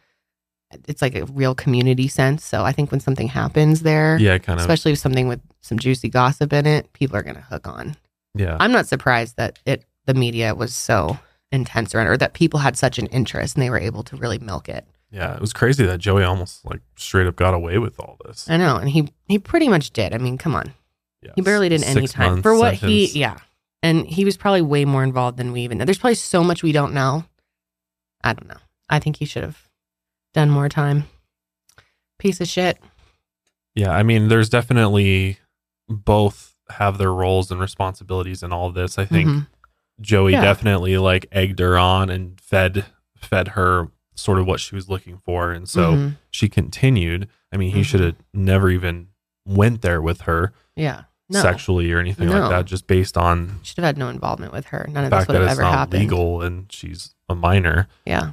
It's 0.87 1.01
like 1.03 1.15
a 1.15 1.25
real 1.25 1.53
community 1.53 2.07
sense. 2.07 2.43
So 2.43 2.63
I 2.65 2.71
think 2.71 2.89
when 2.91 2.99
something 2.99 3.27
happens 3.27 3.81
there, 3.81 4.17
Yeah, 4.19 4.39
kind 4.39 4.59
of. 4.59 4.63
especially 4.63 4.91
with 4.93 4.99
something 4.99 5.27
with 5.27 5.39
some 5.61 5.77
juicy 5.77 6.09
gossip 6.09 6.51
in 6.51 6.65
it, 6.65 6.91
people 6.93 7.15
are 7.15 7.21
going 7.21 7.35
to 7.35 7.41
hook 7.41 7.67
on. 7.67 7.95
yeah, 8.35 8.57
I'm 8.59 8.71
not 8.71 8.87
surprised 8.87 9.37
that 9.37 9.59
it 9.65 9.85
the 10.07 10.15
media 10.15 10.55
was 10.55 10.73
so 10.73 11.19
intense 11.51 11.93
around, 11.93 12.07
it, 12.07 12.09
or 12.09 12.17
that 12.17 12.33
people 12.33 12.59
had 12.61 12.75
such 12.75 12.97
an 12.97 13.05
interest 13.07 13.55
and 13.55 13.61
they 13.63 13.69
were 13.69 13.77
able 13.79 14.01
to 14.03 14.15
really 14.17 14.39
milk 14.39 14.67
it. 14.67 14.85
Yeah. 15.13 15.35
It 15.35 15.39
was 15.41 15.53
crazy 15.53 15.85
that 15.85 15.99
Joey 15.99 16.23
almost 16.23 16.65
like 16.65 16.81
straight 16.97 17.27
up 17.27 17.35
got 17.37 17.53
away 17.53 17.77
with 17.77 17.99
all 17.99 18.17
this. 18.25 18.49
I 18.49 18.57
know, 18.57 18.75
and 18.77 18.89
he 18.89 19.07
he 19.27 19.39
pretty 19.39 19.69
much 19.69 19.91
did. 19.91 20.13
I 20.13 20.17
mean, 20.17 20.37
come 20.37 20.55
on, 20.55 20.73
he 21.35 21.41
barely 21.41 21.69
did 21.69 21.83
any 21.83 22.07
time 22.07 22.41
for 22.41 22.57
what 22.57 22.73
he. 22.73 23.05
Yeah, 23.17 23.37
and 23.81 24.05
he 24.05 24.25
was 24.25 24.35
probably 24.35 24.61
way 24.63 24.83
more 24.83 25.03
involved 25.03 25.37
than 25.37 25.51
we 25.53 25.61
even 25.61 25.77
know. 25.77 25.85
There's 25.85 25.97
probably 25.99 26.15
so 26.15 26.43
much 26.43 26.63
we 26.63 26.71
don't 26.73 26.93
know. 26.93 27.23
I 28.23 28.33
don't 28.33 28.47
know. 28.49 28.57
I 28.89 28.99
think 28.99 29.17
he 29.17 29.25
should 29.25 29.43
have 29.43 29.69
done 30.33 30.49
more 30.49 30.67
time. 30.69 31.05
Piece 32.19 32.41
of 32.41 32.47
shit. 32.47 32.77
Yeah, 33.75 33.91
I 33.91 34.03
mean, 34.03 34.27
there's 34.29 34.49
definitely 34.49 35.39
both 35.89 36.55
have 36.69 36.97
their 36.97 37.11
roles 37.13 37.51
and 37.51 37.59
responsibilities 37.59 38.41
in 38.43 38.53
all 38.53 38.67
of 38.67 38.73
this. 38.73 38.97
I 38.97 39.05
think 39.05 39.27
Mhm. 39.29 39.47
Joey 39.99 40.31
Yeah. 40.33 40.41
definitely 40.41 40.97
like 40.97 41.25
egged 41.31 41.59
her 41.59 41.77
on 41.77 42.09
and 42.09 42.39
fed 42.39 42.85
fed 43.17 43.49
her 43.49 43.89
sort 44.15 44.39
of 44.39 44.45
what 44.45 44.59
she 44.59 44.75
was 44.75 44.89
looking 44.89 45.17
for, 45.17 45.51
and 45.51 45.67
so 45.67 45.93
Mhm. 45.93 46.17
she 46.29 46.47
continued. 46.49 47.27
I 47.51 47.57
mean, 47.57 47.71
he 47.73 47.81
Mhm. 47.81 47.85
should 47.85 47.99
have 48.01 48.15
never 48.33 48.69
even 48.69 49.07
went 49.45 49.81
there 49.81 50.01
with 50.01 50.21
her 50.21 50.53
Yeah. 50.75 51.03
No. 51.29 51.41
sexually 51.41 51.91
or 51.91 51.99
anything 51.99 52.29
No. 52.29 52.39
like 52.41 52.49
that, 52.49 52.65
just 52.65 52.85
based 52.87 53.17
on 53.17 53.59
Should 53.63 53.77
have 53.77 53.85
had 53.85 53.97
no 53.97 54.09
involvement 54.09 54.51
with 54.53 54.67
her. 54.67 54.87
None 54.91 55.05
of 55.05 55.11
this 55.11 55.27
would 55.27 55.35
have 55.35 55.47
ever 55.49 55.63
happened. 55.63 56.01
legal 56.03 56.41
and 56.41 56.71
she's 56.71 57.15
a 57.29 57.35
minor. 57.35 57.87
Yeah. 58.05 58.31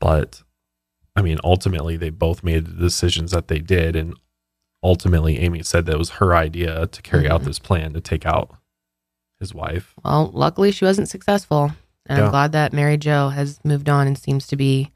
But 0.00 0.42
I 1.14 1.20
mean, 1.22 1.38
ultimately, 1.44 1.96
they 1.98 2.08
both 2.10 2.42
made 2.42 2.66
the 2.66 2.72
decisions 2.72 3.32
that 3.32 3.48
they 3.48 3.58
did, 3.58 3.94
and 3.94 4.14
ultimately, 4.82 5.38
Amy 5.38 5.62
said 5.62 5.84
that 5.86 5.92
it 5.94 5.98
was 5.98 6.10
her 6.10 6.34
idea 6.34 6.86
to 6.86 7.02
carry 7.02 7.28
out 7.28 7.42
Mhm. 7.42 7.44
this 7.44 7.58
plan 7.58 7.92
to 7.92 8.00
take 8.00 8.24
out 8.26 8.56
his 9.38 9.54
wife. 9.54 9.94
Well, 10.04 10.30
luckily 10.32 10.72
she 10.72 10.84
wasn't 10.84 11.08
successful. 11.08 11.72
And 12.06 12.18
Yeah. 12.18 12.24
I'm 12.24 12.30
glad 12.30 12.52
that 12.52 12.72
Mary 12.72 12.96
Jo 12.96 13.28
has 13.28 13.60
moved 13.64 13.88
on 13.88 14.06
and 14.06 14.16
seems 14.18 14.46
to 14.48 14.56
be 14.56 14.90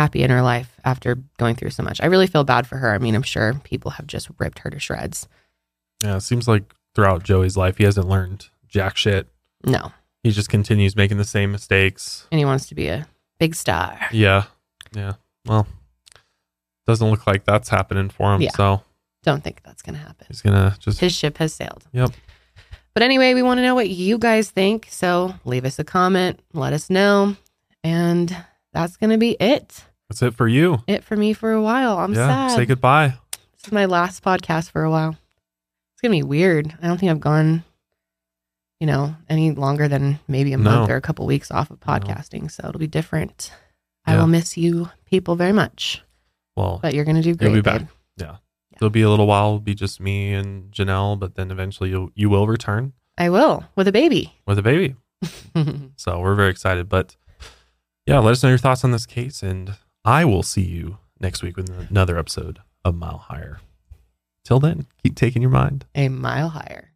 happy 0.00 0.22
in 0.22 0.30
her 0.30 0.40
life 0.42 0.80
after 0.84 1.16
going 1.38 1.54
through 1.54 1.70
so 1.70 1.82
much. 1.82 2.00
I 2.02 2.06
really 2.06 2.26
feel 2.26 2.42
bad 2.44 2.66
for 2.66 2.76
her. 2.78 2.94
I 2.94 2.98
mean, 2.98 3.14
I'm 3.14 3.22
sure 3.22 3.54
people 3.64 3.90
have 3.92 4.06
just 4.06 4.28
ripped 4.38 4.60
her 4.60 4.70
to 4.70 4.78
shreds. 4.78 5.28
Yeah, 6.02 6.16
it 6.16 6.22
seems 6.22 6.48
like 6.48 6.74
throughout 6.94 7.22
Joey's 7.22 7.56
life, 7.56 7.76
he 7.76 7.84
hasn't 7.84 8.08
learned 8.08 8.48
jack 8.68 8.96
shit. 8.96 9.28
No. 9.64 9.92
He 10.22 10.30
just 10.30 10.48
continues 10.48 10.96
making 10.96 11.18
the 11.18 11.24
same 11.24 11.52
mistakes. 11.52 12.26
And 12.32 12.38
he 12.38 12.44
wants 12.44 12.66
to 12.68 12.74
be 12.74 12.88
a 12.88 13.06
big 13.38 13.54
star. 13.54 13.98
Yeah. 14.10 14.44
Yeah. 14.94 15.14
Well, 15.46 15.66
doesn't 16.86 17.08
look 17.10 17.26
like 17.26 17.44
that's 17.44 17.68
happening 17.68 18.08
for 18.08 18.34
him. 18.34 18.40
Yeah. 18.40 18.50
So 18.56 18.82
Don't 19.22 19.44
think 19.44 19.62
that's 19.64 19.82
going 19.82 19.96
to 19.96 20.00
happen. 20.00 20.26
he's 20.28 20.40
going 20.42 20.56
to 20.56 20.76
just. 20.78 20.98
His 21.00 21.14
ship 21.14 21.36
has 21.38 21.52
sailed. 21.54 21.84
Yep. 21.92 22.10
But 22.94 23.02
anyway, 23.02 23.34
we 23.34 23.42
want 23.42 23.58
to 23.58 23.62
know 23.62 23.74
what 23.74 23.88
you 23.90 24.18
guys 24.18 24.50
think. 24.50 24.88
So 24.90 25.34
leave 25.44 25.64
us 25.64 25.78
a 25.78 25.84
comment, 25.84 26.40
let 26.52 26.72
us 26.72 26.90
know. 26.90 27.36
And 27.84 28.34
that's 28.72 28.96
going 28.96 29.10
to 29.10 29.18
be 29.18 29.36
it. 29.40 29.84
That's 30.10 30.22
it 30.22 30.34
for 30.34 30.48
you. 30.48 30.82
It 30.88 31.04
for 31.04 31.16
me 31.16 31.32
for 31.32 31.52
a 31.52 31.62
while. 31.62 31.98
I'm 31.98 32.12
yeah. 32.12 32.48
sad. 32.48 32.56
Say 32.56 32.66
goodbye. 32.66 33.14
This 33.52 33.66
is 33.66 33.72
my 33.72 33.84
last 33.84 34.24
podcast 34.24 34.72
for 34.72 34.82
a 34.82 34.90
while. 34.90 35.10
It's 35.10 36.02
going 36.02 36.10
to 36.10 36.18
be 36.18 36.28
weird. 36.28 36.76
I 36.82 36.88
don't 36.88 36.98
think 36.98 37.10
I've 37.10 37.20
gone, 37.20 37.62
you 38.80 38.88
know, 38.88 39.14
any 39.28 39.52
longer 39.52 39.86
than 39.86 40.18
maybe 40.26 40.52
a 40.52 40.58
month 40.58 40.90
or 40.90 40.96
a 40.96 41.00
couple 41.00 41.26
weeks 41.26 41.52
off 41.52 41.70
of 41.70 41.78
podcasting. 41.78 42.50
So 42.50 42.66
it'll 42.68 42.80
be 42.80 42.88
different. 42.88 43.52
I 44.04 44.16
will 44.16 44.26
miss 44.26 44.56
you 44.56 44.90
people 45.04 45.36
very 45.36 45.52
much. 45.52 46.02
Well, 46.56 46.80
But 46.82 46.94
you're 46.94 47.04
going 47.04 47.16
to 47.16 47.22
do 47.22 47.36
great. 47.36 47.46
You'll 47.46 47.58
be 47.58 47.60
back. 47.62 47.78
babe. 47.82 47.88
Yeah. 48.16 48.36
It'll 48.74 48.90
be 48.90 49.02
a 49.02 49.10
little 49.10 49.28
while. 49.28 49.46
It'll 49.46 49.60
be 49.60 49.74
just 49.74 50.00
me 50.00 50.32
and 50.34 50.72
Janelle, 50.72 51.16
but 51.20 51.36
then 51.36 51.52
eventually 51.52 51.90
you 51.90 52.10
you 52.16 52.28
will 52.30 52.48
return 52.48 52.94
I 53.16 53.28
will 53.28 53.64
with 53.76 53.86
a 53.86 53.92
baby. 53.92 54.34
with 54.46 54.58
a 54.58 54.62
baby. 54.62 54.96
so 55.96 56.18
we're 56.18 56.34
very 56.34 56.50
excited. 56.50 56.88
But 56.88 57.14
yeah, 58.06 58.18
let 58.18 58.32
us 58.32 58.42
know 58.42 58.48
your 58.48 58.58
thoughts 58.58 58.82
on 58.82 58.90
this 58.90 59.06
case, 59.06 59.42
and 59.42 59.76
I 60.10 60.24
will 60.24 60.42
see 60.42 60.62
you 60.62 60.98
next 61.20 61.40
week 61.40 61.56
with 61.56 61.70
another 61.88 62.18
episode 62.18 62.58
of 62.84 62.96
Mile 62.96 63.18
Higher. 63.18 63.60
Till 64.44 64.58
then, 64.58 64.88
keep 65.04 65.14
taking 65.14 65.40
your 65.40 65.52
mind. 65.52 65.86
A 65.94 66.08
mile 66.08 66.48
higher. 66.48 66.89